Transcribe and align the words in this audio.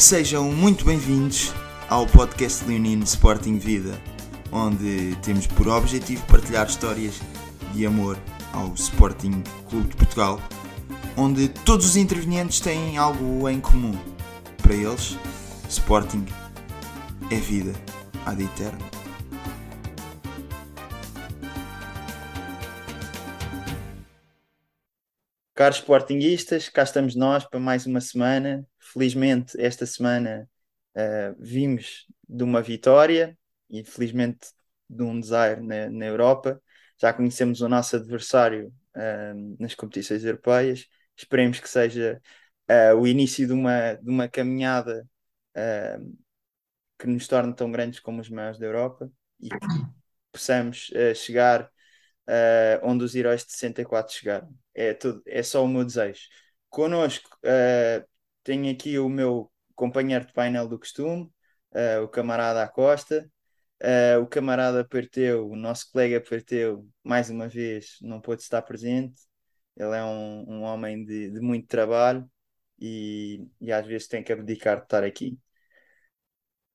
Sejam 0.00 0.50
muito 0.50 0.82
bem-vindos 0.82 1.52
ao 1.86 2.06
podcast 2.06 2.64
Leonino 2.64 3.04
Sporting 3.04 3.58
Vida, 3.58 4.00
onde 4.50 5.14
temos 5.16 5.46
por 5.46 5.68
objetivo 5.68 6.26
partilhar 6.26 6.66
histórias 6.66 7.20
de 7.74 7.84
amor 7.84 8.18
ao 8.54 8.72
Sporting 8.72 9.42
Clube 9.68 9.88
de 9.88 9.96
Portugal, 9.96 10.40
onde 11.18 11.50
todos 11.50 11.84
os 11.84 11.96
intervenientes 11.96 12.60
têm 12.60 12.96
algo 12.96 13.46
em 13.46 13.60
comum. 13.60 13.92
Para 14.62 14.74
eles, 14.74 15.18
Sporting 15.68 16.24
é 17.30 17.36
vida 17.36 17.74
ad 18.24 18.42
eterno. 18.42 18.80
Caros 25.54 25.76
Sportinguistas, 25.76 26.70
cá 26.70 26.84
estamos 26.84 27.14
nós 27.14 27.44
para 27.44 27.60
mais 27.60 27.84
uma 27.84 28.00
semana. 28.00 28.66
Felizmente, 28.92 29.60
esta 29.60 29.86
semana 29.86 30.48
uh, 30.96 31.36
vimos 31.38 32.08
de 32.28 32.42
uma 32.42 32.60
vitória 32.60 33.38
e 33.68 33.84
felizmente 33.84 34.48
de 34.88 35.04
um 35.04 35.20
desire 35.20 35.60
na, 35.60 35.88
na 35.88 36.06
Europa. 36.06 36.60
Já 37.00 37.12
conhecemos 37.12 37.60
o 37.60 37.68
nosso 37.68 37.94
adversário 37.94 38.74
uh, 38.96 39.56
nas 39.60 39.76
competições 39.76 40.24
europeias. 40.24 40.88
Esperemos 41.16 41.60
que 41.60 41.68
seja 41.68 42.20
uh, 42.68 42.96
o 42.96 43.06
início 43.06 43.46
de 43.46 43.52
uma, 43.52 43.94
de 43.94 44.10
uma 44.10 44.28
caminhada 44.28 45.06
que 46.98 47.06
nos 47.06 47.26
torne 47.26 47.54
tão 47.54 47.70
grandes 47.70 47.98
como 47.98 48.20
os 48.20 48.30
maiores 48.30 48.58
da 48.58 48.66
Europa 48.66 49.10
e 49.40 49.48
que 49.48 49.56
possamos 50.32 50.90
chegar 51.16 51.68
onde 52.82 53.04
os 53.04 53.14
heróis 53.14 53.44
de 53.44 53.52
64 53.52 54.14
chegaram. 54.14 54.48
É, 54.72 54.94
tudo, 54.94 55.20
é 55.26 55.42
só 55.42 55.64
o 55.64 55.68
meu 55.68 55.84
desejo. 55.84 56.20
Connosco 56.68 57.36
tenho 58.50 58.68
aqui 58.72 58.98
o 58.98 59.08
meu 59.08 59.48
companheiro 59.76 60.26
de 60.26 60.32
painel 60.32 60.66
do 60.66 60.76
costume, 60.76 61.30
uh, 61.72 62.02
o 62.02 62.08
camarada 62.08 62.64
Acosta. 62.64 63.30
Uh, 63.80 64.20
o 64.20 64.26
camarada 64.26 64.84
Parteu, 64.84 65.48
o 65.48 65.54
nosso 65.56 65.90
colega 65.92 66.20
Parteu, 66.20 66.86
mais 67.02 67.30
uma 67.30 67.46
vez 67.46 67.96
não 68.02 68.20
pôde 68.20 68.42
estar 68.42 68.60
presente. 68.62 69.14
Ele 69.76 69.96
é 69.96 70.02
um, 70.02 70.44
um 70.48 70.62
homem 70.62 71.04
de, 71.04 71.30
de 71.30 71.40
muito 71.40 71.68
trabalho 71.68 72.28
e, 72.78 73.46
e 73.60 73.70
às 73.72 73.86
vezes 73.86 74.08
tem 74.08 74.22
que 74.22 74.32
abdicar 74.32 74.78
de 74.78 74.82
estar 74.82 75.04
aqui. 75.04 75.38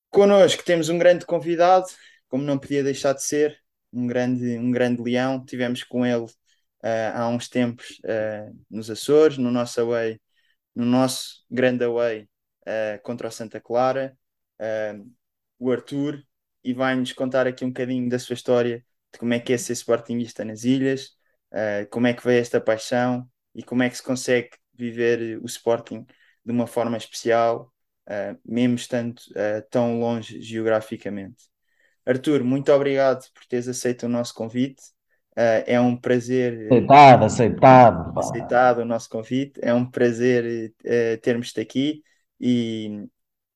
Connosco 0.09 0.63
temos 0.63 0.87
um 0.87 0.97
grande 0.97 1.25
convidado, 1.25 1.87
como 2.29 2.43
não 2.43 2.57
podia 2.57 2.83
deixar 2.83 3.13
de 3.13 3.21
ser, 3.21 3.59
um 3.91 4.07
grande, 4.07 4.57
um 4.57 4.71
grande 4.71 5.01
leão. 5.01 5.43
Tivemos 5.43 5.83
com 5.83 6.05
ele 6.05 6.23
uh, 6.23 7.11
há 7.13 7.27
uns 7.27 7.49
tempos 7.49 7.99
uh, 8.05 8.57
nos 8.69 8.89
Açores, 8.89 9.37
no 9.37 9.51
nosso 9.51 9.81
away 9.81 10.21
no 10.75 10.85
nosso 10.85 11.45
grande 11.49 11.83
away 11.85 12.29
uh, 12.67 13.01
contra 13.01 13.27
o 13.27 13.31
Santa 13.31 13.61
Clara, 13.61 14.17
uh, 14.59 15.11
o 15.57 15.71
Arthur, 15.71 16.21
e 16.63 16.73
vai-nos 16.73 17.13
contar 17.13 17.47
aqui 17.47 17.63
um 17.63 17.69
bocadinho 17.69 18.09
da 18.09 18.19
sua 18.19 18.33
história, 18.33 18.83
de 19.13 19.19
como 19.19 19.33
é 19.33 19.39
que 19.39 19.53
é 19.53 19.57
ser 19.57 19.73
sportingista 19.73 20.43
nas 20.43 20.63
ilhas, 20.63 21.11
uh, 21.53 21.87
como 21.89 22.07
é 22.07 22.13
que 22.13 22.23
veio 22.23 22.41
esta 22.41 22.59
paixão 22.59 23.29
e 23.53 23.63
como 23.63 23.83
é 23.83 23.89
que 23.89 23.97
se 23.97 24.03
consegue 24.03 24.49
viver 24.73 25.39
o 25.41 25.45
Sporting 25.45 26.05
de 26.43 26.51
uma 26.51 26.67
forma 26.67 26.97
especial, 26.97 27.73
mesmo 28.43 28.75
estando 28.75 29.19
tão 29.71 29.99
longe 29.99 30.41
geograficamente. 30.41 31.45
Arthur, 32.05 32.43
muito 32.43 32.71
obrigado 32.71 33.25
por 33.33 33.45
teres 33.45 33.67
aceito 33.67 34.05
o 34.05 34.09
nosso 34.09 34.33
convite. 34.33 34.83
Uh, 35.37 35.67
é 35.67 35.79
um 35.81 35.97
prazer. 35.97 36.67
Aceitado, 36.71 37.25
aceitado. 37.25 38.13
Pá. 38.13 38.21
Aceitado 38.21 38.77
o 38.79 38.85
nosso 38.85 39.09
convite. 39.09 39.59
É 39.61 39.73
um 39.73 39.85
prazer 39.85 40.73
uh, 40.79 41.21
termos-te 41.21 41.59
aqui 41.59 42.01
e, 42.39 43.05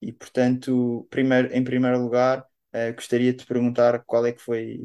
e, 0.02 0.12
portanto, 0.12 1.08
primeiro, 1.10 1.54
em 1.54 1.64
primeiro 1.64 1.98
lugar, 2.02 2.46
uh, 2.76 2.94
gostaria 2.94 3.32
de 3.32 3.40
te 3.40 3.46
perguntar 3.46 4.04
qual 4.06 4.26
é 4.26 4.34
que 4.34 4.42
foi 4.42 4.82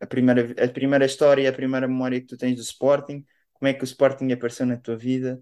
a, 0.00 0.06
primeira, 0.06 0.64
a 0.64 0.68
primeira 0.68 1.04
história, 1.06 1.50
a 1.50 1.52
primeira 1.52 1.88
memória 1.88 2.20
que 2.20 2.28
tu 2.28 2.36
tens 2.36 2.54
do 2.54 2.62
Sporting, 2.62 3.24
como 3.52 3.68
é 3.68 3.74
que 3.74 3.82
o 3.82 3.84
Sporting 3.84 4.30
apareceu 4.30 4.66
na 4.66 4.76
tua 4.76 4.96
vida. 4.96 5.40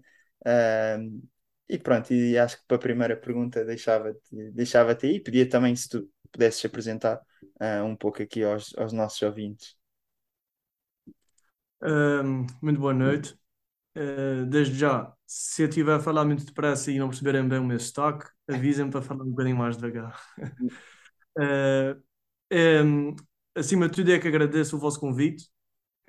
e 1.69 1.77
pronto, 1.77 2.11
e 2.11 2.39
acho 2.39 2.57
que 2.57 2.63
para 2.67 2.77
a 2.77 2.79
primeira 2.79 3.15
pergunta 3.15 3.63
deixava-te 3.63 4.51
deixava 4.51 4.97
aí. 5.03 5.19
Pedia 5.19 5.47
também 5.47 5.75
se 5.75 5.89
tu 5.89 6.09
pudesses 6.31 6.65
apresentar 6.65 7.21
um 7.85 7.95
pouco 7.95 8.23
aqui 8.23 8.43
aos, 8.43 8.75
aos 8.77 8.91
nossos 8.91 9.21
ouvintes 9.21 9.82
muito 12.61 12.79
boa 12.79 12.93
noite. 12.93 13.37
Uh, 13.95 14.45
desde 14.47 14.75
já, 14.75 15.13
se 15.27 15.63
eu 15.63 15.69
estiver 15.69 15.95
a 15.95 15.99
falar 15.99 16.25
muito 16.25 16.45
depressa 16.45 16.91
e 16.91 16.97
não 16.97 17.09
perceberem 17.09 17.47
bem 17.47 17.59
o 17.59 17.63
meu 17.63 17.79
sotaque, 17.79 18.27
avisem-me 18.49 18.91
para 18.91 19.01
falar 19.01 19.23
um 19.23 19.29
bocadinho 19.29 19.57
mais 19.57 19.77
devagar. 19.77 20.19
uh, 21.37 22.01
um, 22.85 23.15
acima 23.55 23.87
de 23.87 23.95
tudo, 23.95 24.11
é 24.11 24.19
que 24.19 24.27
agradeço 24.27 24.75
o 24.77 24.79
vosso 24.79 24.99
convite. 24.99 25.49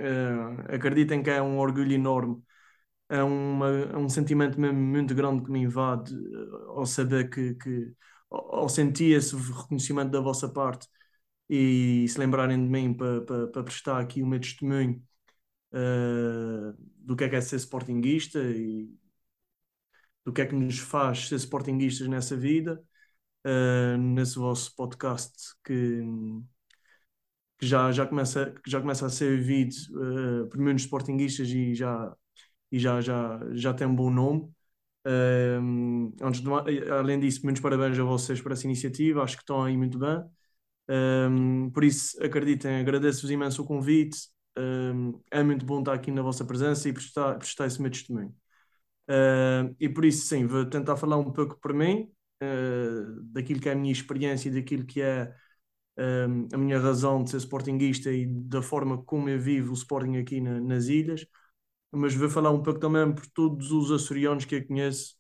Uh, 0.01 0.75
acreditem 0.75 1.23
que 1.23 1.31
é 1.31 1.43
um 1.43 1.59
orgulho 1.59 1.93
enorme, 1.93 2.43
é, 3.09 3.23
uma, 3.23 3.69
é 3.69 3.97
um 3.97 4.09
sentimento 4.09 4.61
mesmo 4.61 4.79
muito 4.81 5.15
grande 5.15 5.45
que 5.45 5.51
me 5.51 5.61
invade 5.61 6.15
ao 6.69 6.87
saber 6.87 7.31
que, 7.31 7.55
que 7.55 7.93
ao 8.31 8.69
sentir 8.69 9.17
esse 9.17 9.37
reconhecimento 9.37 10.11
da 10.11 10.21
vossa 10.21 10.49
parte 10.49 10.89
e 11.49 12.06
se 12.09 12.19
lembrarem 12.19 12.62
de 12.62 12.69
mim 12.71 12.95
para, 12.95 13.23
para, 13.23 13.47
para 13.49 13.65
prestar 13.65 14.01
aqui 14.01 14.23
o 14.23 14.27
meu 14.27 14.41
testemunho 14.41 15.03
uh, 15.75 16.73
do 17.01 17.17
que 17.17 17.25
é 17.25 17.29
que 17.29 17.37
é 17.37 17.41
ser 17.41 17.57
sportinguista 17.57 18.41
e 18.41 18.89
do 20.25 20.33
que 20.33 20.41
é 20.43 20.47
que 20.47 20.55
nos 20.55 20.79
faz 20.79 21.29
ser 21.29 21.37
sportinguistas 21.37 22.09
nessa 22.09 22.37
vida, 22.37 22.83
uh, 23.47 23.99
nesse 23.99 24.37
vosso 24.39 24.75
podcast 24.77 25.55
que, 25.65 26.03
que, 27.59 27.67
já, 27.67 27.91
já, 27.93 28.07
começa, 28.07 28.53
que 28.62 28.71
já 28.71 28.81
começa 28.81 29.07
a 29.07 29.11
ser 29.11 29.39
ouvido 29.39 29.75
uh, 29.93 30.49
por 30.49 30.59
muitos 30.59 30.85
sportinguistas 30.85 31.49
e 31.49 31.75
já, 31.75 32.15
e 32.73 32.79
já, 32.79 33.01
já, 33.01 33.41
já 33.53 33.75
tem 33.75 33.87
um 33.87 33.95
bom 33.95 34.11
nome. 34.11 34.51
Uh, 35.06 36.15
antes 36.23 36.41
de, 36.41 36.49
além 36.91 37.21
disso, 37.21 37.41
muitos 37.45 37.61
parabéns 37.62 37.99
a 37.99 38.05
vocês 38.05 38.41
por 38.41 38.53
essa 38.53 38.67
iniciativa, 38.67 39.23
acho 39.23 39.37
que 39.37 39.43
estão 39.43 39.62
aí 39.62 39.77
muito 39.77 39.99
bem. 39.99 40.25
Um, 40.89 41.71
por 41.71 41.85
isso, 41.85 42.23
acreditem, 42.23 42.77
agradeço-vos 42.81 43.31
imenso 43.31 43.62
o 43.62 43.67
convite 43.67 44.34
é 45.31 45.43
muito 45.43 45.65
bom 45.67 45.81
estar 45.81 45.95
aqui 45.95 46.11
na 46.11 46.23
vossa 46.23 46.45
presença 46.45 46.89
e 46.89 46.93
prestar, 46.93 47.39
prestar 47.39 47.67
esse 47.67 47.81
meu 47.81 47.91
testemunho. 47.91 48.35
Uh, 49.09 49.75
e 49.81 49.89
por 49.89 50.05
isso, 50.05 50.27
sim, 50.27 50.47
vou 50.47 50.65
tentar 50.67 50.97
falar 50.97 51.19
um 51.19 51.33
pouco 51.33 51.59
por 51.61 51.75
mim, 51.75 52.11
uh, 52.43 53.23
daquilo 53.25 53.61
que 53.61 53.69
é 53.69 53.73
a 53.73 53.77
minha 53.77 53.93
experiência 53.93 54.49
e 54.49 54.53
daquilo 54.53 54.85
que 54.87 55.03
é 55.03 55.35
a 56.53 56.59
minha 56.59 56.79
razão 56.79 57.23
de 57.23 57.31
ser 57.31 57.37
sportinguista 57.39 58.11
e 58.11 58.27
da 58.27 58.61
forma 58.63 59.03
como 59.05 59.29
eu 59.29 59.39
vivo 59.41 59.71
o 59.71 59.75
Sporting 59.75 60.17
aqui 60.17 60.41
na, 60.41 60.61
nas 60.61 60.87
ilhas. 60.87 61.27
Mas 61.93 62.15
vou 62.15 62.29
falar 62.31 62.51
um 62.51 62.63
pouco 62.63 62.81
também 62.81 63.15
por 63.15 63.27
todos 63.29 63.71
os 63.73 63.91
açorianos 63.93 64.45
que 64.45 64.57
eu 64.57 64.67
conheço, 64.67 65.17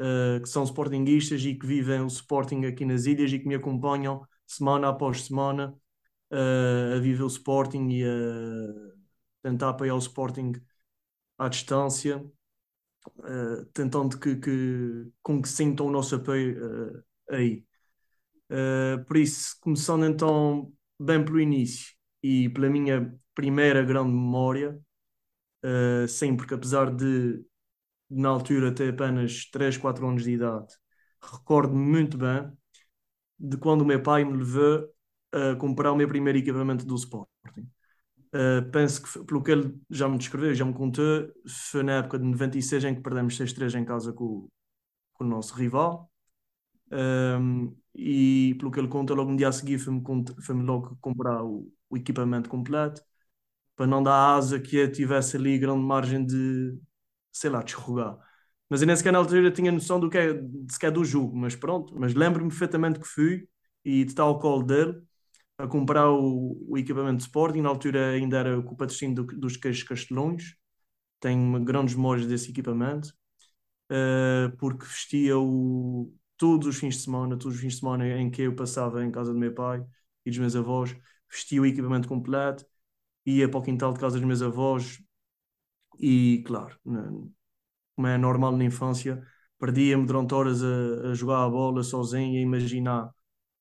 uh, 0.00 0.40
que 0.42 0.48
são 0.48 0.64
sportinguistas 0.64 1.44
e 1.44 1.54
que 1.54 1.66
vivem 1.66 2.00
o 2.00 2.06
Sporting 2.08 2.64
aqui 2.66 2.84
nas 2.84 3.06
ilhas 3.06 3.32
e 3.32 3.38
que 3.38 3.46
me 3.48 3.54
acompanham 3.54 4.26
semana 4.46 4.88
após 4.88 5.22
semana 5.24 5.74
uh, 6.30 6.96
a 6.96 6.98
viver 7.00 7.22
o 7.22 7.26
Sporting 7.26 7.88
e 7.90 8.04
a 8.04 8.92
tentar 9.42 9.70
apoiar 9.70 9.94
o 9.94 9.98
Sporting 9.98 10.52
à 11.38 11.48
distância, 11.48 12.18
uh, 13.18 13.64
tentando 13.72 14.18
que, 14.18 14.36
que, 14.36 15.10
com 15.22 15.40
que 15.40 15.48
sintam 15.48 15.86
o 15.86 15.90
nosso 15.90 16.16
apoio 16.16 16.96
uh, 16.98 17.04
aí. 17.30 17.64
por 19.06 19.16
isso, 19.16 19.56
começando 19.60 20.06
então 20.06 20.72
bem 21.00 21.24
pelo 21.24 21.40
início 21.40 21.94
e 22.22 22.48
pela 22.50 22.70
minha 22.70 23.14
primeira 23.34 23.82
grande 23.82 24.12
memória, 24.12 24.80
sim, 26.08 26.36
porque 26.36 26.54
apesar 26.54 26.94
de 26.94 27.44
na 28.08 28.28
altura 28.28 28.72
ter 28.72 28.92
apenas 28.94 29.46
3, 29.50 29.76
4 29.76 30.06
anos 30.06 30.22
de 30.24 30.32
idade, 30.32 30.72
recordo-me 31.20 31.84
muito 31.84 32.16
bem 32.16 32.50
de 33.38 33.56
quando 33.58 33.82
o 33.82 33.84
meu 33.84 34.02
pai 34.02 34.24
me 34.24 34.36
levou 34.38 34.88
comprar 35.58 35.92
o 35.92 35.96
meu 35.96 36.08
primeiro 36.08 36.38
equipamento 36.38 36.86
do 36.86 36.94
Sporting. 36.94 37.30
Uh, 38.34 38.70
penso 38.70 39.02
que, 39.02 39.24
pelo 39.24 39.42
que 39.42 39.50
ele 39.50 39.74
já 39.88 40.08
me 40.08 40.18
descreveu, 40.18 40.54
já 40.54 40.64
me 40.64 40.74
contou, 40.74 41.32
foi 41.70 41.82
na 41.82 41.98
época 41.98 42.18
de 42.18 42.24
96 42.24 42.84
em 42.84 42.94
que 42.94 43.00
perdemos 43.00 43.36
6-3 43.36 43.74
em 43.74 43.84
casa 43.84 44.12
com, 44.12 44.48
com, 45.14 45.24
o 45.24 45.26
nosso 45.26 45.54
rival. 45.54 46.10
Um, 46.90 47.74
e 47.94 48.54
pelo 48.58 48.70
que 48.70 48.78
ele 48.78 48.88
conta, 48.88 49.14
logo 49.14 49.30
no 49.30 49.36
dia 49.36 49.48
a 49.48 49.52
seguir 49.52 49.78
foi-me 49.78 50.02
foi 50.40 50.54
logo 50.56 50.96
comprar 51.00 51.42
o, 51.42 51.72
o, 51.90 51.96
equipamento 51.96 52.48
completo 52.48 53.02
para 53.76 53.86
não 53.86 54.02
dar 54.02 54.36
asa 54.36 54.60
que 54.60 54.76
eu 54.76 54.92
tivesse 54.92 55.36
ali 55.36 55.58
grande 55.58 55.82
margem 55.84 56.24
de, 56.24 56.78
sei 57.32 57.50
lá, 57.50 57.62
desrugar. 57.62 58.18
Mas 58.68 58.82
eu 58.82 58.86
nem 58.86 58.96
sequer 58.96 59.12
na 59.12 59.18
altura 59.18 59.50
tinha 59.52 59.72
noção 59.72 60.00
do 60.00 60.10
que 60.10 60.18
é, 60.18 60.40
sequer 60.70 60.90
do 60.92 61.04
jogo, 61.04 61.36
mas 61.36 61.56
pronto. 61.56 61.94
Mas 61.98 62.14
lembro-me 62.14 62.50
perfeitamente 62.50 63.00
que 63.00 63.06
fui 63.06 63.48
e 63.84 64.04
de 64.04 64.20
ao 64.20 64.38
colo 64.40 64.62
dele 64.64 65.02
a 65.58 65.66
comprar 65.66 66.10
o, 66.10 66.64
o 66.68 66.78
equipamento 66.78 67.18
de 67.18 67.22
Sporting, 67.22 67.60
na 67.60 67.68
altura 67.68 68.10
ainda 68.10 68.38
era 68.38 68.62
com 68.62 68.74
o 68.74 68.76
patrocínio 68.76 69.14
do, 69.14 69.24
dos 69.38 69.56
queijos 69.56 69.82
castelões, 69.82 70.56
tenho 71.20 71.62
grandes 71.64 71.94
memórias 71.94 72.26
desse 72.26 72.50
equipamento, 72.50 73.14
uh, 73.90 74.56
porque 74.58 74.84
vestia 74.86 75.38
o, 75.38 76.12
todos 76.36 76.66
os 76.68 76.76
fins 76.78 76.96
de 76.96 77.02
semana, 77.02 77.36
todos 77.38 77.56
os 77.56 77.62
fins 77.62 77.74
de 77.74 77.80
semana 77.80 78.06
em 78.08 78.30
que 78.30 78.42
eu 78.42 78.54
passava 78.54 79.04
em 79.04 79.10
casa 79.10 79.32
do 79.32 79.38
meu 79.38 79.54
pai 79.54 79.84
e 80.24 80.30
dos 80.30 80.38
meus 80.38 80.56
avós, 80.56 80.96
vestia 81.30 81.62
o 81.62 81.66
equipamento 81.66 82.08
completo, 82.08 82.64
ia 83.24 83.48
para 83.48 83.58
o 83.60 83.62
quintal 83.62 83.92
de 83.92 84.00
casa 84.00 84.18
dos 84.18 84.26
meus 84.26 84.42
avós 84.42 85.00
e, 85.98 86.42
claro, 86.46 86.78
como 87.94 88.06
é 88.06 88.18
normal 88.18 88.56
na 88.56 88.64
infância, 88.64 89.22
perdia-me 89.58 90.06
durante 90.06 90.34
horas 90.34 90.62
a, 90.62 91.10
a, 91.10 91.14
jogar 91.14 91.44
a 91.44 91.48
bola 91.48 91.82
sozinho, 91.82 92.38
a 92.38 92.42
imaginar 92.42 93.10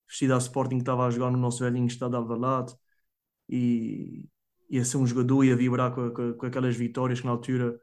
vestido 0.07 0.33
a 0.33 0.37
Sporting 0.37 0.77
que 0.77 0.81
estava 0.83 1.05
a 1.05 1.09
jogar 1.09 1.31
no 1.31 1.37
nosso 1.37 1.59
velhinho 1.63 1.87
estado 1.87 2.11
de 2.11 2.17
Alvalade 2.17 2.75
e 3.49 4.25
ia 4.69 4.83
ser 4.85 4.97
um 4.97 5.05
jogador 5.07 5.43
e 5.43 5.51
a 5.51 5.55
vibrar 5.55 5.93
com, 5.93 6.11
com, 6.11 6.33
com, 6.33 6.45
aquelas 6.45 6.75
vitórias 6.75 7.19
que 7.21 7.25
na 7.25 7.31
altura, 7.31 7.79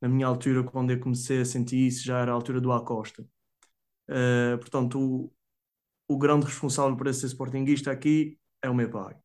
na 0.00 0.08
minha 0.08 0.26
altura, 0.26 0.64
quando 0.64 0.92
eu 0.92 1.00
comecei 1.00 1.40
a 1.40 1.44
sentir 1.44 1.86
isso, 1.86 2.04
já 2.04 2.20
era 2.20 2.32
a 2.32 2.34
altura 2.34 2.60
do 2.60 2.72
Acosta. 2.72 3.26
Uh, 4.08 4.58
portanto, 4.58 4.98
o, 5.00 5.32
o 6.08 6.18
grande 6.18 6.46
responsável 6.46 6.96
por 6.96 7.06
esse 7.08 7.26
sportinguista 7.26 7.90
aqui 7.90 8.38
é 8.62 8.70
o 8.70 8.74
meu 8.74 8.90
pai. 8.90 9.16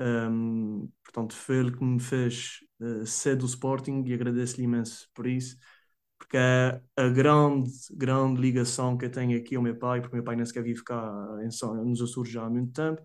Um, 0.00 0.90
portanto, 1.04 1.34
foi 1.34 1.58
ele 1.58 1.72
que 1.72 1.84
me 1.84 2.00
fez 2.00 2.60
uh, 2.80 3.06
ser 3.06 3.36
do 3.36 3.46
Sporting 3.46 4.02
e 4.06 4.14
agradeço-lhe 4.14 4.64
imenso 4.64 5.08
por 5.14 5.26
isso, 5.26 5.56
porque 6.22 6.36
é 6.36 6.80
a 6.96 7.08
grande, 7.08 7.70
grande 7.90 8.40
ligação 8.40 8.96
que 8.96 9.06
eu 9.06 9.10
tenho 9.10 9.36
aqui 9.36 9.56
ao 9.56 9.62
meu 9.62 9.76
pai, 9.76 10.00
porque 10.00 10.14
o 10.14 10.16
meu 10.18 10.24
pai 10.24 10.36
nem 10.36 10.46
sequer 10.46 10.62
vive 10.62 10.84
cá 10.84 11.12
em, 11.40 11.48
nos 11.84 12.00
Açores 12.00 12.30
já 12.32 12.44
há 12.44 12.50
muito 12.50 12.72
tempo, 12.72 13.02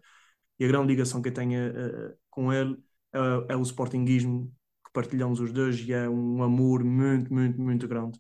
e 0.60 0.66
a 0.66 0.68
grande 0.68 0.88
ligação 0.90 1.22
que 1.22 1.30
eu 1.30 1.34
tenho 1.34 1.72
uh, 1.72 2.16
com 2.30 2.54
ele 2.54 2.78
é, 3.14 3.54
é, 3.54 3.56
o 3.56 3.62
Sportinguismo 3.64 4.54
que 4.86 4.92
partilhamos 4.94 5.40
os 5.40 5.52
dois 5.52 5.80
e 5.80 5.94
é 5.94 6.08
um 6.08 6.44
amor 6.44 6.84
muito, 6.84 7.34
muito, 7.34 7.60
muito 7.60 7.88
grande 7.88 8.20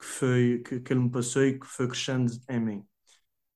que, 0.00 0.06
foi, 0.06 0.62
que, 0.66 0.80
que 0.80 0.92
ele 0.92 1.00
me 1.00 1.10
passou 1.10 1.44
e 1.44 1.58
que 1.58 1.66
foi 1.66 1.88
crescendo 1.88 2.32
em 2.48 2.60
mim. 2.60 2.86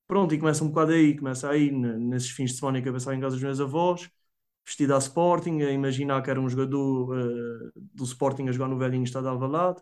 Pronto, 0.07 0.33
e 0.35 0.39
começa 0.39 0.63
um 0.63 0.69
bocado 0.69 0.93
aí, 0.93 1.17
começa 1.17 1.49
aí, 1.49 1.71
nesses 1.71 2.31
fins 2.31 2.51
de 2.51 2.57
semana 2.59 2.81
que 2.81 2.89
eu 2.89 2.93
passava 2.93 3.15
em 3.15 3.21
casa 3.21 3.35
dos 3.35 3.43
meus 3.43 3.61
avós, 3.61 4.09
vestido 4.65 4.95
a 4.95 4.99
Sporting, 4.99 5.61
a 5.63 5.71
imaginar 5.71 6.21
que 6.23 6.29
era 6.31 6.41
um 6.41 6.49
jogador 6.49 7.17
uh, 7.17 7.71
do 7.75 8.03
Sporting 8.03 8.47
a 8.49 8.51
jogar 8.51 8.67
no 8.67 8.77
velhinho 8.77 9.03
estado 9.03 9.23
de 9.23 9.29
Alvalade. 9.29 9.81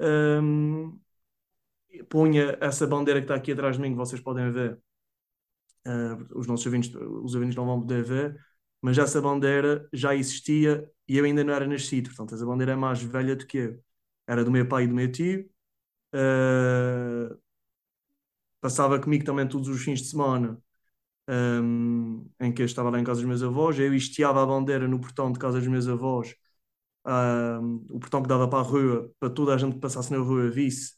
Um, 0.00 0.98
punha 2.08 2.56
essa 2.60 2.86
bandeira 2.86 3.20
que 3.20 3.24
está 3.24 3.34
aqui 3.34 3.52
atrás 3.52 3.76
de 3.76 3.82
mim, 3.82 3.90
que 3.90 3.96
vocês 3.96 4.20
podem 4.20 4.50
ver. 4.50 4.78
Uh, 5.86 6.38
os 6.38 6.46
nossos 6.46 6.64
ouvintes, 6.66 6.94
os 6.94 7.34
ouvintes 7.34 7.56
não 7.56 7.66
vão 7.66 7.80
poder 7.80 8.02
ver, 8.02 8.40
mas 8.80 8.96
essa 8.96 9.20
bandeira 9.20 9.86
já 9.92 10.14
existia 10.14 10.90
e 11.06 11.18
eu 11.18 11.24
ainda 11.24 11.44
não 11.44 11.54
era 11.54 11.66
nascido. 11.66 12.08
Portanto, 12.08 12.34
essa 12.34 12.46
bandeira 12.46 12.72
é 12.72 12.76
mais 12.76 13.02
velha 13.02 13.36
do 13.36 13.46
que 13.46 13.58
eu. 13.58 13.84
Era 14.26 14.44
do 14.44 14.50
meu 14.50 14.66
pai 14.66 14.84
e 14.84 14.86
do 14.86 14.94
meu 14.94 15.10
tio. 15.10 15.48
Uh, 16.14 17.36
passava 18.60 18.98
comigo 18.98 19.24
também 19.24 19.46
todos 19.46 19.68
os 19.68 19.82
fins 19.82 20.00
de 20.00 20.08
semana, 20.08 20.58
um, 21.28 22.26
em 22.40 22.52
que 22.52 22.62
eu 22.62 22.66
estava 22.66 22.90
lá 22.90 22.98
em 22.98 23.04
casa 23.04 23.20
dos 23.20 23.28
meus 23.28 23.42
avós. 23.42 23.78
Eu 23.78 23.94
estiava 23.94 24.42
a 24.42 24.46
bandeira 24.46 24.88
no 24.88 25.00
portão 25.00 25.30
de 25.30 25.38
casa 25.38 25.58
dos 25.58 25.68
meus 25.68 25.86
avós, 25.88 26.34
o 27.90 27.98
portão 28.00 28.22
que 28.22 28.28
dava 28.28 28.48
para 28.48 28.60
a 28.60 28.62
rua, 28.62 29.10
para 29.20 29.30
toda 29.30 29.54
a 29.54 29.58
gente 29.58 29.74
que 29.74 29.80
passasse 29.80 30.10
na 30.10 30.18
rua 30.18 30.50
visse 30.50 30.94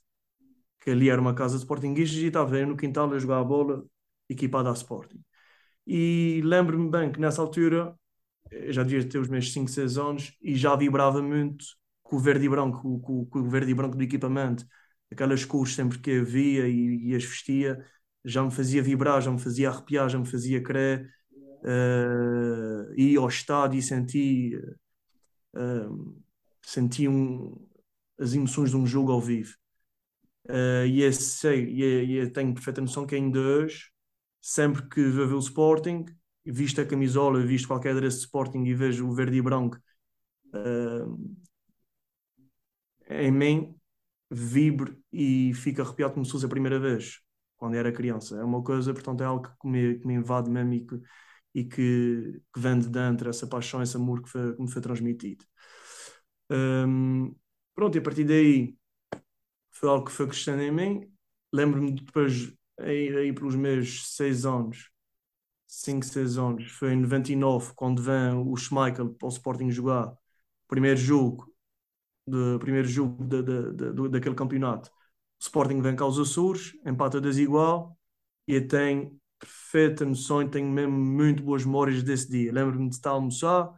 que 0.87 0.91
ali 0.91 1.11
era 1.11 1.21
uma 1.21 1.35
casa 1.35 1.57
de 1.57 1.63
Sportingistas 1.63 2.19
e 2.23 2.27
estava 2.27 2.57
eu 2.57 2.67
no 2.67 2.77
quintal 2.77 3.13
a 3.13 3.19
jogar 3.19 3.41
a 3.41 3.45
bola 3.45 3.85
equipada 4.29 4.71
a 4.71 4.73
Sporting. 4.73 5.21
E 5.87 6.41
lembro-me 6.45 6.89
bem 6.89 7.11
que 7.11 7.21
nessa 7.21 7.43
altura, 7.43 7.93
já 8.69 8.85
devia 8.85 9.09
ter 9.09 9.19
os 9.19 9.29
meus 9.29 9.53
5, 9.53 9.69
6 9.69 9.99
anos, 9.99 10.37
e 10.41 10.55
já 10.57 10.77
vibrava 10.77 11.21
muito 11.21 11.65
com 12.05 12.17
o 12.17 12.19
verde 12.21 12.47
e 12.47 12.49
branco, 12.49 13.01
com, 13.01 13.27
com 13.27 13.41
o 13.41 13.51
verde 13.51 13.73
e 13.73 13.75
branco 13.75 13.97
do 13.97 14.03
equipamento, 14.03 14.65
aquelas 15.11 15.45
cores 15.45 15.75
sempre 15.75 15.99
que 15.99 16.21
havia 16.21 16.69
e, 16.69 17.11
e, 17.11 17.17
as 17.17 17.25
vestia, 17.25 17.85
já 18.25 18.45
me 18.45 18.53
fazia 18.53 18.83
vibrar, 18.83 19.21
já 19.21 19.31
me 19.33 19.41
fazia 19.41 19.71
arrepiar, 19.71 20.09
já 20.09 20.19
me 20.19 20.27
fazia 20.27 20.63
crer. 20.63 21.11
Uh, 21.63 22.95
e 22.97 23.17
ao 23.17 23.27
estádio 23.29 23.79
e 23.79 23.83
senti, 23.83 24.57
senti 26.63 27.09
um, 27.09 27.55
as 28.19 28.35
emoções 28.35 28.71
de 28.71 28.77
um 28.77 28.87
jogo 28.87 29.13
ao 29.13 29.21
vivo. 29.21 29.55
Uh, 30.49 30.87
e, 30.87 31.13
sei, 31.13 31.65
e, 31.67 32.21
e 32.23 32.31
tenho 32.31 32.55
perfeita 32.55 32.81
noção 32.81 33.07
que 33.07 33.17
ainda 33.17 33.39
hoje 33.41 33.91
sempre 34.41 34.89
que 34.89 35.03
ver 35.03 35.33
o 35.35 35.39
Sporting, 35.39 36.05
visto 36.45 36.81
a 36.81 36.87
camisola, 36.87 37.45
visto 37.45 37.67
qualquer 37.69 37.91
adereço 37.93 38.19
de 38.19 38.25
Sporting 38.27 38.65
e 38.65 38.75
vejo 38.75 39.09
o 39.09 39.15
verde 39.15 39.39
e 39.39 39.43
branco 39.43 39.77
uh, 40.55 41.37
em 43.09 43.31
mim, 43.31 43.75
vibro 44.31 44.99
e 45.13 45.53
fico 45.55 45.83
arrepiado 45.83 46.15
como 46.15 46.25
se 46.27 46.33
fosse 46.33 46.47
a 46.47 46.49
primeira 46.49 46.79
vez, 46.79 47.21
quando 47.57 47.77
era 47.77 47.93
criança. 47.93 48.39
É 48.39 48.45
uma 48.45 48.63
coisa, 48.63 48.93
portanto, 48.93 49.23
é 49.23 49.27
algo 49.27 49.49
que 49.61 49.69
me, 49.69 49.99
que 49.99 50.07
me 50.07 50.15
invade 50.15 50.51
mesmo 50.51 50.75
e 50.75 50.81
que, 50.87 51.01
e 51.57 51.65
que, 51.65 52.43
que 52.53 52.61
vem 52.61 52.79
de 52.79 52.87
dentro, 52.91 53.31
essa 53.31 53.47
paixão, 53.47 53.83
esse 53.83 53.97
amor 53.97 54.23
que, 54.23 54.29
foi, 54.29 54.55
que 54.55 54.63
me 54.63 54.71
foi 54.71 54.83
transmitido. 54.83 55.43
Um, 56.51 57.35
pronto, 57.75 57.97
e 57.97 57.99
a 57.99 58.03
partir 58.03 58.25
daí 58.25 58.77
foi 59.73 59.89
algo 59.89 60.05
que 60.05 60.13
foi 60.13 60.27
crescendo 60.29 60.61
em 60.63 60.71
mim. 60.71 61.11
Lembro-me 61.53 61.93
depois 61.93 62.53
aí, 62.79 63.09
aí 63.17 63.33
pelos 63.33 63.57
meus 63.57 64.15
seis 64.15 64.45
anos, 64.45 64.91
5, 65.67 66.05
6 66.07 66.39
anos, 66.39 66.71
foi 66.73 66.93
em 66.93 66.97
99, 67.01 67.73
quando 67.75 68.03
vem 68.03 68.35
o 68.35 68.57
Schmeichel 68.57 69.15
para 69.15 69.27
o 69.27 69.31
Sporting 69.31 69.71
jogar, 69.71 70.15
primeiro 70.69 70.99
jogo, 70.99 71.53
de, 72.27 72.59
primeiro 72.61 72.89
jogo 72.89 73.25
de, 73.25 73.43
de, 73.43 73.93
de, 73.93 74.09
daquele 74.11 74.35
campeonato. 74.35 74.91
O 75.41 75.43
Sporting 75.43 75.81
vem 75.83 75.97
cá 75.97 76.05
aos 76.05 76.19
Açores, 76.19 76.75
empata 76.85 77.21
desigual, 77.21 77.99
e 78.47 78.61
tenho 78.61 79.19
perfeita 79.39 80.05
noção 80.05 80.43
e 80.43 80.49
tenho 80.49 80.69
mesmo 80.69 80.97
muito 80.97 81.43
boas 81.43 81.65
memórias 81.65 82.03
desse 82.03 82.31
dia. 82.31 82.53
Lembro-me 82.53 82.89
de 82.89 82.95
estar 82.97 83.11
a 83.11 83.15
almoçar 83.15 83.71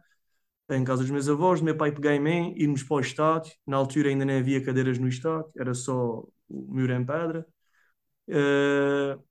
em 0.69 0.83
casa 0.83 1.01
dos 1.01 1.11
meus 1.11 1.27
avós, 1.27 1.61
meu 1.61 1.75
pai 1.75 1.91
pegar 1.91 2.15
em 2.15 2.19
mim, 2.19 2.53
irmos 2.55 2.83
para 2.83 2.97
o 2.97 2.99
estádio. 2.99 3.51
Na 3.65 3.77
altura 3.77 4.09
ainda 4.09 4.23
nem 4.25 4.39
havia 4.39 4.63
cadeiras 4.63 4.99
no 4.99 5.07
estádio, 5.07 5.51
era 5.57 5.73
só 5.73 6.19
o 6.47 6.73
muro 6.73 6.93
em 6.93 7.05
pedra. 7.05 7.45
Uh, 8.27 9.21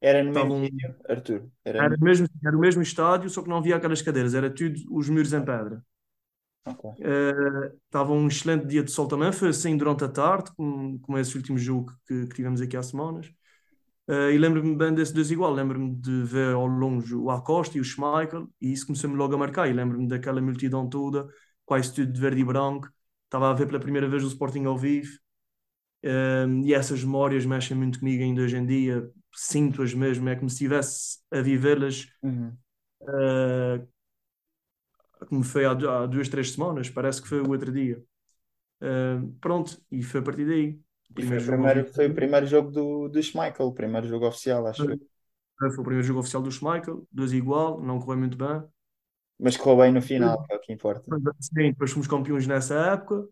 era 0.00 0.22
no 0.22 0.32
mesmo 0.32 0.64
sítio, 0.64 0.94
Arthur? 1.08 1.48
Era, 1.64 1.78
era, 1.78 1.96
no... 1.96 2.04
mesmo, 2.04 2.28
era 2.44 2.56
o 2.56 2.60
mesmo 2.60 2.82
estádio, 2.82 3.28
só 3.28 3.42
que 3.42 3.48
não 3.48 3.56
havia 3.56 3.76
aquelas 3.76 4.02
cadeiras, 4.02 4.34
era 4.34 4.48
tudo 4.48 4.76
os 4.90 5.08
muros 5.08 5.32
em 5.32 5.40
pedra. 5.40 5.84
Okay. 6.64 6.90
Uh, 6.90 7.76
estava 7.84 8.12
um 8.12 8.26
excelente 8.28 8.66
dia 8.66 8.82
de 8.82 8.90
sol 8.90 9.08
também, 9.08 9.32
foi 9.32 9.48
assim 9.48 9.76
durante 9.76 10.04
a 10.04 10.08
tarde, 10.08 10.50
como, 10.56 10.98
como 11.00 11.18
esse 11.18 11.36
último 11.36 11.58
jogo 11.58 11.92
que, 12.06 12.26
que 12.26 12.34
tivemos 12.34 12.60
aqui 12.60 12.76
há 12.76 12.82
semanas. 12.82 13.32
Uh, 14.08 14.30
e 14.30 14.38
lembro-me 14.38 14.76
bem 14.76 14.94
desse 14.94 15.12
desigual, 15.12 15.52
lembro-me 15.52 15.94
de 15.96 16.22
ver 16.22 16.54
ao 16.54 16.66
longe 16.66 17.14
o 17.14 17.30
Acosta 17.30 17.76
e 17.76 17.80
o 17.80 17.84
Schmeichel, 17.84 18.48
e 18.60 18.72
isso 18.72 18.86
começou-me 18.86 19.16
logo 19.16 19.34
a 19.34 19.38
marcar. 19.38 19.68
E 19.68 19.72
lembro-me 19.72 20.06
daquela 20.06 20.40
multidão 20.40 20.88
toda, 20.88 21.26
quase 21.64 21.92
tudo 21.92 22.12
de 22.12 22.20
verde 22.20 22.40
e 22.40 22.44
branco. 22.44 22.88
Estava 23.24 23.50
a 23.50 23.54
ver 23.54 23.66
pela 23.66 23.80
primeira 23.80 24.08
vez 24.08 24.22
o 24.22 24.28
Sporting 24.28 24.64
ao 24.64 24.78
vivo, 24.78 25.10
um, 26.04 26.64
e 26.64 26.72
essas 26.72 27.02
memórias 27.02 27.44
mexem 27.44 27.76
muito 27.76 27.98
comigo 27.98 28.22
ainda 28.22 28.42
hoje 28.42 28.56
em 28.56 28.64
dia, 28.64 29.10
sinto-as 29.34 29.92
mesmo, 29.92 30.28
é 30.28 30.36
como 30.36 30.48
se 30.48 30.54
estivesse 30.54 31.18
a 31.32 31.40
vivê-las 31.40 32.06
uhum. 32.22 32.56
uh, 33.02 33.88
como 35.28 35.42
foi 35.42 35.64
há, 35.64 35.72
há, 35.72 36.06
duas, 36.06 36.28
três 36.28 36.52
semanas, 36.52 36.88
parece 36.88 37.20
que 37.20 37.28
foi 37.28 37.40
o 37.40 37.50
outro 37.50 37.72
dia. 37.72 38.00
Uh, 38.80 39.32
pronto, 39.40 39.80
e 39.90 40.02
foi 40.02 40.20
a 40.20 40.22
partir 40.22 40.46
daí. 40.46 40.78
Foi, 41.14 41.40
primeiro, 41.40 41.86
foi, 41.92 42.06
o 42.08 42.14
primeiro 42.14 42.46
jogo 42.46 42.70
do, 42.70 43.08
do 43.08 43.22
Schmeichel, 43.22 43.66
o 43.66 43.72
primeiro 43.72 44.06
jogo 44.06 44.26
oficial, 44.26 44.66
acho 44.66 44.86
que 44.86 44.98
foi. 45.58 45.68
o 45.68 45.82
primeiro 45.82 46.02
jogo 46.02 46.20
oficial 46.20 46.42
do 46.42 46.50
Schmeichel, 46.50 47.06
dois 47.10 47.32
igual, 47.32 47.80
não 47.80 47.98
correu 47.98 48.18
muito 48.18 48.36
bem. 48.36 48.62
Mas 49.38 49.56
correu 49.56 49.82
bem 49.82 49.92
no 49.92 50.02
final, 50.02 50.44
é 50.50 50.56
o 50.56 50.60
que 50.60 50.72
importa. 50.72 51.04
Sim, 51.40 51.70
depois 51.70 51.90
fomos 51.90 52.08
campeões 52.08 52.46
nessa 52.46 52.74
época. 52.92 53.26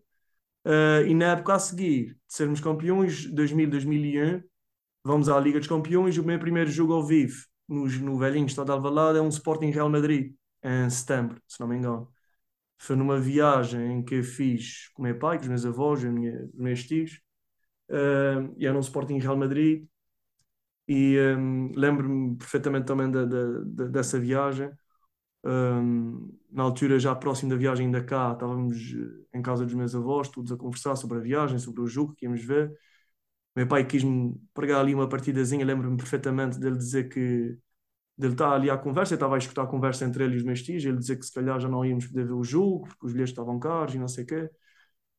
Uh, 0.65 1.05
e 1.05 1.13
na 1.13 1.33
época 1.33 1.53
a 1.53 1.59
seguir, 1.59 2.13
de 2.13 2.17
sermos 2.27 2.59
campeões, 2.59 3.27
2000, 3.31 3.69
2001, 3.69 4.41
vamos 5.03 5.29
à 5.29 5.39
Liga 5.39 5.59
dos 5.59 5.67
Campeões. 5.67 6.17
O 6.17 6.23
meu 6.23 6.39
primeiro 6.39 6.71
jogo 6.71 6.93
ao 6.93 7.05
vivo 7.05 7.45
no, 7.67 7.87
no 7.87 8.17
velhinho 8.17 8.47
Estado 8.47 8.67
de 8.67 8.71
Alvalade 8.71 9.19
é 9.19 9.21
um 9.21 9.29
Sporting 9.29 9.69
Real 9.69 9.89
Madrid, 9.89 10.33
em 10.63 10.89
setembro, 10.89 11.41
se 11.47 11.59
não 11.59 11.67
me 11.67 11.77
engano. 11.77 12.11
Foi 12.77 12.95
numa 12.95 13.19
viagem 13.19 13.93
em 13.93 14.03
que 14.03 14.15
eu 14.15 14.23
fiz 14.23 14.89
com 14.93 15.01
o 15.01 15.05
meu 15.05 15.17
pai, 15.17 15.37
com 15.37 15.43
os 15.43 15.49
meus 15.49 15.65
avós, 15.65 16.03
os 16.03 16.53
meus 16.53 16.83
tios, 16.83 17.21
uh, 17.89 18.53
e 18.57 18.65
era 18.65 18.77
um 18.77 18.81
Sporting 18.81 19.17
Real 19.19 19.37
Madrid. 19.37 19.87
E 20.87 21.17
um, 21.37 21.71
lembro-me 21.75 22.37
perfeitamente 22.37 22.85
também 22.85 23.09
da, 23.09 23.25
da, 23.25 23.45
da, 23.65 23.85
dessa 23.87 24.19
viagem. 24.19 24.69
Um, 25.45 26.37
na 26.51 26.63
altura, 26.63 26.99
já 26.99 27.15
próximo 27.15 27.51
da 27.51 27.57
viagem 27.57 27.91
da 27.91 28.03
cá, 28.03 28.33
estávamos 28.33 28.77
em 29.33 29.41
casa 29.41 29.65
dos 29.65 29.75
meus 29.75 29.95
avós, 29.95 30.29
todos 30.29 30.51
a 30.51 30.57
conversar 30.57 30.95
sobre 30.95 31.19
a 31.19 31.21
viagem, 31.21 31.59
sobre 31.59 31.81
o 31.81 31.87
jogo 31.87 32.13
que 32.15 32.25
íamos 32.25 32.43
ver. 32.43 32.73
Meu 33.55 33.67
pai 33.67 33.85
quis-me 33.85 34.35
pregar 34.53 34.81
ali 34.81 34.95
uma 34.95 35.09
partidazinha, 35.09 35.65
lembro-me 35.65 35.97
perfeitamente 35.97 36.59
dele 36.59 36.77
dizer 36.77 37.09
que 37.09 37.57
dele 38.17 38.33
estar 38.33 38.53
ali 38.53 38.69
à 38.69 38.77
conversa, 38.77 39.13
eu 39.13 39.17
estava 39.17 39.35
a 39.35 39.37
escutar 39.37 39.63
a 39.63 39.67
conversa 39.67 40.05
entre 40.05 40.23
ele 40.25 40.35
e 40.35 40.37
os 40.37 40.43
meus 40.43 40.61
tios, 40.63 40.85
ele 40.85 40.97
dizer 40.97 41.17
que 41.17 41.25
se 41.25 41.33
calhar 41.33 41.59
já 41.59 41.69
não 41.69 41.85
íamos 41.85 42.07
poder 42.07 42.25
ver 42.25 42.33
o 42.33 42.43
jogo, 42.43 42.87
porque 42.87 43.05
os 43.07 43.13
bilhetes 43.13 43.31
estavam 43.31 43.59
caros 43.59 43.95
e 43.95 43.99
não 43.99 44.07
sei 44.07 44.23
o 44.23 44.27
quê. 44.27 44.49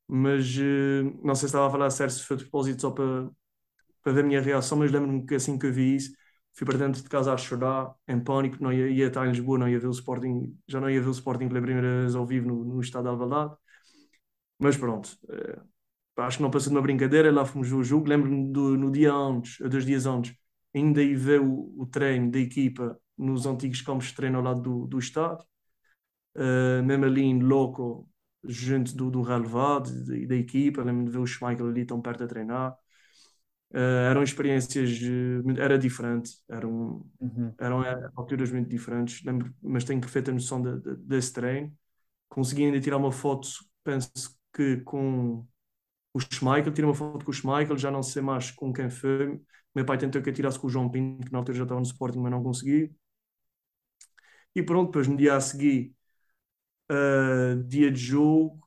Mas 0.09 0.57
uh, 0.57 1.05
não 1.25 1.35
sei 1.35 1.43
se 1.43 1.47
estava 1.47 1.67
a 1.69 1.71
falar 1.71 1.91
sério 1.91 2.13
se 2.13 2.23
foi 2.23 2.37
de 2.37 2.45
propósito 2.45 2.83
só 2.83 2.91
para, 2.91 3.31
para 4.03 4.13
ver 4.13 4.21
a 4.25 4.27
minha 4.27 4.41
reação, 4.41 4.79
mas 4.79 4.93
lembro-me 4.93 5.27
que 5.27 5.35
assim 5.37 5.59
que 5.59 5.67
eu 5.67 5.73
vi 5.73 5.97
isso, 5.97 6.13
fui 6.55 6.67
para 6.67 6.79
dentro 6.79 7.03
de 7.03 7.09
casa 7.09 7.33
a 7.35 7.37
chorar, 7.37 7.95
em 8.09 8.21
pânico, 8.21 8.63
não 8.63 8.73
ia, 8.73 8.89
ia 8.91 9.07
estar 9.09 9.27
em 9.27 9.31
Lisboa, 9.31 9.59
não 9.59 9.69
ia 9.69 9.79
ver 9.81 9.89
o 9.89 9.91
Sporting, 9.91 10.57
já 10.69 10.81
não 10.81 10.91
ia 10.91 11.01
ver 11.03 11.09
o 11.09 11.13
Sporting 11.13 11.49
pela 11.49 11.63
primeira 11.63 12.03
vez 12.03 12.15
ao 12.17 12.27
vivo 12.27 12.49
no, 12.49 12.65
no 12.65 12.81
estado 12.81 13.05
de 13.05 13.11
Alvalade. 13.11 13.55
Mas 14.59 14.77
pronto, 14.77 15.19
eh, 15.31 15.61
acho 16.19 16.39
que 16.39 16.43
não 16.43 16.51
passou 16.51 16.71
de 16.71 16.77
uma 16.77 16.83
brincadeira, 16.83 17.31
lá 17.33 17.45
fomos 17.45 17.69
ver 17.69 17.77
o 17.77 17.85
jogo, 17.85 18.09
lembro-me 18.09 18.49
no 18.79 18.91
dia 18.91 19.13
antes, 19.13 19.59
dois 19.69 19.85
dias 19.87 20.07
antes, 20.07 20.35
ainda 20.75 21.03
ia 21.03 21.19
ver 21.19 21.41
o, 21.41 21.75
o 21.79 21.87
treino 21.87 22.31
da 22.31 22.39
equipa 22.39 22.99
nos 23.19 23.47
antigos 23.47 23.81
campos 23.83 24.09
de 24.09 24.15
treino 24.15 24.39
ao 24.39 24.45
lado 24.45 24.63
do, 24.63 24.87
do 24.87 24.99
estádio, 24.99 25.45
uh, 26.37 26.83
mesmo 26.85 27.05
ali 27.07 27.23
em 27.23 27.41
Loco, 27.41 28.09
junto 28.45 28.95
do, 28.97 29.11
do 29.11 29.23
relevado 29.23 30.15
e 30.15 30.27
da, 30.27 30.37
equipa, 30.37 30.83
lembro-me 30.83 31.07
de 31.07 31.13
ver 31.13 31.19
o 31.19 31.27
Schmeichel 31.27 31.69
ali 31.69 31.85
tão 31.85 32.01
perto 32.01 32.25
a 32.25 32.27
treinar. 32.27 32.77
Uh, 33.71 34.09
eram 34.11 34.23
experiências, 34.23 35.01
uh, 35.03 35.61
era 35.61 35.79
diferente, 35.79 36.31
eram, 36.49 37.05
uhum. 37.21 37.53
eram 37.59 37.85
eh, 37.85 38.11
alturas 38.15 38.51
muito 38.53 38.69
diferentes, 38.69 39.25
lembro, 39.25 39.53
mas 39.61 39.85
tenho 39.85 40.01
perfeita 40.01 40.33
noção 40.33 40.63
de, 40.63 40.81
de, 40.81 40.97
desse 40.97 41.33
treino. 41.33 41.77
Consegui 42.29 42.65
ainda 42.65 42.81
tirar 42.81 42.97
uma 42.97 43.13
foto, 43.13 43.49
penso 43.85 44.11
que 44.55 44.79
com 44.79 45.47
o 46.15 46.21
Schmeichel, 46.21 46.73
tirei 46.73 46.89
uma 46.89 46.95
foto 46.95 47.25
com 47.25 47.31
o 47.31 47.35
Schmeichel, 47.35 47.77
já 47.77 47.91
não 47.91 48.03
sei 48.03 48.23
mais 48.23 48.51
com 48.51 48.73
quem 48.73 48.89
foi. 48.91 49.41
Meu 49.75 49.85
pai 49.85 49.99
tentou 49.99 50.23
que 50.23 50.31
eu 50.31 50.35
tirasse 50.35 50.59
com 50.59 50.67
o 50.67 50.71
João 50.71 50.91
Pinto, 50.91 51.27
que 51.27 51.33
na 51.33 51.39
altura 51.39 51.59
já 51.59 51.65
estava 51.65 51.81
no 51.81 51.87
Sporting, 51.87 52.19
mas 52.21 52.31
não 52.31 52.43
consegui. 52.43 52.95
E 54.55 54.63
pronto, 54.63 54.87
depois 54.89 55.07
no 55.09 55.17
dia 55.17 55.37
a 55.37 55.41
seguir, 55.41 55.95
uh, 56.91 57.63
dia 57.65 57.91
de 57.91 57.99
jogo, 57.99 58.61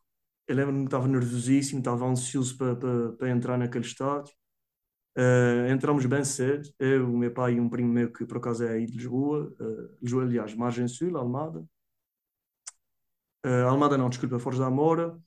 eu 0.47 0.55
lembro-me 0.55 0.81
que 0.81 0.87
estava 0.87 1.07
nervosíssimo, 1.07 1.79
estava 1.79 2.05
ansioso 2.05 2.57
para, 2.57 2.75
para, 2.75 3.11
para 3.13 3.29
entrar 3.29 3.57
naquele 3.57 3.85
estádio. 3.85 4.33
Uh, 5.17 5.67
entramos 5.71 6.05
bem 6.05 6.23
cedo, 6.23 6.69
eu, 6.79 7.11
o 7.11 7.17
meu 7.17 7.33
pai 7.33 7.55
e 7.55 7.59
um 7.59 7.69
primo 7.69 7.91
meu 7.91 8.11
que 8.11 8.25
por 8.25 8.37
acaso 8.37 8.63
é 8.63 8.71
aí 8.73 8.85
de 8.85 8.93
Lisboa, 8.97 9.53
uh, 9.59 9.97
Lisboa, 10.01 10.23
aliás, 10.23 10.55
Margem 10.55 10.87
Sul, 10.87 11.17
Almada. 11.17 11.59
Uh, 13.45 13.67
Almada 13.67 13.97
não, 13.97 14.09
desculpa, 14.09 14.39
Forja 14.39 14.59
da 14.59 14.67
Amora. 14.67 15.19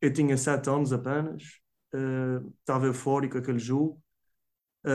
Eu 0.00 0.12
tinha 0.12 0.36
sete 0.36 0.68
anos 0.68 0.92
apenas, 0.92 1.60
estava 2.60 2.86
eufórico 2.86 3.38
aquele 3.38 3.60
jogo. 3.60 4.02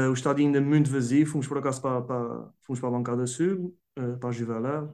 o 0.10 0.14
estádio 0.14 0.46
ainda 0.46 0.60
muito 0.60 0.92
vazio, 0.92 1.26
fomos 1.26 1.48
por 1.48 1.58
acaso 1.58 1.82
para, 1.82 2.02
para, 2.02 2.52
fomos 2.62 2.80
para 2.82 2.90
a 2.90 2.92
bancada 2.92 3.26
sul, 3.26 3.78
para 4.20 4.30
a 4.30 4.32
Juveler, 4.34 4.90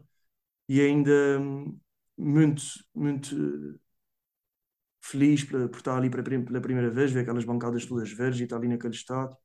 e 0.68 0.82
ainda 0.82 1.40
um, 1.40 1.80
muito, 2.18 2.64
muito 2.94 3.36
feliz 5.02 5.44
por, 5.44 5.70
por 5.70 5.78
estar 5.78 5.98
ali 5.98 6.10
pela 6.10 6.24
primeira 6.62 6.90
vez, 6.90 7.12
ver 7.12 7.22
aquelas 7.22 7.46
bancadas 7.46 7.86
todas 7.86 8.12
verdes 8.12 8.40
e 8.42 8.44
estar 8.44 8.58
ali 8.58 8.68
naquele 8.68 8.94
estado. 8.94 9.36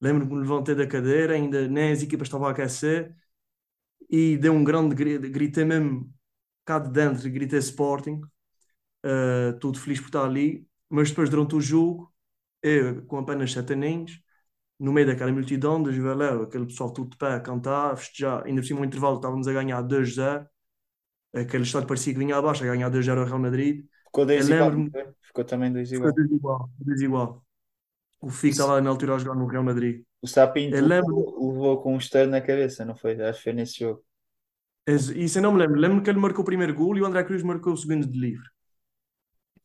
Lembro-me 0.00 0.28
que 0.30 0.34
me 0.36 0.42
levantei 0.42 0.74
da 0.74 0.86
cadeira, 0.86 1.34
ainda 1.34 1.68
nem 1.68 1.92
as 1.92 2.02
equipas 2.02 2.28
estavam 2.28 2.48
a 2.48 2.50
aquecer, 2.52 3.14
e 4.10 4.36
dei 4.38 4.50
um 4.50 4.64
grande 4.64 4.94
grito, 4.94 5.28
gritei 5.30 5.64
mesmo 5.64 6.12
cá 6.64 6.78
de 6.78 6.90
dentro, 6.90 7.30
gritei 7.30 7.58
Sporting, 7.58 8.20
uh, 9.04 9.58
tudo 9.60 9.78
feliz 9.78 10.00
por 10.00 10.06
estar 10.06 10.24
ali, 10.24 10.66
mas 10.88 11.10
depois 11.10 11.30
durante 11.30 11.56
o 11.56 11.60
jogo, 11.60 12.12
eu 12.62 13.04
com 13.06 13.18
apenas 13.18 13.52
sete 13.52 13.74
aninhos, 13.74 14.20
no 14.78 14.92
meio 14.92 15.06
daquela 15.06 15.32
multidão 15.32 15.82
de 15.82 15.92
Juveléu, 15.92 16.42
aquele 16.42 16.66
pessoal 16.66 16.92
tudo 16.92 17.10
de 17.10 17.16
pé 17.16 17.34
a 17.34 17.40
cantar, 17.40 17.92
a 17.92 17.96
festejar, 17.96 18.44
ainda 18.44 18.60
por 18.60 18.66
cima 18.66 18.80
no 18.80 18.86
intervalo 18.86 19.16
estávamos 19.16 19.48
a 19.48 19.52
ganhar 19.52 19.82
2-0, 19.82 20.46
aquele 21.34 21.62
estado 21.64 21.86
parecia 21.86 22.12
que 22.12 22.18
vinha 22.18 22.36
abaixo, 22.36 22.62
a 22.62 22.66
ganhar 22.66 22.90
2-0 22.90 23.18
ao 23.18 23.24
Real 23.24 23.38
Madrid, 23.38 23.86
Ficou 24.16 24.24
2 24.24 24.48
igual. 24.48 24.72
Ficou 25.20 25.44
também 25.44 25.72
2 25.72 25.92
igual. 25.92 26.08
Ficou 26.08 26.24
2 26.24 26.32
igual. 26.32 26.70
Dois 26.78 27.00
igual. 27.02 27.46
O 28.20 28.30
Figo 28.30 28.52
estava 28.52 28.80
na 28.80 28.88
altura 28.88 29.14
a 29.14 29.18
jogar 29.18 29.34
no 29.34 29.46
Real 29.46 29.62
Madrid. 29.62 30.04
O 30.22 30.26
Sapinto 30.26 30.74
levou, 30.74 31.52
levou 31.52 31.82
com 31.82 31.94
um 31.94 31.98
esteiro 31.98 32.30
na 32.30 32.40
cabeça, 32.40 32.84
não 32.84 32.96
foi? 32.96 33.20
Acho 33.20 33.38
que 33.38 33.44
foi 33.44 33.52
nesse 33.52 33.80
jogo. 33.80 34.02
Isso 34.86 35.38
eu 35.38 35.42
não 35.42 35.52
me 35.52 35.58
lembro. 35.58 35.78
Lembro 35.78 36.02
que 36.02 36.08
ele 36.08 36.18
marcou 36.18 36.42
o 36.42 36.46
primeiro 36.46 36.74
gol 36.74 36.96
e 36.96 37.02
o 37.02 37.06
André 37.06 37.22
Cruz 37.24 37.42
marcou 37.42 37.74
o 37.74 37.76
segundo 37.76 38.06
de 38.06 38.18
livre. 38.18 38.48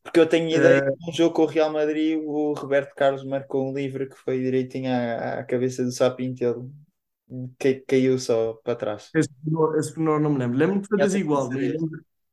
Porque 0.02 0.18
eu 0.18 0.28
tenho 0.28 0.50
ideia 0.50 0.78
é... 0.78 0.90
que 0.90 1.06
num 1.06 1.12
jogo 1.12 1.34
com 1.34 1.42
o 1.42 1.46
Real 1.46 1.72
Madrid 1.72 2.18
o 2.18 2.52
Roberto 2.54 2.94
Carlos 2.94 3.24
marcou 3.24 3.68
um 3.68 3.74
livre 3.74 4.08
que 4.08 4.16
foi 4.16 4.40
direitinho 4.40 4.90
à, 4.90 5.38
à 5.38 5.44
cabeça 5.44 5.84
do 5.84 5.92
Sapinto 5.92 6.42
ele 6.44 7.80
caiu 7.86 8.18
só 8.18 8.54
para 8.62 8.76
trás. 8.76 9.10
Esse, 9.14 9.30
esse 9.78 9.98
não 9.98 10.18
me 10.18 10.38
lembro. 10.38 10.58
Lembro-me 10.58 10.82
que 10.82 10.88
foi 10.88 10.98
desigual. 10.98 11.48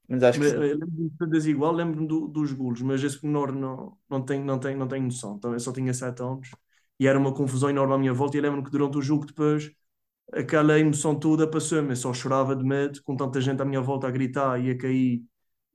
Mas 0.08 0.24
acho 0.24 0.40
que. 0.40 0.48
Lembro-me 0.48 1.10
de 1.10 1.28
desigual, 1.28 1.72
lembro-me 1.72 2.08
do, 2.08 2.28
dos 2.28 2.52
golos, 2.52 2.82
mas 2.82 3.04
esse 3.04 3.24
menor 3.26 3.52
não, 3.54 3.98
não, 4.10 4.22
tenho, 4.22 4.44
não, 4.44 4.60
tenho, 4.60 4.78
não 4.78 4.88
tenho 4.88 5.06
noção. 5.06 5.36
Então, 5.38 5.54
eu 5.54 5.60
só 5.60 5.72
tinha 5.72 5.94
7 5.94 6.22
anos 6.22 6.50
e 7.00 7.08
era 7.08 7.18
uma 7.18 7.34
confusão 7.34 7.70
enorme 7.70 7.94
à 7.94 7.98
minha 7.98 8.14
volta. 8.14 8.38
E 8.38 8.42
lembro-me 8.42 8.66
que 8.66 8.72
durante 8.72 8.98
o 8.98 9.02
jogo, 9.02 9.26
depois, 9.26 9.72
aquela 10.34 10.78
emoção 10.78 11.18
toda 11.18 11.50
passou-me. 11.50 11.92
Eu 11.92 11.96
só 11.96 12.14
chorava 12.14 12.56
de 12.56 12.64
medo, 12.64 13.02
com 13.04 13.16
tanta 13.16 13.40
gente 13.40 13.62
à 13.62 13.66
minha 13.66 13.82
volta 13.82 14.08
a 14.08 14.12
gritar 14.12 14.60
e 14.60 14.72
a 14.72 14.78
cair 14.78 15.24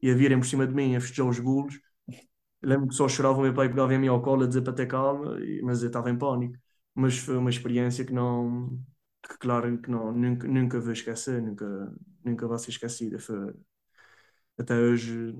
e 0.04 0.10
a 0.10 0.14
virem 0.14 0.38
por 0.38 0.46
cima 0.46 0.66
de 0.66 0.74
mim 0.74 0.94
a 0.94 1.00
festejar 1.00 1.26
os 1.26 1.38
golos. 1.40 1.80
Lembro-me 2.62 2.90
que 2.90 2.94
só 2.94 3.08
chorava 3.08 3.38
o 3.38 3.42
meu 3.42 3.54
pai 3.54 3.70
pegava 3.70 3.94
em 3.94 3.98
mim 3.98 4.08
ao 4.08 4.20
colo 4.22 4.44
a 4.44 4.46
dizer 4.46 4.60
para 4.62 4.74
ter 4.74 4.86
calma, 4.86 5.38
mas 5.62 5.82
eu 5.82 5.86
estava 5.88 6.10
em 6.10 6.18
pânico. 6.18 6.58
Mas 6.94 7.16
foi 7.18 7.38
uma 7.38 7.48
experiência 7.48 8.04
que 8.04 8.12
não, 8.12 8.78
que 9.26 9.38
claro 9.38 9.80
que 9.80 9.90
não, 9.90 10.12
nunca, 10.12 10.46
nunca 10.46 10.78
vou 10.80 10.92
esquecer, 10.92 11.40
nunca, 11.42 11.94
nunca 12.22 12.46
vai 12.46 12.58
ser 12.58 12.70
esquecida. 12.70 13.18
Foi, 13.18 13.54
até 14.58 14.74
hoje 14.74 15.34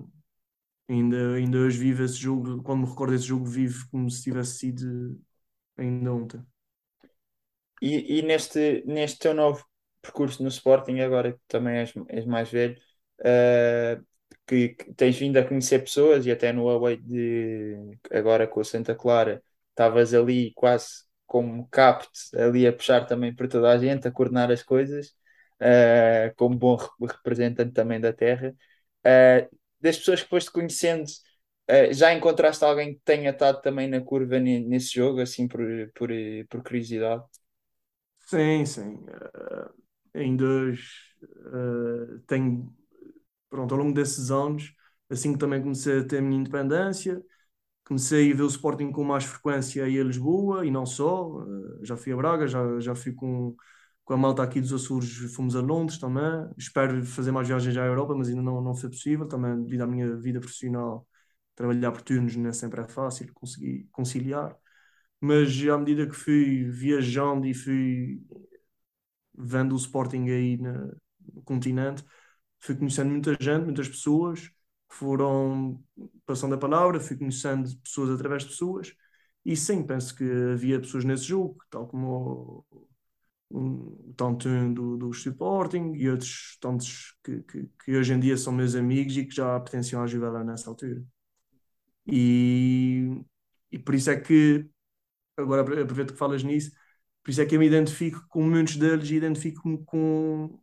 ainda, 0.88 1.35
ainda 1.35 1.59
hoje 1.59 1.78
vivo 1.78 2.02
esse 2.02 2.16
jogo, 2.16 2.62
quando 2.62 2.83
me 2.83 2.88
recordo 2.88 3.12
desse 3.12 3.26
jogo, 3.26 3.44
vivo 3.44 3.87
como 3.90 4.11
se 4.11 4.23
tivesse 4.23 4.59
sido 4.59 5.21
ainda 5.76 6.12
ontem. 6.12 6.42
E, 7.83 8.18
e 8.18 8.23
neste, 8.23 8.83
neste 8.87 9.18
teu 9.18 9.35
novo 9.35 9.64
percurso 10.00 10.42
no 10.42 10.49
Sporting, 10.49 11.00
agora 11.00 11.33
que 11.35 11.40
também 11.49 11.78
és, 11.78 11.92
és 12.09 12.26
mais 12.26 12.50
velho, 12.50 12.80
uh, 13.21 14.13
que, 14.47 14.71
que, 14.71 14.95
tens 14.95 15.19
vindo 15.19 15.37
a 15.39 15.45
conhecer 15.45 15.81
pessoas 15.81 16.27
e 16.27 16.31
até 16.31 16.53
no 16.53 16.69
away 16.69 16.97
de 16.97 17.99
agora 18.11 18.47
com 18.47 18.61
a 18.61 18.65
Santa 18.65 18.95
Clara, 18.95 19.43
estavas 19.71 20.15
ali 20.15 20.53
quase 20.55 21.05
como 21.27 21.67
capte, 21.69 22.37
ali 22.37 22.67
a 22.67 22.73
puxar 22.73 23.07
também 23.07 23.35
para 23.35 23.49
toda 23.49 23.71
a 23.71 23.79
gente, 23.79 24.07
a 24.07 24.11
coordenar 24.11 24.51
as 24.51 24.63
coisas, 24.63 25.09
uh, 25.61 26.35
como 26.37 26.57
bom 26.57 26.77
representante 27.01 27.73
também 27.73 28.01
da 28.01 28.13
terra. 28.13 28.55
Uh, 29.01 29.57
das 29.81 29.99
pessoas 29.99 30.23
que 30.23 30.29
foste 30.29 30.53
conhecendo, 30.53 31.05
uh, 31.71 31.93
já 31.93 32.15
encontraste 32.15 32.65
alguém 32.65 32.95
que 32.95 33.01
tenha 33.05 33.31
estado 33.31 33.61
também 33.61 33.89
na 33.89 34.01
curva 34.01 34.39
nesse 34.39 34.95
jogo, 34.95 35.21
assim 35.21 35.49
por, 35.49 35.61
por, 35.95 36.11
por 36.49 36.63
curiosidade? 36.63 37.25
Sim, 38.21 38.65
sim. 38.65 39.05
Em 40.15 40.37
dois, 40.37 40.81
tenho, 42.27 42.73
pronto, 43.51 43.75
ao 43.75 43.81
longo 43.81 43.95
desses 43.95 44.31
anos, 44.31 44.73
assim 45.11 45.33
que 45.33 45.39
também 45.39 45.61
comecei 45.63 46.01
a 46.01 46.05
ter 46.07 46.19
a 46.19 46.23
minha 46.23 46.41
independência, 46.41 47.23
comecei 47.87 48.33
a 48.33 48.37
ver 48.37 48.43
o 48.43 48.47
Sporting 48.47 48.91
com 48.93 49.05
mais 49.05 49.25
frequência 49.25 49.85
aí 49.85 49.99
a 50.01 50.05
Lisboa 50.05 50.67
e 50.67 50.71
não 50.71 50.87
só, 50.87 51.45
já 51.83 51.97
fui 51.97 52.13
a 52.13 52.17
Braga, 52.17 52.47
já, 52.47 52.81
já 52.81 52.95
fui 52.95 53.13
com 53.15 53.55
com 54.05 54.15
a 54.15 54.17
malta 54.19 54.43
aqui 54.43 54.61
dos 54.61 54.73
Açores 54.73 55.11
fomos 55.35 55.57
a 55.57 55.61
Londres 55.61 55.99
também. 55.99 56.25
Espero 56.59 57.05
fazer 57.07 57.33
mais 57.33 57.49
viagens 57.49 57.77
à 57.77 57.85
Europa, 57.87 58.15
mas 58.15 58.29
ainda 58.29 58.43
não, 58.43 58.61
não 58.61 58.75
foi 58.75 58.91
possível. 58.91 59.27
Também 59.27 59.63
devido 59.65 59.83
à 59.83 59.87
minha 59.87 60.17
vida 60.17 60.41
profissional, 60.41 61.07
trabalhar 61.55 61.91
por 61.93 62.03
turnos 62.03 62.37
não 62.37 62.51
é 62.51 62.53
sempre 62.53 62.81
é 62.83 62.85
fácil 62.89 63.33
conseguir 63.35 63.89
conciliar. 63.93 64.55
Mas 65.21 65.51
à 65.69 65.79
medida 65.79 66.07
que 66.07 66.15
fui 66.15 66.65
viajando 66.71 67.47
e 67.47 67.55
fui 67.55 68.21
vendo 69.37 69.73
o 69.75 69.77
Sporting 69.79 70.29
aí 70.31 70.57
no, 70.57 70.97
no 71.35 71.43
continente, 71.45 72.05
fui 72.64 72.75
conhecendo 72.76 73.11
muita 73.11 73.37
gente, 73.38 73.64
muitas 73.64 73.88
pessoas 73.88 74.50
foram 74.88 75.83
passando 76.26 76.54
a 76.54 76.59
palavra, 76.59 77.00
fui 77.00 77.16
conhecendo 77.16 77.76
pessoas 77.78 78.11
através 78.11 78.42
de 78.44 78.50
pessoas. 78.50 78.94
E 79.44 79.56
sim, 79.56 79.83
penso 79.87 80.14
que 80.16 80.25
havia 80.52 80.80
pessoas 80.80 81.04
nesse 81.04 81.25
jogo, 81.25 81.59
tal 81.71 81.87
como 81.87 82.64
um, 83.50 84.12
tanto 84.16 84.49
do, 84.73 84.97
do 84.97 85.11
Sporting 85.11 85.92
e 85.94 86.09
outros 86.09 86.56
tantos 86.61 87.16
que, 87.23 87.42
que, 87.42 87.68
que, 87.85 87.97
hoje 87.97 88.14
em 88.14 88.21
dia 88.21 88.37
são 88.37 88.52
meus 88.52 88.75
amigos 88.75 89.16
e 89.16 89.26
que 89.26 89.35
já 89.35 89.61
pertenciam 89.61 90.02
à 90.02 90.06
Juventus 90.06 90.47
nessa 90.47 90.71
altura. 90.71 91.04
E, 92.06 93.11
e 93.71 93.78
por 93.78 93.94
isso 93.94 94.11
é 94.11 94.18
que, 94.21 94.66
agora 95.37 95.62
aproveito 95.83 96.12
que 96.12 96.18
falas 96.18 96.42
nisso, 96.42 96.73
por 97.23 97.30
isso 97.30 97.40
é 97.42 97.47
que 97.47 97.56
eu 97.56 97.61
me 97.61 97.66
identifico 97.66 98.25
com 98.28 98.42
muitos 98.42 98.76
deles 98.76 99.11
e 99.11 99.16
identifico-me 99.16 99.85
com 99.85 100.59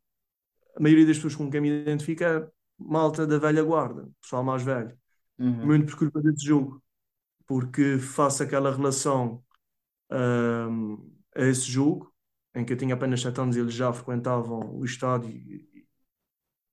a 0.75 0.81
maioria 0.81 1.05
das 1.05 1.17
pessoas 1.17 1.35
com 1.35 1.49
quem 1.49 1.61
me 1.61 1.69
identifico 1.69 2.23
é 2.23 2.47
malta 2.77 3.27
da 3.27 3.37
velha 3.37 3.63
guarda, 3.63 4.09
pessoal 4.21 4.43
mais 4.43 4.63
velho. 4.63 4.97
Uhum. 5.37 5.65
Muito 5.65 5.85
por 5.87 5.99
culpa 5.99 6.21
desse 6.21 6.45
jogo, 6.45 6.81
porque 7.45 7.97
faço 7.97 8.43
aquela 8.43 8.73
relação 8.73 9.43
um, 10.11 11.11
a 11.35 11.43
esse 11.43 11.69
jogo 11.71 12.11
em 12.53 12.65
que 12.65 12.73
eu 12.73 12.77
tinha 12.77 12.93
apenas 12.93 13.21
7 13.21 13.39
anos, 13.39 13.55
eles 13.55 13.73
já 13.73 13.91
frequentavam 13.93 14.75
o 14.75 14.83
estádio 14.83 15.29
e, 15.29 15.85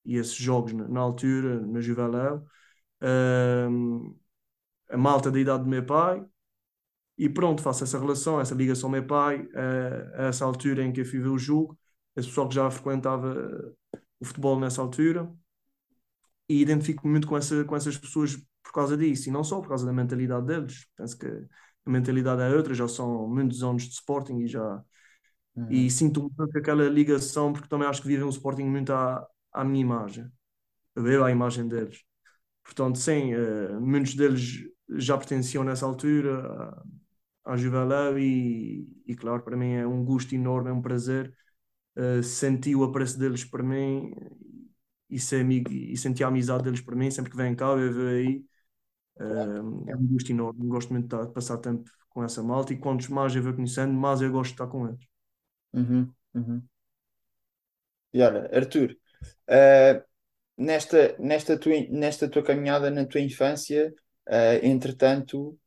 e 0.04 0.16
esses 0.16 0.34
jogos 0.34 0.72
na, 0.72 0.88
na 0.88 1.00
altura, 1.00 1.60
na 1.60 1.80
Juveléu. 1.80 2.44
Um, 3.00 4.16
a 4.90 4.96
malta 4.96 5.30
da 5.30 5.38
idade 5.38 5.64
do 5.64 5.70
meu 5.70 5.84
pai, 5.84 6.24
e 7.16 7.28
pronto, 7.28 7.62
faço 7.62 7.84
essa 7.84 7.98
relação, 7.98 8.40
essa 8.40 8.54
ligação 8.54 8.88
ao 8.88 8.92
meu 8.92 9.06
pai, 9.06 9.48
a, 9.54 10.24
a 10.24 10.26
essa 10.28 10.44
altura 10.44 10.82
em 10.82 10.92
que 10.92 11.00
eu 11.00 11.04
fui 11.04 11.20
ver 11.20 11.28
o 11.28 11.38
jogo, 11.38 11.78
esse 12.18 12.28
pessoal 12.28 12.48
que 12.48 12.54
já 12.54 12.70
frequentava 12.70 13.74
o 14.20 14.24
futebol 14.24 14.58
nessa 14.58 14.82
altura, 14.82 15.32
e 16.48 16.60
identifico-me 16.60 17.12
muito 17.12 17.26
com, 17.28 17.36
essa, 17.36 17.64
com 17.64 17.76
essas 17.76 17.96
pessoas 17.96 18.36
por 18.62 18.72
causa 18.72 18.96
disso, 18.96 19.28
e 19.28 19.32
não 19.32 19.44
só 19.44 19.60
por 19.60 19.68
causa 19.68 19.86
da 19.86 19.92
mentalidade 19.92 20.46
deles. 20.46 20.86
Penso 20.96 21.18
que 21.18 21.26
a 21.26 21.90
mentalidade 21.90 22.42
é 22.42 22.54
outra, 22.54 22.74
já 22.74 22.88
são 22.88 23.28
muitos 23.28 23.62
anos 23.62 23.84
de 23.84 23.94
Sporting 23.94 24.38
e 24.38 24.46
já. 24.46 24.82
Uhum. 25.54 25.70
E 25.70 25.90
sinto 25.90 26.30
muito 26.36 26.58
aquela 26.58 26.88
ligação, 26.88 27.52
porque 27.52 27.68
também 27.68 27.88
acho 27.88 28.02
que 28.02 28.08
vivem 28.08 28.24
o 28.24 28.30
Sporting 28.30 28.64
muito 28.64 28.92
à, 28.92 29.26
à 29.52 29.64
minha 29.64 29.80
imagem, 29.80 30.30
eu 30.94 31.24
à 31.24 31.30
imagem 31.30 31.66
deles. 31.68 32.02
Portanto, 32.64 32.98
sim, 32.98 33.34
uh, 33.34 33.80
muitos 33.80 34.14
deles 34.14 34.68
já 34.90 35.16
pertenciam 35.16 35.64
nessa 35.64 35.86
altura 35.86 36.82
à, 37.44 37.52
à 37.52 37.56
Juvelão 37.56 38.18
e, 38.18 39.02
e, 39.06 39.14
claro, 39.16 39.42
para 39.42 39.56
mim 39.56 39.72
é 39.72 39.86
um 39.86 40.04
gosto 40.04 40.34
enorme, 40.34 40.70
é 40.70 40.72
um 40.72 40.82
prazer 40.82 41.34
uh, 41.98 42.22
sentir 42.22 42.76
o 42.76 42.84
apreço 42.84 43.18
deles 43.18 43.44
para 43.44 43.62
mim 43.62 44.14
e, 45.10 45.18
ser 45.18 45.40
amigo, 45.40 45.72
e 45.72 45.96
sentir 45.96 46.24
a 46.24 46.28
amizade 46.28 46.64
deles 46.64 46.80
para 46.80 46.96
mim, 46.96 47.10
sempre 47.10 47.30
que 47.30 47.36
vêm 47.36 47.54
cá, 47.54 47.66
eu 47.66 47.92
vejo 47.92 48.06
aí. 48.06 48.44
Uh, 49.16 49.90
é 49.90 49.96
um 49.96 50.06
gosto 50.06 50.30
enorme, 50.30 50.66
gosto 50.66 50.92
muito 50.92 51.26
de 51.26 51.32
passar 51.32 51.58
tempo 51.58 51.90
com 52.08 52.22
essa 52.22 52.42
malta 52.42 52.72
e 52.72 52.78
quantos 52.78 53.08
mais 53.08 53.34
eu 53.34 53.42
vou 53.42 53.52
conhecendo, 53.52 53.92
mais 53.92 54.20
eu 54.20 54.30
gosto 54.30 54.50
de 54.50 54.54
estar 54.54 54.66
com 54.68 54.86
eles. 54.86 55.04
Uhum, 55.72 56.12
uhum. 56.34 56.62
E 58.12 58.22
olha, 58.22 58.48
Arthur, 58.56 58.96
uh, 59.50 60.02
nesta, 60.56 61.16
nesta, 61.18 61.58
tua, 61.58 61.74
nesta 61.90 62.28
tua 62.28 62.42
caminhada 62.42 62.90
na 62.90 63.04
tua 63.04 63.20
infância, 63.20 63.92
uh, 64.28 64.64
entretanto, 64.64 65.58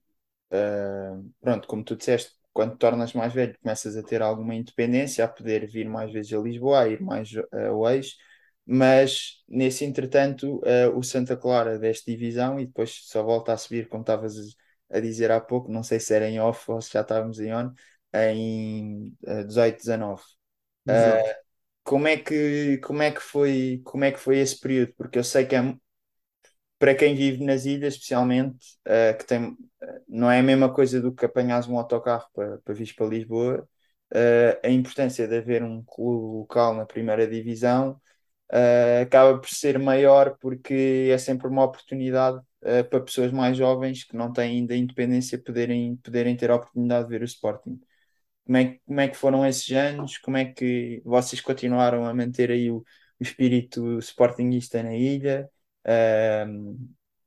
pronto, 1.40 1.68
como 1.68 1.84
tu 1.84 1.96
disseste, 1.96 2.41
quando 2.53 2.77
tornas 2.77 3.13
mais 3.13 3.34
velho, 3.34 3.58
começas 3.62 3.96
a 3.98 4.03
ter 4.03 4.22
alguma 4.22 4.55
independência, 4.55 5.24
a 5.24 5.27
poder 5.27 5.67
vir 5.67 5.88
mais 5.89 6.12
vezes 6.12 6.34
a 6.34 6.39
Lisboa, 6.39 6.81
a 6.81 6.88
ir 6.89 7.01
mais 7.01 7.29
ao 7.51 7.89
eixo, 7.89 8.15
mas 8.65 9.43
nesse 9.48 9.86
entretanto, 9.86 10.58
uh, 10.60 10.98
o 10.98 11.03
Santa 11.03 11.36
Clara 11.36 11.79
deste 11.79 12.12
divisão 12.12 12.60
e 12.60 12.65
depois 12.65 13.01
só 13.05 13.24
volta 13.24 13.53
a 13.53 13.58
subir, 13.58 13.88
como 13.88 14.01
estavas 14.01 14.36
a 14.89 15.00
dizer 15.00 15.31
há 15.31 15.39
pouco, 15.39 15.72
não 15.72 15.84
sei 15.84 16.00
se 16.00 16.13
era 16.13 16.29
em 16.29 16.39
off 16.39 16.70
ou 16.72 16.81
se 16.81 16.93
já 16.93 17.01
estávamos 17.01 17.39
em 17.39 17.53
on, 17.53 17.72
em 18.13 19.15
uh, 19.27 19.43
18, 19.46 19.77
19. 19.77 20.22
Uh, 20.88 21.41
como 21.84 22.08
é 22.08 22.17
que 22.17 22.77
como 22.79 23.01
é 23.01 23.12
que 23.12 23.22
foi 23.22 23.81
como 23.84 24.03
é 24.03 24.12
que 24.12 24.20
foi 24.20 24.39
esse 24.39 24.60
período? 24.60 24.93
Porque 24.96 25.17
eu 25.17 25.24
sei 25.24 25.46
que 25.46 25.55
é 25.55 25.75
para 26.82 26.96
quem 26.96 27.14
vive 27.14 27.46
nas 27.46 27.66
ilhas, 27.66 27.94
especialmente, 27.94 28.80
uh, 28.88 29.16
que 29.16 29.24
tem, 29.28 29.56
não 30.10 30.32
é 30.32 30.40
a 30.40 30.44
mesma 30.44 30.74
coisa 30.74 31.00
do 31.00 31.14
que 31.14 31.24
apanhar 31.24 31.64
um 31.70 31.78
autocarro 31.78 32.28
para, 32.34 32.58
para 32.58 32.74
vir 32.74 32.96
para 32.96 33.06
Lisboa, 33.06 33.70
uh, 34.12 34.60
a 34.68 34.70
importância 34.72 35.28
de 35.28 35.38
haver 35.38 35.62
um 35.62 35.84
clube 35.84 36.40
local 36.40 36.74
na 36.74 36.84
primeira 36.84 37.28
divisão 37.28 38.02
uh, 38.52 39.04
acaba 39.04 39.38
por 39.40 39.48
ser 39.50 39.78
maior 39.78 40.36
porque 40.40 41.10
é 41.14 41.18
sempre 41.20 41.48
uma 41.48 41.64
oportunidade 41.64 42.42
para 42.90 43.02
pessoas 43.02 43.32
mais 43.32 43.58
jovens 43.58 44.04
que 44.04 44.16
não 44.16 44.34
têm 44.34 44.60
ainda 44.60 44.76
independência 44.76 45.38
poderem, 45.38 45.96
poderem 45.98 46.36
ter 46.36 46.52
a 46.52 46.56
oportunidade 46.56 47.06
de 47.06 47.12
ver 47.12 47.22
o 47.22 47.26
Sporting. 47.26 47.80
Como 48.46 48.58
é, 48.58 48.80
como 48.86 49.00
é 49.02 49.08
que 49.08 49.18
foram 49.18 49.46
esses 49.46 49.72
anos? 49.72 50.18
Como 50.20 50.38
é 50.38 50.46
que 50.46 51.02
vocês 51.06 51.42
continuaram 51.42 52.06
a 52.06 52.14
manter 52.14 52.52
aí 52.52 52.72
o, 52.72 52.78
o 52.78 52.84
espírito 53.24 54.00
sportingista 54.00 54.84
na 54.84 54.96
ilha? 54.96 55.50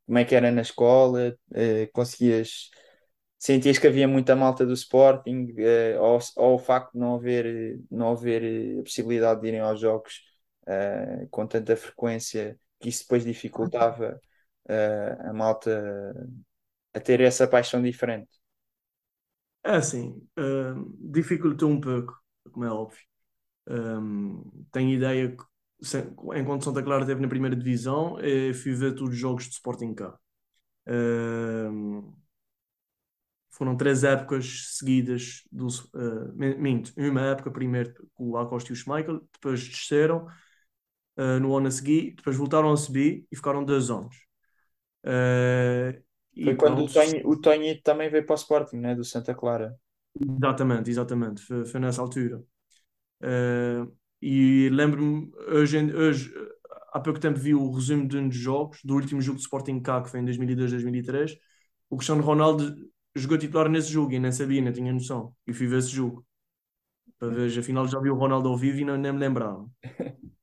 Como 0.07 0.19
é 0.19 0.25
que 0.25 0.35
era 0.35 0.51
na 0.51 0.63
escola? 0.63 1.37
Uh, 1.51 1.91
conseguias. 1.93 2.71
Sentias 3.39 3.79
que 3.79 3.87
havia 3.87 4.09
muita 4.09 4.35
malta 4.35 4.65
do 4.65 4.73
Sporting, 4.73 5.55
uh, 5.59 6.01
ou, 6.01 6.19
ou 6.37 6.55
o 6.55 6.59
facto 6.59 6.93
de 6.93 6.99
não 6.99 7.17
haver, 7.17 7.79
não 7.91 8.13
haver 8.13 8.79
a 8.81 8.83
possibilidade 8.83 9.41
de 9.43 9.49
irem 9.49 9.61
aos 9.61 9.81
jogos 9.81 10.23
uh, 10.63 11.29
com 11.31 11.47
tanta 11.47 11.77
frequência, 11.77 12.59
que 12.81 12.89
isso 12.89 13.03
depois 13.03 13.25
dificultava 13.25 14.21
a 14.67 15.33
malta 15.35 16.15
a 16.95 17.01
ter 17.01 17.21
essa 17.21 17.47
paixão 17.47 17.83
diferente? 17.83 18.31
É 19.65 19.73
assim, 19.73 20.23
uh, 20.39 21.11
dificultou 21.11 21.71
um 21.71 21.81
pouco, 21.81 22.19
como 22.53 22.65
é 22.65 22.71
óbvio. 22.71 23.01
Um, 23.67 24.43
tenho 24.71 24.91
ideia 24.91 25.35
que 25.35 25.43
enquanto 26.37 26.65
Santa 26.65 26.83
Clara 26.83 27.03
esteve 27.03 27.21
na 27.21 27.29
primeira 27.29 27.57
divisão, 27.57 28.19
eh, 28.21 28.53
fui 28.55 28.73
ver 28.75 28.95
todos 28.95 29.15
os 29.15 29.19
jogos 29.19 29.45
de 29.45 29.51
Sporting 29.51 29.95
cá. 29.95 30.19
foram 33.51 33.77
três 33.77 34.03
épocas 34.03 34.77
seguidas 34.77 35.43
do 35.51 35.69
uh, 35.69 36.33
minto, 36.35 36.93
uma 36.97 37.23
época 37.23 37.51
primeiro 37.51 37.95
com 38.15 38.31
o 38.31 38.37
Acosta 38.37 38.71
e 38.71 38.73
o 38.73 38.77
Schmeichel, 38.77 39.21
depois 39.33 39.67
desceram 39.67 40.27
uh, 41.17 41.41
no 41.41 41.57
ano 41.57 41.69
a 41.69 41.71
seguir, 41.71 42.15
depois 42.17 42.37
voltaram 42.37 42.73
a 42.73 42.77
subir 42.77 43.27
e 43.31 43.37
ficaram 43.37 43.65
dois 43.65 43.91
anos. 43.91 44.17
Uh, 45.05 46.03
foi 46.43 46.57
quando 46.57 46.83
o 46.83 46.93
Tonho, 46.93 47.29
o 47.29 47.41
Tonho 47.41 47.81
também 47.83 48.11
veio 48.11 48.27
para 48.27 48.33
o 48.33 48.37
Sporting, 48.37 48.79
né? 48.79 48.95
do 48.95 49.05
Santa 49.05 49.35
Clara. 49.35 49.77
Exatamente, 50.21 50.91
exatamente, 50.91 51.43
foi, 51.43 51.65
foi 51.65 51.81
nessa 51.81 52.03
altura. 52.03 52.43
Uh, 53.23 53.95
e 54.27 54.71
lembro-me, 54.71 55.31
hoje, 55.49 55.79
hoje, 55.95 56.33
há 56.95 56.99
pouco 56.99 57.21
tempo 57.21 57.39
vi 57.39 57.55
o 57.55 57.71
resumo 57.71 58.09
de 58.09 58.17
um 58.17 58.27
dos 58.27 58.39
jogos, 58.39 58.79
do 58.83 58.95
último 58.95 59.21
jogo 59.21 59.37
de 59.37 59.43
Sporting 59.43 59.81
K, 59.83 60.01
que 60.03 60.09
foi 60.11 60.21
em 60.21 60.25
2002, 60.25 60.71
2003. 60.71 61.37
O 61.91 61.97
Cristiano 61.99 62.23
Ronaldo 62.23 62.75
jogou 63.15 63.37
titular 63.37 63.69
nesse 63.69 63.93
jogo 63.93 64.13
e 64.13 64.19
nem 64.19 64.33
sabia, 64.33 64.63
nem 64.63 64.73
tinha 64.73 64.95
noção. 64.95 65.35
E 65.47 65.53
fui 65.53 65.67
ver 65.67 65.79
esse 65.81 65.91
jogo. 65.91 66.25
Para 67.19 67.29
ver, 67.29 67.59
afinal 67.59 67.87
já 67.87 68.01
vi 68.01 68.09
o 68.09 68.15
Ronaldo 68.15 68.49
ao 68.49 68.57
vivo 68.57 68.79
e 68.79 68.85
não, 68.87 68.97
nem 68.97 69.13
me 69.13 69.19
lembrava. 69.19 69.69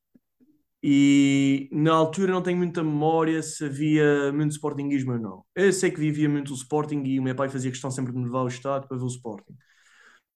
E 0.83 1.69
na 1.71 1.93
altura 1.93 2.31
não 2.31 2.41
tenho 2.41 2.57
muita 2.57 2.83
memória 2.83 3.43
se 3.43 3.65
havia 3.65 4.33
muito 4.33 4.53
Sportingismo 4.53 5.11
ou 5.13 5.19
não. 5.19 5.45
Eu 5.55 5.71
sei 5.71 5.91
que 5.91 5.99
vivia 5.99 6.27
muito 6.27 6.51
o 6.51 6.55
Sporting 6.55 7.03
e 7.05 7.19
o 7.19 7.23
meu 7.23 7.35
pai 7.35 7.49
fazia 7.49 7.69
questão 7.69 7.91
sempre 7.91 8.11
de 8.11 8.17
me 8.17 8.25
levar 8.25 8.39
ao 8.39 8.47
estado 8.47 8.87
para 8.87 8.97
ver 8.97 9.03
o 9.03 9.07
Sporting. 9.07 9.53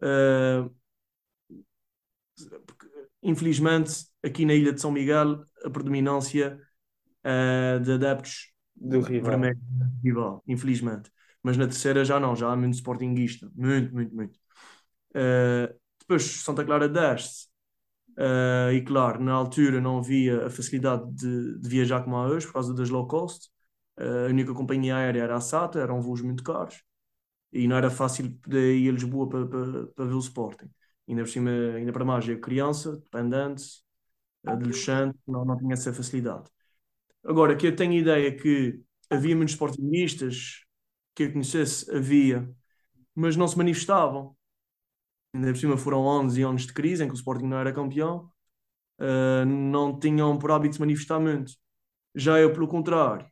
Uh, 0.03 0.69
infelizmente, 3.25 4.05
aqui 4.23 4.45
na 4.45 4.53
Ilha 4.53 4.71
de 4.71 4.79
São 4.79 4.91
Miguel, 4.91 5.43
a 5.63 5.69
predominância 5.69 6.59
uh, 7.25 7.79
de 7.79 7.93
adeptos 7.93 8.53
do 8.75 9.01
rival. 9.01 9.39
rival, 10.03 10.43
infelizmente. 10.47 11.11
Mas 11.43 11.57
na 11.57 11.65
terceira 11.65 12.03
já 12.05 12.19
não, 12.19 12.35
já 12.35 12.51
há 12.51 12.55
muito 12.55 12.75
Sportingista, 12.75 13.49
muito, 13.55 13.93
muito, 13.93 14.15
muito. 14.15 14.39
Uh, 15.11 15.73
depois 15.99 16.23
Santa 16.23 16.63
Clara 16.63 16.87
desce 16.87 17.47
Uh, 18.17 18.71
e 18.71 18.81
claro, 18.81 19.21
na 19.21 19.33
altura 19.33 19.81
não 19.81 19.97
havia 19.97 20.45
a 20.45 20.49
facilidade 20.49 21.03
de, 21.11 21.59
de 21.59 21.67
viajar 21.69 22.01
como 22.01 22.15
há 22.15 22.27
hoje 22.27 22.47
por 22.47 22.53
causa 22.53 22.73
das 22.73 22.89
low 22.89 23.05
cost. 23.07 23.49
Uh, 23.99 24.27
a 24.27 24.29
única 24.29 24.53
companhia 24.53 24.95
aérea 24.95 25.23
era 25.23 25.35
a 25.35 25.41
SATA, 25.41 25.79
eram 25.79 26.01
voos 26.01 26.21
muito 26.21 26.43
caros 26.43 26.81
e 27.51 27.67
não 27.67 27.75
era 27.75 27.89
fácil 27.89 28.31
poder 28.41 28.75
ir 28.77 28.89
a 28.89 28.93
Lisboa 28.93 29.29
para, 29.29 29.47
para, 29.47 29.87
para 29.87 30.05
ver 30.05 30.13
o 30.13 30.19
Sporting. 30.19 30.69
Ainda 31.07 31.23
por 31.23 31.29
cima, 31.29 31.51
ainda 31.75 31.91
para 31.93 32.05
mais, 32.05 32.27
eu 32.27 32.39
criança, 32.39 32.97
dependente, 32.97 33.83
adolescente, 34.45 35.17
não, 35.27 35.45
não 35.45 35.57
tinha 35.57 35.73
essa 35.73 35.93
facilidade. 35.93 36.49
Agora, 37.23 37.55
que 37.55 37.67
eu 37.67 37.75
tenho 37.75 37.93
ideia 37.93 38.35
que 38.35 38.81
havia 39.09 39.35
muitos 39.35 39.53
sportingistas 39.55 40.65
que 41.15 41.23
eu 41.23 41.31
conhecesse, 41.31 41.89
havia, 41.95 42.49
mas 43.15 43.35
não 43.35 43.47
se 43.47 43.57
manifestavam 43.57 44.35
ainda 45.35 45.51
por 45.51 45.57
cima 45.57 45.77
foram 45.77 45.99
11 46.05 46.41
anos 46.43 46.65
de 46.65 46.73
crise 46.73 47.03
em 47.03 47.07
que 47.07 47.13
o 47.13 47.15
Sporting 47.17 47.45
não 47.45 47.57
era 47.57 47.73
campeão, 47.73 48.31
uh, 48.99 49.45
não 49.45 49.99
tinham 49.99 50.37
por 50.37 50.51
hábito 50.51 50.75
se 50.75 50.79
manifestar 50.81 51.19
muito. 51.19 51.53
Já 52.15 52.39
eu, 52.39 52.53
pelo 52.53 52.67
contrário, 52.67 53.27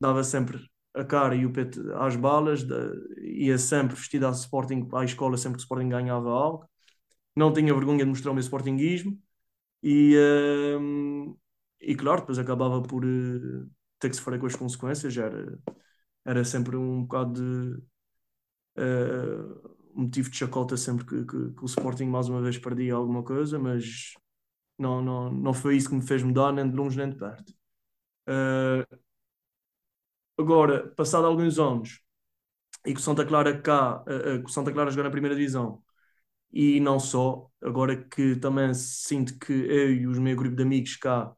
dava 0.00 0.24
sempre 0.24 0.58
a 0.94 1.04
cara 1.04 1.34
e 1.34 1.46
o 1.46 1.52
peito 1.52 1.80
às 1.94 2.16
balas, 2.16 2.62
de, 2.64 2.74
ia 3.22 3.58
sempre 3.58 3.96
vestido 3.96 4.26
a 4.26 4.30
Sporting 4.30 4.88
à 4.92 5.04
escola 5.04 5.36
sempre 5.38 5.58
que 5.58 5.62
o 5.62 5.64
Sporting 5.64 5.88
ganhava 5.88 6.30
algo, 6.30 6.68
não 7.36 7.52
tinha 7.52 7.74
vergonha 7.74 8.04
de 8.04 8.10
mostrar 8.10 8.30
o 8.30 8.34
meu 8.34 8.42
Sportingismo 8.42 9.18
e, 9.82 10.16
uh, 10.16 11.38
e 11.80 11.94
claro, 11.96 12.20
depois 12.20 12.38
acabava 12.38 12.82
por 12.82 13.04
uh, 13.04 13.70
ter 13.98 14.10
que 14.10 14.16
sofrer 14.16 14.38
com 14.38 14.46
as 14.46 14.56
consequências, 14.56 15.16
era, 15.16 15.58
era 16.24 16.44
sempre 16.44 16.76
um 16.76 17.02
bocado 17.02 17.34
de. 17.34 17.82
Uh, 18.78 19.72
motivo 19.94 20.30
de 20.30 20.36
chacota 20.38 20.76
sempre 20.76 21.04
que, 21.04 21.24
que, 21.26 21.50
que, 21.52 21.62
o 21.62 21.66
Sporting 21.66 22.06
mais 22.06 22.28
uma 22.28 22.40
vez 22.40 22.58
perdia 22.58 22.94
alguma 22.94 23.22
coisa, 23.22 23.58
mas 23.58 24.14
não, 24.78 25.02
não, 25.02 25.30
não 25.32 25.54
foi 25.54 25.76
isso 25.76 25.90
que 25.90 25.94
me 25.94 26.02
fez 26.06 26.22
mudar, 26.22 26.52
nem 26.52 26.70
de 26.70 26.76
longe 26.76 26.96
nem 26.96 27.10
de 27.10 27.16
perto. 27.16 27.52
Uh, 28.28 28.98
agora, 30.38 30.88
passado 30.96 31.26
alguns 31.26 31.58
anos, 31.58 32.00
e 32.86 32.94
que 32.94 33.00
o 33.00 33.02
Santa 33.02 33.24
Clara 33.26 33.60
cá, 33.60 34.02
que 34.04 34.44
o 34.46 34.48
Santa 34.48 34.72
Clara 34.72 34.90
jogou 34.90 35.04
na 35.04 35.10
primeira 35.10 35.36
divisão, 35.36 35.82
e 36.52 36.80
não 36.80 36.98
só, 37.00 37.48
agora 37.62 37.96
que 38.04 38.36
também 38.36 38.74
sinto 38.74 39.38
que 39.38 39.52
eu 39.52 39.92
e 39.94 40.06
os 40.06 40.18
meus 40.18 40.36
grupo 40.36 40.56
de 40.56 40.62
amigos 40.62 40.96
cá, 40.96 41.34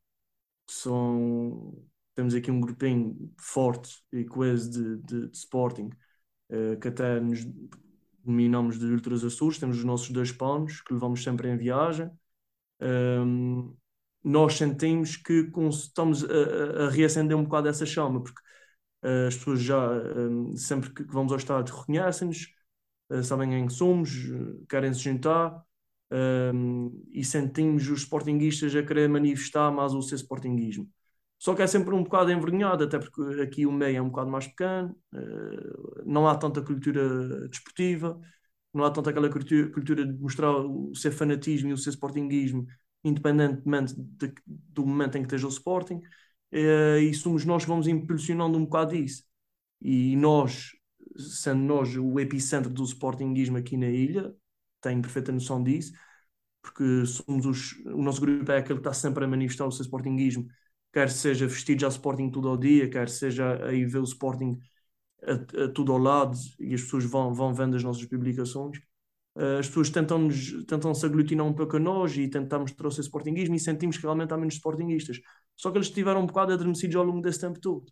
são, 0.69 1.75
temos 2.15 2.35
aqui 2.35 2.51
um 2.51 2.61
grupinho 2.61 3.33
forte 3.39 4.03
e 4.13 4.25
coeso 4.25 4.71
de, 4.71 4.97
de, 5.03 5.29
de 5.31 5.37
Sporting, 5.37 5.91
que 6.81 6.89
até 6.89 7.21
nos 7.21 7.45
denominamos 8.25 8.79
de 8.79 8.87
Ultras 8.87 9.23
Açores, 9.25 9.59
temos 9.59 9.79
os 9.79 9.85
nossos 9.85 10.11
dois 10.11 10.33
panos 10.33 10.81
que 10.81 10.93
levamos 10.95 11.23
sempre 11.23 11.49
em 11.49 11.57
viagem. 11.57 12.11
Um, 12.81 13.77
nós 14.23 14.55
sentimos 14.55 15.17
que 15.17 15.51
estamos 15.71 16.25
a, 16.25 16.87
a, 16.87 16.91
reacender 16.91 17.37
um 17.37 17.45
bocado 17.45 17.69
essa 17.69 17.85
chama, 17.85 18.23
porque 18.23 18.41
uh, 19.05 19.29
as 19.29 19.37
pessoas 19.37 19.61
já, 19.61 19.91
um, 19.91 20.57
sempre 20.57 20.91
que, 20.93 21.05
vamos 21.05 21.31
ao 21.33 21.39
estádio, 21.39 21.75
reconhecem-nos, 21.75 22.39
uh, 22.45 22.49
sabem 23.23 23.51
quem 23.51 23.69
somos, 23.69 24.11
querem 24.69 24.93
se 24.93 25.01
juntar, 25.01 25.63
um, 26.11 27.03
e 27.13 27.25
sentimos 27.25 27.89
os 27.89 28.01
sportinguistas 28.01 28.75
a 28.77 28.83
querer 28.83 29.09
manifestar 29.09 29.71
mais 29.73 29.95
o 29.95 30.03
seu 30.03 30.17
sportinguismo. 30.17 30.89
Só 31.39 31.55
que 31.55 31.63
é 31.63 31.67
sempre 31.67 31.95
um 31.95 32.03
bocado 32.03 32.31
envergonhado, 32.31 32.85
até 32.85 32.99
porque 32.99 33.41
aqui 33.43 33.67
o 33.67 33.73
meio 33.73 33.99
é 33.99 34.03
um 34.03 34.09
bocado 34.09 34.31
mais 34.31 34.47
pequeno, 34.47 34.97
uh, 35.15 36.03
não 36.07 36.29
há 36.29 36.37
tanta 36.37 36.63
cultura 36.63 37.49
desportiva, 37.49 38.19
não 38.73 38.85
há 38.85 38.91
tanta 38.91 39.11
aquela 39.11 39.29
cultura, 39.31 39.71
cultura 39.71 40.07
de 40.07 40.13
mostrar 40.21 40.51
o 40.57 40.95
seu 40.95 41.13
fanatismo 41.13 41.71
e 41.71 41.73
o 41.73 41.79
seu 41.79 41.91
sportinguismo, 41.91 42.67
independentemente 43.05 43.95
de, 43.97 44.33
do 44.47 44.87
momento 44.87 45.17
em 45.19 45.23
que 45.23 45.27
esteja 45.27 45.47
o 45.47 45.51
Sporting, 45.51 45.97
uh, 46.53 46.99
e 46.99 47.13
somos 47.15 47.45
nós 47.45 47.65
que 47.65 47.69
vamos 47.69 47.87
impulsionando 47.89 48.57
um 48.59 48.65
bocado 48.65 48.95
isso. 48.95 49.25
E 49.83 50.17
nós, 50.17 50.71
sendo 51.17 51.63
nós 51.63 51.97
o 51.97 52.19
epicentro 52.21 52.71
do 52.71 52.85
sportinguismo 52.85 53.57
aqui 53.57 53.77
na 53.77 53.89
ilha, 53.89 54.35
tenho 54.81 55.01
perfeita 55.03 55.33
noção 55.33 55.63
disso, 55.63 55.93
porque 56.63 57.07
somos 57.07 57.47
os, 57.47 57.73
o 57.87 58.03
nosso 58.03 58.21
grupo 58.21 58.51
é 58.51 58.59
aquele 58.59 58.81
que 58.81 58.89
está 58.89 58.93
sempre 58.93 59.25
a 59.25 59.29
manifestar 59.29 59.67
o 59.67 59.73
seu 59.73 59.83
sportinguismo, 59.85 60.47
quer 60.93 61.11
seja 61.11 61.47
vestido 61.47 61.81
já 61.83 61.89
Sporting 61.89 62.31
tudo 62.31 62.49
ao 62.49 62.57
dia, 62.57 62.89
quer 62.89 63.09
seja 63.09 63.65
aí 63.67 63.85
ver 63.85 63.99
o 63.99 64.05
Sporting 64.05 64.59
a, 65.23 65.65
a 65.65 65.69
tudo 65.69 65.93
ao 65.93 65.99
lado 65.99 66.37
e 66.61 66.75
as 66.75 66.83
pessoas 66.83 67.05
vão, 67.05 67.35
vão 67.35 67.55
vendo 67.55 67.77
as 67.77 67.83
nossas 67.83 68.05
publicações. 68.07 68.79
Uh, 69.37 69.59
as 69.59 69.67
pessoas 69.67 69.91
tentam-nos 69.91 70.65
tentam 70.67 70.93
aglutinar 70.93 71.45
um 71.45 71.53
pouco 71.53 71.77
a 71.77 71.81
nós 71.81 72.17
e 72.17 72.29
tentamos 72.29 72.73
trouxer 72.73 73.03
sportinguismo 73.05 73.55
e 73.57 73.59
sentimos 73.59 73.97
que 73.97 74.03
realmente 74.05 74.33
há 74.33 74.37
menos 74.37 74.55
sportinguistas. 74.55 75.21
Só 75.57 75.71
que 75.71 75.79
eles 75.79 75.89
estiveram 75.89 76.23
um 76.23 76.27
bocado 76.27 76.53
adormecidos 76.53 76.97
ao 76.97 77.05
longo 77.05 77.21
desse 77.21 77.41
tempo 77.41 77.61
todo. 77.61 77.85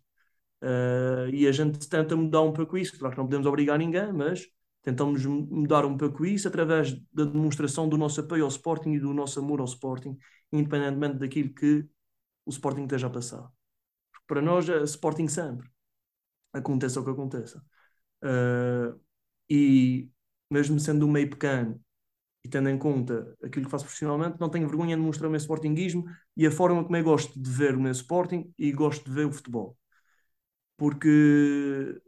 Uh, 0.63 1.29
e 1.33 1.45
a 1.45 1.51
gente 1.51 1.87
tenta 1.89 2.15
mudar 2.15 2.41
um 2.41 2.53
pouco 2.53 2.77
isso. 2.77 2.97
Claro 2.97 3.13
que 3.13 3.19
não 3.19 3.25
podemos 3.25 3.45
obrigar 3.45 3.77
ninguém, 3.77 4.13
mas 4.13 4.47
Tentamos 4.83 5.25
mudar 5.25 5.85
um 5.85 5.97
pouco 5.97 6.25
isso 6.25 6.49
através 6.49 6.93
da 7.13 7.23
demonstração 7.23 7.87
do 7.87 7.97
nosso 7.97 8.19
apoio 8.19 8.43
ao 8.43 8.49
Sporting 8.49 8.91
e 8.91 8.99
do 8.99 9.13
nosso 9.13 9.39
amor 9.39 9.61
ao 9.61 9.65
Sporting, 9.65 10.17
independentemente 10.51 11.19
daquilo 11.19 11.53
que 11.53 11.87
o 12.45 12.49
Sporting 12.49 12.83
esteja 12.83 13.07
a 13.07 13.09
passar. 13.09 13.49
Porque 14.11 14.25
para 14.27 14.41
nós 14.41 14.67
é 14.67 14.83
Sporting 14.83 15.29
sempre. 15.29 15.69
Aconteça 16.51 16.99
o 16.99 17.05
que 17.05 17.11
aconteça. 17.11 17.63
Uh, 18.21 18.99
e 19.49 20.09
mesmo 20.51 20.77
sendo 20.79 21.07
um 21.07 21.11
meio 21.11 21.29
pequeno 21.29 21.81
e 22.43 22.49
tendo 22.49 22.67
em 22.67 22.77
conta 22.77 23.37
aquilo 23.41 23.65
que 23.65 23.71
faço 23.71 23.85
profissionalmente, 23.85 24.37
não 24.37 24.49
tenho 24.49 24.67
vergonha 24.67 24.97
de 24.97 25.01
mostrar 25.01 25.27
o 25.27 25.31
meu 25.31 25.39
sportinguismo 25.39 26.05
e 26.35 26.45
a 26.45 26.51
forma 26.51 26.83
como 26.83 26.97
eu 26.97 27.03
gosto 27.05 27.41
de 27.41 27.49
ver 27.49 27.75
o 27.75 27.79
meu 27.81 27.93
Sporting 27.93 28.53
e 28.59 28.69
gosto 28.73 29.05
de 29.05 29.11
ver 29.15 29.27
o 29.27 29.31
futebol. 29.31 29.77
Porque 30.77 32.01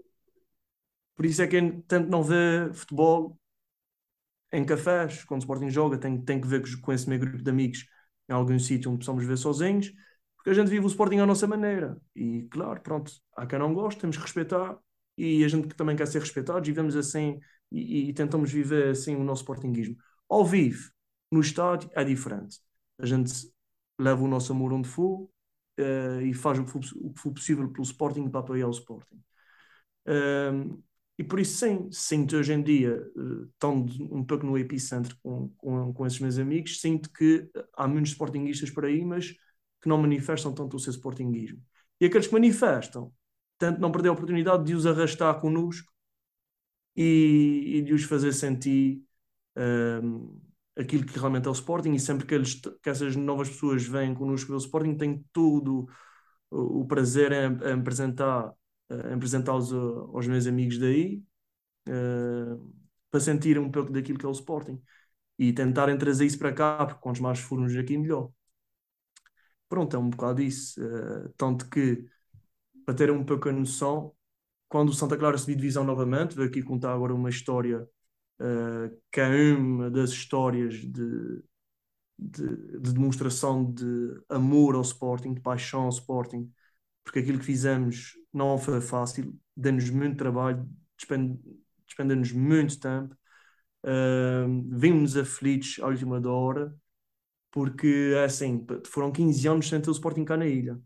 por 1.16 1.26
isso 1.26 1.42
é 1.42 1.48
que 1.48 1.62
tanto 1.88 2.10
não 2.10 2.24
vê 2.24 2.72
futebol 2.74 3.40
em 4.52 4.66
cafés, 4.66 5.24
quando 5.26 5.42
o 5.42 5.44
Sporting 5.44 5.70
joga, 5.70 5.98
tem, 5.98 6.22
tem 6.22 6.40
que 6.40 6.48
ver 6.48 6.64
com 6.82 6.94
esse 6.94 7.10
meu 7.10 7.20
grupo 7.20 7.42
de 7.42 7.50
amigos 7.50 7.86
em 8.30 8.34
algum 8.34 8.58
sítio 8.58 8.90
onde 8.90 9.00
possamos 9.00 9.26
ver 9.26 9.38
sozinhos, 9.38 9.92
porque 10.36 10.50
a 10.50 10.54
gente 10.54 10.70
vive 10.70 10.86
o 10.86 10.88
Sporting 10.88 11.18
à 11.20 11.26
nossa 11.26 11.48
maneira. 11.48 11.98
E 12.16 12.44
claro, 12.50 12.82
pronto, 12.82 13.12
há 13.36 13.46
quem 13.46 13.60
não 13.60 13.74
goste, 13.74 14.00
temos 14.02 14.18
que 14.18 14.24
respeitar, 14.24 14.78
e 15.18 15.44
a 15.44 15.48
gente 15.48 15.68
também 15.70 15.96
quer 15.96 16.08
ser 16.08 16.20
respeitados, 16.20 16.68
e 16.68 16.72
vivemos 16.72 16.96
assim, 16.96 17.40
e, 17.72 18.10
e 18.10 18.14
tentamos 18.14 18.52
viver 18.52 18.90
assim 18.90 19.16
o 19.16 19.24
nosso 19.24 19.42
Sportingismo. 19.42 19.98
Ao 20.30 20.46
vivo, 20.46 20.92
no 21.32 21.42
estádio, 21.42 21.90
é 21.94 22.04
diferente. 22.04 22.60
A 23.00 23.06
gente 23.06 23.32
leva 24.00 24.24
o 24.24 24.28
nosso 24.28 24.54
amor 24.54 24.74
onde 24.74 24.88
for 24.88 25.30
uh, 25.80 26.22
e 26.22 26.34
faz 26.34 26.60
o 26.60 26.66
que, 26.66 26.72
for, 26.72 26.82
o 26.96 27.14
que 27.14 27.20
for 27.22 27.34
possível 27.34 27.70
pelo 27.70 27.84
Sporting 27.84 28.30
para 28.30 28.42
apoiar 28.42 28.68
o 28.68 28.72
Sporting. 28.72 29.22
Um, 30.08 30.82
e 31.18 31.24
por 31.24 31.40
isso, 31.40 31.58
sim, 31.58 31.90
sinto 31.92 32.36
hoje 32.36 32.54
em 32.54 32.62
dia, 32.62 33.02
eh, 33.16 33.66
um 34.12 34.24
pouco 34.26 34.46
no 34.46 34.58
epicentro 34.58 35.16
com, 35.24 35.50
com, 35.58 35.94
com 35.94 36.06
esses 36.06 36.20
meus 36.20 36.38
amigos, 36.38 36.82
sinto 36.82 37.10
que 37.10 37.50
há 37.74 37.88
muitos 37.88 38.12
sportinguistas 38.12 38.70
por 38.70 38.84
aí, 38.84 39.04
mas 39.06 39.32
que 39.82 39.88
não 39.88 39.98
manifestam 39.98 40.54
tanto 40.54 40.76
o 40.76 40.80
seu 40.80 40.92
sportinguismo. 40.92 41.62
E 42.02 42.06
aqueles 42.06 42.28
que 42.28 42.34
manifestam, 42.34 43.14
tanto 43.58 43.80
não 43.80 43.92
perder 43.92 44.10
a 44.10 44.12
oportunidade 44.12 44.66
de 44.66 44.76
os 44.76 44.86
arrastar 44.86 45.40
connosco 45.40 45.90
e, 46.96 47.78
e 47.78 47.82
de 47.82 47.94
os 47.94 48.04
fazer 48.04 48.34
sentir 48.34 49.02
um, 49.56 49.62
ehm, 49.62 50.42
aquilo 50.78 51.06
que 51.06 51.18
realmente 51.18 51.48
é 51.48 51.50
o 51.50 51.54
Sporting. 51.54 51.94
E 51.94 52.00
sempre 52.00 52.26
que, 52.26 52.36
eles, 52.36 52.56
que 52.56 52.90
essas 52.90 53.16
novas 53.16 53.50
pessoas 53.50 53.86
vêm 53.86 54.14
connosco 54.14 54.50
ver 54.50 54.56
o 54.56 54.58
Sporting, 54.58 54.96
tenho 54.98 55.24
todo 55.34 55.88
o, 56.50 56.82
o 56.82 56.88
prazer 56.88 57.32
em, 57.32 57.58
em 57.70 57.80
apresentar 57.80 58.54
uh, 58.90 59.14
apresentá-los 59.14 59.72
aos 59.74 60.28
meus 60.28 60.48
amigos 60.48 60.78
daí, 60.78 61.24
uh, 61.90 62.74
para 63.12 63.20
sentir 63.20 63.58
um 63.60 63.72
pouco 63.72 63.92
daquilo 63.92 64.18
que 64.20 64.26
é 64.26 64.30
o 64.30 64.32
Sporting 64.32 64.82
e 65.38 65.54
tentarem 65.54 65.98
trazer 65.98 66.26
isso 66.26 66.40
para 66.40 66.54
cá, 66.54 66.86
porque 66.86 67.02
quantos 67.02 67.22
mais 67.22 67.40
formos 67.40 67.76
aqui, 67.76 67.98
melhor. 67.98 68.32
Pronto, 69.68 69.96
é 69.96 70.00
um 70.00 70.10
bocado 70.10 70.42
isso. 70.42 70.82
Uh, 70.82 71.30
tanto 71.38 71.70
que, 71.70 72.06
para 72.86 72.96
terem 72.96 73.16
um 73.16 73.26
pouco 73.26 73.50
a 73.50 73.52
noção, 73.52 74.14
quando 74.70 74.90
o 74.90 74.94
Santa 74.94 75.18
Clara 75.18 75.38
subiu 75.38 75.56
divisão 75.56 75.84
novamente, 75.84 76.36
vou 76.36 76.46
aqui 76.46 76.62
contar 76.62 76.94
agora 76.94 77.14
uma 77.14 77.30
história 77.30 77.88
uh, 78.40 78.96
que 79.12 79.20
é 79.22 79.54
uma 79.54 79.90
das 79.90 80.12
histórias 80.12 80.76
de, 80.76 81.44
de, 82.18 82.80
de, 82.80 82.94
demonstração 82.94 83.72
de 83.72 84.22
amor 84.30 84.76
ao 84.76 84.82
Sporting, 84.82 85.34
de 85.34 85.42
paixão 85.42 85.84
ao 85.84 85.90
Sporting, 85.90 86.52
porque 87.04 87.20
aquilo 87.20 87.40
que 87.40 87.46
fizemos 87.46 88.14
não 88.34 88.58
foi 88.58 88.82
fácil, 88.82 89.34
deu-nos 89.56 89.90
muito 89.90 90.18
trabalho, 90.18 90.68
despendeu-nos 91.88 92.32
muito 92.32 92.80
tempo, 92.80 93.16
uh, 93.86 94.78
vimos 94.78 95.16
aflitos 95.18 95.78
à 95.82 95.88
última 95.88 96.22
hora, 96.30 96.76
porque 97.52 98.14
é 98.16 98.26
assim, 98.26 98.66
foram 98.88 99.12
15 99.12 99.48
anos 99.48 99.70
sem 99.70 99.82
ter 99.82 99.90
o 99.90 99.94
Sporting 99.94 100.26
cá 100.26 100.38
na 100.38 100.48
ilha. 100.48 100.80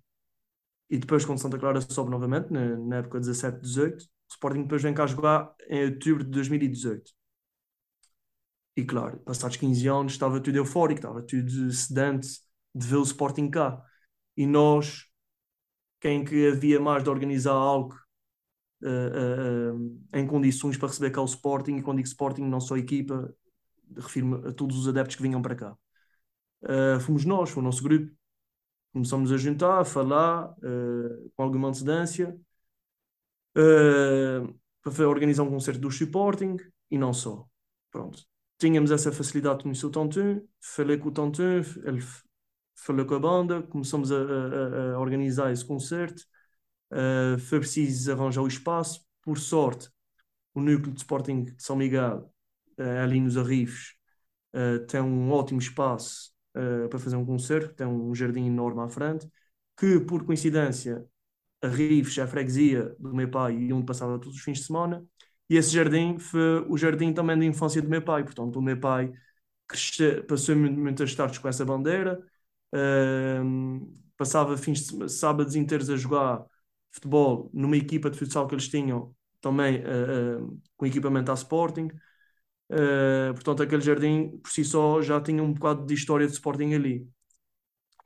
E 0.89 0.97
depois, 0.97 1.23
quando 1.25 1.39
Santa 1.39 1.59
Clara 1.59 1.81
sobe 1.81 2.09
novamente, 2.09 2.51
na, 2.51 2.77
na 2.77 2.97
época 2.97 3.19
17-18, 3.19 4.03
o 4.03 4.07
Sporting 4.31 4.63
depois 4.63 4.81
vem 4.81 4.93
cá 4.93 5.05
jogar 5.07 5.53
em 5.69 5.85
outubro 5.85 6.23
de 6.23 6.31
2018. 6.31 7.18
E 8.79 8.85
claro, 8.85 9.19
passados 9.25 9.57
15 9.57 9.89
anos, 9.89 10.13
estava 10.13 10.39
tudo 10.39 10.55
eufórico, 10.55 10.99
estava 10.99 11.21
tudo 11.21 11.69
sedante 11.73 12.29
de 12.73 12.87
ver 12.87 12.95
o 12.95 13.03
Sporting 13.03 13.49
cá. 13.49 13.83
E 14.37 14.47
nós, 14.47 15.05
quem 15.99 16.23
que 16.23 16.47
havia 16.47 16.79
mais 16.79 17.03
de 17.03 17.09
organizar 17.09 17.51
algo 17.51 17.93
uh, 18.81 18.87
uh, 18.87 19.75
uh, 19.75 19.99
em 20.13 20.25
condições 20.25 20.77
para 20.77 20.87
receber 20.87 21.11
cá 21.11 21.21
o 21.21 21.25
Sporting, 21.25 21.75
e 21.75 21.81
quando 21.81 21.97
digo 21.97 22.07
Sporting, 22.07 22.43
não 22.43 22.61
só 22.61 22.75
a 22.75 22.79
equipa, 22.79 23.35
refiro-me 23.97 24.47
a 24.47 24.53
todos 24.53 24.77
os 24.77 24.87
adeptos 24.87 25.17
que 25.17 25.23
vinham 25.23 25.41
para 25.41 25.55
cá. 25.55 25.77
fomos 27.01 27.25
nós, 27.25 27.49
foi 27.49 27.61
o 27.61 27.65
nosso 27.65 27.83
grupo. 27.83 28.09
Começamos 28.93 29.29
a 29.33 29.37
juntar, 29.37 29.79
a 29.81 29.85
falar 29.85 30.55
com 31.35 31.43
alguma 31.43 31.67
antecedência 31.67 32.39
para 34.81 35.09
organizar 35.09 35.43
um 35.43 35.49
concerto 35.49 35.81
do 35.81 35.89
Sporting 35.89 36.55
e 36.89 36.97
não 36.97 37.13
só. 37.13 37.45
Pronto. 37.91 38.29
Tínhamos 38.59 38.91
essa 38.91 39.11
facilidade 39.11 39.59
de 39.59 39.63
conhecer 39.63 39.85
o 39.85 39.89
Tonton, 39.89 40.41
falei 40.61 40.97
com 40.97 41.07
o 41.09 41.11
Tonton, 41.11 41.61
ele 41.85 42.03
falei 42.75 43.05
com 43.05 43.15
a 43.15 43.19
banda, 43.19 43.63
começamos 43.63 44.11
a, 44.11 44.17
a, 44.17 44.95
a 44.95 44.99
organizar 44.99 45.51
esse 45.51 45.63
concerto. 45.65 46.23
Uh, 46.91 47.39
foi 47.39 47.59
preciso 47.59 48.11
arranjar 48.11 48.41
o 48.41 48.47
espaço. 48.47 49.05
Por 49.21 49.37
sorte, 49.37 49.89
o 50.53 50.61
núcleo 50.61 50.93
de 50.93 50.99
Sporting 50.99 51.43
de 51.45 51.63
São 51.63 51.75
Miguel, 51.75 52.33
uh, 52.79 53.03
ali 53.03 53.21
nos 53.21 53.37
Arrifes, 53.37 53.95
uh, 54.55 54.85
tem 54.87 55.01
um 55.01 55.31
ótimo 55.31 55.59
espaço 55.59 56.33
para 56.89 56.99
fazer 56.99 57.15
um 57.15 57.25
concerto, 57.25 57.73
tem 57.73 57.87
um 57.87 58.13
jardim 58.13 58.45
enorme 58.47 58.81
à 58.81 58.89
frente, 58.89 59.29
que 59.77 59.99
por 60.01 60.25
coincidência, 60.25 61.05
Arrifes 61.61 62.17
é 62.17 62.23
a 62.23 62.27
freguesia 62.27 62.95
do 62.99 63.13
meu 63.13 63.29
pai 63.29 63.55
e 63.55 63.71
onde 63.71 63.85
passava 63.85 64.19
todos 64.19 64.35
os 64.37 64.43
fins 64.43 64.59
de 64.59 64.65
semana. 64.65 65.05
E 65.49 65.57
esse 65.57 65.71
jardim 65.71 66.19
foi 66.19 66.61
o 66.69 66.77
jardim 66.77 67.13
também 67.13 67.37
da 67.37 67.45
infância 67.45 67.81
do 67.81 67.89
meu 67.89 68.01
pai. 68.03 68.23
Portanto, 68.23 68.57
o 68.57 68.61
meu 68.61 68.79
pai 68.79 69.11
cresce, 69.67 70.21
passou 70.23 70.55
muitas 70.55 71.13
tardes 71.15 71.39
com 71.39 71.47
essa 71.47 71.65
bandeira, 71.65 72.19
Uh, 72.73 73.97
passava 74.15 74.55
fins 74.57 74.87
de 74.87 75.09
sábados 75.09 75.55
inteiros 75.55 75.89
a 75.89 75.97
jogar 75.97 76.45
futebol 76.91 77.49
numa 77.53 77.77
equipa 77.77 78.09
de 78.11 78.17
futsal 78.19 78.47
que 78.47 78.53
eles 78.53 78.67
tinham 78.69 79.15
também 79.41 79.79
uh, 79.79 80.43
uh, 80.45 80.61
com 80.77 80.85
equipamento 80.85 81.31
à 81.31 81.33
Sporting. 81.33 81.87
Uh, 82.71 83.33
portanto, 83.33 83.63
aquele 83.63 83.81
jardim 83.81 84.37
por 84.39 84.51
si 84.51 84.63
só 84.65 85.01
já 85.01 85.21
tinha 85.21 85.43
um 85.43 85.53
bocado 85.53 85.85
de 85.85 85.93
história 85.93 86.27
de 86.27 86.33
Sporting 86.33 86.73
ali. 86.73 87.07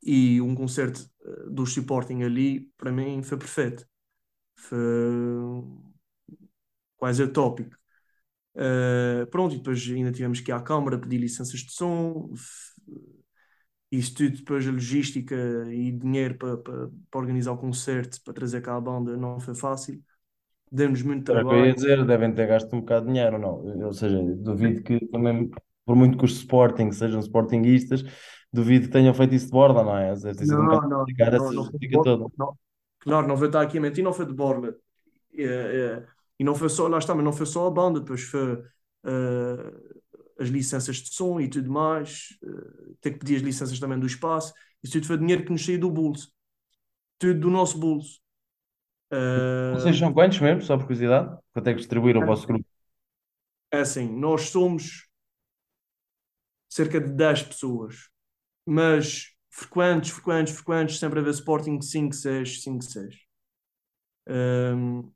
E 0.03 0.41
um 0.41 0.53
concerto 0.55 1.09
do 1.49 1.63
Sporting 1.63 2.23
ali, 2.23 2.71
para 2.77 2.91
mim, 2.91 3.23
foi 3.23 3.37
perfeito. 3.37 3.87
Foi 4.57 4.79
quase 7.03 7.21
utópico. 7.21 7.75
Uh, 8.55 9.27
pronto, 9.29 9.55
e 9.55 9.57
depois 9.57 9.85
ainda 9.89 10.09
tivemos 10.09 10.39
que 10.39 10.51
ir 10.51 10.53
à 10.53 10.61
Câmara 10.61 10.97
pedir 10.97 11.17
licenças 11.17 11.59
de 11.59 11.73
som, 11.73 12.31
isso 13.91 14.13
tudo, 14.15 14.37
depois 14.37 14.65
a 14.65 14.71
logística 14.71 15.35
e 15.67 15.91
dinheiro 15.91 16.37
para, 16.37 16.55
para, 16.55 16.87
para 17.11 17.19
organizar 17.19 17.51
o 17.51 17.57
concerto, 17.57 18.21
para 18.23 18.33
trazer 18.33 18.61
cá 18.61 18.77
a 18.77 18.79
banda, 18.79 19.17
não 19.17 19.37
foi 19.37 19.53
fácil. 19.53 20.01
Deu-nos 20.71 21.01
muito 21.01 21.29
Era 21.29 21.45
o 21.45 21.49
que 21.49 21.55
eu 21.55 21.65
ia 21.65 21.75
trabalho. 21.75 21.75
dizer, 21.75 22.05
devem 22.05 22.33
ter 22.33 22.47
gasto 22.47 22.73
um 22.73 22.79
bocado 22.79 23.05
de 23.05 23.11
dinheiro, 23.11 23.37
não? 23.37 23.85
Ou 23.85 23.93
seja, 23.93 24.17
duvido 24.37 24.81
que 24.81 25.05
também, 25.07 25.51
por 25.85 25.97
muito 25.97 26.17
que 26.17 26.23
os 26.23 26.37
Sporting 26.37 26.89
sejam 26.93 27.19
Sportinguistas, 27.19 28.05
duvido 28.53 28.85
que 28.85 28.93
tenham 28.93 29.13
feito 29.13 29.35
isso 29.35 29.47
de 29.47 29.51
borda, 29.51 29.83
não 29.83 29.97
é? 29.97 30.13
Deve 30.13 30.37
ter 30.37 30.45
sido 30.45 30.61
um 30.61 30.65
Não, 30.67 30.81
não, 30.81 31.05
não, 31.05 31.51
não. 31.51 32.31
Não. 32.37 32.57
Claro, 32.99 33.27
não 33.27 33.35
mentir, 33.81 34.05
não 34.05 34.13
foi 34.13 34.25
de 34.25 34.33
borla. 34.33 34.73
É, 35.35 35.43
é, 35.43 36.12
e 36.39 36.43
não 36.43 36.55
foi 36.55 36.69
só, 36.69 36.87
lá 36.87 36.97
está, 36.97 37.13
mas 37.13 37.23
não 37.23 37.33
foi 37.33 37.45
só 37.45 37.67
a 37.67 37.71
banda, 37.71 37.99
depois 37.99 38.21
foi 38.23 38.53
uh, 38.53 40.03
as 40.39 40.49
licenças 40.49 40.97
de 40.97 41.13
som 41.13 41.39
e 41.39 41.47
tudo 41.47 41.71
mais, 41.71 42.29
uh, 42.43 42.95
ter 43.01 43.11
que 43.11 43.19
pedir 43.19 43.35
as 43.37 43.41
licenças 43.41 43.79
também 43.79 43.99
do 43.99 44.07
espaço. 44.07 44.53
Isso 44.83 44.93
tudo 44.93 45.07
foi 45.07 45.17
dinheiro 45.17 45.45
que 45.45 45.51
nos 45.51 45.65
saiu 45.65 45.79
do 45.79 45.91
bolso, 45.91 46.31
tudo 47.19 47.39
do 47.39 47.49
nosso 47.49 47.77
bolso. 47.77 48.21
Vocês 49.73 49.95
Uh, 49.95 49.99
são 49.99 50.13
quantos 50.13 50.39
mesmo, 50.39 50.61
só 50.61 50.75
por 50.75 50.87
curiosidade? 50.87 51.37
Quanto 51.53 51.67
é 51.67 51.73
que 51.73 51.79
distribuíram 51.79 52.21
o 52.21 52.25
vosso 52.25 52.47
grupo? 52.47 52.65
é 53.73 53.79
assim, 53.79 54.07
nós 54.07 54.49
somos 54.49 55.09
cerca 56.69 57.01
de 57.01 57.11
10 57.11 57.43
pessoas, 57.43 58.09
mas 58.65 59.33
frequentes, 59.49 60.11
frequentes, 60.11 60.53
frequentes, 60.53 60.99
sempre 60.99 61.19
a 61.19 61.23
ver 61.23 61.31
Sporting 61.31 61.81
5, 61.81 62.13
6, 62.13 62.61
5, 62.61 62.83
6. 62.83 63.15
Um, 64.27 65.11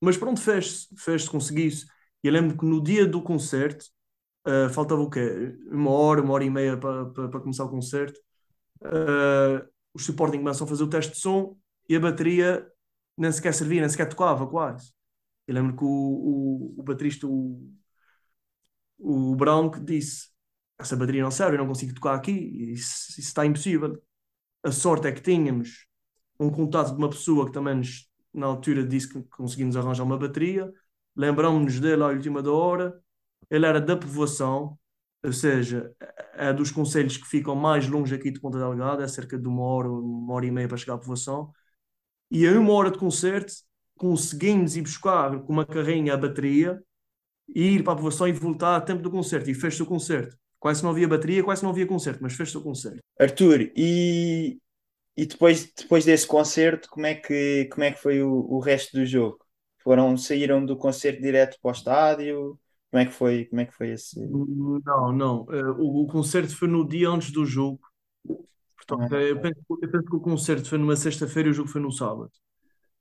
mas 0.00 0.16
pronto, 0.16 0.40
fez-se, 0.40 0.88
fez-se, 0.96 1.28
consegui-se. 1.30 1.86
E 2.22 2.28
eu 2.28 2.32
lembro 2.32 2.56
que 2.56 2.64
no 2.64 2.82
dia 2.82 3.06
do 3.06 3.22
concerto, 3.22 3.86
uh, 4.46 4.68
faltava 4.70 5.00
o 5.00 5.10
quê? 5.10 5.56
Uma 5.70 5.90
hora, 5.90 6.22
uma 6.22 6.34
hora 6.34 6.44
e 6.44 6.50
meia 6.50 6.76
para, 6.76 7.40
começar 7.40 7.64
o 7.64 7.70
concerto. 7.70 8.20
Uh, 8.82 9.66
os 9.94 10.02
Sporting 10.02 10.38
começam 10.38 10.66
a 10.66 10.68
fazer 10.68 10.84
o 10.84 10.90
teste 10.90 11.12
de 11.12 11.18
som 11.18 11.56
e 11.88 11.96
a 11.96 12.00
bateria 12.00 12.66
nem 13.16 13.32
sequer 13.32 13.54
servia, 13.54 13.80
nem 13.80 13.90
sequer 13.90 14.08
tocava 14.08 14.46
quase. 14.46 14.92
Eu 15.46 15.54
lembro 15.54 15.76
que 15.76 15.84
o, 15.84 15.88
o, 15.88 16.74
o 16.78 16.82
baterista, 16.82 17.26
o, 17.26 17.72
o 18.98 19.34
Branco, 19.36 19.80
disse: 19.80 20.28
Essa 20.78 20.96
bateria 20.96 21.22
não 21.22 21.30
serve, 21.30 21.56
eu 21.56 21.58
não 21.58 21.66
consigo 21.68 21.94
tocar 21.94 22.14
aqui, 22.14 22.32
isso, 22.72 23.12
isso 23.12 23.20
está 23.20 23.44
impossível. 23.46 24.00
A 24.62 24.72
sorte 24.72 25.08
é 25.08 25.12
que 25.12 25.22
tínhamos 25.22 25.86
um 26.38 26.50
contato 26.50 26.92
de 26.92 26.98
uma 26.98 27.10
pessoa 27.10 27.46
que 27.46 27.52
também 27.52 27.76
nos, 27.76 28.07
na 28.32 28.46
altura 28.46 28.84
disse 28.84 29.08
que 29.08 29.22
conseguimos 29.30 29.76
arranjar 29.76 30.04
uma 30.04 30.18
bateria. 30.18 30.72
Lembramos-nos 31.16 31.80
dele 31.80 32.02
à 32.02 32.08
última 32.08 32.42
da 32.42 32.52
hora. 32.52 33.00
Ele 33.50 33.66
era 33.66 33.80
da 33.80 33.96
povoação, 33.96 34.78
ou 35.22 35.32
seja, 35.32 35.92
é 36.34 36.52
dos 36.52 36.70
conselhos 36.70 37.16
que 37.16 37.26
ficam 37.26 37.54
mais 37.54 37.88
longe 37.88 38.14
aqui 38.14 38.30
de 38.30 38.40
Ponta 38.40 38.58
Delgada, 38.58 39.04
é 39.04 39.08
cerca 39.08 39.38
de 39.38 39.48
uma 39.48 39.62
hora, 39.62 39.90
uma 39.90 40.34
hora 40.34 40.46
e 40.46 40.50
meia 40.50 40.68
para 40.68 40.76
chegar 40.76 40.94
à 40.94 40.98
povoação. 40.98 41.52
E 42.30 42.46
a 42.46 42.52
uma 42.52 42.72
hora 42.72 42.90
de 42.90 42.98
concerto 42.98 43.52
conseguimos 43.96 44.76
ir 44.76 44.82
buscar 44.82 45.40
com 45.40 45.52
uma 45.52 45.66
carrinha 45.66 46.14
a 46.14 46.16
bateria, 46.16 46.80
ir 47.48 47.82
para 47.82 47.94
a 47.94 47.96
povoação 47.96 48.28
e 48.28 48.32
voltar 48.32 48.76
a 48.76 48.80
tempo 48.80 49.02
do 49.02 49.10
concerto. 49.10 49.50
E 49.50 49.54
fez-se 49.54 49.82
o 49.82 49.86
concerto. 49.86 50.36
Quase 50.60 50.82
não 50.82 50.90
havia 50.90 51.08
bateria, 51.08 51.42
quase 51.42 51.62
não 51.62 51.70
havia 51.70 51.86
concerto, 51.86 52.22
mas 52.22 52.34
fez-se 52.34 52.56
o 52.56 52.62
concerto. 52.62 52.98
Arthur, 53.18 53.72
e, 53.76 54.58
e 55.18 55.26
depois, 55.26 55.72
depois 55.76 56.04
desse 56.04 56.24
concerto, 56.24 56.88
como 56.88 57.04
é 57.04 57.12
que, 57.12 57.68
como 57.72 57.82
é 57.82 57.90
que 57.90 57.98
foi 58.00 58.22
o, 58.22 58.30
o 58.30 58.60
resto 58.60 58.96
do 58.96 59.04
jogo? 59.04 59.44
Foram, 59.82 60.16
saíram 60.16 60.64
do 60.64 60.76
concerto 60.76 61.20
direto 61.20 61.58
para 61.60 61.70
o 61.70 61.72
estádio? 61.72 62.60
Como 62.88 63.02
é 63.02 63.04
que 63.04 63.10
foi, 63.10 63.46
como 63.46 63.60
é 63.60 63.64
que 63.64 63.74
foi 63.74 63.90
esse? 63.90 64.16
Não, 64.20 65.12
não. 65.12 65.42
Uh, 65.46 65.72
o, 65.76 66.04
o 66.04 66.06
concerto 66.06 66.56
foi 66.56 66.68
no 66.68 66.86
dia 66.86 67.08
antes 67.08 67.32
do 67.32 67.44
jogo. 67.44 67.80
Portanto, 68.76 69.12
Ah, 69.12 69.20
eu 69.20 69.40
penso, 69.40 69.56
eu 69.68 69.90
penso 69.90 70.04
que 70.04 70.16
o 70.16 70.20
concerto 70.20 70.68
foi 70.68 70.78
numa 70.78 70.94
sexta-feira 70.94 71.48
e 71.48 71.50
o 71.50 71.54
jogo 71.54 71.68
foi 71.68 71.80
no 71.80 71.90
sábado. 71.90 72.30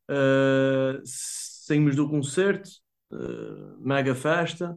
Uh, 0.09 0.99
saímos 1.05 1.95
do 1.95 2.09
concerto, 2.09 2.67
uh, 3.11 3.79
mega 3.79 4.15
festa, 4.15 4.75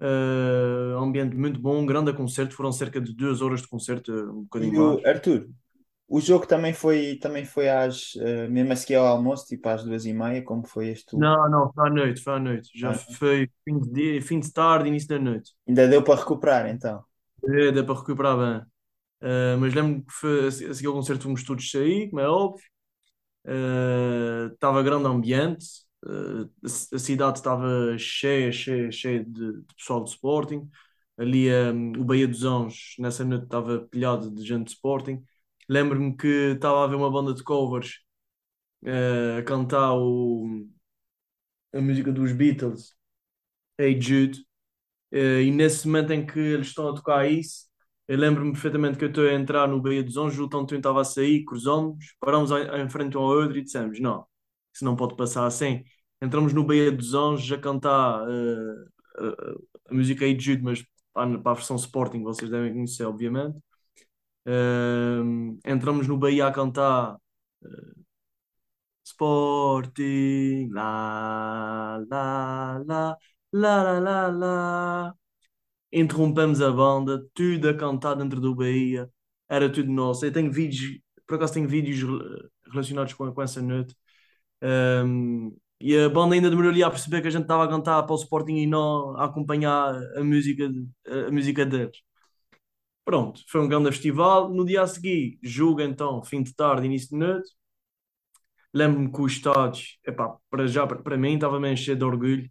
uh, 0.00 0.98
ambiente 0.98 1.36
muito 1.36 1.60
bom, 1.60 1.86
grande 1.86 2.12
concerto, 2.12 2.52
foram 2.52 2.72
cerca 2.72 3.00
de 3.00 3.14
duas 3.14 3.40
horas 3.40 3.62
de 3.62 3.68
concerto, 3.68 4.12
um 4.12 4.40
e 4.40 4.42
bocadinho 4.42 4.82
o 4.82 4.94
mais. 4.94 5.04
Arthur, 5.04 5.48
o 6.08 6.20
jogo 6.20 6.46
também 6.46 6.72
foi, 6.72 7.16
também 7.16 7.44
foi 7.44 7.68
às, 7.68 8.14
eh, 8.16 8.48
mesmo 8.48 8.72
a 8.72 8.76
seguir 8.76 8.96
ao 8.96 9.06
almoço, 9.06 9.46
tipo 9.46 9.68
às 9.68 9.84
duas 9.84 10.04
e 10.04 10.12
meia, 10.12 10.42
como 10.42 10.66
foi 10.66 10.88
este? 10.88 11.16
Não, 11.16 11.48
não, 11.48 11.72
foi 11.72 11.86
à 11.88 11.90
noite, 11.90 12.22
foi 12.22 12.32
à 12.34 12.38
noite. 12.38 12.70
Já 12.74 12.92
Ah, 12.92 12.94
foi 12.94 13.48
fim 13.64 13.78
de 13.80 13.90
dia, 13.92 14.22
fim 14.22 14.40
de 14.40 14.52
tarde, 14.52 14.88
início 14.88 15.08
da 15.08 15.18
noite. 15.18 15.52
ainda 15.68 15.88
deu 15.88 16.02
para 16.02 16.20
recuperar, 16.20 16.66
então. 16.68 17.04
É, 17.46 17.72
dá 17.72 17.84
para 17.84 17.94
recuperar 17.94 18.36
bem. 18.38 18.66
Uh, 19.22 19.58
mas 19.60 19.74
lembro 19.74 20.04
que 20.04 20.12
foi, 20.12 20.48
a 20.48 20.50
seguir 20.50 20.86
ao 20.88 20.94
concerto 20.94 21.24
fomos 21.24 21.44
todos 21.44 21.70
sair, 21.70 22.10
como 22.10 22.20
é 22.20 22.28
óbvio. 22.28 22.64
Estava 24.52 24.82
grande 24.82 25.06
ambiente, 25.06 25.66
uh, 26.06 26.44
a, 26.64 26.96
a 26.96 26.98
cidade 26.98 27.38
estava 27.38 27.96
cheia, 27.98 28.50
cheia, 28.52 28.90
cheia 28.90 29.24
de, 29.24 29.62
de 29.62 29.74
pessoal 29.76 30.02
de 30.04 30.10
Sporting. 30.10 30.68
Ali 31.16 31.48
um, 31.50 31.92
o 32.00 32.04
Baía 32.04 32.26
dos 32.26 32.44
Anjos, 32.44 32.96
nessa 32.98 33.24
noite, 33.24 33.44
estava 33.44 33.80
pilhado 33.90 34.30
de 34.30 34.44
gente 34.44 34.64
de 34.66 34.70
Sporting. 34.72 35.22
Lembro-me 35.68 36.16
que 36.16 36.26
estava 36.54 36.80
a 36.82 36.84
haver 36.84 36.96
uma 36.96 37.10
banda 37.10 37.34
de 37.34 37.42
covers 37.42 38.00
uh, 38.84 39.38
a 39.40 39.42
cantar 39.44 39.94
o, 39.96 40.66
a 41.72 41.80
música 41.80 42.12
dos 42.12 42.32
Beatles, 42.32 42.94
Hey 43.78 44.00
Jude. 44.00 44.40
Uh, 45.12 45.40
e 45.42 45.50
nesse 45.52 45.86
momento 45.86 46.12
em 46.12 46.26
que 46.26 46.38
eles 46.40 46.68
estão 46.68 46.88
a 46.90 46.94
tocar 46.94 47.30
isso, 47.30 47.66
eu 48.08 48.18
lembro-me 48.18 48.52
perfeitamente 48.52 48.98
que 48.98 49.04
eu 49.04 49.08
estou 49.10 49.26
a 49.28 49.34
entrar 49.34 49.68
no 49.68 49.80
Baía 49.82 50.02
dos 50.04 50.16
Anjos, 50.16 50.38
o 50.40 50.48
Tonto 50.48 50.74
estava 50.76 51.00
a 51.02 51.04
sair, 51.04 51.44
cruzamos, 51.44 52.14
paramos 52.20 52.50
em 52.52 52.90
frente 52.90 53.16
um 53.16 53.20
ao 53.22 53.28
outro 53.28 53.58
e 53.58 53.62
dissemos: 53.64 54.00
Não, 54.00 54.26
isso 54.74 54.84
não 54.84 54.96
pode 54.96 55.16
passar 55.16 55.46
assim. 55.46 55.84
Entramos 56.22 56.52
no 56.54 56.64
Baía 56.64 56.92
dos 56.92 57.14
Anjos 57.14 57.50
a 57.52 57.58
cantar 57.60 58.22
uh, 58.28 58.84
uh, 59.20 59.68
a 59.90 59.94
música 59.94 60.24
Hey 60.26 60.38
Jude, 60.40 60.62
mas 60.62 60.84
para 61.12 61.52
a 61.52 61.54
versão 61.54 61.76
Sporting, 61.76 62.22
vocês 62.22 62.50
devem 62.50 62.72
conhecer, 62.74 63.04
obviamente. 63.04 63.58
Uh, 64.46 65.58
entramos 65.64 66.06
no 66.06 66.18
Bahia 66.18 66.46
a 66.46 66.52
cantar 66.52 67.16
Sporting, 69.04 70.70
lá, 70.72 71.98
lá, 72.10 72.82
lá, 72.86 73.18
lá, 73.52 73.82
lá, 73.82 73.98
lá, 74.00 74.28
lá. 74.28 75.14
Interrompemos 75.92 76.62
a 76.62 76.70
banda, 76.72 77.24
tudo 77.34 77.68
a 77.68 77.74
cantar 77.76 78.14
dentro 78.16 78.40
do 78.40 78.54
Bahia, 78.54 79.10
era 79.48 79.70
tudo 79.72 79.90
nosso. 79.92 80.26
Eu 80.26 80.32
tenho 80.32 80.52
vídeos, 80.52 81.00
por 81.26 81.36
acaso 81.36 81.54
tenho 81.54 81.68
vídeos 81.68 82.00
relacionados 82.70 83.14
com, 83.14 83.32
com 83.32 83.42
essa 83.42 83.62
noite. 83.62 83.96
Um, 84.62 85.56
e 85.80 85.96
a 85.98 86.08
banda 86.08 86.34
ainda 86.34 86.50
demorou 86.50 86.70
ali 86.70 86.82
a 86.82 86.90
perceber 86.90 87.22
que 87.22 87.28
a 87.28 87.30
gente 87.30 87.42
estava 87.42 87.64
a 87.64 87.68
cantar 87.68 88.02
para 88.04 88.12
o 88.14 88.16
Sporting 88.16 88.56
e 88.56 88.66
não 88.66 89.16
a 89.16 89.26
acompanhar 89.26 89.94
a 90.16 90.24
música, 90.24 90.70
a 91.28 91.30
música 91.32 91.66
deles. 91.66 91.98
Pronto, 93.04 93.42
foi 93.48 93.60
um 93.60 93.68
grande 93.68 93.90
festival. 93.90 94.48
No 94.50 94.64
dia 94.64 94.82
a 94.82 94.86
seguir, 94.86 95.38
jogo 95.42 95.80
então, 95.80 96.22
fim 96.24 96.42
de 96.42 96.54
tarde, 96.54 96.86
início 96.86 97.10
de 97.10 97.16
noite. 97.16 97.50
Lembro-me 98.72 99.10
que 99.12 99.20
o 99.20 99.26
estádio, 99.26 99.84
epá, 100.06 100.36
para 100.50 100.66
já, 100.66 100.86
para, 100.86 101.16
mim, 101.16 101.34
estava 101.34 101.60
meio 101.60 101.76
cheio 101.76 101.96
de 101.96 102.04
orgulho. 102.04 102.50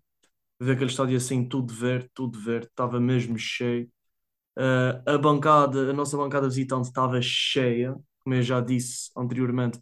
Ver 0.59 0.73
aquele 0.73 0.91
estádio 0.91 1.17
assim, 1.17 1.47
tudo 1.47 1.73
verde, 1.73 2.09
tudo 2.13 2.39
verde, 2.39 2.67
estava 2.67 2.99
mesmo 2.99 3.37
cheio. 3.37 3.89
Uh, 4.57 5.01
a 5.09 5.17
bancada, 5.17 5.91
a 5.91 5.93
nossa 5.93 6.17
bancada 6.17 6.47
visitante 6.49 6.87
estava 6.89 7.21
cheia, 7.21 7.95
como 8.21 8.35
eu 8.35 8.43
já 8.43 8.61
disse 8.61 9.11
anteriormente. 9.17 9.79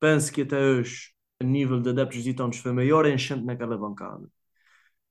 Penso 0.00 0.32
que 0.32 0.42
até 0.42 0.58
hoje, 0.58 1.12
a 1.40 1.44
nível 1.44 1.80
de 1.80 1.90
adeptos 1.90 2.18
visitantes, 2.18 2.60
foi 2.60 2.72
a 2.72 2.74
maior 2.74 3.06
enchente 3.06 3.44
naquela 3.44 3.78
bancada. 3.78 4.28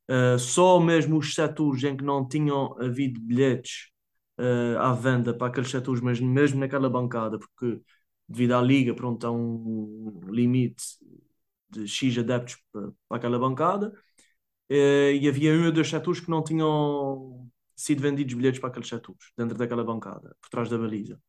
Uh, 0.10 0.38
só 0.40 0.80
mesmo 0.80 1.18
os 1.18 1.34
setores 1.36 1.84
em 1.84 1.96
que 1.98 2.04
não 2.04 2.28
tinham 2.28 2.78
havido 2.82 3.22
bilhetes 3.22 3.93
uh, 4.40 4.80
à 4.80 4.94
venda 4.94 5.34
para 5.34 5.48
aqueles 5.48 5.70
setores, 5.70 6.02
mas 6.02 6.20
mesmo 6.20 6.60
naquela 6.60 6.90
bancada, 6.90 7.38
porque 7.40 7.82
devido 8.28 8.54
à 8.54 8.62
liga, 8.62 8.94
pronto, 8.96 9.26
há 9.26 9.32
um 9.32 10.22
limite 10.28 10.84
de 11.70 11.88
X 11.88 12.18
adeptos 12.18 12.58
para, 12.72 12.92
para 13.08 13.18
aquela 13.18 13.40
bancada, 13.40 13.90
uh, 14.72 15.12
e 15.14 15.28
havia 15.28 15.54
um 15.54 15.66
ou 15.66 15.72
dois 15.72 15.90
setores 15.90 16.20
que 16.22 16.30
não 16.30 16.44
tinham 16.44 17.50
sido 17.76 18.02
vendidos 18.02 18.34
bilhetes 18.34 18.60
para 18.60 18.70
aqueles 18.70 18.88
setores, 18.90 19.32
dentro 19.38 19.58
daquela 19.58 19.84
bancada, 19.84 20.36
por 20.42 20.50
trás 20.50 20.70
da 20.70 20.78
baliza. 20.78 21.20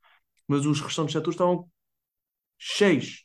Mas 0.48 0.66
os 0.66 0.80
restantes 0.80 1.12
setores 1.12 1.34
estavam 1.34 1.70
cheios, 2.58 3.24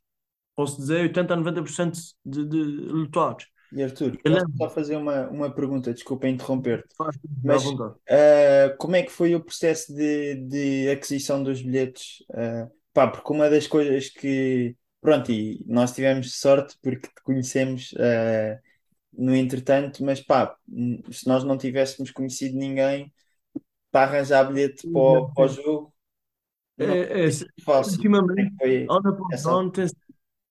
posso 0.55 0.77
dizer 0.77 1.01
80 1.03 1.33
a 1.33 1.37
90% 1.37 1.97
de, 2.25 2.45
de 2.45 2.57
lotados. 2.91 3.47
E 3.71 3.83
Arthur, 3.83 4.19
Eu 4.23 4.23
posso 4.25 4.47
só 4.57 4.69
fazer 4.69 4.95
uma, 4.97 5.27
uma 5.29 5.53
pergunta, 5.53 5.93
desculpa 5.93 6.27
interromper-te, 6.27 6.95
mas 7.43 7.75
ah, 8.09 8.75
como 8.79 8.95
é 8.95 9.03
que 9.03 9.11
foi 9.11 9.35
o 9.35 9.43
processo 9.43 9.93
de, 9.93 10.35
de 10.35 10.89
aquisição 10.89 11.43
dos 11.43 11.61
bilhetes? 11.61 12.23
Ah, 12.33 12.67
pá, 12.93 13.07
porque 13.07 13.31
uma 13.33 13.49
das 13.49 13.67
coisas 13.67 14.09
que, 14.09 14.75
pronto, 15.01 15.31
e 15.31 15.63
nós 15.67 15.93
tivemos 15.93 16.39
sorte 16.39 16.77
porque 16.81 17.07
te 17.09 17.21
conhecemos 17.23 17.93
ah, 17.99 18.59
no 19.13 19.35
entretanto, 19.35 20.03
mas 20.03 20.21
pá, 20.21 20.57
hum, 20.69 21.01
se 21.11 21.27
nós 21.27 21.43
não 21.43 21.57
tivéssemos 21.57 22.11
conhecido 22.11 22.57
ninguém 22.57 23.13
para 23.91 24.07
arranjar 24.09 24.45
bilhete 24.45 24.87
para 24.91 25.01
o, 25.01 25.31
para 25.33 25.45
o 25.45 25.47
jogo, 25.49 25.93
É, 26.79 26.85
é, 26.85 27.27
é 27.27 27.29
fácil. 27.65 28.03
ultimamente, 28.03 28.55
Foi 28.59 28.89
ano 28.89 29.09
após 29.09 29.33
essa. 29.33 29.61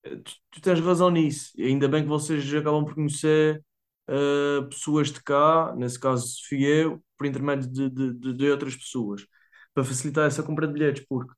Tu, 0.03 0.33
tu 0.51 0.61
tens 0.61 0.81
razão 0.81 1.11
nisso. 1.11 1.53
Ainda 1.59 1.89
bem 1.89 2.03
que 2.03 2.09
vocês 2.09 2.53
acabam 2.55 2.85
por 2.85 2.95
conhecer 2.95 3.63
eh, 4.09 4.63
pessoas 4.71 5.13
de 5.13 5.23
cá, 5.23 5.75
nesse 5.77 6.01
caso 6.01 6.35
fui 6.49 6.65
eu, 6.65 7.03
por 7.17 7.27
intermédio 7.27 7.69
de, 7.71 7.91
de, 7.91 8.35
de, 8.35 8.51
outras 8.51 8.75
pessoas, 8.77 9.27
para 9.75 9.85
facilitar 9.85 10.27
essa 10.27 10.43
compra 10.43 10.67
de 10.67 10.73
bilhetes, 10.73 11.05
porque 11.09 11.33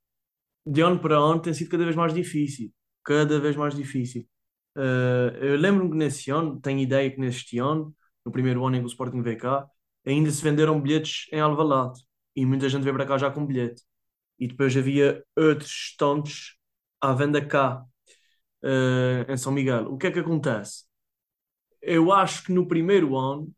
de 0.67 0.81
ano 0.83 1.01
para 1.01 1.17
ano 1.19 1.41
tem 1.43 1.55
sido 1.55 1.71
cada 1.71 1.85
vez 1.85 1.97
mais 1.97 2.15
difícil. 2.15 2.73
Cada 3.05 3.41
vez 3.41 3.57
mais 3.57 3.75
difícil. 3.75 4.29
Eh, 4.77 5.39
eu 5.43 5.57
lembro-me 5.57 5.91
que 5.91 5.97
nesse 5.97 6.31
ano, 6.31 6.61
tenho 6.61 6.81
ideia 6.81 7.11
que 7.11 7.21
neste 7.21 7.59
ano, 7.59 7.95
no 8.25 8.33
primeiro 8.33 8.65
ano 8.67 8.77
em 8.77 8.81
que 8.81 8.87
o 8.87 8.89
Sporting 8.89 9.23
veio 9.23 9.39
cá, 9.39 9.67
ainda 10.07 10.31
se 10.31 10.43
venderam 10.43 10.81
bilhetes 10.81 11.27
em 11.33 11.41
Alvalade. 11.41 12.01
E 12.37 12.47
muita 12.47 12.69
gente 12.69 12.83
veio 12.85 12.95
para 12.95 13.07
cá 13.07 13.19
já 13.19 13.31
com 13.31 13.47
bilhete. 13.47 13.83
E 14.39 14.49
depois 14.49 14.77
havia 14.77 15.25
outros 15.37 15.71
estantes 15.71 16.57
à 17.01 17.13
venda 17.13 17.45
cá, 17.45 17.85
eh, 18.63 19.27
em 19.29 19.37
São 19.37 19.53
Miguel. 19.53 19.87
O 19.93 19.99
que 19.99 20.07
é 20.07 20.11
que 20.11 20.19
acontece? 20.21 20.85
Eu 21.83 22.13
acho 22.13 22.45
que 22.45 22.53
no 22.53 22.67
primeiro 22.69 23.17
ano 23.17 23.53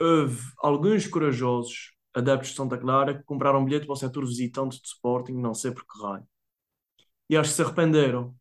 houve 0.00 0.40
alguns 0.58 1.06
corajosos 1.06 1.92
adeptos 2.14 2.50
de 2.50 2.56
Santa 2.56 2.78
Clara 2.78 3.16
que 3.18 3.24
compraram 3.24 3.64
bilhete 3.64 3.86
para 3.86 3.94
o 3.94 3.96
setor 3.96 4.26
visitante 4.26 4.80
de 4.80 4.88
Sporting, 4.88 5.34
não 5.34 5.54
sei 5.54 5.72
por 5.72 5.84
que 5.86 6.02
raio. 6.02 6.26
E 7.28 7.36
acho 7.36 7.50
que 7.50 7.56
se 7.56 7.62
arrependeram. 7.62 8.34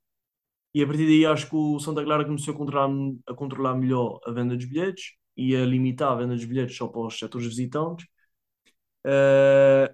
E 0.73 0.83
a 0.83 0.87
partir 0.87 1.05
daí 1.07 1.25
acho 1.25 1.49
que 1.49 1.55
o 1.55 1.79
Santa 1.79 2.03
Clara 2.03 2.25
começou 2.25 2.53
a 2.53 2.57
controlar, 2.57 2.89
a 3.27 3.33
controlar 3.33 3.75
melhor 3.75 4.19
a 4.25 4.31
venda 4.31 4.55
dos 4.55 4.65
bilhetes 4.65 5.13
e 5.37 5.55
a 5.55 5.65
limitar 5.65 6.11
a 6.13 6.15
venda 6.15 6.35
dos 6.35 6.45
bilhetes 6.45 6.77
só 6.77 6.87
para 6.87 7.01
os 7.01 7.17
setores 7.17 7.47
visitantes. 7.47 8.07
Eh, 9.05 9.93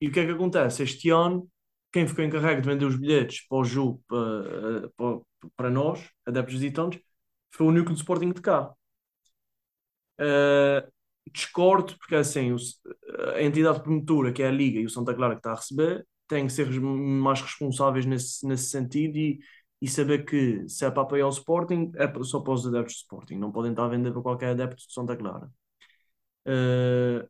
e 0.00 0.08
o 0.08 0.12
que 0.12 0.20
é 0.20 0.26
que 0.26 0.32
acontece? 0.32 0.82
Este 0.82 1.10
ano, 1.10 1.48
quem 1.92 2.06
ficou 2.06 2.24
encarregue 2.24 2.62
de 2.62 2.68
vender 2.68 2.84
os 2.86 2.96
bilhetes 2.96 3.46
para 3.48 3.58
o 3.58 3.64
jogo, 3.64 4.02
para, 4.08 4.90
para, 4.96 5.20
para 5.56 5.70
nós, 5.70 6.08
adeptos 6.26 6.54
visitantes, 6.54 7.00
foi 7.52 7.66
o 7.66 7.72
núcleo 7.72 7.94
de 7.94 8.00
Sporting 8.00 8.32
de 8.32 8.40
cá. 8.42 8.72
Uh, 10.20 10.86
discordo, 11.32 11.96
porque 11.98 12.14
assim, 12.16 12.52
o- 12.52 12.56
a 13.34 13.42
entidade 13.42 13.82
promotora, 13.82 14.32
que 14.32 14.42
é 14.42 14.48
a 14.48 14.50
Liga 14.50 14.78
e 14.80 14.84
o 14.86 14.90
Santa 14.90 15.14
Clara 15.14 15.34
que 15.34 15.38
está 15.40 15.52
a 15.52 15.54
receber, 15.54 16.06
têm 16.28 16.46
que 16.46 16.52
ser 16.52 16.68
mais 16.80 17.40
responsáveis 17.40 18.04
nesse, 18.06 18.46
nesse 18.46 18.66
sentido 18.70 19.16
e, 19.16 19.40
e 19.80 19.88
saber 19.88 20.24
que 20.24 20.68
se 20.68 20.84
é 20.84 20.90
para 20.90 21.02
apoiar 21.02 21.26
o 21.26 21.30
Sporting, 21.30 21.90
é 21.96 22.06
só 22.24 22.40
para 22.40 22.52
os 22.52 22.66
adeptos 22.66 22.94
do 22.96 22.98
Sporting, 22.98 23.36
não 23.36 23.50
podem 23.52 23.70
estar 23.72 23.84
a 23.86 23.88
vender 23.88 24.12
para 24.12 24.22
qualquer 24.22 24.50
adepto 24.50 24.86
de 24.86 24.92
Santa 24.92 25.16
Clara. 25.16 25.50
Uh, 26.46 27.28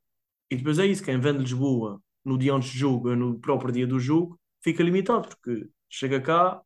e 0.51 0.57
depois 0.57 0.79
é 0.79 0.87
isso, 0.87 1.05
quem 1.05 1.21
vende 1.21 1.41
Lisboa 1.41 2.01
no 2.25 2.39
dia 2.39 2.55
antes 2.55 2.73
do 2.73 2.79
jogo, 2.79 3.17
no 3.17 3.39
próprio 3.41 3.73
dia 3.73 3.87
do 3.87 3.99
jogo, 4.01 4.39
fica 4.63 4.83
limitado, 4.83 5.29
porque 5.29 5.69
chega 5.89 6.21
cá, 6.21 6.61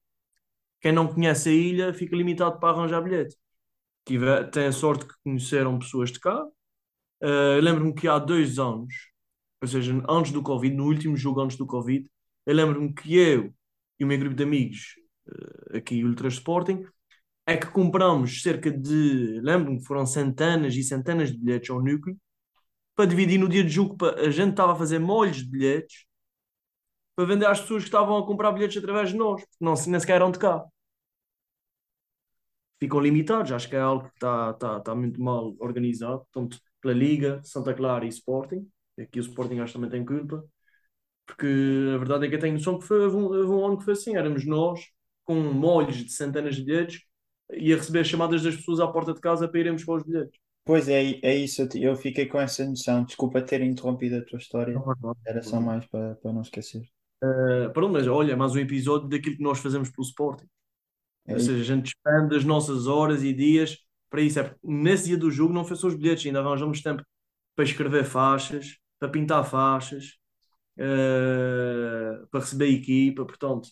quem 0.81 0.93
não 0.93 1.09
conhece 1.09 1.49
a 1.49 1.53
ilha 1.53 1.95
fica 1.95 2.17
limitado 2.17 2.59
para 2.61 2.77
arranjar 2.77 3.01
bilhete. 3.01 3.37
Tive, 4.05 4.45
tem 4.51 4.67
a 4.67 4.73
sorte 4.73 5.07
que 5.07 5.15
conheceram 5.25 5.79
pessoas 5.79 6.13
de 6.13 6.21
cá. 6.21 6.45
Uh, 7.23 7.61
lembro-me 7.63 7.95
que 7.95 8.07
há 8.07 8.19
dois 8.19 8.59
anos, 8.59 8.93
ou 9.63 9.69
seja, 9.69 9.95
antes 10.09 10.31
do 10.31 10.43
Covid, 10.43 10.75
no 10.77 10.85
último 10.85 11.17
jogo 11.17 11.41
antes 11.41 11.57
do 11.57 11.67
Covid, 11.67 12.07
eu 12.45 12.55
lembro-me 12.55 12.93
que 12.93 13.17
eu 13.17 13.55
e 13.99 14.05
o 14.05 14.07
meu 14.07 14.19
grupo 14.19 14.37
de 14.37 14.43
amigos, 14.43 14.97
uh, 15.27 15.79
aqui 15.79 16.05
Ultra 16.05 16.29
Sporting, 16.29 16.85
é 17.47 17.57
que 17.57 17.67
compramos 17.69 18.43
cerca 18.43 18.71
de, 18.71 19.41
lembro-me 19.43 19.79
que 19.79 19.87
foram 19.87 20.05
centenas 20.05 20.75
e 20.75 20.83
centenas 20.83 21.33
de 21.33 21.39
bilhetes 21.39 21.71
ao 21.71 21.83
núcleo, 21.83 22.17
para 22.95 23.07
dividir 23.07 23.39
no 23.39 23.49
dia 23.49 23.65
de 23.65 23.71
jogo, 23.71 23.97
para, 23.97 24.21
a 24.21 24.31
gente 24.31 24.51
estava 24.51 24.73
a 24.73 24.77
fazer 24.77 24.99
molhos 24.99 25.39
de 25.39 25.51
bilhetes 25.51 26.07
para 27.17 27.27
vender 27.27 27.47
às 27.47 27.61
pessoas 27.61 27.83
que 27.83 27.89
estavam 27.89 28.17
a 28.19 28.27
comprar 28.27 28.53
bilhetes 28.53 28.77
através 28.77 29.11
de 29.11 29.17
nós, 29.17 29.41
porque 29.43 29.65
não, 29.65 29.75
nem 29.87 30.01
sequer 30.01 30.17
eram 30.17 30.31
de 30.31 30.39
cá. 30.39 30.65
Ficam 32.81 33.01
limitados, 33.01 33.53
acho 33.53 33.69
que 33.69 33.77
é 33.77 33.81
algo 33.81 34.05
que 34.09 34.15
está 34.15 34.51
está 34.51 34.79
está 34.79 34.95
muito 34.95 35.21
mal 35.21 35.55
organizado, 35.59 36.27
tanto 36.33 36.59
pela 36.81 36.93
Liga, 36.95 37.41
Santa 37.45 37.73
Clara 37.73 38.05
e 38.05 38.09
Sporting. 38.09 38.69
Aqui 38.99 39.19
o 39.19 39.23
Sporting 39.23 39.59
acho 39.61 39.73
que 39.73 39.79
também 39.79 39.91
tem 39.91 40.05
culpa, 40.05 40.45
porque 41.27 41.47
a 41.95 41.99
verdade 41.99 42.27
é 42.27 42.29
que 42.29 42.37
eu 42.37 42.41
tenho 42.41 42.55
noção 42.55 42.79
que 42.79 42.87
foi, 42.87 43.01
houve 43.05 43.17
um, 43.17 43.25
houve 43.25 43.53
um 43.53 43.67
ano 43.67 43.79
que 43.79 43.85
foi 43.85 43.95
assim, 43.95 44.17
éramos 44.17 44.47
nós, 44.47 44.81
com 45.25 45.35
molhos 45.37 45.97
de 45.97 46.13
centenas 46.13 46.57
de 46.57 46.65
bilhetes, 46.65 47.01
e 47.53 47.73
a 47.73 47.77
receber 47.77 48.05
chamadas 48.05 48.43
das 48.43 48.57
pessoas 48.57 48.81
à 48.81 48.87
porta 48.89 49.15
de 49.15 49.21
casa 49.21 49.49
para 49.49 49.61
irem 49.61 49.73
buscar 49.73 49.95
os 49.95 50.05
bilhetes. 50.05 50.39
Pois 50.65 50.89
é, 50.89 51.21
é 51.23 51.37
isso, 51.37 51.69
eu 51.75 51.95
fiquei 51.97 52.27
com 52.27 52.41
essa 52.41 52.65
noção. 52.65 53.05
Desculpa 53.05 53.43
ter 53.43 53.61
interrompido 53.63 54.17
a 54.17 54.25
tua 54.25 54.39
história, 54.39 54.75
era 55.27 55.43
só 55.43 55.61
mais 55.61 55.87
para, 55.87 56.15
para 56.17 56.33
não 56.33 56.43
esquecer. 56.43 56.83
Uh, 57.25 57.73
pronto, 57.73 57.93
mas 57.93 58.07
olha, 58.07 58.37
mais 58.37 58.55
um 58.55 58.59
episódio 58.59 59.09
daquilo 59.09 59.37
que 59.37 59.43
nós 59.43 59.59
fazemos 59.59 59.91
pelo 59.91 60.07
Sporting. 60.07 60.47
É 61.27 61.33
Ou 61.33 61.41
seja, 61.41 61.61
a 61.61 61.77
gente 61.77 61.85
despende 61.85 62.37
as 62.37 62.45
nossas 62.45 62.87
horas 62.87 63.23
e 63.23 63.33
dias 63.33 63.79
para 64.11 64.21
isso. 64.21 64.39
É 64.39 64.55
nesse 64.63 65.07
dia 65.07 65.17
do 65.17 65.31
jogo 65.31 65.55
não 65.55 65.65
foi 65.65 65.77
só 65.77 65.87
os 65.87 65.95
bilhetes, 65.95 66.27
ainda 66.27 66.41
arranjamos 66.41 66.83
tempo 66.83 67.03
para 67.57 67.65
escrever 67.65 68.05
faixas, 68.05 68.77
para 68.99 69.09
pintar 69.09 69.45
faixas, 69.45 70.19
uh, 70.79 72.27
para 72.31 72.41
receber 72.41 72.69
equipa. 72.69 73.25
Portanto, 73.25 73.71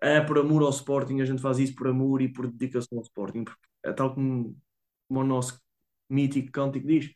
é 0.00 0.20
por 0.20 0.38
amor 0.38 0.62
ao 0.62 0.70
Sporting, 0.70 1.20
a 1.20 1.24
gente 1.26 1.42
faz 1.42 1.58
isso 1.58 1.74
por 1.74 1.88
amor 1.88 2.22
e 2.22 2.32
por 2.32 2.46
dedicação 2.50 2.98
ao 2.98 3.04
Sporting. 3.04 3.44
É 3.84 3.92
tal 3.92 4.14
como, 4.14 4.56
como 5.06 5.20
o 5.20 5.24
nosso 5.24 5.60
mítico 6.08 6.50
cântico 6.50 6.86
diz: 6.86 7.10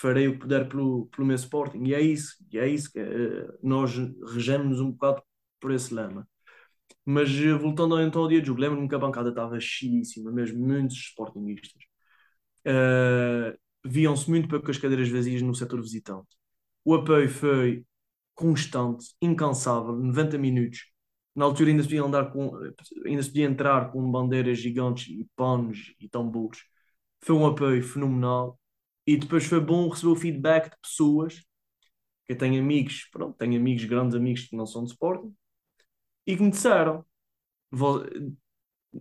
farei 0.00 0.28
o 0.28 0.34
que 0.34 0.40
puder 0.40 0.68
pelo, 0.68 1.06
pelo 1.06 1.26
meu 1.26 1.36
Sporting. 1.36 1.84
E 1.84 1.94
é 1.94 2.00
isso, 2.00 2.36
e 2.52 2.58
é 2.58 2.68
isso 2.68 2.92
que 2.92 3.00
uh, 3.00 3.58
nós 3.62 3.92
regemos 4.32 4.80
um 4.80 4.92
bocado 4.92 5.22
por 5.60 5.72
esse 5.72 5.92
lema. 5.92 6.26
Mas 7.04 7.30
eh, 7.30 7.54
voltando 7.54 8.00
então 8.00 8.22
ao 8.22 8.28
dia 8.28 8.40
de 8.40 8.46
jogo, 8.46 8.60
lembro-me 8.60 8.88
que 8.88 8.94
a 8.94 8.98
bancada 8.98 9.30
estava 9.30 9.58
cheíssima, 9.60 10.30
mesmo 10.30 10.58
muitos 10.66 10.96
sportinguistas. 10.96 11.82
Uh, 12.66 13.56
Viam-se 13.84 14.28
muito 14.28 14.48
poucas 14.48 14.76
cadeiras 14.76 15.08
vazias 15.08 15.40
no 15.40 15.54
setor 15.54 15.80
visitante. 15.80 16.28
O 16.84 16.94
apoio 16.94 17.28
foi 17.28 17.84
constante, 18.34 19.06
incansável, 19.22 19.96
90 19.96 20.38
minutos. 20.38 20.86
Na 21.34 21.44
altura 21.44 21.70
ainda 21.70 21.82
se 21.82 21.88
podia 21.88 22.02
andar 22.02 22.32
com, 22.32 22.52
ainda 23.06 23.22
se 23.22 23.28
podia 23.30 23.46
entrar 23.46 23.90
com 23.92 24.10
bandeiras 24.10 24.58
gigantes 24.58 25.08
e 25.08 25.26
panos 25.36 25.94
e 26.00 26.08
tambores. 26.08 26.60
Foi 27.20 27.36
um 27.36 27.46
apoio 27.46 27.82
fenomenal. 27.82 28.58
E 29.08 29.16
depois 29.16 29.46
foi 29.46 29.58
bom 29.58 29.88
receber 29.88 30.12
o 30.12 30.16
feedback 30.16 30.70
de 30.70 30.76
pessoas 30.82 31.36
que 32.26 32.34
eu 32.34 32.36
tenho 32.36 32.62
amigos, 32.62 33.08
pronto, 33.10 33.34
tenho 33.38 33.58
amigos, 33.58 33.86
grandes 33.86 34.14
amigos 34.14 34.46
que 34.46 34.54
não 34.54 34.66
são 34.66 34.84
de 34.84 34.90
Sporting, 34.90 35.34
e 36.26 36.36
que 36.36 36.42
me 36.42 36.50
disseram, 36.50 37.02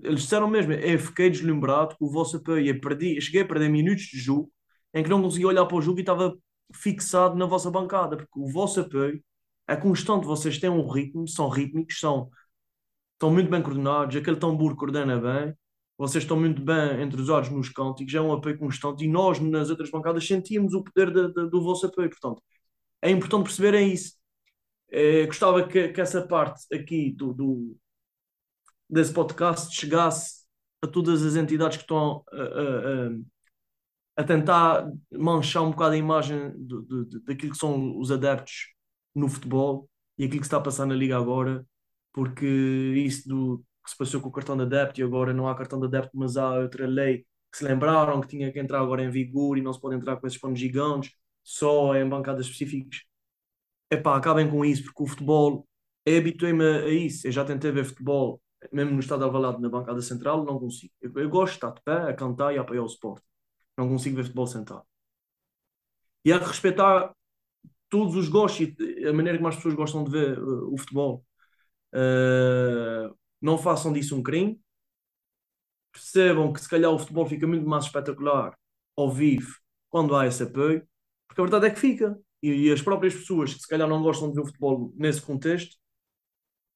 eles 0.02 0.22
disseram 0.22 0.48
mesmo, 0.48 0.72
eu 0.72 0.98
fiquei 0.98 1.30
deslumbrado 1.30 1.98
com 1.98 2.06
o 2.06 2.10
vosso 2.10 2.38
apoio, 2.38 2.66
eu 2.66 2.80
perdi, 2.80 3.16
eu 3.18 3.22
cheguei 3.22 3.42
a 3.42 3.46
perder 3.46 3.68
minutos 3.68 4.06
de 4.06 4.18
jogo 4.18 4.50
em 4.94 5.04
que 5.04 5.10
não 5.10 5.22
conseguia 5.22 5.48
olhar 5.50 5.66
para 5.66 5.76
o 5.76 5.82
jogo 5.82 6.00
e 6.00 6.04
estava 6.04 6.38
fixado 6.74 7.36
na 7.36 7.46
vossa 7.46 7.70
bancada, 7.70 8.16
porque 8.16 8.40
o 8.40 8.48
vosso 8.48 8.80
apoio 8.80 9.22
é 9.68 9.76
constante, 9.76 10.26
vocês 10.26 10.58
têm 10.58 10.70
um 10.70 10.88
ritmo, 10.88 11.28
são 11.28 11.50
rítmicos, 11.50 12.00
são, 12.00 12.32
estão 13.12 13.30
muito 13.30 13.50
bem 13.50 13.62
coordenados, 13.62 14.16
aquele 14.16 14.38
tambor 14.38 14.74
coordena 14.78 15.20
bem, 15.20 15.54
vocês 15.98 16.24
estão 16.24 16.40
muito 16.40 16.62
bem 16.62 17.02
entrosados 17.04 17.50
nos 17.50 17.70
cânticos, 17.70 18.14
é 18.14 18.22
um 18.22 18.34
apoio 18.34 18.58
constante 18.58 19.04
e 19.06 19.08
nós 19.08 19.40
nas 19.40 19.70
outras 19.70 19.90
bancadas 19.92 20.26
sentíamos 20.28 20.74
o 20.74 20.84
poder 20.84 21.12
de- 21.12 21.34
de- 21.34 21.50
do 21.50 21.62
vosso 21.64 21.86
apoio, 21.88 22.10
portanto, 22.10 22.42
é 23.02 23.12
importante 23.12 23.46
perceberem 23.46 23.94
isso. 23.94 24.14
Eh, 24.92 25.26
gostava 25.28 25.68
que, 25.68 25.90
que 25.90 26.02
essa 26.02 26.26
parte 26.28 26.64
aqui 26.74 27.12
do, 27.12 27.34
do- 27.34 27.78
desse 28.90 29.14
podcast 29.14 29.74
chegasse 29.76 30.46
a 30.82 30.88
todas 30.88 31.24
as 31.24 31.36
entidades 31.36 31.78
que 31.78 31.84
estão 31.84 32.24
a, 32.32 32.36
a- 32.42 33.08
a- 33.08 33.12
a 34.18 34.24
tentar 34.24 34.92
manchar 35.12 35.64
um 35.64 35.72
bocado 35.72 35.94
a 35.94 35.98
imagem 35.98 36.52
do- 36.58 36.82
do- 36.84 37.20
daquilo 37.22 37.52
que 37.52 37.58
são 37.58 37.98
os 38.00 38.12
adeptos 38.12 38.74
no 39.14 39.28
futebol 39.30 39.90
e 40.18 40.26
aquilo 40.26 40.40
que 40.42 40.46
está 40.48 40.58
a 40.58 40.62
passar 40.62 40.86
na 40.86 40.96
Liga 40.96 41.18
agora, 41.18 41.66
porque 42.14 42.46
isso 42.46 43.28
do 43.30 43.64
que 43.88 43.92
se 43.92 43.98
passou 43.98 44.22
com 44.22 44.30
o 44.30 44.32
cartão 44.32 44.58
de 44.58 44.64
adepto 44.64 45.00
e 45.00 45.04
agora 45.04 45.34
não 45.34 45.48
há 45.48 45.56
cartão 45.56 45.80
de 45.80 45.86
adepto, 45.88 46.12
mas 46.18 46.36
há 46.38 46.60
outra 46.60 46.86
lei 46.86 47.26
que 47.52 47.58
se 47.58 47.64
lembraram 47.64 48.20
que 48.22 48.28
tinha 48.28 48.52
que 48.52 48.60
entrar 48.60 48.82
agora 48.82 49.02
em 49.02 49.10
vigor 49.10 49.58
e 49.58 49.62
não 49.62 49.72
se 49.74 49.80
pode 49.80 49.96
entrar 49.96 50.18
com 50.18 50.28
esses 50.28 50.40
panos 50.40 50.60
gigantes, 50.60 51.14
só 51.44 51.96
em 51.96 52.08
bancadas 52.08 52.46
específicas 52.46 53.08
epá, 53.92 54.18
acabem 54.18 54.50
com 54.50 54.64
isso, 54.66 54.84
porque 54.84 55.04
o 55.04 55.08
futebol, 55.08 55.68
eu 56.06 56.18
habituei-me 56.20 56.64
a, 56.64 56.90
isso. 56.90 57.28
Eu 57.28 57.32
já 57.32 57.46
tentei 57.46 57.72
ver 57.72 57.86
futebol, 57.86 58.42
mesmo 58.72 58.94
no 58.94 59.00
estado 59.00 59.24
Alvalade, 59.24 59.62
na 59.62 59.70
bancada 59.70 60.02
central, 60.02 60.46
não 60.46 60.60
consigo. 60.60 60.94
Eu, 61.02 61.12
eu 61.18 61.30
gosto 61.30 61.54
de 61.54 61.58
estar 61.58 61.72
de 61.72 61.82
pé, 61.84 62.10
a 62.12 62.14
cantar 62.14 62.54
e 62.54 62.58
a 62.58 62.62
apoiar 62.62 62.84
o 62.84 62.86
Sport. 62.88 63.24
Não 63.78 63.88
consigo 63.90 64.18
ver 64.18 64.24
futebol 64.24 64.48
sentado. 64.48 64.84
E 66.26 66.32
há 66.34 66.40
que 66.40 66.46
respeitar 66.46 67.14
todos 67.90 68.16
os 68.16 68.30
gostos 68.30 68.68
e 68.80 69.08
a 69.08 69.14
maneira 69.14 69.38
como 69.38 69.50
as 69.50 69.56
pessoas 69.56 69.76
gostam 69.76 70.04
de 70.04 70.12
ver 70.12 70.40
uh, 70.40 70.74
o 70.74 70.78
futebol. 70.78 71.26
Uh, 71.94 73.16
não 73.48 73.58
façam 73.58 73.92
disso 73.94 74.16
um 74.16 74.22
crime. 74.22 74.60
Percebam 75.92 76.54
que 76.54 76.62
se 76.62 76.70
calhar 76.70 76.92
o 76.92 77.00
futebol 77.00 77.26
fica 77.26 77.48
muito 77.48 77.68
mais 77.68 77.86
espetacular 77.86 78.56
ao 78.96 79.10
vivo 79.10 79.56
quando 79.90 80.16
há 80.16 80.28
esse 80.28 80.44
apoio, 80.44 80.88
porque 81.28 81.42
a 81.42 81.44
verdade 81.44 81.68
é 81.68 81.70
que 81.72 81.80
fica. 81.80 82.20
E, 82.44 82.68
e 82.68 82.72
as 82.72 82.82
próprias 82.82 83.16
pessoas 83.16 83.54
que 83.54 83.62
se 83.62 83.68
calhar 83.68 83.88
não 83.88 84.04
gostam 84.04 84.30
de 84.30 84.36
ver 84.36 84.42
o 84.42 84.46
futebol 84.46 84.94
nesse 84.96 85.22
contexto, 85.22 85.76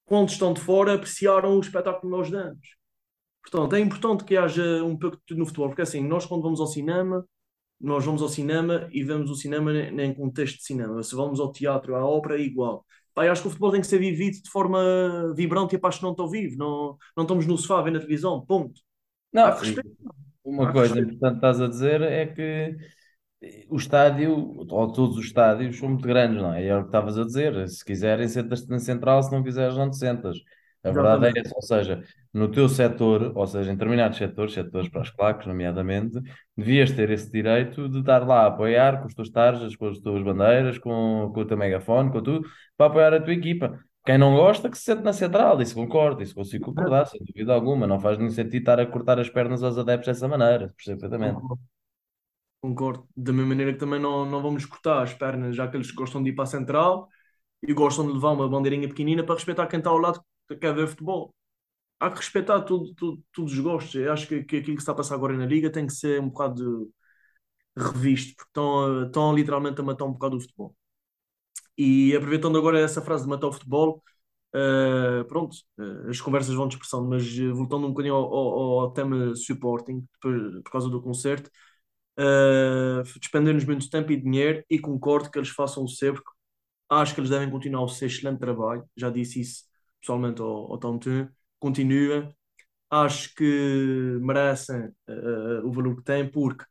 quando 0.05 0.29
estão 0.29 0.53
de 0.53 0.61
fora, 0.61 0.95
apreciaram 0.95 1.57
o 1.57 1.59
espetáculo 1.59 2.01
que 2.01 2.17
nós 2.17 2.31
damos. 2.31 2.75
Portanto, 3.43 3.75
é 3.75 3.79
importante 3.79 4.23
que 4.23 4.37
haja 4.37 4.83
um 4.83 4.97
pouco 4.97 5.17
de 5.17 5.23
tudo 5.25 5.39
no 5.39 5.45
futebol, 5.45 5.69
porque 5.69 5.81
assim, 5.81 6.05
nós 6.05 6.25
quando 6.25 6.43
vamos 6.43 6.59
ao 6.59 6.67
cinema, 6.67 7.25
nós 7.79 8.05
vamos 8.05 8.21
ao 8.21 8.29
cinema 8.29 8.89
e 8.91 9.03
vemos 9.03 9.29
o 9.29 9.35
cinema 9.35 9.73
em 9.73 10.13
contexto 10.13 10.57
de 10.57 10.63
cinema. 10.63 11.01
Se 11.03 11.15
vamos 11.15 11.39
ao 11.39 11.51
teatro, 11.51 11.95
à 11.95 12.05
ópera, 12.05 12.39
é 12.39 12.41
igual. 12.41 12.85
Pá, 13.13 13.25
eu 13.25 13.31
acho 13.31 13.41
que 13.41 13.47
o 13.47 13.51
futebol 13.51 13.71
tem 13.71 13.81
que 13.81 13.87
ser 13.87 13.99
vivido 13.99 14.41
de 14.41 14.49
forma 14.49 15.33
vibrante 15.35 15.75
e 15.75 15.77
apaixonante 15.77 16.19
ao 16.21 16.29
vivo. 16.29 16.57
Não, 16.57 16.97
não 17.15 17.23
estamos 17.23 17.45
no 17.45 17.57
sofá 17.57 17.81
vendo 17.81 17.97
a 17.97 17.99
televisão, 17.99 18.45
ponto. 18.45 18.81
Não, 19.33 19.47
Há 19.47 19.55
respeitar. 19.59 19.83
uma 20.43 20.67
Há 20.67 20.71
coisa 20.71 20.99
respeitar. 20.99 21.01
importante 21.01 21.31
que 21.33 21.37
estás 21.37 21.61
a 21.61 21.67
dizer 21.67 22.01
é 22.01 22.27
que 22.27 22.77
o 23.69 23.77
estádio, 23.77 24.33
ou 24.69 24.91
todos 24.93 25.17
os 25.17 25.25
estádios, 25.25 25.77
são 25.77 25.89
muito 25.89 26.07
grandes, 26.07 26.41
não 26.41 26.53
é? 26.53 26.63
E 26.65 26.67
é 26.67 26.75
o 26.77 26.81
que 26.81 26.87
estavas 26.89 27.17
a 27.17 27.25
dizer. 27.25 27.67
Se 27.69 27.83
quiserem, 27.85 28.27
sentas-te 28.27 28.69
na 28.69 28.79
central, 28.79 29.23
se 29.23 29.31
não 29.31 29.43
quiseres, 29.43 29.75
não 29.77 29.89
te 29.89 29.97
sentas. 29.97 30.37
A 30.83 30.89
verdade 30.89 31.25
é 31.25 31.29
Exatamente. 31.29 31.39
essa, 31.47 31.55
ou 31.55 31.61
seja, 31.61 32.03
no 32.33 32.49
teu 32.49 32.67
setor, 32.67 33.31
ou 33.35 33.45
seja, 33.45 33.71
em 33.71 33.75
determinados 33.75 34.17
setores, 34.17 34.53
setores 34.53 34.89
para 34.89 35.01
as 35.01 35.09
claques, 35.11 35.45
nomeadamente, 35.45 36.19
devias 36.57 36.91
ter 36.91 37.09
esse 37.11 37.31
direito 37.31 37.87
de 37.87 37.99
estar 37.99 38.25
lá 38.27 38.43
a 38.43 38.47
apoiar 38.47 38.99
com 38.99 39.07
os 39.07 39.13
teus 39.13 39.29
tarjas, 39.29 39.75
com 39.75 39.87
as 39.87 39.99
tuas 39.99 40.23
bandeiras, 40.23 40.79
com, 40.79 41.31
com 41.33 41.39
o 41.41 41.45
teu 41.45 41.57
megafone, 41.57 42.11
com 42.11 42.21
tudo, 42.21 42.49
para 42.75 42.87
apoiar 42.87 43.13
a 43.13 43.21
tua 43.21 43.33
equipa. 43.33 43.79
Quem 44.03 44.17
não 44.17 44.35
gosta, 44.35 44.69
que 44.69 44.77
se 44.77 44.85
sente 44.85 45.03
na 45.03 45.13
central, 45.13 45.61
isso 45.61 45.75
concordo, 45.75 46.23
isso 46.23 46.33
consigo 46.33 46.65
concordar, 46.65 47.05
sem 47.05 47.19
dúvida 47.23 47.53
alguma. 47.53 47.85
Não 47.85 47.99
faz 47.99 48.17
nenhum 48.17 48.31
sentido 48.31 48.57
estar 48.57 48.79
a 48.79 48.85
cortar 48.87 49.19
as 49.19 49.29
pernas 49.29 49.61
aos 49.61 49.77
adeptos 49.77 50.07
dessa 50.07 50.27
maneira, 50.27 50.73
perfeitamente. 50.75 51.39
Concordo. 51.39 51.61
Concordo. 52.59 53.07
Da 53.15 53.31
mesma 53.31 53.49
maneira 53.49 53.73
que 53.73 53.79
também 53.79 53.99
não, 53.99 54.25
não 54.25 54.41
vamos 54.41 54.65
cortar 54.65 55.03
as 55.03 55.13
pernas, 55.13 55.55
já 55.55 55.67
que 55.67 55.77
eles 55.77 55.91
gostam 55.91 56.21
de 56.23 56.29
ir 56.29 56.33
para 56.33 56.43
a 56.43 56.47
central 56.47 57.07
e 57.61 57.73
gostam 57.73 58.07
de 58.07 58.13
levar 58.13 58.31
uma 58.31 58.49
bandeirinha 58.49 58.87
pequenina 58.87 59.23
para 59.23 59.35
respeitar 59.35 59.67
quem 59.67 59.79
está 59.79 59.91
ao 59.91 59.97
lado 59.97 60.23
quer 60.59 60.73
ver 60.75 60.87
futebol. 60.87 61.33
Há 61.99 62.09
que 62.11 62.17
respeitar 62.17 62.61
tudo, 62.63 62.93
tudo, 62.95 63.23
todos 63.33 63.53
os 63.53 63.59
gostos. 63.59 63.95
Eu 63.95 64.13
acho 64.13 64.27
que, 64.27 64.43
que 64.43 64.57
aquilo 64.57 64.75
que 64.77 64.81
está 64.83 64.93
a 64.93 64.95
passar 64.95 65.15
agora 65.15 65.37
na 65.37 65.45
Liga 65.45 65.71
tem 65.71 65.87
que 65.87 65.93
ser 65.93 66.21
um 66.21 66.29
bocado 66.29 66.91
revisto, 67.77 68.35
porque 68.37 68.49
estão, 68.49 69.05
estão 69.05 69.35
literalmente 69.35 69.81
a 69.81 69.83
matar 69.85 70.05
um 70.05 70.13
bocado 70.13 70.37
o 70.37 70.41
futebol. 70.41 70.75
E 71.77 72.15
aproveitando 72.15 72.57
agora 72.57 72.79
essa 72.79 73.01
frase 73.01 73.23
de 73.23 73.29
matar 73.29 73.47
o 73.47 73.53
futebol, 73.53 74.03
eh, 74.53 75.23
pronto, 75.27 75.55
eh, 75.79 76.09
as 76.09 76.21
conversas 76.21 76.53
vão 76.55 76.67
dispersando, 76.67 77.07
mas 77.09 77.23
eh, 77.39 77.49
voltando 77.51 77.85
um 77.87 77.89
bocadinho 77.91 78.15
ao, 78.15 78.33
ao- 78.33 78.79
ao 78.81 78.91
tema 78.93 79.35
supporting, 79.35 80.05
por, 80.21 80.33
por 80.63 80.71
causa 80.71 80.89
do 80.89 81.01
concerto, 81.01 81.49
uh, 82.19 83.03
despender-nos 83.19 83.65
muito 83.65 83.89
tempo 83.89 84.11
e 84.13 84.17
dinheiro 84.21 84.63
e 84.69 84.79
concordo 84.79 85.31
que 85.31 85.39
eles 85.39 85.49
façam 85.49 85.83
o 85.83 85.89
seu, 85.89 86.13
porque 86.15 86.29
acho 86.89 87.13
que 87.15 87.21
eles 87.21 87.29
devem 87.31 87.49
continuar 87.51 87.83
o 87.83 87.89
seu 87.89 88.07
excelente 88.07 88.39
trabalho. 88.39 88.85
Já 88.97 89.09
disse 89.11 89.41
isso 89.41 89.65
pessoalmente 90.01 90.41
ao, 90.41 90.71
ao 90.71 90.77
Tom 90.77 90.97
Thun. 90.97 91.27
Continua. 91.59 92.33
Acho 92.89 93.33
que 93.35 94.17
merecem 94.21 94.87
uh, 95.07 95.65
o 95.65 95.71
valor 95.71 95.95
que 95.95 96.03
têm, 96.03 96.29
porque 96.29 96.65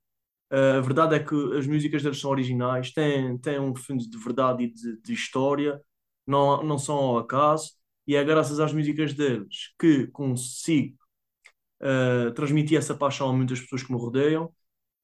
uh, 0.53 0.79
a 0.79 0.81
verdade 0.81 1.15
é 1.15 1.19
que 1.21 1.35
as 1.57 1.67
músicas 1.67 2.03
deles 2.03 2.21
são 2.21 2.31
originais, 2.31 2.93
têm, 2.93 3.39
têm 3.39 3.59
um 3.59 3.75
fundo 3.75 4.09
de 4.09 4.19
verdade 4.19 4.65
e 4.65 4.75
de, 4.75 5.01
de 5.01 5.13
história, 5.15 5.81
não, 6.27 6.63
não 6.63 6.79
são 6.79 6.97
ao 6.97 7.19
acaso, 7.19 7.73
e 8.07 8.17
é 8.17 8.25
graças 8.25 8.61
às 8.61 8.73
músicas 8.73 9.15
deles 9.15 9.73
que 9.79 10.09
consigo 10.09 10.97
uh, 11.83 12.33
transmitir 12.33 12.77
essa 12.79 12.95
paixão 12.95 13.31
a 13.31 13.33
muitas 13.33 13.61
pessoas 13.61 13.83
que 13.83 13.93
me 13.93 13.99
rodeiam 13.99 14.53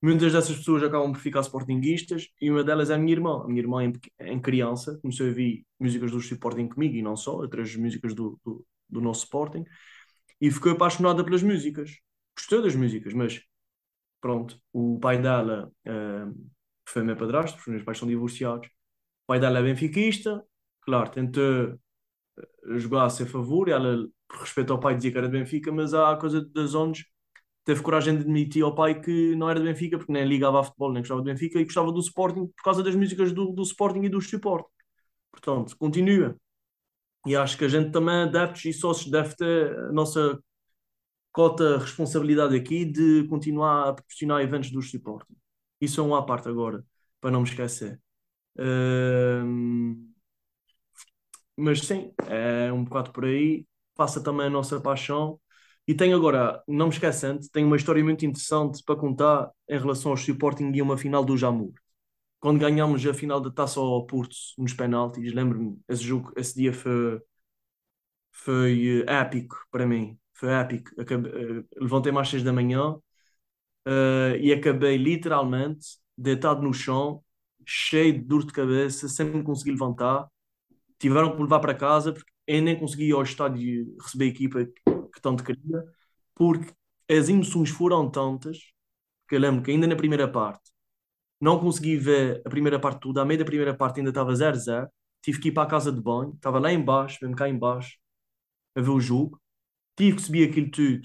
Muitas 0.02 0.32
dessas 0.32 0.56
pessoas 0.56 0.82
acabam 0.82 1.12
por 1.12 1.20
ficar 1.20 1.40
sportinguistas 1.40 2.28
e 2.40 2.50
uma 2.50 2.62
delas 2.62 2.90
é 2.90 2.94
a 2.94 2.98
minha 2.98 3.12
irmã. 3.12 3.42
A 3.42 3.48
minha 3.48 3.60
irmã, 3.60 3.84
em, 3.84 3.92
em 4.20 4.40
criança, 4.40 4.98
começou 5.00 5.26
a 5.26 5.28
ouvir 5.30 5.66
músicas 5.80 6.10
do 6.10 6.18
Sporting 6.18 6.68
comigo 6.68 6.94
e 6.94 7.02
não 7.02 7.16
só, 7.16 7.36
outras 7.36 7.74
músicas 7.76 8.14
do, 8.14 8.38
do, 8.44 8.66
do 8.88 9.00
nosso 9.00 9.24
Sporting, 9.24 9.64
e 10.40 10.50
ficou 10.50 10.72
apaixonada 10.72 11.24
pelas 11.24 11.42
músicas. 11.42 11.98
Gostou 12.36 12.62
das 12.62 12.74
músicas, 12.74 13.14
mas 13.14 13.40
pronto, 14.20 14.60
o 14.72 14.98
pai 15.00 15.20
dela 15.20 15.72
uh, 15.86 16.50
foi 16.86 17.02
meu 17.02 17.16
padrasto, 17.16 17.58
os 17.58 17.66
meus 17.66 17.82
pais 17.82 17.98
são 17.98 18.06
divorciados. 18.06 18.68
O 18.68 19.26
pai 19.28 19.40
dela 19.40 19.58
é 19.58 19.62
benfiquista, 19.62 20.44
claro, 20.82 21.10
tentou 21.10 21.78
jogar 22.76 23.06
a 23.06 23.10
seu 23.10 23.26
favor, 23.26 23.68
ela, 23.68 24.06
por 24.28 24.40
respeito 24.40 24.72
ao 24.72 24.80
pai, 24.80 24.94
dizia 24.94 25.10
que 25.10 25.18
era 25.18 25.28
de 25.28 25.38
Benfica, 25.38 25.72
mas 25.72 25.94
há 25.94 26.12
a 26.12 26.16
coisa 26.16 26.44
das 26.44 26.74
ondas 26.74 27.04
teve 27.66 27.82
coragem 27.82 28.14
de 28.14 28.22
admitir 28.22 28.62
ao 28.62 28.74
pai 28.74 29.00
que 29.00 29.34
não 29.34 29.50
era 29.50 29.58
de 29.58 29.66
Benfica, 29.66 29.98
porque 29.98 30.12
nem 30.12 30.24
ligava 30.24 30.60
a 30.60 30.62
futebol, 30.62 30.92
nem 30.92 31.02
gostava 31.02 31.20
de 31.20 31.32
Benfica, 31.32 31.60
e 31.60 31.64
gostava 31.64 31.90
do 31.90 31.98
Sporting 31.98 32.46
por 32.46 32.62
causa 32.62 32.80
das 32.80 32.94
músicas 32.94 33.32
do, 33.32 33.50
do 33.52 33.62
Sporting 33.62 34.02
e 34.04 34.08
do 34.08 34.18
Sporting. 34.18 34.70
Portanto, 35.32 35.76
continua. 35.76 36.36
E 37.26 37.34
acho 37.34 37.58
que 37.58 37.64
a 37.64 37.68
gente 37.68 37.90
também, 37.90 38.22
adeptos 38.22 38.64
e 38.66 38.72
sócios, 38.72 39.10
deve 39.10 39.34
ter 39.34 39.76
a 39.80 39.92
nossa 39.92 40.38
cota 41.32 41.78
responsabilidade 41.78 42.54
aqui 42.54 42.84
de 42.84 43.26
continuar 43.28 43.88
a 43.88 43.94
proporcionar 43.94 44.42
eventos 44.42 44.70
do 44.70 44.78
Sporting. 44.78 45.34
Isso 45.80 46.00
é 46.00 46.04
uma 46.04 46.20
à 46.20 46.22
parte 46.22 46.48
agora, 46.48 46.84
para 47.20 47.32
não 47.32 47.40
me 47.40 47.48
esquecer. 47.48 48.00
Mas 51.56 51.80
sim, 51.80 52.12
é 52.28 52.72
um 52.72 52.84
bocado 52.84 53.10
por 53.10 53.24
aí. 53.24 53.66
Passa 53.96 54.22
também 54.22 54.46
a 54.46 54.50
nossa 54.50 54.80
paixão 54.80 55.40
e 55.86 55.94
tenho 55.94 56.16
agora, 56.16 56.62
não 56.66 56.86
me 56.86 56.92
esquecendo, 56.92 57.40
tenho 57.52 57.66
uma 57.66 57.76
história 57.76 58.02
muito 58.02 58.26
interessante 58.26 58.82
para 58.84 58.96
contar 58.96 59.50
em 59.68 59.78
relação 59.78 60.10
ao 60.10 60.16
Sporting 60.16 60.72
e 60.74 60.82
uma 60.82 60.98
final 60.98 61.24
do 61.24 61.36
Jamur. 61.36 61.72
Quando 62.40 62.60
ganhámos 62.60 63.04
a 63.06 63.14
final 63.14 63.40
da 63.40 63.50
taça 63.50 63.80
ao 63.80 64.06
Porto 64.06 64.34
nos 64.58 64.72
penaltis, 64.72 65.32
lembro-me, 65.32 65.78
esse 65.88 66.02
jogo, 66.02 66.32
esse 66.36 66.54
dia 66.56 66.72
foi, 66.72 67.20
foi 68.32 69.04
épico 69.06 69.56
para 69.70 69.86
mim. 69.86 70.18
Foi 70.34 70.50
épico. 70.50 70.90
Acabei, 71.00 71.64
levantei-me 71.76 72.18
às 72.18 72.28
6 72.28 72.42
da 72.42 72.52
manhã 72.52 72.92
uh, 72.92 74.36
e 74.40 74.52
acabei 74.52 74.96
literalmente 74.96 75.98
deitado 76.16 76.62
no 76.62 76.72
chão, 76.74 77.22
cheio 77.64 78.12
de 78.14 78.20
dor 78.20 78.44
de 78.44 78.52
cabeça, 78.52 79.08
sem 79.08 79.26
me 79.26 79.42
conseguir 79.42 79.72
levantar. 79.72 80.28
Tiveram 80.98 81.30
que 81.30 81.36
me 81.36 81.42
levar 81.44 81.60
para 81.60 81.74
casa 81.74 82.12
porque 82.12 82.30
eu 82.46 82.62
nem 82.62 82.78
consegui 82.78 83.08
ir 83.08 83.12
ao 83.12 83.22
estádio 83.22 83.96
receber 84.00 84.26
a 84.26 84.28
equipa 84.28 84.66
tanto 85.26 85.44
queria, 85.44 85.84
porque 86.34 86.72
as 87.10 87.28
emoções 87.28 87.70
foram 87.70 88.10
tantas 88.10 88.58
que 89.28 89.36
eu 89.36 89.40
lembro 89.40 89.62
que 89.62 89.70
ainda 89.72 89.86
na 89.86 89.96
primeira 89.96 90.28
parte 90.30 90.70
não 91.40 91.60
consegui 91.60 91.96
ver 91.96 92.42
a 92.46 92.50
primeira 92.50 92.80
parte 92.80 93.00
toda, 93.00 93.22
a 93.22 93.24
meio 93.24 93.38
da 93.40 93.44
primeira 93.44 93.74
parte 93.76 93.98
ainda 94.00 94.10
estava 94.10 94.34
0-0, 94.34 94.88
tive 95.22 95.40
que 95.40 95.48
ir 95.48 95.52
para 95.52 95.64
a 95.64 95.70
casa 95.70 95.92
de 95.92 96.00
banho, 96.00 96.34
estava 96.34 96.58
lá 96.58 96.72
embaixo, 96.72 97.18
mesmo 97.22 97.36
cá 97.36 97.48
embaixo, 97.48 97.98
a 98.76 98.80
ver 98.82 98.90
o 98.90 99.00
jogo, 99.00 99.40
tive 99.96 100.16
que 100.16 100.22
subir 100.22 100.50
aquilo 100.50 100.70
tudo, 100.70 101.02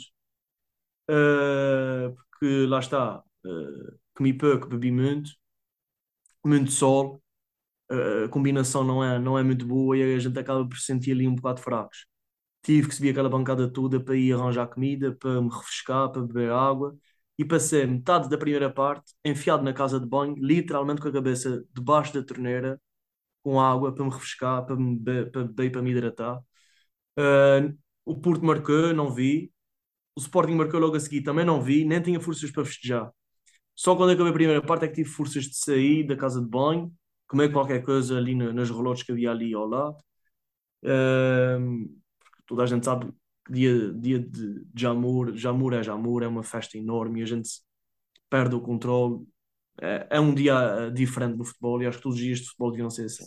uh, 1.09 2.15
porque 2.15 2.65
lá 2.67 2.79
está, 2.79 3.19
uh, 3.45 3.99
comi 4.15 4.33
pouco, 4.33 4.67
bebi 4.67 4.91
muito, 4.91 5.31
muito 6.43 6.71
sol, 6.71 7.21
uh, 7.91 8.25
a 8.25 8.29
combinação 8.29 8.83
não 8.83 9.03
é, 9.03 9.19
não 9.19 9.37
é 9.37 9.43
muito 9.43 9.65
boa 9.67 9.97
e 9.97 10.15
a 10.15 10.19
gente 10.19 10.37
acaba 10.39 10.67
por 10.67 10.77
sentir 10.77 11.11
ali 11.13 11.27
um 11.27 11.35
bocado 11.35 11.61
fracos 11.61 12.05
tive 12.61 12.87
que 12.89 12.95
subir 12.95 13.09
aquela 13.11 13.29
bancada 13.29 13.71
toda 13.71 13.99
para 13.99 14.15
ir 14.15 14.33
arranjar 14.33 14.67
comida, 14.67 15.13
para 15.15 15.41
me 15.41 15.49
refrescar, 15.49 16.11
para 16.11 16.21
beber 16.21 16.51
água 16.51 16.95
e 17.37 17.45
passei 17.45 17.85
metade 17.85 18.29
da 18.29 18.37
primeira 18.37 18.69
parte 18.71 19.13
enfiado 19.25 19.63
na 19.63 19.73
casa 19.73 19.99
de 19.99 20.05
banho, 20.05 20.35
literalmente 20.37 21.01
com 21.01 21.07
a 21.07 21.11
cabeça 21.11 21.63
debaixo 21.73 22.13
da 22.13 22.23
torneira, 22.23 22.79
com 23.43 23.59
água 23.59 23.93
para 23.93 24.05
me 24.05 24.11
refrescar, 24.11 24.65
para 24.65 24.75
me 24.75 24.97
beber, 24.97 25.31
para 25.31 25.43
beber 25.45 25.71
para 25.71 25.81
me 25.81 25.91
hidratar. 25.91 26.39
Uh, 27.17 27.77
o 28.05 28.19
Porto 28.19 28.45
marcou, 28.45 28.93
não 28.93 29.11
vi. 29.11 29.51
O 30.15 30.21
Sporting 30.21 30.53
marcou 30.55 30.79
logo 30.79 30.95
a 30.95 30.99
seguir, 30.99 31.21
também 31.23 31.45
não 31.45 31.61
vi, 31.61 31.85
nem 31.85 32.01
tinha 32.01 32.19
forças 32.19 32.51
para 32.51 32.65
festejar. 32.65 33.11
Só 33.75 33.95
quando 33.95 34.11
acabei 34.11 34.31
a 34.31 34.33
primeira 34.33 34.61
parte 34.61 34.85
é 34.85 34.87
que 34.87 34.95
tive 34.95 35.09
forças 35.09 35.45
de 35.45 35.55
sair 35.57 36.05
da 36.05 36.15
casa 36.15 36.41
de 36.41 36.47
banho, 36.47 36.93
comer 37.27 37.51
qualquer 37.51 37.83
coisa 37.83 38.17
ali 38.17 38.35
nas 38.35 38.69
relotes 38.69 39.03
que 39.03 39.11
havia 39.11 39.31
ali 39.31 39.53
ao 39.53 39.67
lado. 39.67 39.97
Uh, 40.83 42.00
toda 42.51 42.63
a 42.63 42.65
gente 42.65 42.83
sabe 42.83 43.05
que 43.45 43.53
dia, 43.53 43.93
dia 43.93 44.19
de 44.19 44.65
Jamur, 44.75 45.33
Jamur 45.35 45.73
é 45.73 45.81
Jamur, 45.81 46.21
é 46.21 46.27
uma 46.27 46.43
festa 46.43 46.77
enorme 46.77 47.21
e 47.21 47.23
a 47.23 47.25
gente 47.25 47.49
perde 48.29 48.55
o 48.55 48.61
controle. 48.61 49.25
É, 49.81 50.07
é 50.11 50.19
um 50.19 50.35
dia 50.35 50.91
diferente 50.93 51.37
do 51.37 51.45
futebol 51.45 51.81
e 51.81 51.87
acho 51.87 51.97
que 51.97 52.03
todos 52.03 52.17
os 52.17 52.23
dias 52.23 52.39
de 52.39 52.47
futebol 52.47 52.71
deviam 52.71 52.89
ser 52.89 53.05
assim. 53.05 53.25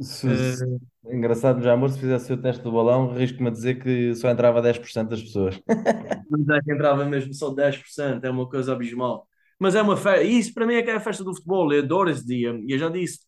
Se, 0.00 0.26
uh, 0.26 0.80
engraçado, 1.12 1.60
já 1.62 1.72
amor, 1.72 1.90
se 1.90 1.98
fizesse 1.98 2.32
o 2.32 2.40
teste 2.40 2.62
do 2.62 2.72
balão, 2.72 3.12
risco-me 3.12 3.48
a 3.48 3.52
dizer 3.52 3.82
que 3.82 4.14
só 4.14 4.30
entrava 4.30 4.62
10% 4.62 5.08
das 5.08 5.20
pessoas. 5.20 5.60
Mas 6.30 6.48
é 6.48 6.60
que 6.62 6.72
entrava 6.72 7.04
mesmo 7.04 7.34
só 7.34 7.52
10%, 7.52 8.24
é 8.24 8.30
uma 8.30 8.48
coisa 8.48 8.72
abismal. 8.72 9.26
Mas 9.58 9.74
é 9.74 9.82
uma 9.82 9.96
festa, 9.96 10.22
e 10.22 10.38
isso 10.38 10.54
para 10.54 10.64
mim 10.64 10.74
é 10.74 10.82
que 10.82 10.90
é 10.90 10.94
a 10.94 11.00
festa 11.00 11.24
do 11.24 11.34
futebol, 11.34 11.70
eu 11.72 11.82
adoro 11.82 12.08
esse 12.08 12.24
dia. 12.24 12.58
E 12.66 12.72
eu 12.72 12.78
já 12.78 12.88
disse, 12.88 13.18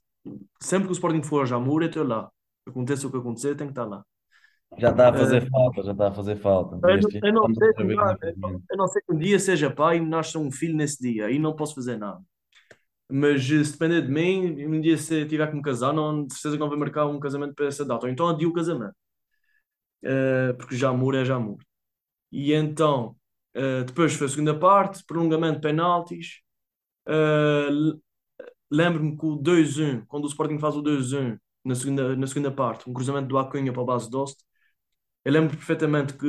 sempre 0.61 0.87
que 0.87 0.93
o 0.93 0.95
Sporting 0.95 1.23
for 1.23 1.43
a 1.43 1.47
Jamur, 1.47 1.83
eu 1.83 1.89
estou 1.89 2.05
lá. 2.05 2.31
Aconteça 2.67 3.07
o 3.09 3.11
que 3.11 3.19
acontecer, 3.19 3.57
tem 3.57 3.67
que 3.67 3.73
estar 3.73 3.85
lá. 3.85 4.05
Já 4.79 4.91
está 4.91 5.09
a 5.11 5.13
fazer 5.13 5.43
Uh, 5.43 5.51
falta, 5.51 5.83
já 5.83 5.93
está 5.93 6.09
a 6.09 6.13
fazer 6.13 6.37
falta. 6.37 6.79
eu, 6.89 6.99
eu 7.23 7.33
não 7.33 7.55
sei, 7.55 7.69
eu, 7.69 7.97
casamento. 7.97 8.63
eu 8.71 8.77
não 8.77 8.89
sei 8.89 9.03
que 9.03 9.13
um 9.13 9.19
dia 9.19 9.39
seja 9.39 9.71
pai 9.71 9.99
e 9.99 10.01
nasça 10.01 10.39
um 10.39 10.51
filho 10.51 10.77
nesse 10.77 11.01
dia, 11.01 11.27
aí 11.27 11.39
não 11.39 11.55
posso 11.55 11.75
fazer 11.75 11.97
nada. 11.99 12.21
Mas 13.11 13.43
eh, 13.51 13.63
se 13.63 13.73
depender 13.73 14.03
de 14.03 14.11
mim, 14.11 14.65
um 14.65 14.81
dia 14.81 14.97
se 14.97 15.27
tiver 15.27 15.47
que 15.49 15.57
me 15.57 15.63
casar, 15.63 15.93
não, 15.93 16.25
de 16.27 16.33
certeza 16.33 16.57
que 16.57 16.61
não 16.61 16.71
vai 16.71 16.79
marcar 16.79 17.07
um 17.07 17.21
casamento 17.21 17.55
para 17.55 17.67
essa 17.67 17.85
data. 17.85 18.07
Ou 18.07 18.13
então 18.13 18.29
adio 18.29 18.49
o 18.49 18.53
casamento, 18.53 18.95
Uh, 20.05 20.53
porque 20.59 20.75
já 20.77 20.89
amor 20.89 21.15
é 21.15 21.25
já 21.25 21.37
amor. 21.37 21.59
E 22.33 22.53
então, 22.53 23.15
uh, 23.57 23.85
depois 23.85 24.15
foi 24.15 24.27
a 24.27 24.31
segunda 24.31 24.59
parte, 24.59 25.05
prolongamento 25.07 25.57
de 25.57 25.61
penaltis. 25.61 26.41
Uh, 27.07 28.01
Lembro-me 28.73 29.19
que 29.19 29.27
o 29.27 29.37
2-1, 29.37 30.07
quando 30.09 30.25
o 30.25 30.29
Sporting 30.29 30.59
faz 30.59 30.75
o 30.75 30.83
2-1 30.83 31.39
na 31.63 31.75
segunda, 31.75 32.17
na 32.17 32.27
segunda 32.27 32.51
parte, 32.51 32.89
um 32.89 32.95
cruzamento 32.95 33.29
do 33.29 33.37
Acunha 33.37 33.71
para 33.71 33.83
o 33.83 33.85
base 33.85 34.11
Dost, 34.11 34.41
eu 35.25 35.33
lembro 35.33 35.57
perfeitamente 35.57 36.15
que, 36.15 36.27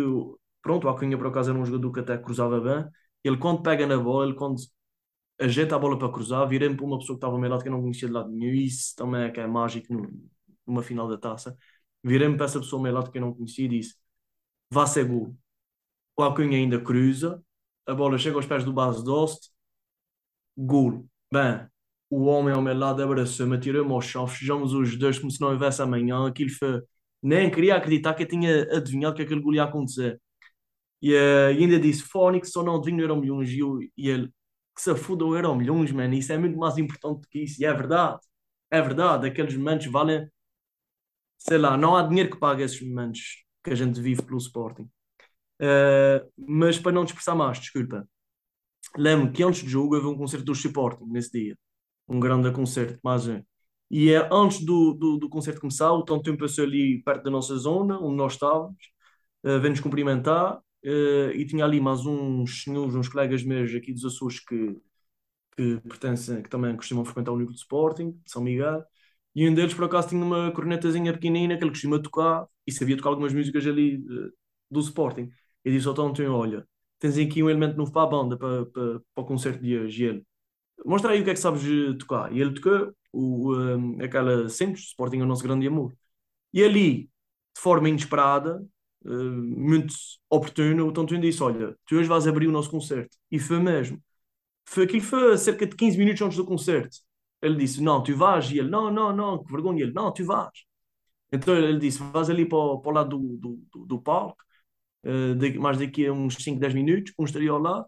pronto, 0.62 0.86
o 0.88 0.90
Acunha 0.90 1.18
por 1.18 1.28
acaso 1.28 1.52
era 1.52 1.60
um 1.60 1.66
jogador 1.66 1.92
que 1.92 2.00
até 2.02 2.18
cruzava 2.18 2.60
bem. 2.62 2.90
Ele, 3.24 3.38
quando 3.38 3.62
pega 3.64 3.88
na 3.88 3.98
bola, 3.98 4.26
ele, 4.28 4.36
quando 4.36 4.62
ajeita 5.40 5.76
a 5.76 5.80
bola 5.80 5.98
para 5.98 6.12
cruzar, 6.12 6.48
virei-me 6.48 6.76
para 6.76 6.86
uma 6.86 7.00
pessoa 7.00 7.16
que 7.18 7.20
estava 7.20 7.34
ao 7.36 7.40
meu 7.42 7.50
lado 7.50 7.64
que 7.64 7.70
eu 7.70 7.72
não 7.74 7.82
conhecia 7.82 8.08
de 8.08 8.14
lado 8.14 8.30
nenhum. 8.32 8.54
Isso 8.54 8.96
também 8.96 9.24
é 9.24 9.32
que 9.32 9.40
é 9.40 9.48
mágico 9.48 9.94
numa 10.68 10.84
final 10.84 11.08
da 11.08 11.18
taça. 11.18 11.58
Virei-me 12.04 12.36
para 12.38 12.46
essa 12.46 12.60
pessoa 12.60 12.80
ao 12.80 12.84
meu 12.84 12.94
lado 12.94 13.12
que 13.12 13.18
eu 13.18 13.22
não 13.22 13.34
conhecia 13.34 13.66
e 13.66 13.70
disse: 13.70 13.96
Vá 14.72 14.86
ser 14.88 15.06
gol. 15.06 15.36
O 16.18 16.24
Acunha 16.24 16.58
ainda 16.58 16.80
cruza, 16.82 17.44
a 17.88 17.94
bola 17.96 18.18
chega 18.18 18.38
aos 18.38 18.46
pés 18.46 18.64
do 18.66 18.74
base 18.74 19.04
Dost, 19.04 19.50
gol. 20.58 21.06
Bem, 21.32 21.68
o 22.10 22.26
homem 22.26 22.54
ao 22.54 22.62
meu 22.62 22.78
lado 22.78 23.02
abraçou-me, 23.04 23.56
atirou-me 23.56 23.92
ao 23.92 24.02
chão, 24.02 24.28
fechamos 24.28 24.74
os 24.74 24.98
dois 24.98 25.18
como 25.20 25.32
se 25.32 25.42
não 25.42 25.50
houvesse 25.52 25.82
amanhã. 25.82 26.28
Aquilo 26.28 26.52
foi. 26.52 26.82
Nem 27.24 27.50
queria 27.52 27.76
acreditar 27.78 28.14
que 28.14 28.24
eu 28.24 28.28
tinha 28.28 28.64
adivinhado 28.76 29.16
que 29.16 29.24
aquele 29.24 29.42
gol 29.42 29.56
ia 29.56 29.64
acontecer. 29.64 30.20
E, 31.02 31.14
uh, 31.14 31.52
e 31.54 31.64
ainda 31.64 31.80
disse: 31.80 32.04
Fónix 32.04 32.52
só 32.52 32.64
não 32.64 32.78
adivinho 32.78 33.02
euro 33.02 33.16
milhões. 33.18 33.50
E, 33.50 33.60
eu, 33.60 33.80
e 33.98 34.10
ele: 34.10 34.28
Que 34.76 34.82
se 34.82 34.96
foda 34.96 35.26
o 35.26 35.36
euro 35.36 35.56
milhões, 35.56 35.92
mano. 35.92 36.14
Isso 36.14 36.34
é 36.34 36.38
muito 36.38 36.58
mais 36.58 36.78
importante 36.78 37.22
do 37.22 37.28
que 37.30 37.40
isso. 37.44 37.62
E 37.62 37.66
é 37.66 37.74
verdade. 37.74 38.20
É 38.72 38.82
verdade. 38.82 39.28
Aqueles 39.28 39.56
momentos 39.56 39.88
valem. 39.88 40.28
Sei 41.38 41.58
lá, 41.58 41.78
não 41.78 41.96
há 41.96 42.04
dinheiro 42.04 42.30
que 42.32 42.40
pague 42.40 42.64
esses 42.64 42.82
momentos 42.82 43.44
que 43.64 43.72
a 43.72 43.76
gente 43.76 44.00
vive 44.02 44.24
pelo 44.24 44.38
Sporting. 44.38 44.90
Uh, 45.62 46.32
mas 46.38 46.80
para 46.80 46.92
não 46.92 47.06
dispersar 47.06 47.36
mais, 47.36 47.60
desculpa. 47.60 48.08
Lembro 48.98 49.32
que 49.32 49.44
antes 49.44 49.64
do 49.64 49.70
jogo 49.70 49.96
houve 49.96 50.08
um 50.08 50.18
concerto 50.18 50.46
do 50.46 50.54
Sporting 50.54 51.06
nesse 51.06 51.32
dia 51.32 51.58
um 52.08 52.20
grande 52.20 52.52
concerto, 52.52 53.00
mais 53.04 53.28
um. 53.28 53.42
E 53.94 54.12
é 54.12 54.28
antes 54.32 54.66
do, 54.66 54.94
do, 54.96 55.18
do 55.20 55.30
concerto 55.30 55.62
começar, 55.62 55.94
o 55.94 56.04
Tom 56.04 56.20
Tempo 56.20 56.40
passou 56.40 56.64
ali 56.66 57.04
perto 57.04 57.26
da 57.26 57.30
nossa 57.30 57.56
zona, 57.58 58.00
onde 58.00 58.16
nós 58.16 58.34
estávamos, 58.34 58.76
uh, 59.44 59.60
veio-nos 59.60 59.80
cumprimentar, 59.82 60.58
uh, 60.58 61.32
e 61.36 61.46
tinha 61.46 61.64
ali 61.64 61.80
mais 61.80 62.04
uns 62.04 62.64
senhores, 62.64 62.96
uns 62.96 63.08
colegas 63.08 63.44
meus 63.44 63.72
aqui 63.76 63.94
dos 63.94 64.04
Açores 64.04 64.40
que, 64.40 64.82
que 65.56 65.80
pertencem, 65.82 66.42
que 66.42 66.50
também 66.50 66.76
costumam 66.76 67.06
frequentar 67.06 67.32
o 67.34 67.38
núcleo 67.38 67.54
de 67.54 67.62
Sporting, 67.62 68.12
de 68.14 68.32
São 68.32 68.44
Miguel, 68.44 68.84
e 69.36 69.48
um 69.48 69.54
deles 69.54 69.76
por 69.76 69.86
acaso 69.86 70.10
tinha 70.10 70.24
uma 70.24 70.52
cornetazinha 70.52 71.14
pequenina 71.14 71.56
que 71.58 71.64
ele 71.64 71.72
costuma 71.72 72.00
tocar 72.02 72.48
e 72.68 72.72
sabia 72.72 72.98
tocar 72.98 73.10
algumas 73.12 73.34
músicas 73.34 73.66
ali 73.68 73.98
uh, 73.98 74.34
do 74.72 74.80
Sporting. 74.80 75.30
E 75.66 75.72
disse 75.72 75.88
ao 75.88 75.94
Tom 75.94 76.14
Tempo, 76.14 76.32
olha, 76.32 76.68
tens 77.00 77.18
aqui 77.20 77.44
um 77.44 77.50
elemento 77.50 77.78
novo 77.78 77.92
para 77.92 78.04
a 78.04 78.08
banda, 78.08 78.38
para, 78.38 78.66
para, 78.68 79.00
para 79.14 79.24
o 79.24 79.26
concerto 79.26 79.62
de 79.64 79.78
hoje. 79.78 80.04
E 80.04 80.08
ele, 80.08 80.28
mostra 80.86 81.12
aí 81.12 81.22
o 81.22 81.24
que 81.24 81.30
é 81.32 81.34
que 81.34 81.40
sabes 81.40 81.64
tocar. 82.00 82.34
E 82.34 82.42
ele 82.42 82.54
tocou 82.56 82.94
o, 83.14 83.56
um, 83.56 84.02
aquela 84.04 84.50
simples, 84.50 84.86
Sporting 84.88 85.20
é 85.20 85.24
o 85.24 85.28
nosso 85.28 85.44
grande 85.44 85.68
amor. 85.68 85.94
E 86.54 86.64
ali, 86.64 87.04
de 87.56 87.62
forma 87.62 87.90
inesperada, 87.90 88.66
uh, 89.06 89.10
muito 89.10 89.94
oportuna, 90.30 90.84
o 90.84 90.92
Tontinho 90.94 91.22
disse: 91.22 91.44
Olha, 91.44 91.78
tu 91.86 91.96
hoje 91.98 92.10
vais 92.10 92.28
abrir 92.28 92.48
o 92.48 92.52
nosso 92.52 92.70
concerto. 92.72 93.18
E 93.32 93.40
foi 93.40 93.60
mesmo. 93.60 94.02
Foi, 94.66 94.86
aquilo 94.86 95.02
foi 95.04 95.38
cerca 95.38 95.66
de 95.68 95.76
15 95.76 95.98
minutos 95.98 96.22
antes 96.22 96.38
do 96.38 96.46
concerto. 96.46 96.98
Ele 97.42 97.58
disse: 97.58 97.82
Não, 97.82 98.04
tu 98.04 98.16
vais. 98.16 98.52
E 98.52 98.60
ele: 98.60 98.70
Não, 98.70 98.92
não, 98.92 99.16
não, 99.16 99.44
que 99.44 99.52
vergonha. 99.52 99.80
E 99.82 99.84
ele: 99.84 99.94
Não, 99.94 100.12
tu 100.14 100.26
vais. 100.26 100.52
Então 101.32 101.56
ele 101.58 101.80
disse: 101.80 102.00
Vais 102.04 102.30
ali 102.30 102.46
para, 102.48 102.58
o, 102.58 102.80
para 102.82 102.92
o 102.92 102.94
lado 102.96 103.18
do, 103.20 103.38
do, 103.38 103.68
do, 103.72 103.86
do 103.86 104.02
palco, 104.02 104.38
uh, 105.06 105.36
de, 105.36 105.60
mais 105.60 105.78
daqui 105.78 106.08
a 106.08 106.14
uns 106.14 106.36
5, 106.36 106.60
10 106.60 106.74
minutos, 106.74 107.14
um 107.20 107.26
estaria 107.26 107.52
ao 107.52 107.60
lado. 107.60 107.88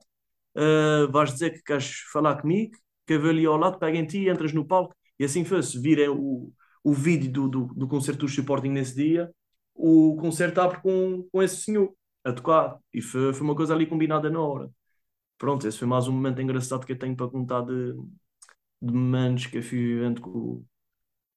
Uh, 0.55 1.11
vais 1.11 1.33
dizer 1.33 1.51
que 1.51 1.63
queres 1.63 1.99
falar 2.11 2.41
comigo 2.41 2.77
que 3.05 3.17
veio 3.17 3.31
ali 3.31 3.45
ao 3.45 3.57
lado, 3.57 3.77
pega 3.79 3.97
em 3.97 4.05
ti, 4.05 4.29
entras 4.29 4.53
no 4.53 4.65
palco. 4.65 4.95
E 5.19 5.25
assim 5.25 5.43
foi. 5.45 5.61
Se 5.63 5.79
virem 5.79 6.09
o, 6.09 6.51
o 6.83 6.93
vídeo 6.93 7.31
do, 7.31 7.47
do, 7.49 7.65
do 7.73 7.87
concerto 7.87 8.21
do 8.21 8.25
Sporting 8.27 8.69
nesse 8.69 8.95
dia, 8.95 9.31
o 9.73 10.15
concerto 10.17 10.61
abre 10.61 10.81
com, 10.81 11.27
com 11.31 11.43
esse 11.43 11.57
senhor 11.57 11.93
a 12.23 12.33
tocar. 12.33 12.79
E 12.93 13.01
foi, 13.01 13.33
foi 13.33 13.43
uma 13.43 13.55
coisa 13.55 13.73
ali 13.73 13.85
combinada 13.85 14.29
na 14.29 14.39
hora. 14.39 14.71
Pronto, 15.37 15.67
esse 15.67 15.77
foi 15.77 15.87
mais 15.87 16.07
um 16.07 16.13
momento 16.13 16.41
engraçado 16.41 16.85
que 16.85 16.93
eu 16.93 16.99
tenho 16.99 17.15
para 17.15 17.29
contar 17.29 17.61
de, 17.61 17.93
de 18.81 18.93
momentos 18.93 19.47
que 19.47 19.57
eu 19.57 19.63
fui 19.63 19.77
vivendo 19.79 20.21
com, 20.21 20.65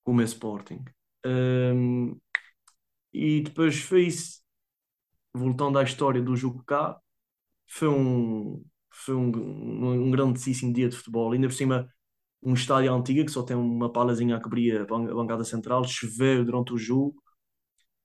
com 0.05 0.12
o 0.12 0.14
meu 0.14 0.24
Sporting. 0.24 0.85
Um, 1.26 2.18
e 3.12 3.43
depois 3.43 3.81
foi 3.81 4.07
isso. 4.07 4.41
Voltando 5.35 5.79
à 5.79 5.83
história 5.85 6.22
do 6.22 6.37
jogo 6.37 6.62
cá, 6.64 6.99
foi 7.68 7.89
um, 7.89 8.64
foi 8.91 9.14
um, 9.14 9.31
um, 9.37 10.07
um 10.07 10.11
grandíssimo 10.11 10.72
dia 10.72 10.89
de 10.89 10.97
futebol. 10.97 11.33
Ainda 11.33 11.49
por 11.49 11.55
cima, 11.55 11.89
um 12.43 12.55
estádio 12.55 12.95
antigo 12.95 13.24
que 13.24 13.30
só 13.30 13.43
tem 13.43 13.57
uma 13.57 13.91
palazinha 13.91 14.36
a 14.36 14.41
cobrir 14.41 14.80
a 14.80 14.84
bancada 14.84 15.45
central, 15.45 15.84
choveu 15.84 16.45
durante 16.45 16.72
o 16.72 16.78
jogo, 16.78 17.14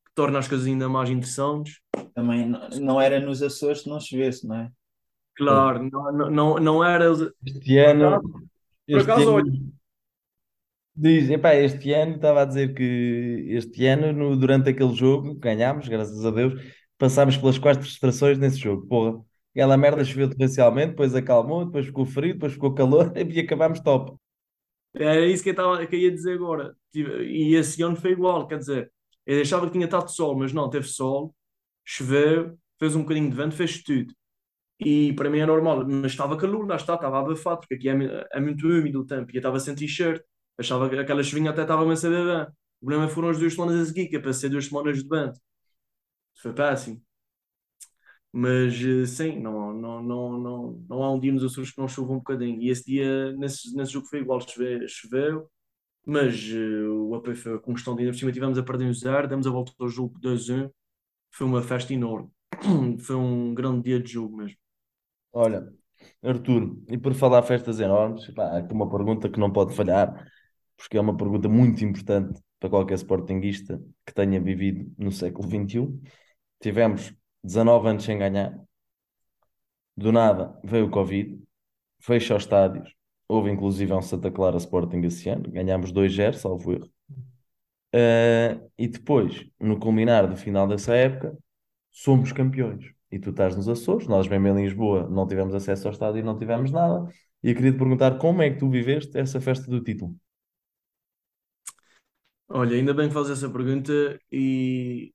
que 0.06 0.14
torna 0.16 0.40
as 0.40 0.48
coisas 0.48 0.68
ainda 0.68 0.90
mais 0.90 1.10
interessantes. 1.10 1.80
Também 2.14 2.52
não 2.80 3.00
era 3.00 3.20
nos 3.20 3.42
Açores 3.42 3.82
se 3.82 3.90
não 3.90 4.00
chovesse, 4.00 4.48
não 4.48 4.56
é? 4.56 4.72
Claro, 5.36 5.90
não, 5.92 6.30
não, 6.30 6.56
não 6.56 6.84
era. 6.84 7.12
Este 7.46 7.78
ano. 7.80 8.22
Por 8.88 9.02
acaso, 9.02 9.34
olha. 9.34 9.52
Diz, 10.96 11.28
epá, 11.30 11.56
este 11.56 11.92
ano 11.92 12.16
estava 12.16 12.44
a 12.44 12.46
dizer 12.46 12.76
que 12.76 13.48
este 13.50 13.88
ano, 13.88 14.14
no, 14.14 14.38
durante 14.38 14.70
aquele 14.70 14.94
jogo, 14.94 15.34
ganhámos, 15.36 15.88
graças 15.88 16.24
a 16.24 16.30
Deus, 16.30 16.54
passámos 17.00 17.36
pelas 17.36 17.58
quatro 17.58 17.82
frustrações 17.82 18.38
nesse 18.38 18.58
jogo. 18.58 18.86
Porra, 18.86 19.20
Aquela 19.54 19.78
merda 19.78 20.04
choveu 20.04 20.28
torrencialmente, 20.30 20.90
depois 20.90 21.14
acalmou, 21.14 21.66
depois 21.66 21.86
ficou 21.86 22.06
frio, 22.06 22.34
depois 22.34 22.54
ficou 22.54 22.74
calor 22.74 23.14
e 23.16 23.40
acabámos 23.40 23.80
top. 23.80 24.18
É 24.96 25.26
isso 25.28 25.44
que 25.44 25.50
eu, 25.50 25.56
tava, 25.56 25.86
que 25.88 25.96
eu 25.96 26.00
ia 26.00 26.12
dizer 26.12 26.34
agora. 26.36 26.76
E 26.94 27.56
esse 27.56 27.82
ano 27.82 27.96
foi 27.96 28.12
igual, 28.12 28.48
quer 28.48 28.60
dizer, 28.60 28.92
eu 29.26 29.42
achava 29.42 29.66
que 29.66 29.74
tinha 29.74 29.86
estado 29.86 30.10
sol, 30.12 30.38
mas 30.38 30.54
não, 30.54 30.70
teve 30.70 30.88
sol, 30.88 31.36
choveu, 31.86 32.58
fez 32.80 32.96
um 32.96 33.02
bocadinho 33.02 33.30
de 33.30 33.36
vento, 33.36 33.56
fez 33.56 33.82
tudo. 33.84 34.14
E 34.80 35.14
para 35.14 35.30
mim 35.30 35.40
é 35.40 35.46
normal, 35.46 35.86
mas 35.88 36.12
estava 36.14 36.38
calor, 36.38 36.68
lá 36.68 36.76
está, 36.78 36.96
estava 36.96 37.20
abafado, 37.20 37.62
porque 37.62 37.76
aqui 37.76 37.90
é, 37.90 38.28
é 38.34 38.40
muito 38.42 38.68
úmido 38.68 39.02
o 39.02 39.06
tempo, 39.08 39.32
e 39.32 39.36
eu 39.38 39.40
estava 39.40 39.60
sem 39.60 39.76
t-shirt, 39.76 40.22
achava 40.60 40.90
que 40.90 40.98
aquela 40.98 41.24
chuvinha 41.24 41.52
até 41.52 41.64
estava 41.64 41.92
a 41.92 41.96
saber 41.96 42.26
bem. 42.26 42.54
O 42.82 42.86
problema 42.88 43.10
foram 43.10 43.30
as 43.30 43.40
duas 43.40 43.54
semanas 43.54 43.82
a 43.82 43.86
seguir, 43.86 44.10
que 44.10 44.20
para 44.20 44.34
ser 44.34 44.50
duas 44.50 44.66
semanas 44.68 45.02
de 45.04 45.10
vento. 45.10 45.40
Foi 46.36 46.54
péssimo. 46.54 47.03
Mas 48.34 48.74
eh, 48.84 49.06
sim, 49.06 49.40
não, 49.40 49.72
não, 49.74 50.04
não, 50.04 50.40
não, 50.40 50.86
não 50.90 51.04
há 51.04 51.12
um 51.14 51.20
dia 51.20 51.32
nos 51.32 51.44
Açores 51.44 51.72
que 51.72 51.80
não 51.80 51.88
chova 51.88 52.14
um 52.14 52.18
bocadinho. 52.18 52.62
E 52.62 52.70
esse 52.70 52.84
dia, 52.86 53.32
nesse, 53.34 53.76
nesse 53.76 53.94
jogo 53.94 54.08
foi 54.08 54.20
igual, 54.20 54.42
choveu, 54.42 54.88
choveu 54.88 55.50
mas 56.06 56.50
uh, 56.52 57.10
o 57.10 57.16
apoio 57.16 57.36
foi 57.36 57.60
constante. 57.60 58.00
Ainda 58.00 58.12
por 58.12 58.18
cima 58.18 58.32
tivemos 58.32 58.58
a 58.58 58.64
perder 58.64 58.86
um 58.86 58.94
zero, 58.94 59.28
demos 59.28 59.48
a 59.48 59.52
volta 59.52 59.72
ao 59.80 59.88
jogo 59.88 60.20
2-1. 60.20 60.70
Foi 61.32 61.48
uma 61.48 61.62
festa 61.62 61.94
enorme. 61.94 62.30
foi 63.00 63.16
um 63.16 63.54
grande 63.54 63.84
dia 63.84 64.00
de 64.00 64.12
jogo 64.12 64.38
mesmo. 64.38 64.58
Olha, 65.32 65.72
Arturo, 66.22 66.84
e 66.90 66.98
por 66.98 67.14
falar 67.14 67.42
festas 67.44 67.80
enormes, 67.80 68.28
pá, 68.32 68.58
aqui 68.58 68.74
uma 68.74 68.90
pergunta 68.90 69.30
que 69.30 69.40
não 69.40 69.52
pode 69.52 69.74
falhar, 69.74 70.30
porque 70.78 70.98
é 70.98 71.02
uma 71.02 71.16
pergunta 71.18 71.50
muito 71.50 71.84
importante 71.84 72.40
para 72.60 72.70
qualquer 72.70 72.96
sportinguista 72.96 73.82
que 74.06 74.14
tenha 74.14 74.40
vivido 74.40 74.92
no 74.98 75.12
século 75.12 75.48
XXI. 75.48 76.00
Tivemos 76.60 77.14
19 77.44 77.88
anos 77.90 78.04
sem 78.04 78.18
ganhar. 78.18 78.58
Do 79.96 80.12
nada 80.12 80.58
veio 80.64 80.88
o 80.88 80.90
Covid, 80.90 81.42
fecha 82.00 82.36
os 82.36 82.44
estádios. 82.44 82.94
Houve 83.28 83.52
inclusive 83.52 83.94
um 83.94 84.02
Santa 84.02 84.32
Clara 84.32 84.58
Sporting 84.58 85.02
esse 85.02 85.30
ano, 85.30 85.50
ganhámos 85.52 85.92
2-0, 85.92 86.34
salvo 86.34 86.74
erro. 86.74 86.90
Uh, 87.96 88.72
e 88.78 88.88
depois, 88.88 89.46
no 89.60 89.80
culminar 89.80 90.28
do 90.28 90.36
final 90.36 90.68
dessa 90.68 90.96
época, 90.96 91.38
somos 91.92 92.32
campeões. 92.32 92.92
E 93.12 93.20
tu 93.20 93.30
estás 93.30 93.56
nos 93.56 93.70
Açores, 93.70 94.08
nós 94.08 94.28
mesmo 94.28 94.48
em 94.48 94.64
Lisboa 94.64 95.08
não 95.08 95.28
tivemos 95.28 95.54
acesso 95.54 95.88
ao 95.88 95.94
estádio 95.94 96.20
e 96.20 96.24
não 96.24 96.38
tivemos 96.38 96.72
nada. 96.72 97.08
E 97.44 97.50
eu 97.50 97.56
queria 97.56 97.72
te 97.72 97.78
perguntar 97.78 98.18
como 98.18 98.42
é 98.42 98.50
que 98.50 98.58
tu 98.58 98.70
viveste 98.70 99.16
essa 99.18 99.40
festa 99.40 99.70
do 99.70 99.84
título? 99.84 100.16
Olha, 102.50 102.76
ainda 102.76 102.94
bem 102.94 103.08
que 103.08 103.14
fazes 103.14 103.38
essa 103.38 103.52
pergunta 103.52 104.20
e 104.32 105.14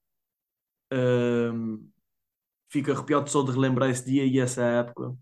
um, 0.93 1.88
fico 2.71 2.93
arrepiado 2.93 3.29
só 3.31 3.43
de 3.43 3.53
relembrar 3.53 3.91
esse 3.91 4.05
dia 4.05 4.25
e 4.27 4.39
essa 4.41 4.63
época, 4.63 5.15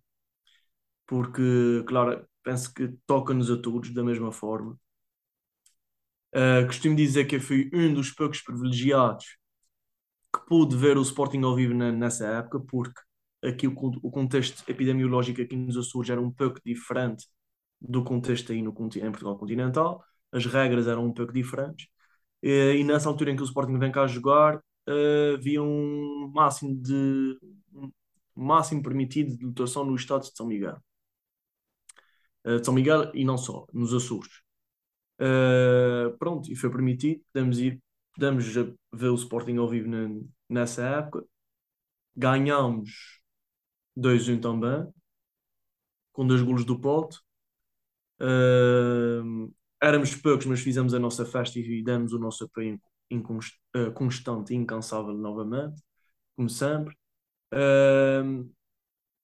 porque, 1.06 1.84
claro, 1.86 2.26
penso 2.42 2.72
que 2.74 2.88
toca-nos 3.06 3.50
a 3.50 3.56
todos 3.60 3.92
da 3.94 4.04
mesma 4.04 4.32
forma. 4.32 4.78
Uh, 6.34 6.66
costumo 6.66 6.94
dizer 6.96 7.24
que 7.26 7.36
eu 7.36 7.40
fui 7.40 7.70
um 7.72 7.94
dos 7.94 8.10
poucos 8.12 8.42
privilegiados 8.42 9.24
que 10.34 10.40
pude 10.46 10.76
ver 10.76 10.96
o 10.98 11.02
Sporting 11.02 11.42
ao 11.42 11.54
vivo 11.56 11.74
na- 11.74 11.92
nessa 11.92 12.26
época, 12.26 12.60
porque 12.60 13.00
aqui 13.44 13.66
o, 13.68 13.72
o 14.02 14.10
contexto 14.10 14.62
epidemiológico 14.68 15.40
aqui 15.42 15.56
nos 15.56 15.76
Açores 15.76 16.10
era 16.10 16.20
um 16.20 16.30
pouco 16.30 16.60
diferente 16.64 17.26
do 17.80 18.04
contexto 18.04 18.52
aí 18.52 18.62
no, 18.62 18.70
em 18.70 19.10
Portugal 19.10 19.38
continental, 19.38 20.04
as 20.32 20.46
regras 20.46 20.86
eram 20.88 21.06
um 21.06 21.12
pouco 21.12 21.32
diferentes, 21.32 21.88
e, 22.42 22.76
e 22.80 22.84
nessa 22.84 23.08
altura 23.08 23.30
em 23.32 23.36
que 23.36 23.42
o 23.42 23.46
Sporting 23.46 23.78
vem 23.78 23.92
cá 23.92 24.06
jogar, 24.06 24.60
havia 25.34 25.62
um 25.62 26.30
máximo 26.34 26.74
de 26.80 27.38
um 28.36 28.44
máximo 28.44 28.82
permitido 28.82 29.36
de 29.36 29.44
lotação 29.46 29.84
no 29.84 29.94
estado 29.96 30.22
de 30.22 30.36
São 30.36 30.46
Miguel. 30.46 30.76
Eh, 32.44 32.58
de 32.58 32.64
São 32.64 32.74
Miguel 32.74 33.10
e 33.14 33.24
não 33.24 33.36
só, 33.38 33.66
nos 33.72 33.92
Açores. 33.94 34.40
Eh, 35.20 36.14
pronto, 36.18 36.50
e 36.52 36.56
foi 36.56 36.70
permitido, 36.70 37.22
podemos 37.32 37.58
ir, 37.60 37.82
podemos 38.14 38.46
ver 38.94 39.08
o 39.10 39.14
Sporting 39.14 39.56
ao 39.58 39.68
vivo 39.68 39.88
na- 39.88 40.10
nessa 40.48 40.82
época. 40.84 41.26
Ganhámos 42.16 43.20
2-1 43.96 44.40
também, 44.40 44.88
com 46.12 46.26
dois 46.26 46.42
golos 46.42 46.64
do 46.64 46.80
Porto. 46.80 47.22
Uh, 48.20 49.52
éramos 49.82 50.14
poucos, 50.14 50.46
mas 50.46 50.60
fizemos 50.60 50.94
a 50.94 50.98
nossa 50.98 51.26
festa 51.26 51.58
e 51.58 51.82
demos 51.82 52.12
o 52.12 52.18
nosso 52.18 52.44
apoio 52.44 52.80
incons- 53.10 53.58
uh, 53.76 53.92
constante 53.92 54.52
e 54.54 54.56
incansável 54.56 55.14
novamente, 55.14 55.82
como 56.36 56.50
sempre. 56.50 56.96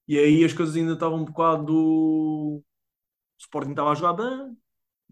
E 0.09 0.19
aí 0.19 0.45
as 0.45 0.53
coisas 0.53 0.77
ainda 0.77 0.93
estavam 0.95 1.21
um 1.21 1.25
bocado. 1.25 1.73
O 1.75 2.65
Sporting 3.39 3.71
estava 3.73 3.93
a 3.93 3.95
jogar 3.95 4.15
bem, 4.15 4.57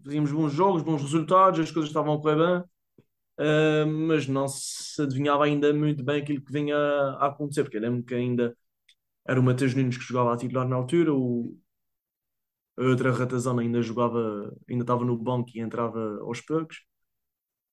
fazíamos 0.03 0.31
bons 0.31 0.53
jogos, 0.53 0.83
bons 0.83 1.01
resultados, 1.01 1.59
as 1.59 1.71
coisas 1.71 1.89
estavam 1.89 2.15
a 2.15 2.21
correr 2.21 2.37
bem. 2.37 2.65
Uh, 3.39 3.87
mas 4.07 4.27
não 4.27 4.47
se 4.47 5.01
adivinhava 5.01 5.45
ainda 5.45 5.73
muito 5.73 6.03
bem 6.03 6.21
aquilo 6.21 6.43
que 6.43 6.53
vinha 6.53 6.75
a 6.77 7.27
acontecer, 7.27 7.63
porque 7.63 7.77
eu 7.77 7.81
lembro 7.81 8.03
que 8.03 8.15
ainda 8.15 8.55
era 9.27 9.39
o 9.39 9.43
Matheus 9.43 9.75
Nunes 9.75 9.97
que 9.97 10.03
jogava 10.05 10.33
a 10.33 10.37
titular 10.37 10.67
na 10.67 10.75
altura, 10.77 11.13
o, 11.13 11.57
a 12.77 12.83
outra 12.83 13.11
ratazana 13.13 13.61
ainda 13.61 13.81
jogava, 13.81 14.53
ainda 14.69 14.83
estava 14.83 15.05
no 15.05 15.17
banco 15.17 15.49
e 15.55 15.59
entrava 15.61 16.19
aos 16.21 16.41
poucos. 16.41 16.77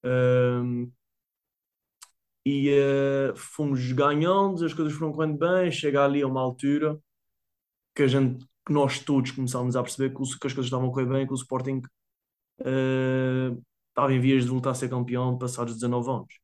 Um, 0.05 0.91
e 2.45 2.71
uh, 2.71 3.37
fomos 3.37 3.93
ganhando, 3.93 4.65
as 4.65 4.73
coisas 4.73 4.95
foram 4.95 5.13
correndo 5.13 5.39
bem. 5.39 5.71
Chega 5.71 6.05
ali 6.05 6.23
a 6.23 6.27
uma 6.27 6.41
altura 6.41 6.99
que 7.95 8.03
a 8.03 8.07
gente, 8.07 8.47
que 8.67 8.73
nós 8.73 9.01
todos 9.01 9.33
começámos 9.33 9.77
a 9.77 9.83
perceber 9.83 10.15
que, 10.15 10.23
o, 10.23 10.25
que 10.25 10.47
as 10.47 10.53
coisas 10.53 10.67
estavam 10.67 10.89
a 10.89 10.93
correr 10.93 11.07
bem, 11.07 11.27
que 11.27 11.33
o 11.33 11.37
Sporting 11.37 11.83
uh, 12.61 13.65
estava 13.91 14.13
em 14.15 14.21
vias 14.21 14.45
de 14.45 14.51
voltar 14.51 14.71
a 14.71 14.75
ser 14.75 14.89
campeão 14.89 15.37
passados 15.39 15.75
19 15.75 16.11
anos. 16.11 16.41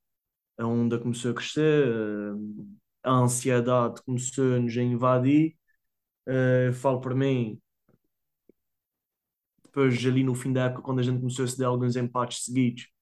A 0.58 0.66
onda 0.66 0.98
começou 0.98 1.30
a 1.32 1.34
crescer, 1.34 1.88
uh, 1.88 2.68
a 3.02 3.12
ansiedade 3.12 4.02
começou-nos 4.04 4.76
a 4.76 4.82
invadir. 4.82 5.56
falo 6.74 7.00
por 7.00 7.14
mim, 7.14 7.60
depois 9.64 10.04
ali 10.06 10.22
no 10.22 10.34
fim 10.34 10.52
da 10.52 10.66
época, 10.66 10.82
quando 10.82 11.00
a 11.00 11.02
gente 11.02 11.18
começou 11.18 11.44
a 11.44 11.48
ceder 11.48 11.66
alguns 11.66 11.96
empates 11.96 12.44
seguidos, 12.44 12.93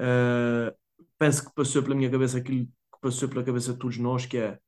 uh, 0.00 0.74
penso 1.18 1.44
que 1.44 1.54
passou 1.54 1.82
pela 1.82 1.94
minha 1.94 2.10
cabeça 2.10 2.38
aquilo 2.38 2.66
que 2.66 3.00
passou 3.00 3.28
pela 3.28 3.44
cabeça 3.44 3.72
de 3.72 3.78
todos 3.78 3.98
nós, 3.98 4.26
que 4.26 4.38
é 4.38 4.58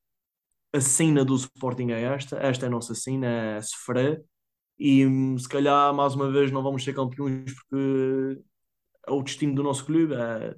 a 0.73 0.81
cena 0.81 1.23
do 1.23 1.35
Sporting 1.35 1.91
é 1.91 2.01
esta, 2.01 2.37
esta 2.37 2.65
é 2.65 2.67
a 2.67 2.71
nossa 2.71 2.93
cena, 2.93 3.27
é 3.27 3.61
sofrer, 3.61 4.23
e 4.77 5.05
hum, 5.05 5.37
se 5.37 5.47
calhar 5.47 5.93
mais 5.93 6.15
uma 6.15 6.29
vez 6.31 6.51
não 6.51 6.61
vamos 6.61 6.83
ser 6.83 6.93
campeões 6.93 7.53
porque 7.53 8.41
é 9.07 9.11
o 9.11 9.21
destino 9.23 9.55
do 9.55 9.63
nosso 9.63 9.85
clube, 9.85 10.13
é, 10.13 10.55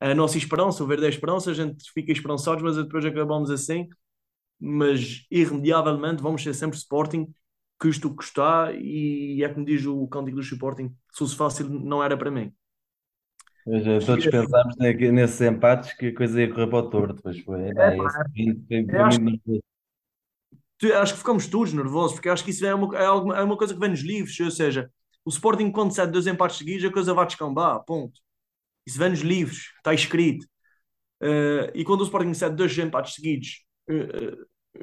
é 0.00 0.10
a 0.12 0.14
nossa 0.14 0.36
esperança, 0.36 0.84
o 0.84 0.86
verde 0.86 1.04
é 1.04 1.06
a 1.06 1.10
esperança, 1.10 1.50
a 1.50 1.54
gente 1.54 1.90
fica 1.92 2.12
esperançados, 2.12 2.62
mas 2.62 2.76
depois 2.76 3.04
acabamos 3.04 3.50
assim, 3.50 3.88
mas 4.60 5.26
irremediavelmente 5.30 6.22
vamos 6.22 6.42
ser 6.42 6.54
sempre 6.54 6.76
Sporting 6.76 7.32
custa 7.78 8.06
o 8.06 8.10
que 8.10 8.16
custar, 8.16 8.74
e 8.74 9.42
é 9.42 9.48
como 9.48 9.64
diz 9.64 9.84
o 9.86 10.06
cântico 10.08 10.36
do 10.36 10.42
Sporting: 10.42 10.88
se 11.12 11.18
fosse 11.18 11.36
fácil, 11.36 11.68
não 11.68 12.02
era 12.02 12.16
para 12.16 12.30
mim. 12.30 12.52
Mas, 13.66 13.86
eh, 13.86 14.00
todos 14.02 14.26
pensámos 14.28 14.76
ne- 14.78 15.10
nesses 15.12 15.40
empates 15.40 15.92
que 15.94 16.06
a 16.08 16.14
coisa 16.16 16.40
ia 16.40 16.48
correr 16.50 16.68
para 16.68 16.78
o 16.78 16.90
torto, 16.90 17.22
pois 17.22 17.38
foi. 17.40 17.60
Fim 18.34 18.64
foi, 18.68 18.88
foi 18.90 19.02
acho- 20.94 21.12
que 21.14 21.18
ficamos 21.18 21.46
todos 21.46 21.72
nervosos, 21.72 22.14
porque 22.14 22.28
acho 22.28 22.44
que 22.44 22.50
isso 22.50 22.64
é 22.66 22.74
uma, 22.74 22.96
é 22.96 23.04
algo- 23.06 23.32
é 23.32 23.42
uma 23.42 23.56
coisa 23.56 23.74
que 23.74 23.80
vem 23.80 23.90
nos 23.90 24.00
livros, 24.00 24.38
ou 24.40 24.50
seja, 24.50 24.90
o 25.24 25.30
Sporting, 25.30 25.70
quando 25.70 25.92
cede 25.94 26.12
dois 26.12 26.26
empates 26.26 26.58
seguidos, 26.58 26.84
a 26.84 26.92
coisa 26.92 27.14
vai 27.14 27.26
descambar, 27.26 27.82
ponto. 27.84 28.20
Isso 28.86 28.98
vem 28.98 29.10
nos 29.10 29.20
livros, 29.20 29.72
está 29.78 29.94
escrito. 29.94 30.46
Eh, 31.22 31.72
e 31.76 31.84
quando 31.84 32.02
o 32.02 32.04
Sporting 32.04 32.34
cede 32.34 32.56
dois 32.56 32.78
empates 32.78 33.14
seguidos, 33.14 33.64
eh, 33.90 33.94
eh, 33.94 34.38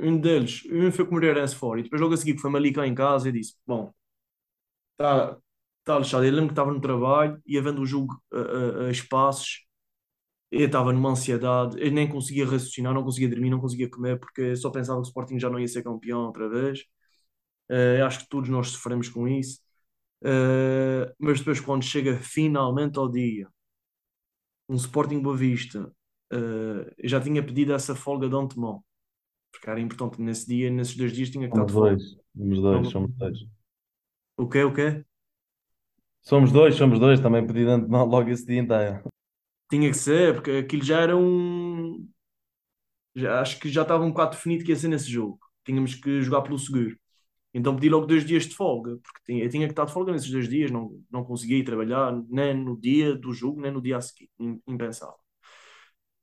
um 0.07 0.19
deles, 0.19 0.63
um 0.71 0.91
foi 0.91 1.05
com 1.05 1.11
o 1.11 1.15
Moreirense 1.15 1.55
fora, 1.55 1.81
e 1.81 1.83
depois 1.83 2.01
logo 2.01 2.15
a 2.15 2.17
seguir 2.17 2.39
foi 2.39 2.51
Malicão 2.51 2.85
em 2.85 2.95
casa, 2.95 3.29
e 3.29 3.33
disse: 3.33 3.55
Bom, 3.67 3.93
está 5.83 5.93
tá 5.95 5.99
lixado. 5.99 6.25
Eu 6.25 6.31
lembro 6.31 6.47
que 6.49 6.53
estava 6.53 6.71
no 6.73 6.81
trabalho 6.81 7.41
e 7.45 7.57
havendo 7.57 7.81
o 7.81 7.85
jogo 7.85 8.15
a, 8.33 8.37
a- 8.85 8.87
a 8.87 8.91
espaços, 8.91 9.65
eu 10.51 10.67
estava 10.67 10.93
numa 10.93 11.11
ansiedade, 11.11 11.77
eu 11.81 11.91
nem 11.91 12.07
conseguia 12.09 12.45
raciocinar, 12.45 12.93
não 12.93 13.03
conseguia 13.03 13.29
dormir, 13.29 13.49
não 13.49 13.59
conseguia 13.61 13.89
comer, 13.89 14.19
porque 14.19 14.55
só 14.55 14.69
pensava 14.71 14.99
que 15.01 15.07
o 15.07 15.09
Sporting 15.09 15.39
já 15.39 15.49
não 15.49 15.59
ia 15.59 15.67
ser 15.67 15.83
campeão 15.83 16.25
outra 16.27 16.49
vez. 16.49 16.83
Eh, 17.69 18.01
acho 18.03 18.19
que 18.21 18.29
todos 18.29 18.49
nós 18.49 18.69
sofremos 18.69 19.09
com 19.09 19.27
isso. 19.27 19.59
Eh, 20.23 21.13
mas 21.19 21.39
depois, 21.39 21.59
quando 21.61 21.83
chega 21.83 22.17
finalmente 22.19 22.99
ao 22.99 23.09
dia, 23.11 23.47
um 24.69 24.75
Sporting 24.75 25.21
Boa 25.21 25.37
Vista, 25.37 25.91
eu 26.97 27.09
já 27.09 27.19
tinha 27.21 27.45
pedido 27.45 27.73
essa 27.73 27.95
folga 27.95 28.27
de 28.29 28.35
antemão, 28.35 28.83
porque 29.51 29.69
era 29.69 29.79
importante 29.79 30.21
nesse 30.21 30.47
dia, 30.47 30.69
nesses 30.71 30.95
dois 30.97 31.13
dias 31.13 31.29
tinha 31.31 31.45
que 31.47 31.51
estar 31.51 31.65
de 31.65 31.73
folga. 31.73 32.03
somos 32.37 32.61
dois, 32.61 32.89
somos 32.91 33.11
dois. 33.19 33.39
O 34.37 34.47
quê, 34.49 34.63
o 34.63 34.73
quê? 34.73 35.03
Somos 36.23 36.51
dois, 36.51 36.73
somos 36.75 36.99
dois, 36.99 37.19
também 37.19 37.45
pedi 37.45 37.65
de 37.65 37.69
antemão 37.71 38.05
logo 38.05 38.29
esse 38.31 38.45
dia 38.47 38.59
inteiro. 38.61 39.03
Tinha 39.69 39.89
que 39.91 39.97
ser, 39.97 40.33
porque 40.35 40.51
aquilo 40.51 40.83
já 40.83 41.01
era 41.01 41.17
um. 41.17 42.07
Já, 43.15 43.41
acho 43.41 43.59
que 43.59 43.69
já 43.69 43.83
estava 43.83 44.03
um 44.03 44.09
bocado 44.09 44.31
definido 44.31 44.63
que 44.63 44.71
ia 44.71 44.75
ser 44.75 44.87
nesse 44.87 45.09
jogo. 45.09 45.39
Tínhamos 45.65 45.95
que 45.95 46.21
jogar 46.21 46.41
pelo 46.41 46.57
seguro. 46.59 46.97
Então 47.53 47.75
pedi 47.75 47.89
logo 47.89 48.05
dois 48.07 48.25
dias 48.25 48.45
de 48.47 48.55
folga, 48.55 48.97
porque 49.03 49.21
tinha, 49.25 49.43
eu 49.45 49.49
tinha 49.49 49.67
que 49.67 49.73
estar 49.73 49.85
de 49.85 49.93
folga 49.93 50.11
nesses 50.13 50.31
dois 50.31 50.49
dias, 50.49 50.71
não, 50.71 51.01
não 51.11 51.23
conseguia 51.25 51.57
ir 51.59 51.63
trabalhar 51.65 52.13
nem 52.29 52.53
no 52.55 52.79
dia 52.79 53.15
do 53.15 53.33
jogo, 53.33 53.61
nem 53.61 53.71
no 53.71 53.81
dia 53.81 53.97
a 53.97 54.01
seguir. 54.01 54.29
Im- 54.39 54.61
Impensável. 54.67 55.17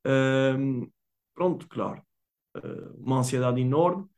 Ahm, 0.05 0.90
pronto, 1.34 1.68
claro. 1.68 2.03
Ah, 2.55 2.61
uma 2.98 3.18
ansiedade 3.20 3.61
enorme. 3.61 4.09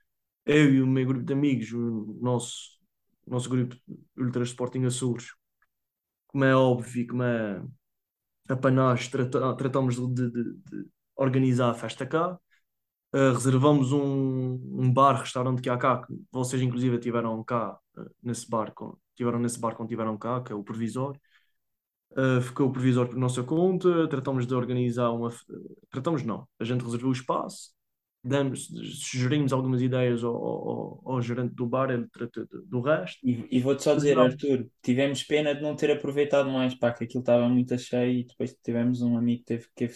Eu 0.47 0.75
e 0.75 0.83
o 0.83 0.87
meu 0.87 1.07
grupo 1.07 1.25
de 1.27 1.33
amigos, 1.35 1.73
o 1.73 2.19
nosso, 2.23 2.81
nosso 3.27 3.49
grupo 3.51 3.77
Ultra 4.19 4.45
Sporting 4.45 4.85
Açores, 4.87 5.29
como 6.33 6.45
é 6.45 6.55
óbvio, 6.57 7.07
como 7.07 7.23
é 7.23 7.63
apanhar, 8.49 8.99
trata, 9.11 9.57
tratamos 9.57 9.97
de, 9.97 10.31
de- 10.31 10.55
de 10.55 10.89
organizar 11.17 11.71
a 11.71 11.75
festa 11.75 12.07
cá. 12.07 12.39
Uh, 13.15 13.33
reservamos 13.35 13.93
um, 13.93 14.01
um 14.83 14.93
bar, 14.93 15.21
restaurante 15.21 15.63
que 15.63 15.71
há 15.71 15.79
cá, 15.79 16.03
que 16.07 16.15
vocês 16.33 16.63
inclusive 16.63 16.99
tiveram 16.99 17.43
cá 17.45 17.79
uh, 17.99 18.11
nesse 18.23 18.49
bar, 18.49 18.73
com, 18.75 18.97
tiveram 19.17 19.39
nesse 19.39 19.61
bar 19.61 19.75
quando 19.77 19.89
tiveram 19.91 20.19
cá, 20.19 20.43
que 20.43 20.53
é 20.53 20.55
o 20.55 20.65
Provisório. 20.65 21.21
Uh, 22.13 22.41
ficou 22.43 22.69
o 22.69 22.73
Provisório 22.73 23.11
por 23.11 23.19
nossa 23.19 23.43
conta, 23.43 24.09
tratamos 24.09 24.47
de 24.47 24.55
organizar 24.55 25.11
uma... 25.13 25.31
Tratamos 25.91 26.23
não, 26.25 26.47
a 26.61 26.65
gente 26.65 26.85
reservou 26.85 27.11
o 27.11 27.13
espaço, 27.13 27.73
demos, 28.25 28.69
sugerimos 29.01 29.53
algumas 29.53 29.83
ideias 29.83 30.23
ao, 30.23 30.35
ao, 30.35 31.03
ao 31.05 31.23
gerente 31.23 31.55
do 31.55 31.67
bar, 31.67 31.91
ele 31.91 32.07
trata 32.13 32.47
do 32.67 32.81
resto. 32.81 33.19
E, 33.27 33.47
e 33.51 33.61
vou-te 33.61 33.83
só 33.83 33.95
dizer. 33.95 34.19
Arthur, 34.19 34.69
tivemos 34.83 35.23
pena 35.23 35.55
de 35.55 35.63
não 35.63 35.75
ter 35.75 35.91
aproveitado 35.91 36.49
mais, 36.51 36.75
pá, 36.75 36.93
que 36.93 37.05
aquilo 37.05 37.21
estava 37.21 37.49
muito 37.49 37.77
cheio 37.79 38.21
e 38.21 38.25
depois 38.25 38.57
tivemos 38.63 39.03
um 39.03 39.17
amigo 39.17 39.41
que 39.41 39.47
teve, 39.47 39.67
que 39.75 39.91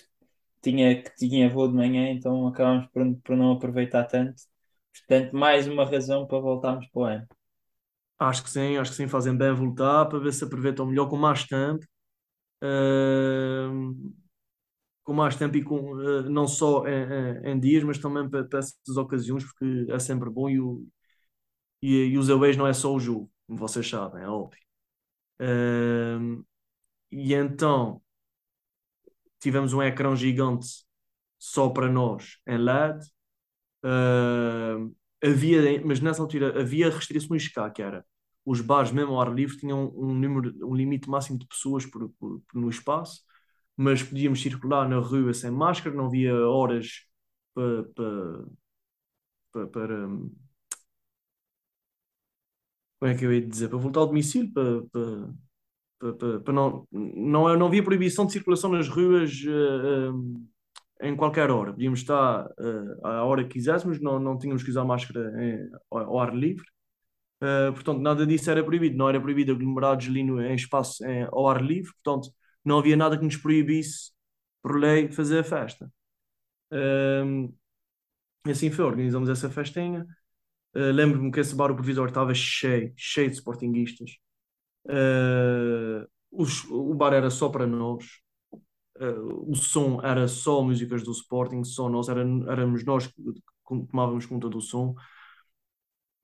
tinha, 0.62 1.02
que 1.02 1.14
tinha 1.16 1.48
voo 1.48 1.68
de 1.68 1.74
manhã, 1.74 2.10
então 2.10 2.46
acabámos 2.48 2.86
por, 2.88 3.04
por 3.22 3.36
não 3.36 3.52
aproveitar 3.52 4.04
tanto. 4.04 4.42
Portanto, 4.92 5.36
mais 5.36 5.68
uma 5.68 5.84
razão 5.84 6.26
para 6.26 6.38
voltarmos 6.40 6.86
para 6.88 7.00
o 7.00 7.04
ano. 7.04 7.26
Acho 8.18 8.42
que 8.42 8.50
sim, 8.50 8.76
acho 8.78 8.90
que 8.92 8.96
sim, 8.96 9.06
fazem 9.08 9.36
bem 9.36 9.52
voltar 9.52 10.06
para 10.06 10.18
ver 10.18 10.32
se 10.32 10.42
aproveitam 10.42 10.86
melhor 10.86 11.08
com 11.08 11.16
mais 11.16 11.44
tempo. 11.44 11.86
Ahm, 12.62 13.94
com 15.06 15.14
mais 15.14 15.36
tempo 15.36 15.56
e 15.58 15.64
com, 15.64 16.00
eh, 16.02 16.24
não 16.30 16.48
só 16.48 16.84
em, 16.88 17.52
em- 17.52 17.60
dias, 17.60 17.84
mas 17.84 17.98
também 17.98 18.28
para, 18.30 18.44
para 18.46 18.60
essas 18.60 18.98
ocasiões, 18.98 19.44
porque 19.44 19.86
é 19.90 20.00
sempre 20.00 20.30
bom 20.30 20.50
e, 20.50 20.60
o, 20.60 20.86
e, 21.82 22.06
e 22.14 22.18
os 22.18 22.30
aways 22.30 22.56
não 22.56 22.66
é 22.66 22.72
só 22.74 22.94
o 22.94 23.00
jogo, 23.00 23.30
como 23.46 23.58
vocês 23.58 23.88
sabem, 23.88 24.22
é 24.24 24.28
óbvio. 24.28 24.60
Ahm, 25.40 26.42
e 27.12 27.34
então 27.34 28.02
tivemos 29.40 29.72
um 29.72 29.82
ecrã 29.82 30.14
gigante 30.16 30.66
só 31.38 31.68
para 31.70 31.88
nós 31.90 32.38
em 32.46 32.56
LED. 32.58 33.06
Ahm, 33.84 34.92
havia, 35.24 35.82
mas 35.86 36.00
nessa 36.00 36.22
altura 36.22 36.60
havia 36.60 36.90
restrições 36.90 37.48
cá, 37.48 37.70
que 37.70 37.82
era 37.82 38.04
os 38.44 38.60
bares 38.60 38.92
mesmo 38.92 39.12
ao 39.14 39.20
ar 39.22 39.34
livre 39.34 39.58
tinham 39.58 39.92
um 39.96 40.14
número, 40.14 40.54
um 40.66 40.74
limite 40.76 41.08
máximo 41.10 41.38
de 41.38 41.46
pessoas 41.48 41.86
por, 41.86 42.10
por- 42.20 42.40
por- 42.40 42.60
no 42.60 42.70
espaço. 42.70 43.22
Mas 43.76 44.02
podíamos 44.02 44.40
circular 44.42 44.88
na 44.88 44.98
rua 44.98 45.34
sem 45.34 45.50
máscara, 45.50 45.94
não 45.94 46.06
havia 46.06 46.34
horas 46.34 47.06
para, 47.54 47.84
para, 49.52 49.66
para, 49.68 50.08
como 52.98 53.12
é 53.12 53.14
que 53.14 53.24
eu 53.24 53.32
ia 53.32 53.46
dizer? 53.46 53.68
Para 53.68 53.78
voltar 53.78 54.00
ao 54.00 54.06
domicílio, 54.06 54.52
para, 54.52 54.82
para, 54.86 56.14
para, 56.14 56.40
para, 56.40 56.52
não, 56.52 56.86
não, 56.92 57.56
não 57.56 57.66
havia 57.66 57.82
proibição 57.84 58.26
de 58.26 58.32
circulação 58.32 58.70
nas 58.70 58.88
ruas 58.88 59.42
uh, 59.44 60.46
em 61.02 61.16
qualquer 61.16 61.50
hora. 61.50 61.72
Podíamos 61.72 62.00
estar 62.00 62.46
uh, 62.46 63.06
à 63.06 63.24
hora 63.24 63.44
que 63.44 63.54
quiséssemos, 63.54 64.00
não, 64.00 64.18
não 64.18 64.38
tínhamos 64.38 64.62
que 64.62 64.70
usar 64.70 64.84
máscara 64.84 65.32
em, 65.42 65.70
ao, 65.90 65.98
ao, 66.00 66.20
ar 66.20 66.34
livre. 66.34 66.64
Uh, 67.42 67.72
portanto, 67.74 68.00
nada 68.00 68.26
disso 68.26 68.50
era 68.50 68.64
proibido. 68.64 68.96
Não 68.96 69.08
era 69.08 69.20
proibido 69.20 69.52
aglomerados 69.52 70.06
ali 70.06 70.22
no, 70.24 70.40
em 70.42 70.54
espaço 70.54 71.04
em, 71.06 71.24
ao 71.24 71.48
ar 71.48 71.62
livre. 71.62 71.92
Portanto, 72.02 72.30
não 72.66 72.78
havia 72.78 72.96
nada 72.96 73.18
que 73.18 73.24
nos 73.24 73.36
proibisse, 73.36 74.10
por 74.62 74.78
lei, 74.78 75.10
fazer 75.10 75.40
a 75.40 75.44
festa. 75.44 75.90
Uh, 76.72 77.54
assim 78.50 78.70
foi, 78.70 78.84
organizamos 78.84 79.28
essa 79.28 79.48
festinha. 79.48 80.06
Uh, 80.74 80.92
Lembro-me 80.92 81.30
que 81.30 81.40
esse 81.40 81.54
bar, 81.54 81.70
o 81.70 81.74
provisor, 81.76 82.08
estava 82.08 82.34
cheio, 82.34 82.92
cheio 82.96 83.30
de 83.30 83.36
sportinguistas. 83.36 84.16
Uh, 84.84 86.06
o 86.30 86.94
bar 86.94 87.14
era 87.14 87.30
só 87.30 87.48
para 87.48 87.66
nós. 87.66 88.04
Uh, 88.98 89.50
o 89.50 89.54
som 89.54 90.00
era 90.02 90.26
só 90.26 90.62
músicas 90.62 91.02
do 91.02 91.12
Sporting, 91.12 91.62
só 91.64 91.88
nós, 91.88 92.08
era, 92.08 92.22
éramos 92.48 92.84
nós 92.84 93.06
que 93.06 93.14
tomávamos 93.90 94.26
conta 94.26 94.48
do 94.48 94.60
som. 94.60 94.94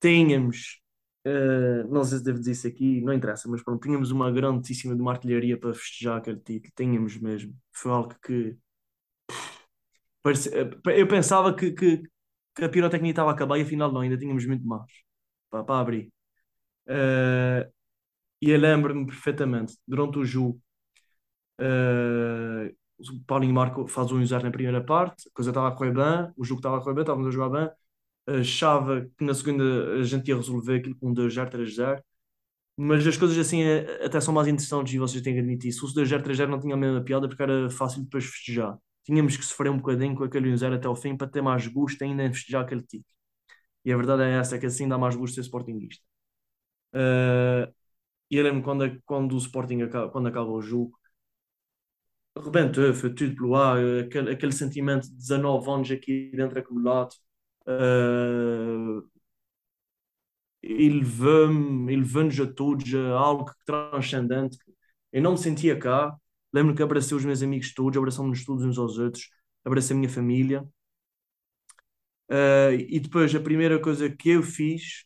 Tínhamos, 0.01 0.82
uh, 1.27 1.89
não 1.93 2.05
sei 2.05 2.19
se 2.19 2.25
devo 2.25 2.39
dizer 2.39 2.53
isso 2.53 2.67
aqui, 2.67 3.01
não 3.03 3.13
interessa, 3.13 3.49
mas 3.49 3.63
pronto, 3.63 3.83
tínhamos 3.83 4.11
uma 4.11 4.31
grandíssima 4.31 4.95
de 4.95 5.03
uma 5.03 5.13
artilharia 5.13 5.59
para 5.59 5.75
festejar 5.75 6.19
aquele 6.19 6.41
título, 6.41 6.73
tínhamos 6.77 7.17
mesmo. 7.19 7.55
Foi 7.73 7.93
algo 7.93 8.15
que. 8.25 8.57
Parece, 10.23 10.51
eu 10.97 11.09
pensava 11.09 11.55
que, 11.55 11.73
que, 11.73 12.03
que 12.55 12.65
a 12.65 12.69
pirotecnia 12.69 13.11
estava 13.11 13.31
a 13.31 13.35
acabar 13.35 13.59
e 13.59 13.63
afinal 13.63 13.91
não, 13.93 14.03
ainda 14.03 14.17
tínhamos 14.19 14.47
muito 14.47 14.67
mais 14.67 14.87
para, 15.51 15.65
para 15.65 15.81
abrir. 15.81 16.13
Uh, 16.89 17.71
e 18.41 18.51
eu 18.51 18.59
lembro-me 18.59 19.07
perfeitamente, 19.07 19.77
durante 19.87 20.19
o 20.19 20.25
jogo, 20.25 20.61
uh, 21.61 22.69
o 22.99 23.25
Paulinho 23.27 23.55
Marco 23.55 23.87
faz 23.87 24.13
um 24.13 24.21
usar 24.21 24.43
na 24.43 24.51
primeira 24.51 24.85
parte, 24.85 25.29
a 25.29 25.33
coisa 25.35 25.51
estava 25.51 25.69
a 25.69 25.73
correr 25.73 25.93
bem, 25.93 26.33
o 26.37 26.45
jogo 26.45 26.61
estava 26.61 26.79
a 26.79 26.81
correr 26.81 26.95
bem, 26.95 27.03
estávamos 27.03 27.29
a 27.29 27.31
jogar 27.31 27.49
bem, 27.51 27.77
achava 28.27 29.03
que 29.19 29.25
na 29.25 29.35
segunda 29.35 29.95
a 30.01 30.05
gente 30.05 30.29
ia 30.29 30.37
resolver 30.37 30.77
aquilo 30.79 30.97
com 30.99 31.11
um 31.11 31.15
2-0, 31.15 31.51
3-0, 31.51 32.03
mas 32.77 33.07
as 33.07 33.17
coisas 33.17 33.39
assim 33.39 33.63
eh, 33.63 34.05
até 34.05 34.21
são 34.21 34.35
mais 34.35 34.49
interessantes 34.49 34.95
e 34.95 34.99
vocês 34.99 35.23
têm 35.23 35.35
que 35.35 35.41
admitir. 35.41 35.73
Se 35.73 35.85
o 35.85 35.89
2-0, 35.89 36.23
3-0 36.23 36.49
não 36.49 36.61
tinha 36.61 36.75
a 36.75 36.79
mesma 36.79 37.03
piada 37.03 37.29
porque 37.29 37.43
era 37.43 37.71
fácil 37.71 38.03
depois 38.03 38.25
festejar 38.25 38.79
tínhamos 39.05 39.37
que 39.37 39.45
sofrer 39.45 39.71
um 39.71 39.79
bocadinho 39.79 40.15
com 40.17 40.25
aquele 40.25 40.51
1-0 40.51 40.75
até 40.75 40.89
o 40.89 40.97
fim 40.97 41.17
para 41.17 41.29
ter 41.29 41.43
mais 41.43 41.67
gosto 41.67 42.03
ainda 42.03 42.25
em 42.25 42.33
festejar 42.33 42.63
aquele 42.65 42.83
título. 42.83 43.15
E 43.85 43.93
a 43.93 43.97
verdade 43.97 44.23
é 44.25 44.39
essa, 44.39 44.57
é 44.57 44.59
que 44.61 44.67
assim 44.67 44.89
dá 44.89 44.99
mais 44.99 45.17
gosto 45.17 45.35
ser 45.37 45.43
Sportingista. 45.43 46.05
Uh, 46.95 47.73
e 48.31 48.37
eu 48.37 48.45
lembro 48.45 48.63
quando, 48.63 49.03
quando 49.07 49.35
o 49.35 49.39
Sporting 49.39 49.83
acaba, 49.83 50.11
quando 50.11 50.29
acaba 50.29 50.51
o 50.51 50.63
jogo, 50.63 50.99
rebentou, 52.37 52.93
foi 52.95 53.15
tudo 53.15 53.35
pelo 53.35 53.55
ar, 53.57 53.79
aquele, 54.05 54.31
aquele 54.33 54.53
sentimento 54.53 55.09
de 55.09 55.17
19 55.17 55.71
anos 55.71 55.91
aqui 55.91 56.31
dentro 56.35 56.59
acumulado. 56.59 57.15
Uh, 57.67 59.09
elevou-me, 60.63 61.93
elevou-nos 61.93 62.39
a 62.41 62.47
todos 62.47 62.95
algo 62.95 63.51
transcendente. 63.67 64.59
Eu 65.13 65.23
não 65.23 65.33
me 65.33 65.39
sentia 65.39 65.79
cá, 65.79 66.17
Lembro 66.53 66.75
que 66.75 66.83
abracei 66.83 67.17
os 67.17 67.25
meus 67.25 67.43
amigos 67.43 67.73
todos, 67.73 67.97
abraçamos-nos 67.97 68.45
todos 68.45 68.65
uns 68.65 68.79
aos 68.79 68.99
outros, 68.99 69.31
abracei 69.65 69.97
a 69.97 69.99
minha 69.99 70.11
família. 70.11 70.63
Uh, 72.31 72.73
e 72.89 73.01
depois 73.01 73.35
a 73.35 73.41
primeira 73.41 73.81
coisa 73.81 74.09
que 74.11 74.31
eu 74.31 74.43
fiz, 74.43 75.05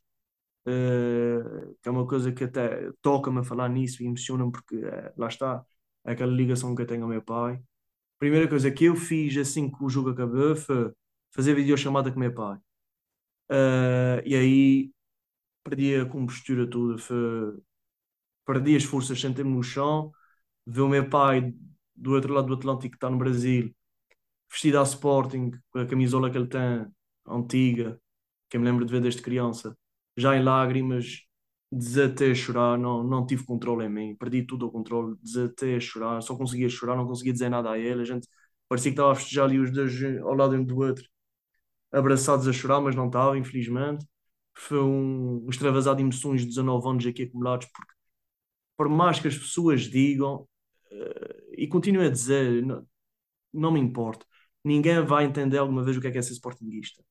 uh, 0.67 1.77
que 1.83 1.89
é 1.89 1.91
uma 1.91 2.07
coisa 2.07 2.33
que 2.33 2.45
até 2.45 2.91
toca-me 3.03 3.41
a 3.41 3.45
falar 3.45 3.69
nisso 3.69 4.03
e 4.03 4.07
emociona-me 4.07 4.53
porque 4.53 4.77
uh, 4.77 5.13
lá 5.17 5.29
está, 5.29 5.65
aquela 6.05 6.33
ligação 6.33 6.75
que 6.75 6.83
eu 6.83 6.87
tenho 6.87 7.05
ao 7.05 7.09
meu 7.09 7.23
pai. 7.23 7.55
A 7.55 8.19
primeira 8.19 8.49
coisa 8.49 8.71
que 8.71 8.85
eu 8.87 8.97
fiz 8.97 9.37
assim 9.37 9.71
que 9.71 9.85
o 9.85 9.89
jogo 9.89 10.11
acabou 10.11 10.57
foi 10.57 10.93
fazer 11.37 11.55
videochamada 11.55 12.13
com 12.13 12.19
meu 12.21 12.35
pai. 12.35 12.59
e 14.25 14.35
aí 14.35 14.91
perdi 15.65 15.97
a 15.97 16.07
compostura 16.07 16.69
toda, 16.69 16.99
foi, 16.99 17.59
perdi 18.47 18.77
as 18.77 18.85
forças, 18.85 19.21
sentei-me 19.21 19.51
no 19.51 19.63
chão, 19.63 20.13
ver 20.67 20.83
o 20.83 20.89
meu 20.89 21.09
pai 21.09 21.55
do 21.95 22.13
outro 22.15 22.33
lado 22.35 22.49
do 22.49 22.55
Atlântico 22.55 22.91
que 22.93 22.97
está 22.97 23.11
no 23.11 23.19
Brasil, 23.19 23.75
vestido 24.51 24.81
a 24.81 24.85
Sporting, 24.85 25.53
com 25.71 25.81
a 25.81 25.87
camisola 25.87 26.31
que 26.31 26.39
ele 26.39 26.49
tem, 26.49 26.87
antiga, 27.27 28.01
que 28.49 28.57
eu 28.57 28.61
me 28.61 28.67
lembro 28.67 28.85
de 28.85 28.93
ver 28.93 29.03
desde 29.03 29.23
criança, 29.23 29.77
já 30.17 30.37
em 30.37 30.43
lágrimas, 30.45 31.23
desatei 31.73 32.33
a 32.33 32.35
chorar, 32.35 32.79
não, 32.79 33.03
não 33.05 33.27
tive 33.27 33.45
controle 33.45 33.87
em 33.87 33.89
mim, 33.91 34.17
perdi 34.17 34.45
tudo 34.47 34.67
o 34.69 34.73
controle, 34.73 35.17
desatei 35.23 35.77
a 35.77 35.81
chorar, 35.81 36.23
só 36.23 36.37
conseguia 36.37 36.69
chorar, 36.69 36.97
não 36.97 37.07
conseguia 37.07 37.33
dizer 37.33 37.49
nada 37.51 37.71
a 37.73 37.79
ele, 37.79 38.03
a 38.03 38.05
gente 38.05 38.29
parecia 38.69 38.91
que 38.93 38.95
estava 38.95 39.13
a 39.13 39.15
festejar 39.15 39.47
ali 39.47 39.59
os 39.59 39.73
dois 39.73 39.93
ao 40.23 40.35
lado 40.35 40.57
um 40.57 40.65
do 40.65 40.79
outro, 40.79 41.05
abraçados 41.97 42.47
a 42.47 42.53
chorar, 42.53 42.81
mas 42.81 42.95
não 42.95 43.07
estava, 43.07 43.39
infelizmente. 43.39 44.07
Foi 44.55 44.81
um, 44.81 45.47
extravasado 45.49 45.97
de 45.97 46.03
emoções 46.03 46.43
de 46.43 46.49
19 46.49 46.89
anos 46.89 47.07
aqui 47.07 47.25
acumulados, 47.25 47.67
porque 47.75 47.93
por 48.77 48.89
mais 48.89 49.19
que 49.21 49.29
as 49.29 49.37
pessoas 49.37 49.83
digam, 49.83 50.47
uh, 50.93 51.55
e 51.57 51.67
continuo 51.67 52.05
a 52.05 52.11
dizer, 52.11 52.65
não, 52.65 52.87
não 53.53 53.73
me 53.73 53.81
importa, 53.81 54.27
ninguém 54.65 55.05
vai 55.05 55.25
entender 55.25 55.59
alguma 55.59 55.83
vez 55.83 55.97
o 55.97 56.01
que 56.01 56.09
é, 56.09 56.11
que 56.11 56.19
é 56.19 56.23
ser 56.23 56.33
sportinguista. 56.35 57.03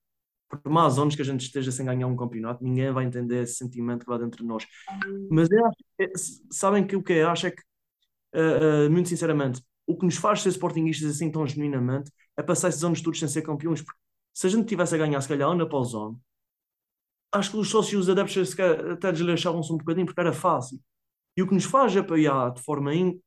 Por 0.47 0.71
mais 0.71 0.97
anos 0.99 1.15
que 1.15 1.21
a 1.21 1.25
gente 1.25 1.41
esteja 1.41 1.71
sem 1.71 1.85
ganhar 1.85 2.07
um 2.07 2.15
campeonato, 2.15 2.63
ninguém 2.63 2.91
vai 2.91 3.05
entender 3.05 3.43
esse 3.43 3.55
sentimento 3.55 4.01
que 4.05 4.09
vai 4.09 4.19
dentro 4.19 4.43
de 4.43 4.47
nós. 4.47 4.65
Mas 5.29 5.49
eu 5.51 5.65
acho, 5.65 5.77
é, 5.99 6.11
sabem 6.51 6.85
que 6.85 6.95
o 6.95 7.03
que 7.03 7.13
eu 7.13 7.29
acho 7.29 7.47
é 7.47 7.51
que, 7.51 7.61
uh, 8.35 8.87
uh, 8.87 8.91
muito 8.91 9.09
sinceramente, 9.09 9.61
o 9.87 9.97
que 9.97 10.05
nos 10.05 10.17
faz 10.17 10.41
ser 10.41 10.49
sportinguistas 10.49 11.09
assim 11.09 11.31
tão 11.31 11.45
genuinamente 11.47 12.11
é 12.37 12.43
passar 12.43 12.69
esses 12.69 12.83
anos 12.83 13.01
todos 13.01 13.19
sem 13.19 13.27
ser 13.27 13.41
campeões. 13.41 13.81
Porque 13.81 13.99
se 14.35 14.47
a 14.47 14.49
gente 14.49 14.67
tivesse 14.67 14.93
a 14.95 14.97
ganhar, 14.97 15.21
se 15.21 15.29
calhar, 15.29 15.49
ano 15.49 15.63
após 15.63 15.93
ano, 15.93 16.21
acho 17.31 17.51
que 17.51 17.57
os 17.57 17.69
sócios 17.69 18.03
os 18.03 18.09
adeptos 18.09 18.53
até 18.91 19.11
desleixavam-se 19.11 19.71
um 19.71 19.77
bocadinho 19.77 20.05
porque 20.05 20.19
era 20.19 20.33
fácil. 20.33 20.79
E 21.37 21.41
o 21.41 21.47
que 21.47 21.53
nos 21.53 21.63
faz 21.63 21.95
apoiar 21.95 22.51
de 22.51 22.61
forma 22.61 22.93
in, 22.93 23.19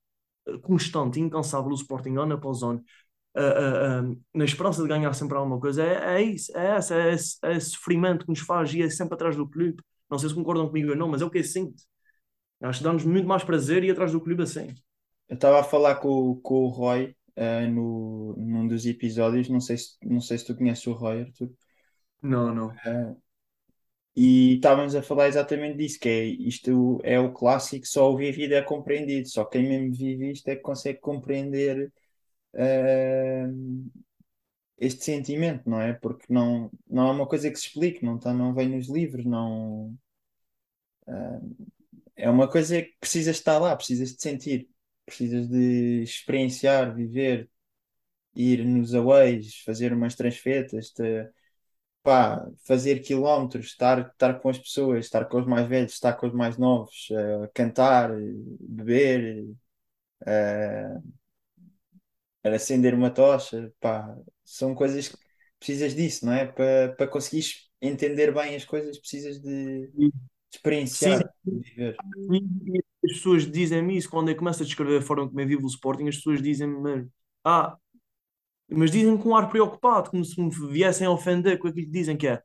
constante, 0.62 1.18
incansável 1.18 1.70
o 1.70 1.74
Sporting 1.74 2.16
ano 2.16 2.34
após 2.34 2.62
ano, 2.62 2.82
uh, 3.36 3.40
uh, 3.40 4.10
uh, 4.12 4.22
na 4.34 4.44
esperança 4.44 4.82
de 4.82 4.88
ganhar 4.88 5.12
sempre 5.14 5.36
alguma 5.36 5.58
coisa, 5.58 5.82
é, 5.82 6.20
é 6.20 6.22
isso, 6.22 6.56
é, 6.56 6.76
é, 6.76 7.12
esse, 7.14 7.38
é 7.42 7.56
esse 7.56 7.70
sofrimento 7.70 8.24
que 8.26 8.30
nos 8.30 8.40
faz 8.40 8.72
ir 8.74 8.90
sempre 8.90 9.14
atrás 9.14 9.36
do 9.36 9.48
clube. 9.48 9.82
Não 10.10 10.18
sei 10.18 10.28
se 10.28 10.34
concordam 10.34 10.68
comigo 10.68 10.90
ou 10.90 10.96
não, 10.96 11.08
mas 11.08 11.22
é 11.22 11.24
o 11.24 11.30
que 11.30 11.38
eu 11.38 11.44
sinto. 11.44 11.82
Acho 12.60 12.80
que 12.80 12.84
dá-nos 12.84 13.04
muito 13.04 13.26
mais 13.26 13.44
prazer 13.44 13.84
ir 13.84 13.90
atrás 13.90 14.12
do 14.12 14.20
clube 14.20 14.42
assim. 14.42 14.74
Eu 15.28 15.34
estava 15.36 15.60
a 15.60 15.64
falar 15.64 15.96
com, 15.96 16.40
com 16.42 16.64
o 16.64 16.68
Roy 16.68 17.14
uh, 17.38 17.70
no, 17.70 18.34
num 18.36 18.66
dos 18.66 18.84
episódios, 18.84 19.48
não 19.48 19.60
sei, 19.60 19.78
se, 19.78 19.96
não 20.02 20.20
sei 20.20 20.38
se 20.38 20.46
tu 20.46 20.56
conheces 20.56 20.86
o 20.86 20.92
Roy, 20.92 21.22
Arthur. 21.22 21.50
Não, 22.20 22.54
não. 22.54 22.68
Uh, 22.68 23.16
e 24.16 24.56
estávamos 24.56 24.96
a 24.96 25.02
falar 25.02 25.28
exatamente 25.28 25.78
disso, 25.78 26.00
que 26.00 26.08
é 26.08 26.24
isto 26.24 27.00
é 27.04 27.20
o 27.20 27.32
clássico, 27.32 27.86
só 27.86 28.12
o 28.12 28.16
vivido 28.16 28.54
é 28.54 28.62
compreendido, 28.62 29.28
só 29.28 29.44
quem 29.44 29.68
mesmo 29.68 29.94
vive 29.94 30.32
isto 30.32 30.48
é 30.48 30.56
que 30.56 30.62
consegue 30.62 30.98
compreender 30.98 31.92
uh, 32.54 33.90
este 34.78 35.04
sentimento, 35.04 35.70
não 35.70 35.80
é? 35.80 35.92
Porque 35.92 36.26
não, 36.28 36.70
não 36.88 37.08
é 37.08 37.12
uma 37.12 37.28
coisa 37.28 37.50
que 37.50 37.56
se 37.58 37.66
explique, 37.68 38.04
não, 38.04 38.18
tá, 38.18 38.32
não 38.34 38.52
vem 38.54 38.68
nos 38.68 38.88
livros, 38.88 39.24
não 39.24 39.96
uh, 41.06 41.56
é 42.16 42.28
uma 42.28 42.48
coisa 42.50 42.82
que 42.82 42.96
precisas 43.00 43.36
estar 43.36 43.58
lá, 43.58 43.76
precisas 43.76 44.14
de 44.14 44.20
sentir, 44.20 44.68
precisas 45.08 45.48
de 45.48 46.02
experienciar, 46.02 46.94
viver, 46.94 47.48
ir 48.34 48.64
nos 48.64 48.94
aways, 48.94 49.62
fazer 49.64 49.92
umas 49.92 50.14
transfetas, 50.14 50.90
te, 50.90 51.28
pá, 52.02 52.48
fazer 52.66 53.00
quilómetros, 53.00 53.66
estar, 53.66 54.10
estar 54.12 54.40
com 54.40 54.48
as 54.48 54.58
pessoas, 54.58 55.04
estar 55.06 55.24
com 55.26 55.40
os 55.40 55.46
mais 55.46 55.66
velhos, 55.66 55.92
estar 55.92 56.14
com 56.14 56.26
os 56.26 56.32
mais 56.32 56.56
novos, 56.56 57.08
uh, 57.10 57.50
cantar, 57.52 58.10
beber, 58.60 59.46
uh, 60.22 61.02
acender 62.44 62.94
uma 62.94 63.10
tocha, 63.10 63.72
pá, 63.80 64.16
são 64.44 64.74
coisas 64.74 65.08
que 65.08 65.18
precisas 65.58 65.94
disso, 65.94 66.24
não 66.24 66.32
é? 66.32 66.46
Para 66.46 66.94
para 66.94 67.08
conseguires 67.08 67.68
entender 67.80 68.32
bem 68.32 68.54
as 68.54 68.64
coisas, 68.64 68.98
precisas 68.98 69.40
de, 69.40 69.88
de 69.88 70.12
experienciar, 70.52 71.28
de 71.44 71.58
viver. 71.60 71.96
E 72.30 72.82
as 73.04 73.12
pessoas 73.12 73.50
dizem-me 73.50 73.96
isso 73.96 74.10
quando 74.10 74.28
eu 74.28 74.36
começo 74.36 74.62
a 74.62 74.66
descrever 74.66 74.98
a 74.98 75.02
forma 75.02 75.28
como 75.28 75.40
eu 75.40 75.46
vivo 75.46 75.64
o 75.64 75.68
Sporting, 75.70 76.08
as 76.08 76.16
pessoas 76.16 76.42
dizem-me, 76.42 77.08
ah, 77.44 77.76
mas 78.70 78.90
dizem 78.90 79.16
com 79.16 79.30
um 79.30 79.36
ar 79.36 79.48
preocupado, 79.48 80.10
como 80.10 80.24
se 80.24 80.40
me 80.40 80.50
viessem 80.50 81.06
a 81.06 81.10
ofender 81.10 81.58
com 81.58 81.68
aquilo 81.68 81.86
que 81.86 81.92
dizem 81.92 82.16
que 82.16 82.28
é. 82.28 82.42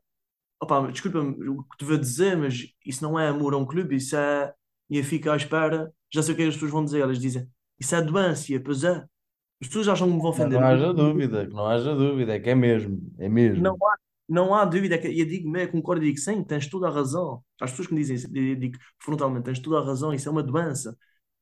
Opa, 0.60 0.90
desculpa-me 0.90 1.48
o 1.48 1.62
que 1.64 1.76
te 1.76 1.84
vou 1.84 1.98
dizer, 1.98 2.36
mas 2.36 2.66
isso 2.84 3.02
não 3.02 3.18
é 3.18 3.28
amor 3.28 3.52
a 3.52 3.58
um 3.58 3.66
clube, 3.66 3.96
isso 3.96 4.16
é. 4.16 4.52
E 4.88 4.98
eu 4.98 5.04
fico 5.04 5.28
à 5.30 5.36
espera, 5.36 5.92
já 6.12 6.22
sei 6.22 6.34
o 6.34 6.36
que, 6.36 6.42
é 6.42 6.46
as 6.46 6.54
pessoas 6.54 6.70
vão 6.70 6.84
dizer, 6.84 7.00
elas 7.00 7.18
dizem, 7.18 7.46
isso 7.78 7.94
é 7.94 8.00
doença, 8.00 8.46
pois 8.64 8.84
é. 8.84 9.04
As 9.60 9.68
pessoas 9.68 9.88
acham 9.88 10.08
que 10.08 10.14
me 10.14 10.20
vão 10.20 10.30
ofender. 10.30 10.60
não 10.60 10.66
haja 10.66 10.92
dúvida, 10.92 11.46
que 11.46 11.54
não 11.54 11.66
haja 11.66 11.94
dúvida, 11.94 12.34
é 12.34 12.40
que 12.40 12.50
é 12.50 12.54
mesmo, 12.54 13.00
é 13.18 13.28
mesmo. 13.28 13.62
Não 13.62 13.74
há, 13.74 13.96
não 14.28 14.54
há 14.54 14.64
dúvida. 14.64 14.98
Que, 14.98 15.08
eu 15.08 15.26
digo, 15.26 15.56
eu 15.56 15.70
concordo 15.70 16.04
e 16.04 16.08
digo, 16.08 16.18
sim, 16.18 16.42
tens 16.44 16.68
toda 16.68 16.88
a 16.88 16.90
razão. 16.90 17.42
As 17.60 17.70
pessoas 17.70 17.88
que 17.88 17.94
me 17.94 18.00
dizem 18.00 18.16
isso, 18.16 18.28
eu 18.34 18.56
digo 18.56 18.78
frontalmente, 18.98 19.44
tens 19.44 19.58
toda 19.60 19.78
a 19.78 19.84
razão, 19.84 20.12
isso 20.12 20.28
é 20.28 20.32
uma 20.32 20.42
doença. 20.42 20.96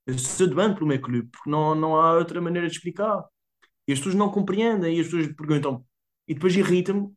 Eu 0.06 0.18
sou 0.18 0.48
doente 0.48 0.74
pelo 0.76 0.86
meu 0.88 1.00
clube, 1.00 1.28
porque 1.30 1.50
não, 1.50 1.74
não 1.74 1.96
há 2.00 2.14
outra 2.14 2.40
maneira 2.40 2.68
de 2.68 2.74
explicar. 2.74 3.24
E 3.86 3.92
as 3.92 3.98
pessoas 3.98 4.14
não 4.14 4.30
compreendem, 4.30 4.96
e 4.96 5.00
as 5.00 5.06
pessoas 5.06 5.28
perguntam, 5.34 5.84
e 6.28 6.34
depois 6.34 6.54
irrita-me. 6.56 7.12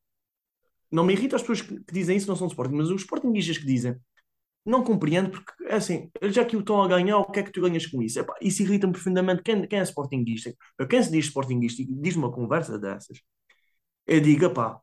Não 0.91 1.03
me 1.03 1.13
irrita 1.13 1.35
as 1.35 1.41
pessoas 1.41 1.61
que, 1.61 1.79
que 1.83 1.93
dizem 1.93 2.17
isso, 2.17 2.27
não 2.27 2.35
são 2.35 2.47
de 2.47 2.53
Sporting, 2.53 2.75
mas 2.75 2.89
os 2.89 3.01
Sportingistas 3.01 3.57
que 3.57 3.65
dizem, 3.65 3.95
não 4.65 4.83
compreendo, 4.83 5.31
porque 5.31 5.65
é 5.65 5.75
assim, 5.75 6.09
eles 6.21 6.35
já 6.35 6.43
que 6.45 6.57
o 6.57 6.59
estão 6.59 6.81
a 6.81 6.87
ganhar, 6.87 7.17
o 7.19 7.31
que 7.31 7.39
é 7.39 7.43
que 7.43 7.51
tu 7.51 7.61
ganhas 7.61 7.85
com 7.85 8.01
isso? 8.01 8.19
Epá, 8.19 8.35
isso 8.41 8.63
irrita-me 8.63 8.93
profundamente. 8.93 9.43
Quem, 9.43 9.67
quem 9.67 9.79
é 9.79 9.83
Sportingista? 9.83 10.55
Quem 10.89 11.03
se 11.03 11.11
diz 11.11 11.25
Sportingista 11.25 11.81
e 11.81 11.85
diz 11.85 12.15
uma 12.15 12.31
conversa 12.31 12.79
dessas, 12.79 13.19
eu 14.07 14.21
digo, 14.21 14.49
pá, 14.51 14.79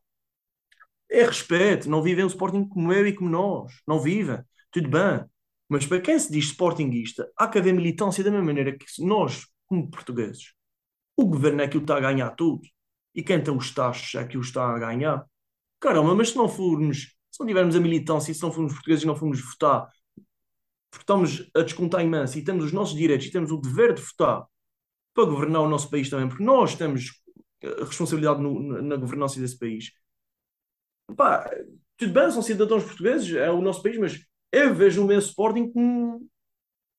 é 1.13 1.25
respeito, 1.25 1.87
não 1.87 2.01
vivem 2.01 2.25
o 2.25 2.27
Sporting 2.27 2.67
como 2.67 2.91
eu 2.91 3.05
e 3.07 3.13
como 3.13 3.29
nós, 3.29 3.71
não 3.87 3.99
vivem, 3.99 4.39
tudo 4.71 4.89
bem. 4.89 5.23
Mas 5.69 5.85
para 5.85 6.01
quem 6.01 6.17
se 6.17 6.31
diz 6.31 6.45
Sportingista, 6.45 7.31
há 7.37 7.47
que 7.47 7.59
haver 7.59 7.73
militância 7.73 8.23
da 8.23 8.31
mesma 8.31 8.47
maneira 8.47 8.75
que 8.75 8.85
nós, 8.99 9.47
como 9.67 9.89
portugueses, 9.89 10.53
o 11.15 11.25
governo 11.25 11.61
é 11.61 11.67
que 11.67 11.77
o 11.77 11.81
está 11.81 11.97
a 11.97 11.99
ganhar 11.99 12.31
tudo. 12.31 12.61
E 13.13 13.21
quem 13.21 13.41
tem 13.41 13.55
os 13.55 13.71
taxos 13.71 14.15
é 14.15 14.25
que 14.25 14.37
o 14.37 14.41
está 14.41 14.75
a 14.75 14.79
ganhar. 14.79 15.23
Caramba, 15.79 16.15
mas 16.15 16.29
se 16.29 16.35
não 16.35 16.49
formos, 16.49 17.15
se 17.31 17.39
não 17.39 17.45
tivermos 17.45 17.75
a 17.75 17.79
militância 17.79 18.31
e 18.31 18.35
se 18.35 18.41
não 18.41 18.51
formos 18.51 18.73
portugueses 18.73 19.03
e 19.03 19.07
não 19.07 19.15
formos 19.15 19.39
votar, 19.39 19.87
porque 20.89 21.03
estamos 21.03 21.51
a 21.55 21.61
descontar 21.61 22.03
imenso 22.03 22.37
e 22.39 22.43
temos 22.43 22.65
os 22.65 22.71
nossos 22.71 22.95
direitos 22.95 23.27
e 23.27 23.31
temos 23.31 23.51
o 23.51 23.57
dever 23.57 23.93
de 23.93 24.01
votar 24.01 24.45
para 25.13 25.25
governar 25.25 25.61
o 25.61 25.69
nosso 25.69 25.89
país 25.91 26.09
também, 26.09 26.27
porque 26.27 26.43
nós 26.43 26.75
temos 26.75 27.21
a 27.63 27.85
responsabilidade 27.85 28.41
no, 28.41 28.81
na 28.81 28.95
governança 28.95 29.39
desse 29.39 29.57
país. 29.59 29.91
Pá, 31.15 31.49
tudo 31.97 32.13
bem, 32.13 32.31
são 32.31 32.41
cidadãos 32.41 32.83
portugueses, 32.83 33.33
é 33.35 33.51
o 33.51 33.61
nosso 33.61 33.83
país, 33.83 33.97
mas 33.97 34.19
eu 34.51 34.73
vejo 34.73 35.03
o 35.03 35.07
meu 35.07 35.19
Sporting 35.19 35.71
como, 35.71 36.27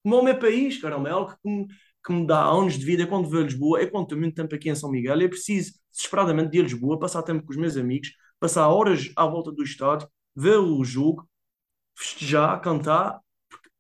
como 0.03 0.21
o 0.21 0.25
meu 0.25 0.39
país, 0.39 0.81
caramba, 0.81 1.09
é 1.11 1.13
algo 1.13 1.33
que 1.33 1.49
me, 1.49 1.67
que 2.05 2.13
me 2.13 2.27
dá 2.27 2.45
anos 2.45 2.79
de 2.79 2.85
vida 2.85 3.07
quando 3.07 3.37
a 3.39 3.43
Lisboa, 3.43 3.81
é 3.83 3.87
quando 3.87 4.05
estou 4.05 4.19
muito 4.19 4.35
tempo 4.37 4.55
aqui 4.55 4.71
em 4.71 4.75
São 4.75 4.91
Miguel, 4.91 5.21
eu 5.23 5.31
preciso 5.31 5.75
desesperadamente 5.93 6.51
de 6.51 6.59
ir 6.59 6.61
a 6.63 6.65
Lisboa, 6.65 7.01
passar 7.01 7.23
tempo 7.23 7.45
com 7.45 7.53
os 7.53 7.59
meus 7.59 7.77
amigos, 7.77 8.11
passar 8.41 8.69
horas 8.69 9.13
à 9.17 9.27
volta 9.27 9.53
do 9.53 9.63
estádio, 9.65 10.09
ver 10.37 10.59
o 10.59 10.85
jogo, 10.85 11.29
festejar, 11.97 12.61
cantar, 12.61 13.21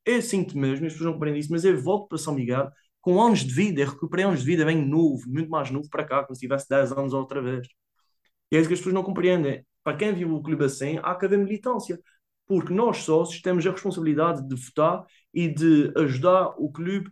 eu 0.06 0.22
sinto 0.22 0.58
mesmo, 0.58 0.86
as 0.86 0.92
pessoas 0.94 1.06
não 1.08 1.14
compreendem 1.14 1.40
isso, 1.40 1.52
mas 1.52 1.64
eu 1.64 1.80
volto 1.80 2.08
para 2.08 2.18
São 2.18 2.34
Miguel 2.34 2.70
com 3.00 3.22
anos 3.22 3.40
de 3.40 3.52
vida, 3.54 3.82
eu 3.82 3.88
recuperei 3.90 4.24
anos 4.26 4.40
de 4.40 4.46
vida 4.46 4.64
bem 4.64 4.76
novo, 4.86 5.24
muito 5.28 5.50
mais 5.50 5.70
novo 5.70 5.88
para 5.90 6.04
cá, 6.04 6.24
como 6.24 6.34
se 6.34 6.40
tivesse 6.42 6.68
10 6.68 6.92
anos 6.92 7.12
outra 7.14 7.42
vez. 7.42 7.66
E 8.50 8.56
é 8.56 8.60
isso 8.60 8.68
que 8.68 8.74
as 8.74 8.80
pessoas 8.80 8.94
não 8.94 9.02
compreendem. 9.02 9.64
Para 9.84 9.96
quem 9.96 10.14
vive 10.14 10.32
o 10.32 10.42
clube 10.42 10.64
assim, 10.64 10.98
há 11.02 11.14
que 11.14 11.26
haver 11.26 11.38
militância, 11.38 12.00
porque 12.46 12.72
nós 12.72 12.98
sócios 12.98 13.40
temos 13.42 13.66
a 13.66 13.70
responsabilidade 13.70 14.46
de 14.48 14.54
votar 14.56 15.04
e 15.32 15.48
de 15.48 15.92
ajudar 15.96 16.54
o 16.58 16.70
clube 16.72 17.10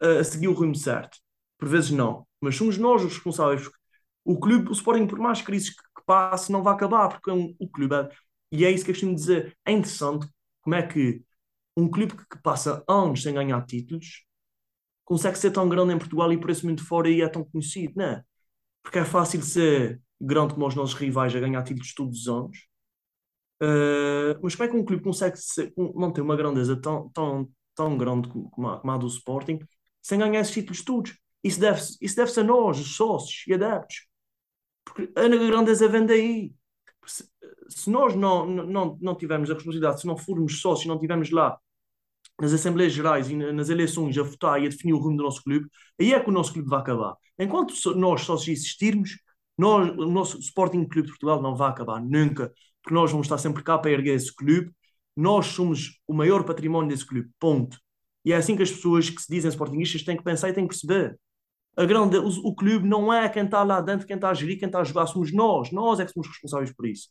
a 0.00 0.24
seguir 0.24 0.48
o 0.48 0.52
rumo 0.54 0.74
certo. 0.74 1.18
Por 1.58 1.68
vezes 1.68 1.90
não, 1.90 2.26
mas 2.40 2.56
somos 2.56 2.78
nós 2.78 3.02
os 3.04 3.14
responsáveis. 3.14 3.68
O 4.24 4.38
clube, 4.38 4.70
o 4.70 4.72
Sporting, 4.72 5.06
por 5.06 5.18
mais 5.18 5.42
crises 5.42 5.70
que, 5.70 5.82
passe, 6.06 6.50
não 6.50 6.62
vai 6.62 6.74
acabar, 6.74 7.08
porque 7.08 7.30
é 7.30 7.32
o 7.32 7.68
clube 7.68 7.94
é, 7.94 8.08
e 8.52 8.64
é 8.64 8.70
isso 8.70 8.84
que 8.84 8.90
eu 8.90 8.94
costumo 8.94 9.14
dizer. 9.14 9.56
É 9.64 9.72
interessante 9.72 10.26
como 10.62 10.74
é 10.74 10.82
que 10.86 11.22
um 11.76 11.88
clube 11.88 12.16
que, 12.16 12.42
passa 12.42 12.84
anos 12.88 13.22
sem 13.22 13.34
ganhar 13.34 13.64
títulos 13.66 14.24
consegue 15.04 15.38
ser 15.38 15.50
tão 15.52 15.68
grande 15.68 15.94
em 15.94 15.98
Portugal 15.98 16.32
e 16.32 16.40
por 16.40 16.50
isso 16.50 16.66
muito 16.66 16.86
fora 16.86 17.08
e 17.10 17.22
é 17.22 17.28
tão 17.28 17.44
conhecido, 17.44 17.94
não 17.96 18.04
é? 18.06 18.24
Porque 18.82 18.98
é 18.98 19.04
fácil 19.04 19.42
ser 19.42 20.00
grande 20.20 20.54
como 20.54 20.66
os 20.66 20.74
nossos 20.74 20.94
rivais 20.94 21.34
a 21.34 21.40
ganhar 21.40 21.62
títulos 21.62 21.94
todos 21.94 22.20
os 22.20 22.28
anos. 22.28 22.68
Uh, 23.62 24.38
mas 24.42 24.54
como 24.54 24.68
é 24.68 24.72
que 24.72 24.76
um 24.76 24.84
clube 24.84 25.02
consegue 25.02 25.36
ser, 25.36 25.72
manter 25.94 26.20
uma 26.22 26.36
grandeza 26.36 26.80
tão, 26.80 27.10
tão, 27.10 27.48
tão 27.74 27.96
grande 27.96 28.28
como 28.28 28.68
a, 28.68 28.80
como 28.80 28.92
a 28.92 28.96
do 28.96 29.06
Sporting 29.06 29.58
sem 30.02 30.18
ganhar 30.18 30.40
esses 30.40 30.54
títulos 30.54 30.82
todos? 30.82 31.18
Isso 31.42 31.60
deve-se 31.60 31.98
isso 32.00 32.16
deve 32.16 32.40
a 32.40 32.44
nós, 32.44 32.78
os 32.78 32.96
sócios 32.96 33.46
e 33.46 33.54
adeptos. 33.54 34.06
Porque 34.84 35.10
a 35.14 35.28
grandeza 35.28 35.88
vem 35.88 36.06
daí. 36.06 36.52
Se, 37.06 37.24
se 37.68 37.90
nós 37.90 38.14
não, 38.14 38.46
não, 38.46 38.98
não 39.00 39.14
tivermos 39.14 39.50
a 39.50 39.54
responsabilidade, 39.54 40.00
se 40.00 40.06
não 40.06 40.16
formos 40.16 40.60
sócios, 40.60 40.86
não 40.86 40.98
tivermos 40.98 41.30
lá 41.30 41.58
nas 42.40 42.52
Assembleias 42.52 42.92
Gerais 42.92 43.30
e 43.30 43.36
nas 43.36 43.68
eleições 43.68 44.16
a 44.16 44.22
votar 44.22 44.60
e 44.60 44.66
a 44.66 44.68
definir 44.70 44.94
o 44.94 44.98
rumo 44.98 45.16
do 45.18 45.22
nosso 45.22 45.42
clube, 45.42 45.68
aí 46.00 46.14
é 46.14 46.20
que 46.20 46.28
o 46.30 46.32
nosso 46.32 46.52
clube 46.52 46.68
vai 46.68 46.80
acabar. 46.80 47.14
Enquanto 47.38 47.74
nós 47.94 48.22
sócios 48.22 48.48
existirmos, 48.48 49.18
nós, 49.60 49.90
o 49.90 50.10
nosso 50.10 50.38
Sporting 50.38 50.86
Clube 50.86 51.06
de 51.06 51.12
Portugal 51.12 51.42
não 51.42 51.54
vai 51.54 51.70
acabar 51.70 52.00
nunca, 52.00 52.52
porque 52.82 52.94
nós 52.94 53.10
vamos 53.10 53.26
estar 53.26 53.38
sempre 53.38 53.62
cá 53.62 53.78
para 53.78 53.90
erguer 53.90 54.14
esse 54.14 54.34
clube. 54.34 54.70
Nós 55.14 55.46
somos 55.46 56.00
o 56.06 56.14
maior 56.14 56.44
património 56.44 56.88
desse 56.88 57.06
clube, 57.06 57.28
ponto. 57.38 57.78
E 58.24 58.32
é 58.32 58.36
assim 58.36 58.56
que 58.56 58.62
as 58.62 58.70
pessoas 58.70 59.10
que 59.10 59.20
se 59.20 59.30
dizem 59.30 59.50
sportingistas 59.50 60.02
têm 60.02 60.16
que 60.16 60.24
pensar 60.24 60.48
e 60.48 60.52
têm 60.54 60.66
que 60.66 60.70
perceber. 60.74 61.18
A 61.76 61.84
grande, 61.84 62.16
o, 62.16 62.28
o 62.28 62.54
clube 62.54 62.88
não 62.88 63.12
é 63.12 63.28
quem 63.28 63.44
está 63.44 63.62
lá 63.62 63.80
dentro, 63.80 64.06
quem 64.06 64.16
está 64.16 64.30
a 64.30 64.34
gerir, 64.34 64.58
quem 64.58 64.66
está 64.66 64.80
a 64.80 64.84
jogar, 64.84 65.06
somos 65.06 65.32
nós. 65.32 65.70
Nós 65.72 66.00
é 66.00 66.06
que 66.06 66.12
somos 66.12 66.28
responsáveis 66.28 66.72
por 66.74 66.86
isso. 66.86 67.08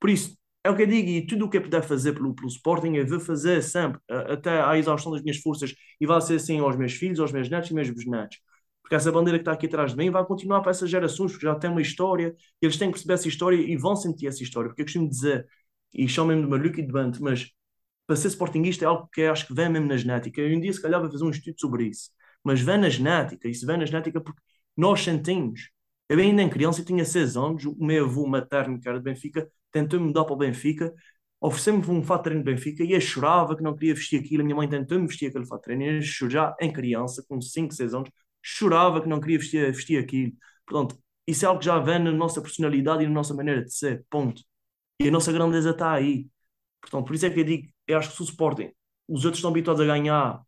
Por 0.00 0.10
isso, 0.10 0.36
é 0.64 0.70
o 0.70 0.76
que 0.76 0.82
eu 0.82 0.86
digo, 0.86 1.08
e 1.08 1.26
tudo 1.26 1.44
o 1.44 1.48
que 1.48 1.58
eu 1.58 1.62
puder 1.62 1.82
fazer 1.82 2.12
pelo, 2.12 2.34
pelo 2.34 2.48
Sporting, 2.48 2.94
eu 2.94 3.06
vou 3.06 3.20
fazer 3.20 3.62
sempre, 3.62 4.00
até 4.08 4.60
à 4.60 4.76
exaustão 4.76 5.12
das 5.12 5.22
minhas 5.22 5.38
forças, 5.38 5.72
e 6.00 6.06
vai 6.06 6.20
ser 6.20 6.36
assim 6.36 6.58
aos 6.58 6.76
meus 6.76 6.92
filhos, 6.94 7.20
aos 7.20 7.32
meus 7.32 7.48
netos 7.48 7.70
e 7.70 7.74
meus 7.74 7.88
bisnetos. 7.90 8.38
Porque 8.86 8.94
essa 8.94 9.10
bandeira 9.10 9.36
que 9.36 9.42
está 9.42 9.50
aqui 9.50 9.66
atrás 9.66 9.90
de 9.90 9.96
mim 9.96 10.10
vai 10.10 10.24
continuar 10.24 10.60
para 10.60 10.70
essas 10.70 10.88
gerações, 10.88 11.32
porque 11.32 11.44
já 11.44 11.56
tem 11.56 11.68
uma 11.68 11.82
história, 11.82 12.36
e 12.62 12.66
eles 12.66 12.76
têm 12.76 12.86
que 12.86 12.92
perceber 12.92 13.14
essa 13.14 13.26
história 13.26 13.56
e 13.56 13.76
vão 13.76 13.96
sentir 13.96 14.28
essa 14.28 14.44
história. 14.44 14.68
Porque 14.70 14.82
eu 14.82 14.86
costumo 14.86 15.08
dizer, 15.08 15.44
e 15.92 16.06
chamem-me 16.08 16.42
de 16.44 16.48
maluco 16.48 16.78
e 16.78 16.82
de 16.86 16.92
bante, 16.92 17.20
mas 17.20 17.50
para 18.06 18.14
ser 18.14 18.28
sportinguista 18.28 18.84
é 18.84 18.88
algo 18.88 19.08
que 19.12 19.22
acho 19.22 19.48
que 19.48 19.54
vem 19.54 19.68
mesmo 19.68 19.88
na 19.88 19.96
genética. 19.96 20.40
E 20.40 20.56
um 20.56 20.60
dia, 20.60 20.72
se 20.72 20.80
calhar, 20.80 21.00
vou 21.00 21.10
fazer 21.10 21.24
um 21.24 21.30
estudo 21.30 21.56
sobre 21.58 21.86
isso. 21.88 22.10
Mas 22.44 22.60
vem 22.60 22.78
na 22.78 22.88
genética, 22.88 23.52
se 23.52 23.66
vem 23.66 23.76
na 23.76 23.86
genética 23.86 24.20
porque 24.20 24.40
nós 24.76 25.00
sentimos. 25.02 25.70
Eu 26.08 26.20
ainda 26.20 26.40
em 26.42 26.48
criança, 26.48 26.84
tinha 26.84 27.04
seis 27.04 27.36
anos, 27.36 27.64
o 27.64 27.84
meu 27.84 28.04
avô 28.04 28.24
materno, 28.28 28.78
que 28.80 28.88
era 28.88 28.98
de 28.98 29.04
Benfica, 29.04 29.50
tentou-me 29.72 30.06
mudar 30.06 30.24
para 30.24 30.34
o 30.34 30.36
Benfica, 30.36 30.94
ofereceu-me 31.40 31.84
um 31.90 32.04
fato 32.04 32.20
de 32.20 32.24
treino 32.26 32.44
de 32.44 32.52
Benfica 32.52 32.84
e 32.84 32.92
eu 32.92 33.00
chorava 33.00 33.56
que 33.56 33.64
não 33.64 33.74
queria 33.74 33.94
vestir 33.94 34.20
aquilo. 34.20 34.42
A 34.42 34.44
minha 34.44 34.54
mãe 34.54 34.68
tentou-me 34.68 35.08
vestir 35.08 35.26
aquele 35.28 35.44
fato 35.44 35.62
de 35.62 35.64
treino 35.64 35.82
e 35.82 35.96
eu 35.96 36.30
já 36.30 36.54
em 36.60 36.72
criança, 36.72 37.24
com 37.28 37.40
5, 37.40 37.74
6 37.74 37.92
anos, 37.94 38.10
chorava 38.46 39.00
que 39.02 39.08
não 39.08 39.20
queria 39.20 39.38
vestir, 39.38 39.72
vestir 39.72 39.98
aquilo. 39.98 40.32
Portanto, 40.66 40.96
isso 41.26 41.44
é 41.44 41.48
algo 41.48 41.58
que 41.60 41.66
já 41.66 41.78
vem 41.80 41.98
na 41.98 42.12
nossa 42.12 42.40
personalidade 42.40 43.02
e 43.02 43.06
na 43.06 43.12
nossa 43.12 43.34
maneira 43.34 43.64
de 43.64 43.74
ser, 43.74 44.04
ponto. 44.08 44.42
E 45.00 45.08
a 45.08 45.10
nossa 45.10 45.32
grandeza 45.32 45.70
está 45.70 45.92
aí. 45.92 46.28
Portanto, 46.80 47.06
por 47.06 47.14
isso 47.14 47.26
é 47.26 47.30
que 47.30 47.40
eu 47.40 47.44
digo, 47.44 47.68
eu 47.88 47.98
acho 47.98 48.10
que 48.10 48.16
se 48.16 48.22
o 48.22 48.24
Sporting, 48.24 48.70
os 49.08 49.24
outros 49.24 49.38
estão 49.38 49.50
habituados 49.50 49.82
a 49.82 49.86
ganhar 49.86 50.42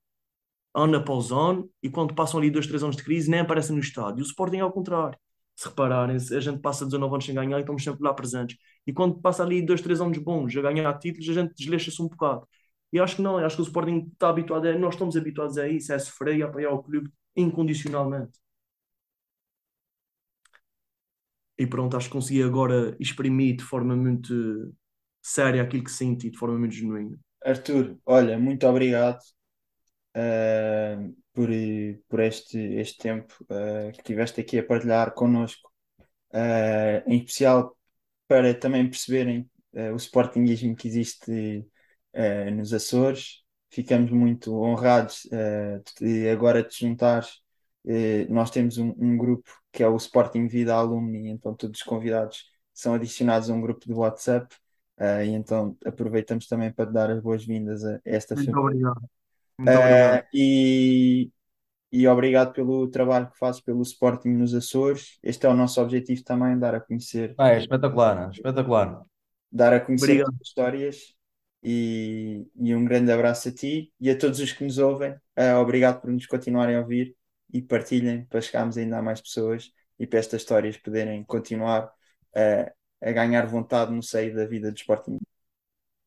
ano 0.75 0.97
após 0.97 1.33
ano, 1.33 1.71
e 1.83 1.91
quando 1.91 2.15
passam 2.15 2.39
ali 2.41 2.51
dois, 2.51 2.67
três 2.67 2.83
anos 2.83 2.97
de 2.97 3.03
crise, 3.03 3.31
nem 3.31 3.41
aparecem 3.41 3.75
no 3.75 3.81
estádio. 3.83 4.23
O 4.23 4.27
Sporting 4.27 4.59
é 4.59 4.61
ao 4.61 4.73
contrário. 4.73 5.19
Se 5.57 5.69
repararem, 5.69 6.17
a 6.17 6.41
gente 6.41 6.61
passa 6.61 6.85
19 6.85 7.15
anos 7.15 7.25
sem 7.27 7.35
ganhar 7.35 7.59
e 7.59 7.61
estamos 7.63 7.83
sempre 7.83 8.03
lá 8.05 8.15
presentes. 8.15 8.57
E 8.87 8.93
quando 8.93 9.21
passa 9.21 9.43
ali 9.43 9.61
dois, 9.61 9.81
três 9.81 10.01
anos 10.01 10.19
bons 10.19 10.57
a 10.57 10.63
ganhar 10.63 10.97
títulos, 10.99 11.29
a 11.31 11.33
gente 11.43 11.55
desleixa-se 11.57 12.01
um 12.01 12.09
bocado. 12.09 12.47
E 12.93 13.01
acho 13.01 13.17
que 13.17 13.23
não, 13.23 13.39
acho 13.39 13.57
que 13.57 13.63
o 13.63 13.65
Sporting 13.65 14.09
está 14.13 14.29
habituado 14.31 14.67
a, 14.67 14.79
nós 14.79 14.95
estamos 14.95 15.17
habituados 15.17 15.59
a 15.59 15.69
isso, 15.69 15.93
é 15.93 15.99
sofrer 15.99 16.37
e 16.37 16.43
apoiar 16.43 16.71
o 16.73 16.83
clube 16.83 17.11
incondicionalmente. 17.39 18.39
E 21.57 21.67
pronto, 21.67 21.97
acho 21.97 22.07
que 22.07 22.13
consegui 22.13 22.43
agora 22.43 22.97
exprimir 23.01 23.57
de 23.57 23.65
forma 23.65 23.97
muito 23.97 24.75
séria 25.21 25.63
aquilo 25.63 25.85
que 25.85 25.91
senti, 25.91 26.31
de 26.31 26.39
forma 26.39 26.59
muito 26.59 26.75
genuína. 26.75 27.19
Arthur, 27.45 27.99
olha, 28.07 28.39
muito 28.39 28.67
obrigado 28.67 29.21
uh, 30.17 31.17
por, 31.33 31.49
por 32.09 32.21
este, 32.21 32.59
este 32.59 32.99
tempo 32.99 33.35
uh, 33.45 33.93
que 33.93 34.03
tiveste 34.03 34.41
aqui 34.41 34.59
a 34.59 34.65
partilhar 34.65 35.13
connosco, 35.15 35.71
uh, 36.33 37.03
em 37.07 37.19
especial 37.19 37.77
para 38.27 38.55
também 38.55 38.89
perceberem 38.89 39.51
o 39.93 39.97
sportingismo 39.97 40.75
que 40.75 40.89
existe 40.89 41.67
nos 42.55 42.73
Açores. 42.73 43.43
Ficamos 43.71 44.11
muito 44.11 44.55
honrados 44.55 45.29
de 46.01 46.29
agora 46.31 46.63
te 46.63 46.87
juntares. 46.87 47.41
nós 48.29 48.51
temos 48.51 48.79
um, 48.79 48.95
um, 48.99 49.17
grupo 49.17 49.51
que 49.71 49.83
é 49.83 49.89
o 49.89 49.97
Sporting 49.97 50.47
Vida 50.47 50.75
Alumni, 50.75 51.29
então 51.29 51.55
todos 51.55 51.81
os 51.81 51.85
convidados 51.85 52.45
são 52.73 52.95
adicionados 52.95 53.51
a 53.51 53.55
um 53.55 53.61
grupo 53.61 53.85
de 53.87 53.93
WhatsApp. 53.93 54.55
Uh, 54.99 55.23
e 55.25 55.29
então 55.29 55.77
aproveitamos 55.85 56.49
também 56.49 56.73
para 56.73 56.91
dar 56.91 57.11
as 57.11 57.21
boas-vindas 57.21 57.85
a 57.85 58.01
esta 58.05 58.35
Muito 58.35 58.51
família. 58.51 58.89
obrigado. 58.89 59.11
Muito 59.59 59.79
obrigado. 59.79 60.23
Uh, 60.23 60.27
e, 60.35 61.31
e 61.93 62.09
obrigado 62.09 62.53
pelo 62.53 62.89
trabalho 62.89 63.31
que 63.31 63.39
fazes 63.39 63.61
pelo 63.61 63.83
Sporting 63.83 64.31
nos 64.31 64.55
Açores. 64.55 65.19
Este 65.23 65.47
é 65.47 65.49
o 65.49 65.55
nosso 65.55 65.81
objetivo 65.81 66.25
também, 66.25 66.59
dar 66.59 66.75
a 66.75 66.81
conhecer, 66.81 67.35
Ah, 67.39 67.51
é 67.51 67.59
espetacular, 67.59 68.31
espetacular. 68.31 69.03
dar 69.51 69.73
a 69.73 69.81
conhecer 69.81 70.05
Obrigado. 70.05 70.35
histórias. 70.43 71.18
E, 71.63 72.47
e 72.55 72.75
um 72.75 72.85
grande 72.85 73.11
abraço 73.11 73.49
a 73.49 73.53
ti 73.53 73.93
e 74.01 74.11
a 74.11 74.17
todos 74.17 74.39
os 74.41 74.53
que 74.53 74.65
nos 74.65 74.79
ouvem. 74.79 75.13
Uh, 75.39 75.57
obrigado 75.61 76.01
por 76.01 76.11
nos 76.11 76.27
continuarem 76.27 76.77
a 76.77 76.81
ouvir 76.81 77.17
e 77.53 77.61
partilhem 77.63 78.25
para 78.27 78.41
chegarmos 78.41 78.77
ainda 78.77 78.99
a 78.99 79.03
mais 79.03 79.21
pessoas 79.21 79.73
e 79.99 80.07
para 80.07 80.19
estas 80.19 80.43
histórias 80.43 80.77
poderem 80.77 81.25
continuar 81.25 81.91
a, 82.35 82.73
a 83.03 83.13
ganhar 83.13 83.47
vontade 83.47 83.93
no 83.93 84.03
seio 84.03 84.35
da 84.35 84.47
vida 84.47 84.71
do 84.71 84.77
Sporting. 84.77 85.19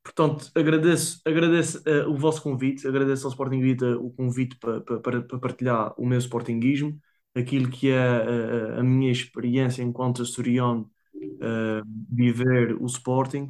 Portanto, 0.04 0.52
agradeço, 0.56 1.22
agradeço 1.26 1.80
uh, 1.80 2.10
o 2.10 2.18
vosso 2.18 2.41
convite, 2.41 2.88
agradeço 2.88 3.28
ao 3.28 3.32
Sporting 3.32 3.62
Vita 3.62 3.97
o 3.97 4.10
convite 4.12 4.58
para, 4.58 4.82
para, 4.82 5.22
para 5.22 5.39
partilhar 5.39 5.93
o 5.97 6.06
meu 6.06 6.18
Sportinguismo, 6.18 6.99
aquilo 7.36 7.70
que 7.70 7.91
é 7.91 7.99
a, 7.99 8.80
a 8.80 8.84
minha 8.84 9.12
experiência 9.12 9.84
enquanto 9.84 10.22
asturiano 10.22 10.89
uh, 11.14 11.86
viver 12.10 12.74
o 12.82 12.86
Sporting. 12.86 13.47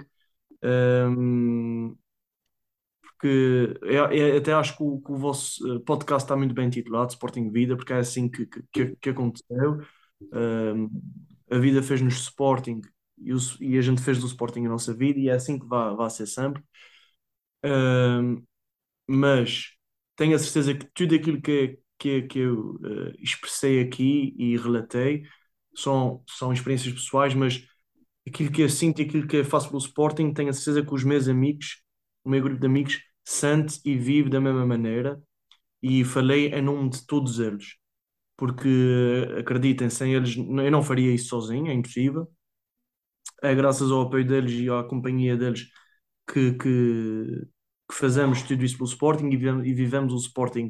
Porque 3.21 3.79
é, 3.83 3.95
é, 4.19 4.37
até 4.37 4.53
acho 4.53 4.75
que 4.75 4.83
o, 4.83 4.99
que 4.99 5.11
o, 5.11 5.15
vosso 5.15 5.75
eh, 5.75 5.79
podcast 5.85 6.23
está 6.23 6.35
muito 6.35 6.55
bem 6.55 6.69
titulado, 6.71 7.11
Sporting 7.11 7.51
Vida, 7.51 7.75
porque 7.75 7.93
é 7.93 7.97
assim 7.97 8.27
que, 8.27 8.47
que, 8.71 8.95
que 8.95 9.09
aconteceu. 9.09 9.79
Um, 10.33 10.89
a 11.51 11.57
vida 11.59 11.83
fez-nos 11.83 12.15
Sporting 12.15 12.81
e, 13.19 13.33
o, 13.33 13.37
e, 13.59 13.77
a 13.77 13.81
gente 13.81 14.01
fez 14.01 14.19
do 14.19 14.25
Sporting 14.25 14.65
a 14.65 14.69
nossa 14.69 14.93
vida 14.93 15.19
e 15.19 15.29
é 15.29 15.33
assim 15.33 15.59
que 15.59 15.67
vai, 15.67 15.95
vai 15.95 16.09
ser 16.09 16.25
sempre. 16.25 16.63
Um, 17.63 18.43
mas 19.07 19.73
tenho 20.15 20.35
a 20.35 20.39
certeza 20.39 20.73
que 20.73 20.85
tudo 20.93 21.15
aquilo 21.15 21.41
que, 21.41 21.79
que, 21.99 22.23
que 22.23 22.39
eu 22.39 22.75
uh, 22.77 23.13
expressei 23.19 23.81
aqui 23.81 24.33
e 24.37 24.57
relatei 24.57 25.23
são, 25.75 26.23
são 26.27 26.51
experiências 26.53 26.93
pessoais, 26.93 27.33
mas 27.35 27.67
aquilo 28.27 28.51
que 28.51 28.61
eu 28.61 28.69
sinto 28.69 29.01
e 29.01 29.05
aquilo 29.05 29.27
que 29.27 29.37
eu 29.37 29.45
faço 29.45 29.67
pelo 29.67 29.79
Sporting, 29.79 30.33
tenho 30.33 30.49
a 30.49 30.53
certeza 30.53 30.85
que 30.85 30.93
os 30.93 31.03
meus 31.03 31.27
amigos, 31.27 31.81
o 32.23 32.29
meu 32.29 32.41
grupo 32.41 32.59
de 32.59 32.67
amigos, 32.67 32.99
sente 33.25 33.79
e 33.85 33.97
vive 33.97 34.29
da 34.29 34.41
mesma 34.41 34.65
maneira 34.65 35.21
e 35.81 36.03
falei 36.03 36.47
em 36.53 36.61
nome 36.61 36.89
de 36.89 37.05
todos 37.05 37.39
eles. 37.39 37.77
Porque 38.37 38.69
acreditem, 39.39 39.89
sem 39.89 40.13
eles 40.15 40.35
eu 40.37 40.71
não 40.71 40.83
faria 40.83 41.13
isso 41.13 41.29
sozinho, 41.29 41.67
é 41.67 41.73
impossível. 41.73 42.31
É 43.41 43.55
graças 43.55 43.91
ao 43.91 44.01
apoio 44.01 44.25
deles 44.25 44.51
e 44.53 44.69
à 44.69 44.83
companhia 44.83 45.35
deles 45.35 45.67
que, 46.27 46.53
que, 46.53 47.47
que 47.89 47.95
fazemos 47.95 48.41
tudo 48.43 48.63
isso 48.63 48.77
pelo 48.77 48.89
Sporting 48.89 49.27
e 49.27 49.37
vivemos, 49.37 49.65
e 49.67 49.73
vivemos 49.73 50.13
o 50.13 50.17
Sporting 50.17 50.69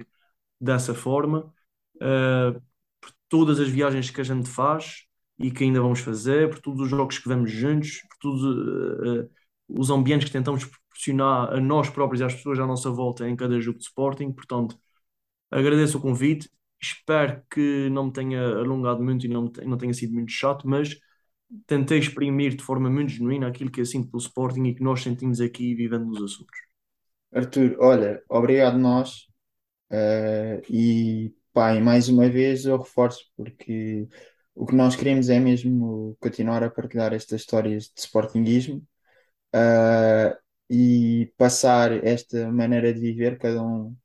dessa 0.59 0.93
forma. 0.93 1.53
Uh, 1.97 2.59
por 2.99 3.11
todas 3.29 3.59
as 3.59 3.69
viagens 3.69 4.09
que 4.09 4.21
a 4.21 4.23
gente 4.23 4.49
faz 4.49 5.05
e 5.41 5.51
que 5.51 5.63
ainda 5.63 5.81
vamos 5.81 5.99
fazer, 5.99 6.49
por 6.49 6.59
todos 6.59 6.81
os 6.81 6.89
jogos 6.89 7.17
que 7.17 7.27
vamos 7.27 7.51
juntos, 7.51 8.01
por 8.09 8.17
todos 8.19 8.43
uh, 8.43 9.29
os 9.67 9.89
ambientes 9.89 10.27
que 10.27 10.33
tentamos 10.33 10.65
proporcionar 10.65 11.53
a 11.53 11.59
nós 11.59 11.89
próprios 11.89 12.21
e 12.21 12.23
às 12.23 12.33
pessoas 12.35 12.59
à 12.59 12.67
nossa 12.67 12.89
volta 12.91 13.27
em 13.27 13.35
cada 13.35 13.59
jogo 13.59 13.79
de 13.79 13.85
Sporting. 13.85 14.31
Portanto, 14.31 14.77
agradeço 15.49 15.97
o 15.97 16.01
convite. 16.01 16.49
Espero 16.81 17.41
que 17.49 17.89
não 17.89 18.05
me 18.05 18.13
tenha 18.13 18.41
alongado 18.57 19.03
muito 19.03 19.25
e 19.25 19.29
não, 19.29 19.51
não 19.65 19.77
tenha 19.77 19.93
sido 19.93 20.13
muito 20.13 20.31
chato, 20.31 20.67
mas 20.67 20.97
tentei 21.67 21.99
exprimir 21.99 22.55
de 22.55 22.63
forma 22.63 22.89
muito 22.89 23.11
genuína 23.11 23.47
aquilo 23.47 23.71
que 23.71 23.81
eu 23.81 23.85
sinto 23.85 24.09
pelo 24.09 24.21
Sporting 24.21 24.63
e 24.63 24.75
que 24.75 24.83
nós 24.83 25.01
sentimos 25.01 25.41
aqui 25.41 25.75
vivendo 25.75 26.05
nos 26.05 26.21
Açores. 26.23 26.71
Arthur, 27.33 27.75
olha, 27.79 28.21
obrigado 28.29 28.77
nós. 28.77 29.27
Uh, 29.91 30.61
e 30.69 31.33
pá, 31.53 31.75
e 31.75 31.81
mais 31.81 32.07
uma 32.07 32.29
vez 32.29 32.65
eu 32.65 32.77
reforço 32.77 33.25
porque 33.35 34.07
o 34.55 34.65
que 34.65 34.75
nós 34.75 34.95
queremos 34.95 35.29
é 35.29 35.39
mesmo 35.39 36.15
continuar 36.19 36.63
a 36.63 36.69
partilhar 36.69 37.13
estas 37.13 37.41
histórias 37.41 37.85
de 37.85 38.01
sportinguismo 38.01 38.85
uh, 39.55 40.37
e 40.69 41.33
passar 41.37 42.03
esta 42.05 42.51
maneira 42.51 42.93
de 42.93 42.99
viver, 42.99 43.37
cada 43.37 43.63
um 43.63 43.95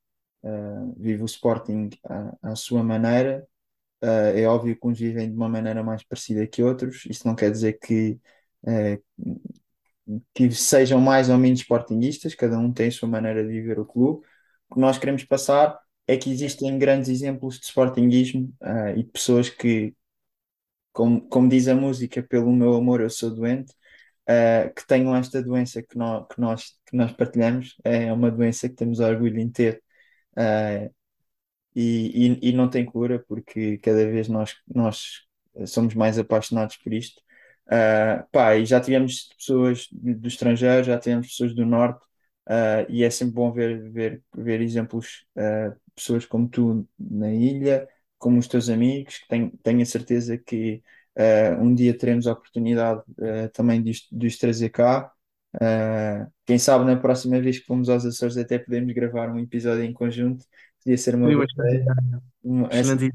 uh, 0.43 0.95
vive 0.97 1.23
o 1.23 1.25
Sporting 1.25 1.89
à, 2.03 2.51
à 2.51 2.55
sua 2.55 2.83
maneira. 2.83 3.45
Uh, 4.03 4.37
é 4.37 4.45
óbvio 4.47 4.79
que 4.79 4.87
uns 4.87 4.99
vivem 4.99 5.29
de 5.29 5.35
uma 5.35 5.49
maneira 5.49 5.83
mais 5.83 6.03
parecida 6.03 6.47
que 6.47 6.63
outros, 6.63 7.05
isso 7.07 7.27
não 7.27 7.35
quer 7.35 7.51
dizer 7.51 7.79
que, 7.79 8.19
que 10.33 10.51
sejam 10.51 10.99
mais 11.01 11.29
ou 11.29 11.37
menos 11.37 11.59
sportinguistas, 11.59 12.35
cada 12.35 12.57
um 12.57 12.71
tem 12.71 12.87
a 12.87 12.91
sua 12.91 13.07
maneira 13.09 13.43
de 13.43 13.49
viver 13.49 13.79
o 13.79 13.85
clube. 13.85 14.25
O 14.69 14.75
que 14.75 14.81
nós 14.81 14.97
queremos 14.97 15.23
passar 15.23 15.79
é 16.07 16.17
que 16.17 16.31
existem 16.31 16.77
grandes 16.77 17.09
exemplos 17.09 17.59
de 17.59 17.65
sportinguismo 17.65 18.53
e 18.95 19.03
de 19.03 19.09
pessoas 19.11 19.49
que, 19.49 19.95
como, 20.97 21.21
como 21.29 21.47
diz 21.47 21.67
a 21.67 21.75
música, 21.75 22.23
pelo 22.23 22.51
meu 22.51 22.73
amor 22.73 23.01
eu 23.01 23.09
sou 23.09 23.29
doente, 23.29 23.71
uh, 24.27 24.73
que 24.73 24.85
tenham 24.87 25.15
esta 25.15 25.43
doença 25.43 25.83
que 25.83 25.95
nós, 25.95 26.25
que, 26.27 26.41
nós, 26.41 26.63
que 26.87 26.97
nós 26.97 27.11
partilhamos. 27.13 27.75
É 27.83 28.11
uma 28.11 28.31
doença 28.31 28.67
que 28.67 28.75
temos 28.75 28.99
orgulho 28.99 29.39
em 29.39 29.49
ter 29.49 29.83
uh, 30.33 30.91
e, 31.75 32.39
e, 32.41 32.49
e, 32.49 32.53
não 32.53 32.69
tem 32.69 32.85
cura, 32.85 33.23
porque 33.27 33.77
cada 33.79 34.09
vez 34.09 34.27
nós, 34.27 34.55
nós 34.67 35.27
somos 35.67 35.93
mais 35.93 36.17
apaixonados 36.17 36.77
por 36.77 36.91
isto. 36.93 37.21
Uh, 37.67 38.27
pá, 38.31 38.55
e 38.57 38.65
já 38.65 38.81
tivemos 38.81 39.29
pessoas 39.37 39.87
do 39.91 40.27
estrangeiro, 40.27 40.83
já 40.83 40.97
tivemos 40.99 41.27
pessoas 41.27 41.53
do 41.55 41.65
norte, 41.65 42.03
uh, 42.49 42.89
e 42.89 43.03
é 43.03 43.09
sempre 43.11 43.35
bom 43.35 43.51
ver, 43.51 43.91
ver, 43.91 44.23
ver 44.35 44.61
exemplos, 44.61 45.25
uh, 45.37 45.75
pessoas 45.95 46.25
como 46.25 46.49
tu 46.49 46.87
na 46.99 47.31
ilha, 47.33 47.87
como 48.17 48.39
os 48.39 48.47
teus 48.47 48.69
amigos, 48.69 49.19
que 49.19 49.27
tenho, 49.27 49.51
tenho 49.63 49.81
a 49.81 49.85
certeza 49.85 50.37
que 50.37 50.81
Uh, 51.17 51.59
um 51.59 51.73
dia 51.73 51.97
teremos 51.97 52.27
a 52.27 52.33
oportunidade 52.33 53.01
uh, 53.17 53.49
também 53.51 53.81
de, 53.81 53.91
de 54.11 54.27
os 54.27 54.37
trazer 54.37 54.69
cá. 54.69 55.11
Uh, 55.55 56.31
quem 56.45 56.59
sabe 56.59 56.85
na 56.85 56.95
próxima 56.95 57.41
vez 57.41 57.57
que 57.57 57.65
formos 57.65 57.89
aos 57.89 58.05
Açores 58.05 58.37
até 58.37 58.59
podemos 58.59 58.93
gravar 58.93 59.27
um 59.31 59.39
episódio 59.39 59.83
em 59.83 59.91
conjunto. 59.91 60.45
Podia 60.83 60.95
ser 60.95 61.15
uma, 61.15 61.27
uma 62.43 62.67
assim, 62.67 63.09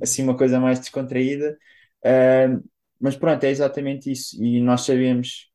assim, 0.00 0.22
uma 0.22 0.36
coisa 0.36 0.60
mais 0.60 0.78
descontraída. 0.78 1.58
mas 3.00 3.16
pronto, 3.16 3.42
é 3.42 3.50
exatamente 3.50 4.12
isso. 4.12 4.40
E 4.40 4.60
nós 4.60 4.82
sabemos 4.82 5.50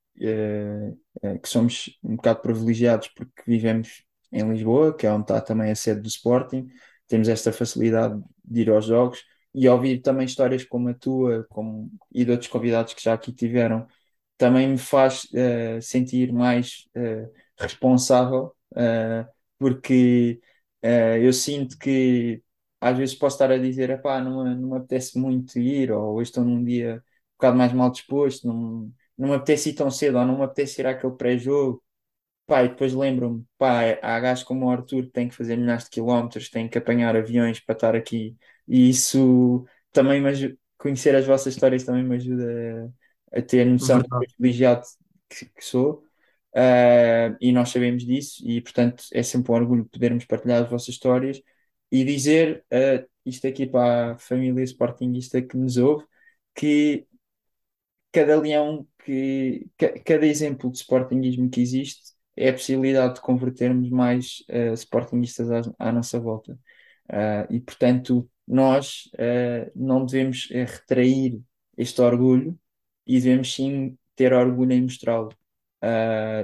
que 1.41 1.49
somos 1.49 1.97
um 2.03 2.17
bocado 2.17 2.41
privilegiados 2.41 3.07
porque 3.15 3.41
vivemos 3.47 4.03
em 4.29 4.47
Lisboa, 4.51 4.95
que 4.95 5.07
é 5.07 5.11
onde 5.11 5.23
está 5.23 5.39
também 5.39 5.71
a 5.71 5.75
sede 5.75 6.01
do 6.01 6.07
Sporting. 6.09 6.67
Temos 7.13 7.27
esta 7.29 7.53
facilidade 7.53 8.19
de 8.43 8.61
ir 8.61 8.71
aos 8.71 8.85
jogos 8.85 9.23
e 9.53 9.69
ouvir 9.69 9.99
também 10.01 10.25
histórias 10.25 10.63
como 10.63 10.89
a 10.89 10.95
tua 10.95 11.45
como, 11.51 11.91
e 12.11 12.25
de 12.25 12.31
outros 12.31 12.49
convidados 12.49 12.95
que 12.95 13.03
já 13.03 13.13
aqui 13.13 13.31
tiveram, 13.31 13.85
também 14.35 14.67
me 14.67 14.79
faz 14.79 15.25
uh, 15.25 15.79
sentir 15.79 16.33
mais 16.33 16.87
uh, 16.97 17.31
responsável, 17.55 18.55
uh, 18.71 19.31
porque 19.59 20.41
eu 21.21 21.31
sinto 21.31 21.77
que 21.77 22.41
às 22.81 22.97
vezes 22.97 23.13
posso 23.13 23.35
estar 23.35 23.51
a 23.51 23.59
dizer, 23.59 24.01
pá, 24.01 24.19
não, 24.19 24.43
não 24.55 24.69
me 24.71 24.77
apetece 24.77 25.19
muito 25.19 25.59
ir, 25.59 25.91
ou 25.91 26.15
hoje 26.15 26.31
estou 26.31 26.43
num 26.43 26.63
dia 26.63 26.95
um 26.95 27.37
bocado 27.37 27.57
mais 27.57 27.73
mal 27.73 27.91
disposto, 27.91 28.47
não, 28.47 28.91
não 29.15 29.29
me 29.29 29.35
apetece 29.35 29.69
ir 29.69 29.73
tão 29.75 29.91
cedo, 29.91 30.17
ou 30.17 30.25
não 30.25 30.39
me 30.39 30.45
apetece 30.45 30.81
ir 30.81 30.87
àquele 30.87 31.13
pré-jogo, 31.13 31.83
Pá, 32.45 32.63
e 32.63 32.69
depois 32.69 32.93
lembro-me, 32.93 33.45
pá, 33.57 33.97
há 34.01 34.19
gajos 34.19 34.43
como 34.43 34.65
o 34.65 34.69
Arthur 34.69 35.03
que 35.03 35.11
têm 35.11 35.29
que 35.29 35.35
fazer 35.35 35.55
milhares 35.55 35.85
de 35.85 35.91
quilómetros, 35.91 36.49
têm 36.49 36.67
que 36.67 36.77
apanhar 36.77 37.15
aviões 37.15 37.59
para 37.61 37.73
estar 37.73 37.95
aqui, 37.95 38.35
e 38.67 38.89
isso 38.89 39.65
também 39.93 40.21
me 40.21 40.57
conhecer 40.77 41.15
as 41.15 41.25
vossas 41.25 41.53
histórias 41.53 41.85
também 41.85 42.03
me 42.03 42.15
ajuda 42.15 42.91
a, 43.31 43.39
a 43.39 43.41
ter 43.41 43.65
noção 43.65 43.99
do 44.01 44.09
privilegiado 44.09 44.85
que, 45.29 45.45
que 45.45 45.63
sou, 45.63 46.03
uh, 46.55 47.35
e 47.39 47.51
nós 47.53 47.69
sabemos 47.69 48.05
disso, 48.05 48.43
e 48.45 48.59
portanto 48.61 49.05
é 49.13 49.23
sempre 49.23 49.51
um 49.51 49.55
orgulho 49.55 49.85
podermos 49.85 50.25
partilhar 50.25 50.63
as 50.63 50.69
vossas 50.69 50.89
histórias 50.89 51.41
e 51.91 52.03
dizer 52.03 52.65
uh, 52.73 53.07
isto 53.25 53.47
aqui 53.47 53.65
para 53.65 54.13
a 54.13 54.17
família 54.17 54.63
Sportingista 54.65 55.41
que 55.41 55.55
nos 55.55 55.77
ouve, 55.77 56.05
que 56.55 57.07
cada 58.11 58.39
leão, 58.39 58.87
que, 59.03 59.67
cada 60.05 60.25
exemplo 60.25 60.71
de 60.71 60.77
Sportingismo 60.77 61.49
que 61.49 61.61
existe 61.61 62.12
é 62.35 62.49
a 62.49 62.53
possibilidade 62.53 63.15
de 63.15 63.21
convertermos 63.21 63.89
mais 63.89 64.43
uh, 64.49 64.73
sportingistas 64.73 65.49
à, 65.51 65.61
à, 65.89 65.91
nossa 65.91 66.19
volta. 66.19 66.53
Uh, 67.09 67.53
e, 67.53 67.59
portanto, 67.59 68.29
nós 68.47 69.09
uh, 69.15 69.71
não 69.75 70.05
devemos 70.05 70.49
retrair 70.49 71.41
este 71.77 72.01
orgulho 72.01 72.57
e 73.05 73.19
devemos 73.19 73.53
sim 73.53 73.97
ter 74.15 74.33
orgulho 74.33 74.73
em 74.73 74.81
mostrá-lo. 74.83 75.29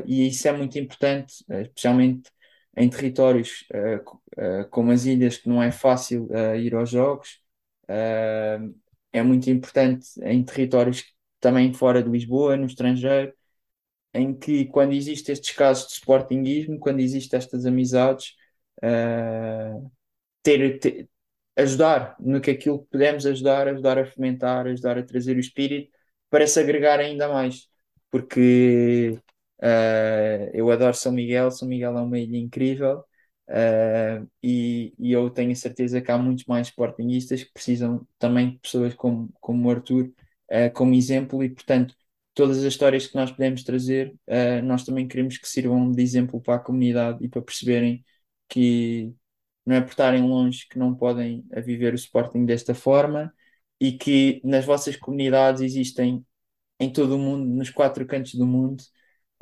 e 0.06 0.28
isso 0.28 0.48
é 0.48 0.52
muito 0.52 0.78
importante, 0.80 1.46
especialmente 1.50 2.32
em 2.76 2.90
territórios 2.90 3.66
como 4.72 4.92
as 4.92 5.06
ilhas, 5.06 5.38
que 5.38 5.48
não 5.48 5.62
é 5.62 5.72
fácil 5.72 6.28
ir 6.58 6.74
aos 6.76 6.90
jogos. 6.90 7.40
é 9.14 9.22
muito 9.24 9.50
importante 9.50 10.08
em 10.24 10.44
territórios 10.44 11.06
também 11.40 11.74
fora 11.74 12.04
de 12.04 12.10
Lisboa, 12.10 12.58
no 12.58 12.66
estrangeiro, 12.66 13.34
em 14.14 14.34
que 14.34 14.66
quando 14.66 14.94
existem 14.94 15.34
estes 15.34 15.56
casos 15.56 15.88
de 15.88 15.94
sportinguismo, 15.94 16.80
quando 16.80 17.00
existem 17.00 17.38
estas 17.38 17.66
amizades, 17.66 18.36
uh, 18.84 19.92
ter, 20.44 20.80
ter, 20.80 21.10
ajudar 21.56 22.16
no 22.20 22.42
que 22.42 22.52
aquilo 22.52 22.80
que 22.84 22.90
podemos 22.92 23.26
ajudar, 23.26 23.68
ajudar 23.68 23.98
a 24.00 24.06
fomentar, 24.06 24.68
ajudar 24.68 24.98
a 24.98 25.04
trazer 25.04 25.38
o 25.38 25.40
espírito 25.40 25.92
para 26.30 26.48
se 26.48 26.60
agregar 26.60 27.00
ainda 27.00 27.28
mais. 27.30 27.68
Porque 28.12 29.20
uh, 29.62 30.52
eu 30.54 30.72
adoro 30.72 30.96
São 30.96 31.12
Miguel, 31.12 31.52
São 31.52 31.68
Miguel 31.68 31.98
é 31.98 32.02
uma 32.02 32.20
ilha 32.20 32.38
incrível, 32.38 33.04
Uh, 33.50 34.30
e, 34.44 34.94
e, 35.00 35.12
eu 35.12 35.28
tenho 35.32 35.52
a 35.52 35.56
certeza 35.56 36.00
que 36.00 36.12
há 36.12 36.18
muitos 36.20 36.46
mais 36.46 36.68
sportinguistas 36.68 37.44
que 37.44 37.52
precisam 37.52 38.08
também 38.20 38.52
de 38.52 38.60
pessoas 38.60 38.94
como, 38.94 39.28
como 39.42 39.68
o 39.68 39.72
Arthur 39.72 40.06
uh, 40.52 40.72
como 40.72 40.94
exemplo 40.94 41.44
e 41.44 41.50
portanto 41.50 41.96
todas 42.40 42.60
as 42.60 42.64
histórias 42.64 43.06
que 43.06 43.16
nós 43.16 43.32
podemos 43.32 43.64
trazer 43.64 44.16
uh, 44.28 44.64
nós 44.64 44.86
também 44.86 45.06
queremos 45.10 45.38
que 45.38 45.46
sirvam 45.48 45.92
de 45.92 46.02
exemplo 46.02 46.40
para 46.40 46.56
a 46.56 46.60
comunidade 46.60 47.18
e 47.22 47.28
para 47.28 47.42
perceberem 47.42 48.02
que 48.48 49.14
não 49.66 49.76
é 49.76 49.82
por 49.82 49.90
estarem 49.90 50.24
longe 50.24 50.66
que 50.70 50.80
não 50.80 50.96
podem 50.96 51.46
viver 51.66 51.94
o 51.94 51.98
Sporting 51.98 52.46
desta 52.46 52.74
forma 52.74 53.34
e 53.80 53.92
que 53.92 54.42
nas 54.46 54.64
vossas 54.66 54.96
comunidades 54.96 55.62
existem 55.62 56.26
em 56.80 56.90
todo 56.92 57.16
o 57.16 57.20
mundo, 57.20 57.46
nos 57.46 57.70
quatro 57.70 58.06
cantos 58.08 58.36
do 58.36 58.48
mundo, 58.48 58.82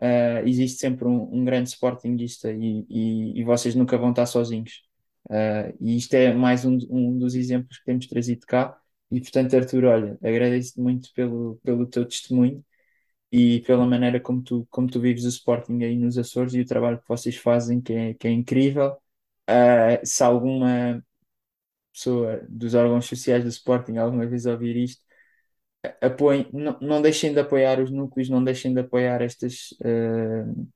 uh, 0.01 0.47
existe 0.47 0.79
sempre 0.79 1.05
um, 1.07 1.35
um 1.35 1.45
grande 1.45 1.69
Sportingista 1.69 2.51
e, 2.51 2.83
e, 2.89 3.41
e, 3.41 3.43
vocês 3.43 3.75
nunca 3.75 3.95
vão 3.97 4.09
estar 4.09 4.25
sozinhos. 4.25 4.81
Uh, 5.29 5.75
e 5.79 5.97
isto 5.97 6.15
é 6.15 6.33
mais 6.33 6.65
um, 6.65 6.79
um 6.89 7.17
dos 7.19 7.35
exemplos 7.35 7.77
que 7.77 7.85
temos 7.85 8.07
trazido 8.07 8.45
cá. 8.47 8.75
E 9.11 9.21
portanto, 9.21 9.55
Arthur, 9.55 9.85
olha, 9.85 10.17
agradeço-te 10.23 10.79
muito 10.81 11.13
pelo, 11.13 11.59
pelo 11.63 11.85
teu 11.85 12.05
testemunho 12.05 12.65
e 13.31 13.61
pela 13.61 13.85
maneira 13.85 14.19
como 14.19 14.41
tu, 14.43 14.67
como 14.69 14.87
tu 14.89 14.99
vives 15.01 15.25
o 15.25 15.29
Sporting 15.29 15.83
aí 15.83 15.95
nos 15.97 16.17
Açores 16.17 16.53
e 16.53 16.61
o 16.61 16.65
trabalho 16.65 16.99
que 16.99 17.07
vocês 17.07 17.35
fazem, 17.37 17.81
que 17.81 17.93
é, 17.93 18.13
que 18.13 18.27
é 18.27 18.31
incrível. 18.31 18.97
Uh, 19.49 20.05
se 20.05 20.23
alguma 20.23 21.03
pessoa 21.93 22.41
dos 22.49 22.75
órgãos 22.75 23.05
sociais 23.07 23.43
do 23.43 23.49
Sporting 23.49 23.97
alguma 23.97 24.25
vez 24.27 24.45
ouvir 24.45 24.77
isto, 24.77 25.03
apoiem, 26.01 26.49
não, 26.53 26.77
não 26.81 27.01
deixem 27.01 27.33
de 27.33 27.39
apoiar 27.39 27.79
os 27.81 27.91
núcleos, 27.91 28.29
não 28.29 28.43
deixem 28.43 28.73
de 28.73 28.81
apoiar 28.81 29.21
estas, 29.21 29.71
uh, 29.81 30.67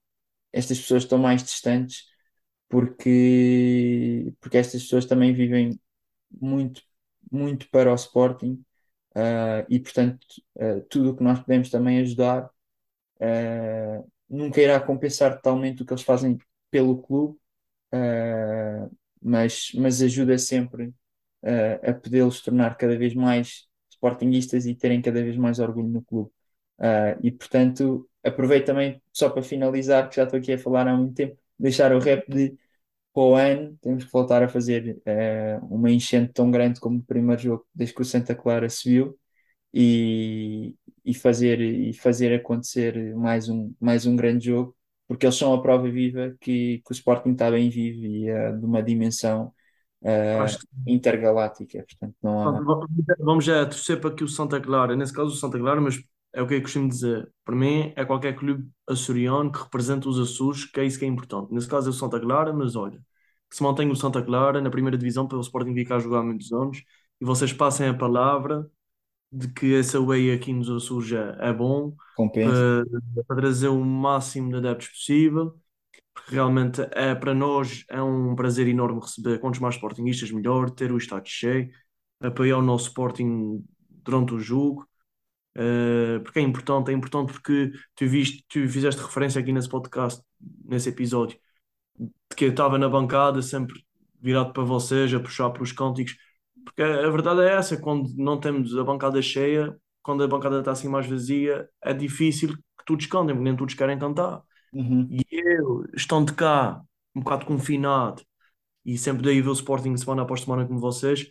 estas 0.53 0.79
pessoas 0.79 1.03
que 1.03 1.07
estão 1.07 1.19
mais 1.19 1.43
distantes, 1.43 2.05
porque, 2.69 4.33
porque 4.39 4.57
estas 4.57 4.83
pessoas 4.83 5.05
também 5.05 5.33
vivem 5.33 5.79
muito, 6.31 6.83
muito 7.31 7.69
para 7.69 7.91
o 7.91 7.95
Sporting 7.95 8.63
uh, 9.15 9.65
e, 9.69 9.79
portanto, 9.79 10.25
uh, 10.55 10.81
tudo 10.89 11.11
o 11.11 11.15
que 11.15 11.23
nós 11.23 11.39
podemos 11.39 11.69
também 11.69 11.99
ajudar 11.99 12.49
nunca 14.27 14.59
irá 14.61 14.79
compensar 14.79 15.35
totalmente 15.35 15.83
o 15.83 15.85
que 15.85 15.93
eles 15.93 16.03
fazem 16.03 16.39
pelo 16.71 16.99
clube, 17.03 17.37
mas, 19.21 19.71
mas 19.75 20.01
ajuda 20.01 20.39
sempre 20.39 20.91
a 21.83 21.93
poder-los 21.93 22.41
tornar 22.41 22.75
cada 22.77 22.97
vez 22.97 23.13
mais 23.13 23.67
sportinguistas 23.91 24.65
e 24.65 24.73
terem 24.73 25.01
cada 25.03 25.21
vez 25.21 25.37
mais 25.37 25.59
orgulho 25.59 25.87
no 25.87 26.01
clube. 26.01 26.31
Uh, 26.79 27.13
e 27.21 27.31
portanto, 27.31 28.09
aproveito 28.23 28.65
também, 28.65 28.99
só 29.13 29.29
para 29.29 29.43
finalizar, 29.43 30.09
que 30.09 30.15
já 30.15 30.23
estou 30.23 30.39
aqui 30.39 30.53
a 30.53 30.57
falar 30.57 30.87
há 30.87 30.97
muito 30.97 31.13
tempo, 31.13 31.37
deixar 31.59 31.93
o 31.93 31.99
rap 31.99 32.27
de 32.27 32.57
para 33.13 33.23
o 33.23 33.35
ano, 33.35 33.77
temos 33.81 34.03
que 34.05 34.11
voltar 34.11 34.41
a 34.43 34.49
fazer 34.49 35.01
uh, 35.05 35.65
uma 35.65 35.91
enchente 35.91 36.33
tão 36.33 36.49
grande 36.49 36.79
como 36.79 36.99
o 36.99 37.03
primeiro 37.03 37.41
jogo, 37.41 37.65
desde 37.73 37.95
que 37.95 38.01
o 38.01 38.05
Santa 38.05 38.35
Clara 38.35 38.69
se 38.69 38.89
viu, 38.89 39.17
e, 39.73 40.75
e, 41.05 41.13
fazer, 41.13 41.59
e 41.61 41.93
fazer 41.93 42.33
acontecer 42.33 43.15
mais 43.15 43.49
um, 43.49 43.73
mais 43.79 44.05
um 44.05 44.15
grande 44.15 44.45
jogo, 44.45 44.75
porque 45.07 45.25
eles 45.25 45.35
são 45.35 45.53
a 45.53 45.61
prova 45.61 45.89
viva 45.89 46.35
que, 46.39 46.81
que 46.85 46.91
o 46.91 46.93
Sporting 46.93 47.31
está 47.31 47.49
bem 47.51 47.69
vivo 47.69 48.05
e 48.05 48.31
uh, 48.31 48.57
de 48.59 48.65
uma 48.65 48.81
dimensão 48.81 49.53
uh, 50.01 50.45
intergaláctica. 50.87 51.85
Portanto, 51.87 52.15
não 52.21 52.39
há... 52.41 52.85
Vamos 53.19 53.45
já 53.45 53.65
torcer 53.65 53.99
para 53.99 54.13
que 54.13 54.23
o 54.23 54.27
Santa 54.27 54.59
Clara, 54.59 54.95
nesse 54.95 55.13
caso 55.13 55.29
o 55.29 55.35
Santa 55.35 55.57
Clara, 55.57 55.81
mas 55.81 56.01
é 56.33 56.41
o 56.41 56.47
que 56.47 56.55
eu 56.55 56.61
costumo 56.61 56.87
dizer. 56.89 57.31
Para 57.43 57.55
mim, 57.55 57.93
é 57.95 58.05
qualquer 58.05 58.35
clube 58.35 58.69
açoriano 58.87 59.51
que 59.51 59.59
representa 59.59 60.07
os 60.07 60.19
Açores, 60.19 60.65
que 60.65 60.79
é 60.79 60.85
isso 60.85 60.99
que 60.99 61.05
é 61.05 61.07
importante. 61.07 61.53
Nesse 61.53 61.67
caso 61.67 61.89
é 61.89 61.91
o 61.91 61.93
Santa 61.93 62.19
Clara, 62.19 62.53
mas 62.53 62.75
olha, 62.75 62.99
que 63.49 63.55
se 63.55 63.63
mantenha 63.63 63.91
o 63.91 63.95
Santa 63.95 64.21
Clara 64.21 64.61
na 64.61 64.69
primeira 64.69 64.97
divisão 64.97 65.27
para 65.27 65.37
o 65.37 65.41
Sporting 65.41 65.73
vir 65.73 65.85
cá 65.85 65.99
jogar 65.99 66.19
há 66.19 66.23
muitos 66.23 66.51
anos 66.51 66.83
e 67.19 67.25
vocês 67.25 67.51
passem 67.53 67.87
a 67.87 67.93
palavra 67.93 68.69
de 69.31 69.47
que 69.49 69.67
esse 69.73 69.95
away 69.97 70.31
aqui 70.33 70.53
nos 70.53 70.69
Açores 70.69 71.11
é, 71.13 71.37
é 71.49 71.53
bom 71.53 71.95
para, 72.17 72.85
para, 73.27 73.37
trazer 73.37 73.69
o 73.69 73.83
máximo 73.83 74.49
de 74.49 74.57
adeptos 74.57 74.89
possível 74.89 75.57
porque 76.13 76.35
realmente 76.35 76.81
é, 76.91 77.15
para 77.15 77.33
nós 77.33 77.85
é 77.89 78.01
um 78.01 78.35
prazer 78.35 78.67
enorme 78.67 78.99
receber 78.99 79.39
quantos 79.39 79.59
mais 79.59 79.75
Sportingistas 79.75 80.31
melhor, 80.31 80.69
ter 80.69 80.91
o 80.91 80.97
estádio 80.97 81.31
cheio, 81.31 81.69
apoiar 82.19 82.57
o 82.57 82.61
nosso 82.61 82.87
Sporting 82.87 83.63
durante 83.89 84.33
o 84.33 84.39
jogo, 84.39 84.87
uh, 85.57 86.21
porque 86.23 86.39
é 86.39 86.41
importante, 86.41 86.91
é 86.91 86.93
importante 86.93 87.31
porque 87.33 87.71
tu, 87.95 88.07
viste, 88.07 88.45
tu 88.47 88.67
fizeste 88.67 89.01
referência 89.01 89.41
aqui 89.41 89.51
nesse 89.51 89.69
podcast, 89.69 90.21
nesse 90.65 90.89
episódio, 90.89 91.37
de 91.97 92.35
que 92.35 92.45
eu 92.45 92.49
estava 92.51 92.77
na 92.77 92.89
bancada 92.89 93.41
sempre 93.41 93.83
virado 94.19 94.53
para 94.53 94.63
vocês, 94.63 95.13
a 95.13 95.19
puxar 95.19 95.49
pelos 95.51 95.71
cânticos, 95.71 96.15
porque 96.63 96.81
a, 96.81 97.07
a 97.07 97.09
verdade 97.09 97.41
é 97.41 97.53
essa, 97.53 97.77
quando 97.77 98.09
não 98.15 98.39
temos 98.39 98.77
a 98.77 98.83
bancada 98.83 99.21
cheia, 99.21 99.75
quando 100.03 100.23
a 100.23 100.27
bancada 100.27 100.59
está 100.59 100.71
assim 100.71 100.87
mais 100.87 101.07
vazia, 101.07 101.69
é 101.81 101.93
difícil 101.93 102.49
que 102.55 102.85
todos 102.85 103.05
cantem, 103.05 103.35
porque 103.35 103.43
nem 103.43 103.55
todos 103.55 103.73
querem 103.73 103.97
cantar. 103.99 104.41
Uhum. 104.73 105.07
E 105.09 105.25
eu, 105.31 105.85
estando 105.93 106.33
cá, 106.33 106.81
um 107.15 107.21
bocado 107.21 107.45
confinado, 107.45 108.23
e 108.85 108.97
sempre 108.97 109.23
daí 109.23 109.41
ver 109.41 109.49
o 109.49 109.53
Sporting 109.53 109.95
semana 109.97 110.23
após 110.23 110.41
semana 110.41 110.65
como 110.65 110.79
vocês, 110.79 111.27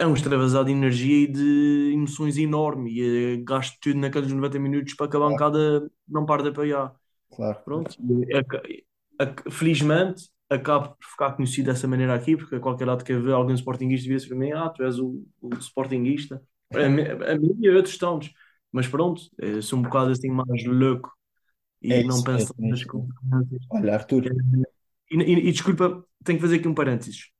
é 0.00 0.06
um 0.06 0.14
extravasado 0.14 0.66
de 0.66 0.72
energia 0.72 1.24
e 1.24 1.26
de 1.28 1.92
emoções 1.94 2.36
enorme. 2.38 2.92
E 2.92 3.34
é, 3.34 3.36
gasto 3.44 3.76
tudo 3.80 3.98
naqueles 3.98 4.32
90 4.32 4.58
minutos 4.58 4.94
para 4.94 5.08
que 5.10 5.16
a 5.16 5.20
bancada 5.20 5.90
não 6.08 6.26
pare 6.26 6.42
de 6.44 6.48
apoiar. 6.50 6.94
Claro. 7.30 7.64
Pronto. 7.64 7.96
É, 8.30 9.24
é, 9.24 9.50
felizmente, 9.50 10.30
acabo 10.50 10.96
por 10.96 11.06
ficar 11.10 11.32
conhecido 11.34 11.66
dessa 11.72 11.88
maneira 11.88 12.14
aqui, 12.14 12.36
porque 12.36 12.56
a 12.56 12.60
qualquer 12.60 12.86
lado 12.86 13.04
que 13.04 13.14
ver 13.16 13.32
alguém 13.32 13.56
Sportingista 13.56 14.08
vira-se 14.08 14.28
para 14.28 14.36
mim: 14.38 14.52
Ah, 14.52 14.70
tu 14.70 14.82
és 14.84 14.98
o, 14.98 15.24
o 15.40 15.54
Sportingista. 15.56 16.42
A, 16.74 16.78
a, 16.80 17.32
a 17.34 17.38
mim 17.38 17.56
e 17.60 17.68
a 17.68 17.74
outros 17.76 17.98
tantos. 17.98 18.32
Mas 18.72 18.88
pronto, 18.88 19.22
sou 19.62 19.78
um 19.78 19.82
bocado 19.82 20.10
assim 20.12 20.30
mais 20.30 20.64
louco 20.64 21.12
e 21.82 21.94
É 21.94 22.02
não 22.04 22.22
pensar 22.22 22.54
mesmo, 22.58 22.66
é 22.66 22.70
nas 22.70 22.84
consequências. 22.84 23.62
Olha, 23.70 23.94
Arthur, 23.94 24.24
E, 25.10 25.16
e- 25.16 25.48
e 25.48 25.52
desculpa, 25.52 26.04
tenho 26.24 26.38
que 26.38 26.42
fazer 26.42 26.56
aqui 26.56 26.68
um 26.68 26.74
parênteses. 26.74 27.30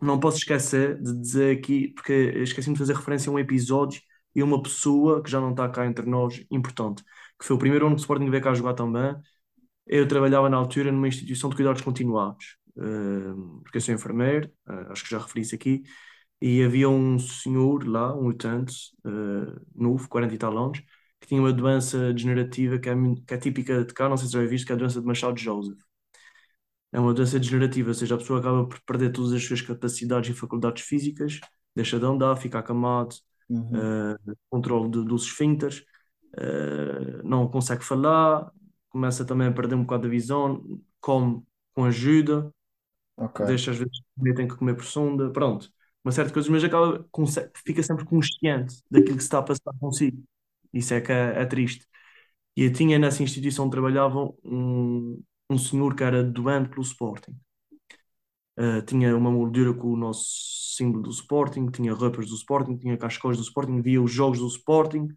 Não 0.00 0.18
posso 0.20 0.38
esquecer 0.38 1.00
de 1.02 1.14
dizer 1.20 1.56
aqui, 1.58 1.88
porque 1.88 2.12
esqueci-me 2.36 2.74
de 2.74 2.78
fazer 2.78 2.94
referência 2.94 3.30
a 3.30 3.32
um 3.34 3.38
episódio 3.38 4.00
e 4.34 4.42
uma 4.42 4.62
pessoa 4.62 5.22
que 5.22 5.30
já 5.30 5.40
não 5.40 5.50
está 5.50 5.68
cá 5.68 5.86
entre 5.86 6.06
nós, 6.06 6.44
importante, 6.50 7.02
que 7.38 7.44
foi 7.44 7.56
o 7.56 7.58
primeiro 7.58 7.86
ano 7.86 7.96
que 7.96 8.00
o 8.00 8.02
Sporting 8.02 8.30
veio 8.30 8.42
cá 8.42 8.54
jogar 8.54 8.74
também. 8.74 9.14
Eu 9.86 10.08
trabalhava 10.08 10.48
na 10.50 10.56
altura 10.58 10.92
numa 10.92 11.08
instituição 11.08 11.50
de 11.50 11.56
cuidados 11.56 11.82
continuados, 11.82 12.56
eh, 12.78 12.82
porque 13.64 13.78
eu 13.78 13.82
sou 13.82 13.94
enfermeiro, 13.94 14.50
eh, 14.68 14.86
acho 14.90 15.04
que 15.04 15.10
já 15.10 15.18
referi 15.18 15.42
isso 15.42 15.54
aqui, 15.54 15.82
e 16.40 16.62
havia 16.62 16.88
um 16.90 17.18
senhor 17.18 17.86
lá, 17.88 18.14
um 18.16 18.28
utente, 18.28 18.74
eh, 19.06 19.60
novo, 19.74 20.08
40 20.08 20.34
e 20.34 20.38
tal 20.38 20.56
anos, 20.58 20.80
que 21.20 21.28
tinha 21.28 21.40
uma 21.42 21.52
doença 21.52 22.12
degenerativa 22.14 22.78
que 22.78 22.88
é, 22.90 22.94
que 23.26 23.34
é 23.34 23.38
típica 23.38 23.84
de 23.84 23.94
cá, 23.94 24.08
não 24.08 24.16
sei 24.18 24.28
se 24.28 24.34
já 24.34 24.44
visto, 24.46 24.66
que 24.66 24.72
é 24.72 24.76
a 24.76 24.78
doença 24.78 25.00
de 25.00 25.06
Machado 25.06 25.38
Joseph. 25.40 25.78
É 26.92 26.98
uma 26.98 27.12
doença 27.12 27.38
degenerativa, 27.38 27.88
ou 27.88 27.94
seja, 27.94 28.14
a 28.14 28.18
pessoa 28.18 28.40
acaba 28.40 28.66
por 28.66 28.80
perder 28.80 29.12
todas 29.12 29.32
as 29.32 29.44
suas 29.44 29.60
capacidades 29.60 30.30
e 30.30 30.38
faculdades 30.38 30.82
físicas, 30.84 31.40
deixa 31.74 31.98
de 31.98 32.06
andar, 32.06 32.36
fica 32.36 32.58
acamado, 32.58 33.14
uhum. 33.48 34.14
uh, 34.14 34.36
controle 34.48 34.90
de, 34.90 35.04
dos 35.04 35.24
esfíncteres, 35.24 35.84
uh, 36.34 37.22
não 37.22 37.46
consegue 37.48 37.84
falar, 37.84 38.50
começa 38.88 39.24
também 39.24 39.48
a 39.48 39.52
perder 39.52 39.74
um 39.74 39.82
bocado 39.82 40.04
da 40.04 40.08
visão, 40.08 40.62
come 41.00 41.42
com 41.74 41.84
ajuda, 41.84 42.52
Ok. 43.16 43.44
deixa 43.46 43.70
às 43.72 43.76
vezes 43.76 44.00
comer, 44.16 44.34
tem 44.34 44.48
que 44.48 44.56
comer 44.56 44.74
por 44.74 44.84
sonda, 44.84 45.30
pronto, 45.30 45.70
uma 46.04 46.12
série 46.12 46.28
de 46.28 46.32
coisas, 46.34 46.50
mas 46.50 46.64
acaba, 46.64 47.04
fica 47.66 47.82
sempre 47.82 48.04
consciente 48.04 48.76
daquilo 48.90 49.16
que 49.16 49.22
se 49.22 49.26
está 49.26 49.38
a 49.38 49.42
passar 49.42 49.72
consigo. 49.78 50.22
Isso 50.72 50.94
é 50.94 51.00
que 51.00 51.12
é, 51.12 51.42
é 51.42 51.44
triste. 51.46 51.86
E 52.56 52.64
eu 52.64 52.72
tinha 52.72 52.98
nessa 52.98 53.22
instituição 53.22 53.66
onde 53.66 53.72
trabalhava 53.72 54.32
um, 54.44 55.22
um 55.50 55.58
senhor 55.58 55.94
que 55.94 56.04
era 56.04 56.22
doente 56.22 56.68
pelo 56.68 56.82
Sporting. 56.82 57.34
Uh, 58.58 58.82
tinha 58.84 59.16
uma 59.16 59.30
moldura 59.30 59.72
com 59.72 59.88
o 59.88 59.96
nosso 59.96 60.24
símbolo 60.76 61.02
do 61.04 61.10
Sporting, 61.10 61.70
tinha 61.70 61.92
roupas 61.94 62.26
do 62.26 62.34
Sporting, 62.34 62.76
tinha 62.76 62.96
cascóis 62.96 63.36
do 63.36 63.42
Sporting, 63.42 63.80
via 63.80 64.02
os 64.02 64.10
jogos 64.10 64.38
do 64.40 64.46
Sporting, 64.48 65.08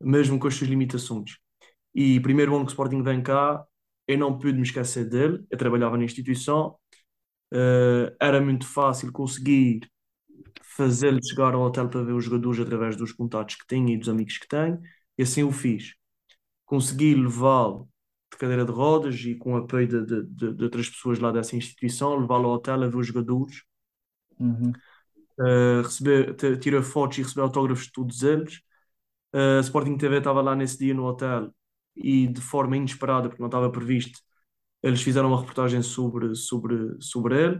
mesmo 0.00 0.38
com 0.38 0.48
as 0.48 0.54
suas 0.54 0.70
limitações. 0.70 1.36
E 1.94 2.20
primeiro 2.20 2.54
ano 2.54 2.64
que 2.64 2.70
o 2.70 2.72
Sporting 2.72 3.02
vem 3.02 3.22
cá, 3.22 3.64
eu 4.08 4.18
não 4.18 4.38
pude 4.38 4.54
me 4.54 4.62
esquecer 4.62 5.08
dele, 5.08 5.44
eu 5.50 5.58
trabalhava 5.58 5.96
na 5.98 6.04
instituição, 6.04 6.76
uh, 7.52 8.16
era 8.20 8.40
muito 8.40 8.66
fácil 8.66 9.12
conseguir 9.12 9.80
fazer-lhe 10.62 11.22
chegar 11.22 11.54
ao 11.54 11.62
hotel 11.62 11.88
para 11.88 12.02
ver 12.02 12.12
os 12.12 12.24
jogadores 12.24 12.60
através 12.60 12.96
dos 12.96 13.12
contatos 13.12 13.56
que 13.56 13.66
tenho 13.66 13.88
e 13.90 13.98
dos 13.98 14.08
amigos 14.08 14.38
que 14.38 14.48
tenho, 14.48 14.80
e 15.18 15.22
assim 15.22 15.42
o 15.42 15.52
fiz. 15.52 15.94
Consegui 16.66 17.14
levá-lo 17.14 17.88
de 18.36 18.40
cadeira 18.40 18.64
de 18.64 18.72
rodas 18.72 19.16
e 19.24 19.34
com 19.36 19.54
o 19.54 19.56
apoio 19.58 19.88
de, 19.88 20.04
de, 20.06 20.22
de, 20.24 20.54
de 20.54 20.64
outras 20.64 20.88
pessoas 20.88 21.18
lá 21.18 21.32
dessa 21.32 21.56
instituição, 21.56 22.18
levá-lo 22.18 22.48
ao 22.48 22.54
hotel 22.56 22.82
a 22.82 22.88
ver 22.88 22.96
os 22.96 23.06
jogadores, 23.06 23.62
Uhum. 24.40 24.82
uh, 25.40 25.82
receber, 25.82 26.34
tirar 26.60 26.82
fotos 26.82 27.18
e 27.18 27.22
receber 27.22 27.42
autógrafos 27.42 27.86
de 27.86 27.92
todos 27.92 28.22
eles. 28.22 28.60
Uh, 29.34 29.60
Sporting 29.62 29.96
TV 29.98 30.18
estava 30.18 30.42
lá 30.42 30.56
nesse 30.56 30.78
dia 30.78 30.94
no 30.94 31.04
hotel 31.06 31.54
e 31.96 32.26
de 32.28 32.40
forma 32.40 32.76
inesperada, 32.76 33.28
porque 33.28 33.42
não 33.42 33.48
estava 33.48 33.70
previsto, 33.70 34.20
Eles 34.82 35.02
fizeram 35.02 35.28
uma 35.30 35.40
reportagem 35.40 35.82
sobre, 35.82 36.34
sobre, 36.36 36.96
sobre 37.02 37.42
ele, 37.44 37.56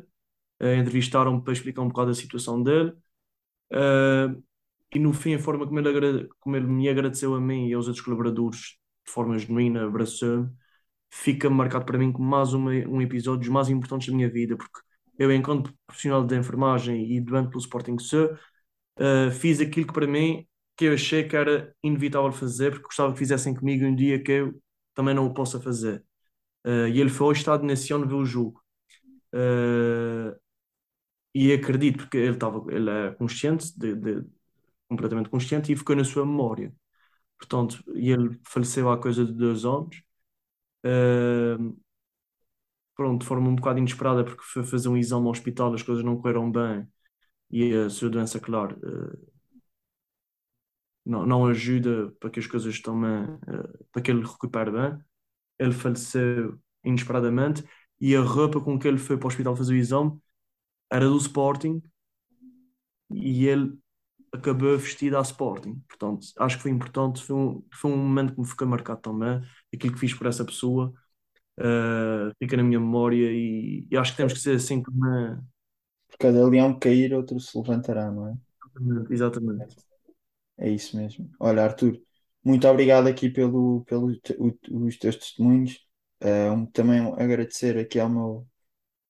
uh, 0.63 0.75
entrevistaram-me 0.81 1.43
para 1.43 1.53
explicar 1.55 1.83
um 1.83 1.89
bocado 1.89 2.13
a 2.13 2.15
situação 2.15 2.63
dele. 2.63 2.93
Uh, 3.73 4.43
e 4.95 4.99
no 4.99 5.13
fim, 5.13 5.35
a 5.35 5.39
forma 5.39 5.67
como 5.67 5.79
ele, 5.81 6.29
como 6.41 6.57
ele 6.57 6.67
me 6.67 6.89
agradeceu 6.89 7.35
a 7.35 7.41
mim 7.41 7.69
e 7.69 7.75
aos 7.75 7.87
outros 7.89 8.05
colaboradores, 8.05 8.79
de 9.07 9.13
forma 9.13 9.39
genuína, 9.39 9.87
abraçou-me, 9.87 10.51
fica 11.17 11.49
marcado 11.51 11.85
para 11.85 11.99
mim 11.99 12.13
como 12.13 12.29
mais 12.29 12.53
uma, 12.53 12.71
um 12.71 13.01
episódio 13.01 13.41
dos 13.41 13.49
mais 13.49 13.69
importantes 13.69 14.09
da 14.09 14.15
minha 14.15 14.29
vida, 14.31 14.57
porque 14.57 14.81
eu, 15.19 15.33
enquanto 15.33 15.75
profissional 15.87 16.25
de 16.25 16.37
enfermagem 16.37 17.13
e 17.13 17.21
doente 17.21 17.49
pelo 17.49 17.61
Sporting 17.61 17.99
C, 17.99 18.25
uh, 18.27 19.31
fiz 19.33 19.61
aquilo 19.61 19.87
que 19.87 19.93
para 19.93 20.07
mim 20.07 20.47
que 20.77 20.85
eu 20.87 20.93
achei 20.95 21.25
que 21.25 21.35
era 21.37 21.75
inevitável 21.83 22.31
fazer, 22.33 22.71
porque 22.71 22.87
gostava 22.87 23.13
que 23.13 23.19
fizessem 23.19 23.55
comigo 23.55 23.85
um 23.87 23.95
dia 23.95 24.23
que 24.23 24.33
eu 24.33 24.63
também 24.95 25.15
não 25.15 25.27
o 25.27 25.35
possa 25.35 25.61
fazer. 25.61 26.05
Uh, 26.67 26.89
e 26.89 27.01
ele 27.01 27.11
foi 27.11 27.27
ao 27.29 27.33
Estado 27.33 27.63
de 27.63 27.67
Nação 27.69 28.07
ver 28.07 28.15
o 28.15 28.25
jogo. 28.25 28.63
Uh, 29.35 30.37
e 31.35 31.53
acredito, 31.53 31.99
porque 31.99 32.17
ele 32.19 32.35
estava, 32.35 32.65
ele 32.73 32.91
é 32.91 33.13
consciente, 33.13 33.79
de, 33.79 33.95
de, 33.95 34.25
completamente 34.89 35.31
consciente, 35.31 35.73
e 35.73 35.77
ficou 35.77 35.97
na 35.97 36.05
sua 36.05 36.27
memória. 36.27 36.75
Portanto, 37.39 37.83
e 37.95 38.11
ele 38.11 38.41
faleceu 38.45 38.91
há 38.91 38.99
coisa 39.01 39.25
de 39.25 39.33
dois 39.33 39.65
anos. 39.65 40.03
Pronto, 42.95 43.21
de 43.21 43.27
forma 43.27 43.49
um 43.51 43.57
bocado 43.57 43.79
inesperada, 43.79 44.25
porque 44.25 44.43
foi 44.43 44.65
fazer 44.65 44.89
um 44.89 44.97
exame 44.97 45.27
ao 45.27 45.31
hospital, 45.33 45.75
as 45.75 45.83
coisas 45.83 46.03
não 46.05 46.17
correram 46.17 46.51
bem, 46.51 46.89
e 47.51 47.75
a 47.75 47.91
sua 47.91 48.11
doença, 48.11 48.41
claro, 48.41 48.77
uh, 48.79 49.33
não, 51.05 51.27
não 51.27 51.47
ajuda 51.47 52.11
para 52.21 52.31
que 52.31 52.41
as 52.41 52.47
coisas 52.47 52.81
tomem, 52.81 53.25
uh, 53.25 53.87
para 53.93 54.03
que 54.03 54.11
ele 54.11 54.23
recupere 54.25 54.71
bem. 54.71 54.99
Ele 55.59 55.73
faleceu 55.73 56.59
inesperadamente 56.85 57.65
e 58.01 58.17
a 58.17 58.21
roupa 58.21 58.61
com 58.61 58.79
que 58.79 58.89
ele 58.89 58.99
foi 58.99 59.17
para 59.19 59.27
o 59.27 59.29
hospital 59.29 59.57
fazer 59.57 59.75
o 59.75 59.77
exame 59.77 60.19
era 60.91 61.07
do 61.09 61.17
Sporting 61.19 61.83
e 63.11 63.47
ele 63.47 63.79
acabou 64.33 64.77
vestido 64.79 65.17
a 65.19 65.23
Sporting. 65.23 65.83
Portanto, 65.89 66.27
acho 66.39 66.57
que 66.57 66.63
foi 66.63 66.71
importante, 66.71 67.23
foi 67.23 67.37
um, 67.37 67.65
foi 67.73 67.91
um 67.91 67.97
momento 67.97 68.35
que 68.35 68.41
me 68.41 68.47
ficou 68.47 68.69
marcado 68.69 69.01
também. 69.01 69.43
Aquilo 69.77 69.95
que 69.95 70.01
fiz 70.01 70.15
por 70.15 70.27
essa 70.27 70.45
pessoa 70.45 70.93
uh, 71.59 72.35
fica 72.39 72.57
na 72.57 72.63
minha 72.63 72.81
memória 72.81 73.31
e, 73.31 73.87
e, 73.91 73.97
acho 73.97 74.13
que 74.13 74.17
temos 74.17 74.33
que 74.33 74.41
ser 74.41 74.57
assim 74.57 74.83
como. 74.83 75.01
Por 76.09 76.19
cada 76.19 76.47
leão 76.49 76.79
cair, 76.79 77.13
outro 77.15 77.39
se 77.41 77.57
levantará, 77.59 78.11
não 78.11 78.29
é? 78.29 78.35
Exatamente. 78.77 79.13
exatamente. 79.13 79.77
É 80.59 80.71
isso 80.71 80.97
mesmo. 80.97 81.31
Olha, 81.39 81.65
Arthur, 81.65 82.01
muito 82.45 82.67
obrigado 82.69 83.09
aqui 83.09 83.29
pelo, 83.29 83.85
pelo 83.85 84.13
o, 84.39 84.87
os 84.87 84.97
teus 84.99 85.17
testemunhos. 85.17 85.85
Uh, 86.23 86.67
também 86.73 87.01
agradecer 87.19 87.77
aqui 87.77 87.99
ao 87.99 88.09
meu 88.09 88.47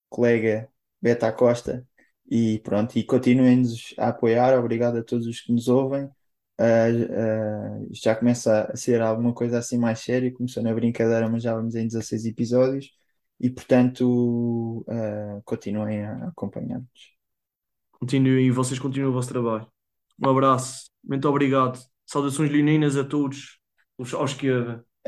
colega 0.09 0.69
Beta 1.01 1.31
Costa 1.33 1.87
e 2.29 2.59
pronto, 2.61 2.99
e 2.99 3.05
continuem-nos 3.05 3.95
a 3.99 4.09
apoiar. 4.09 4.59
Obrigado 4.59 4.99
a 4.99 5.05
todos 5.05 5.27
os 5.27 5.41
que 5.41 5.53
nos 5.53 5.69
ouvem. 5.69 6.11
Uh, 6.59 7.83
uh, 7.83 7.89
já 7.93 8.15
começa 8.15 8.63
a 8.73 8.77
ser 8.77 9.03
alguma 9.03 9.35
coisa 9.35 9.59
assim 9.59 9.79
mais 9.79 10.01
séria. 10.01 10.33
Começou 10.33 10.63
na 10.63 10.75
brincadeira, 10.75 11.29
mas 11.29 11.43
já 11.43 11.55
vamos 11.55 11.75
em 11.75 11.87
16 11.87 12.27
episódios 12.27 12.91
e 13.39 13.51
portanto 13.51 14.85
uh, 14.89 15.43
continuem 15.45 16.05
a 16.05 16.29
acompanhar-nos. 16.29 17.17
Continuem 17.93 18.47
e 18.47 18.51
vocês 18.51 18.79
continuem 18.79 19.11
o 19.11 19.15
vosso 19.15 19.29
trabalho. 19.29 19.67
Um 20.23 20.31
abraço, 20.31 20.91
muito 21.05 21.29
obrigado. 21.29 21.79
Saudações 22.07 22.51
leoninas 22.51 22.97
a 22.97 23.05
todos, 23.05 23.59
aos 24.15 24.35
que 24.35 24.49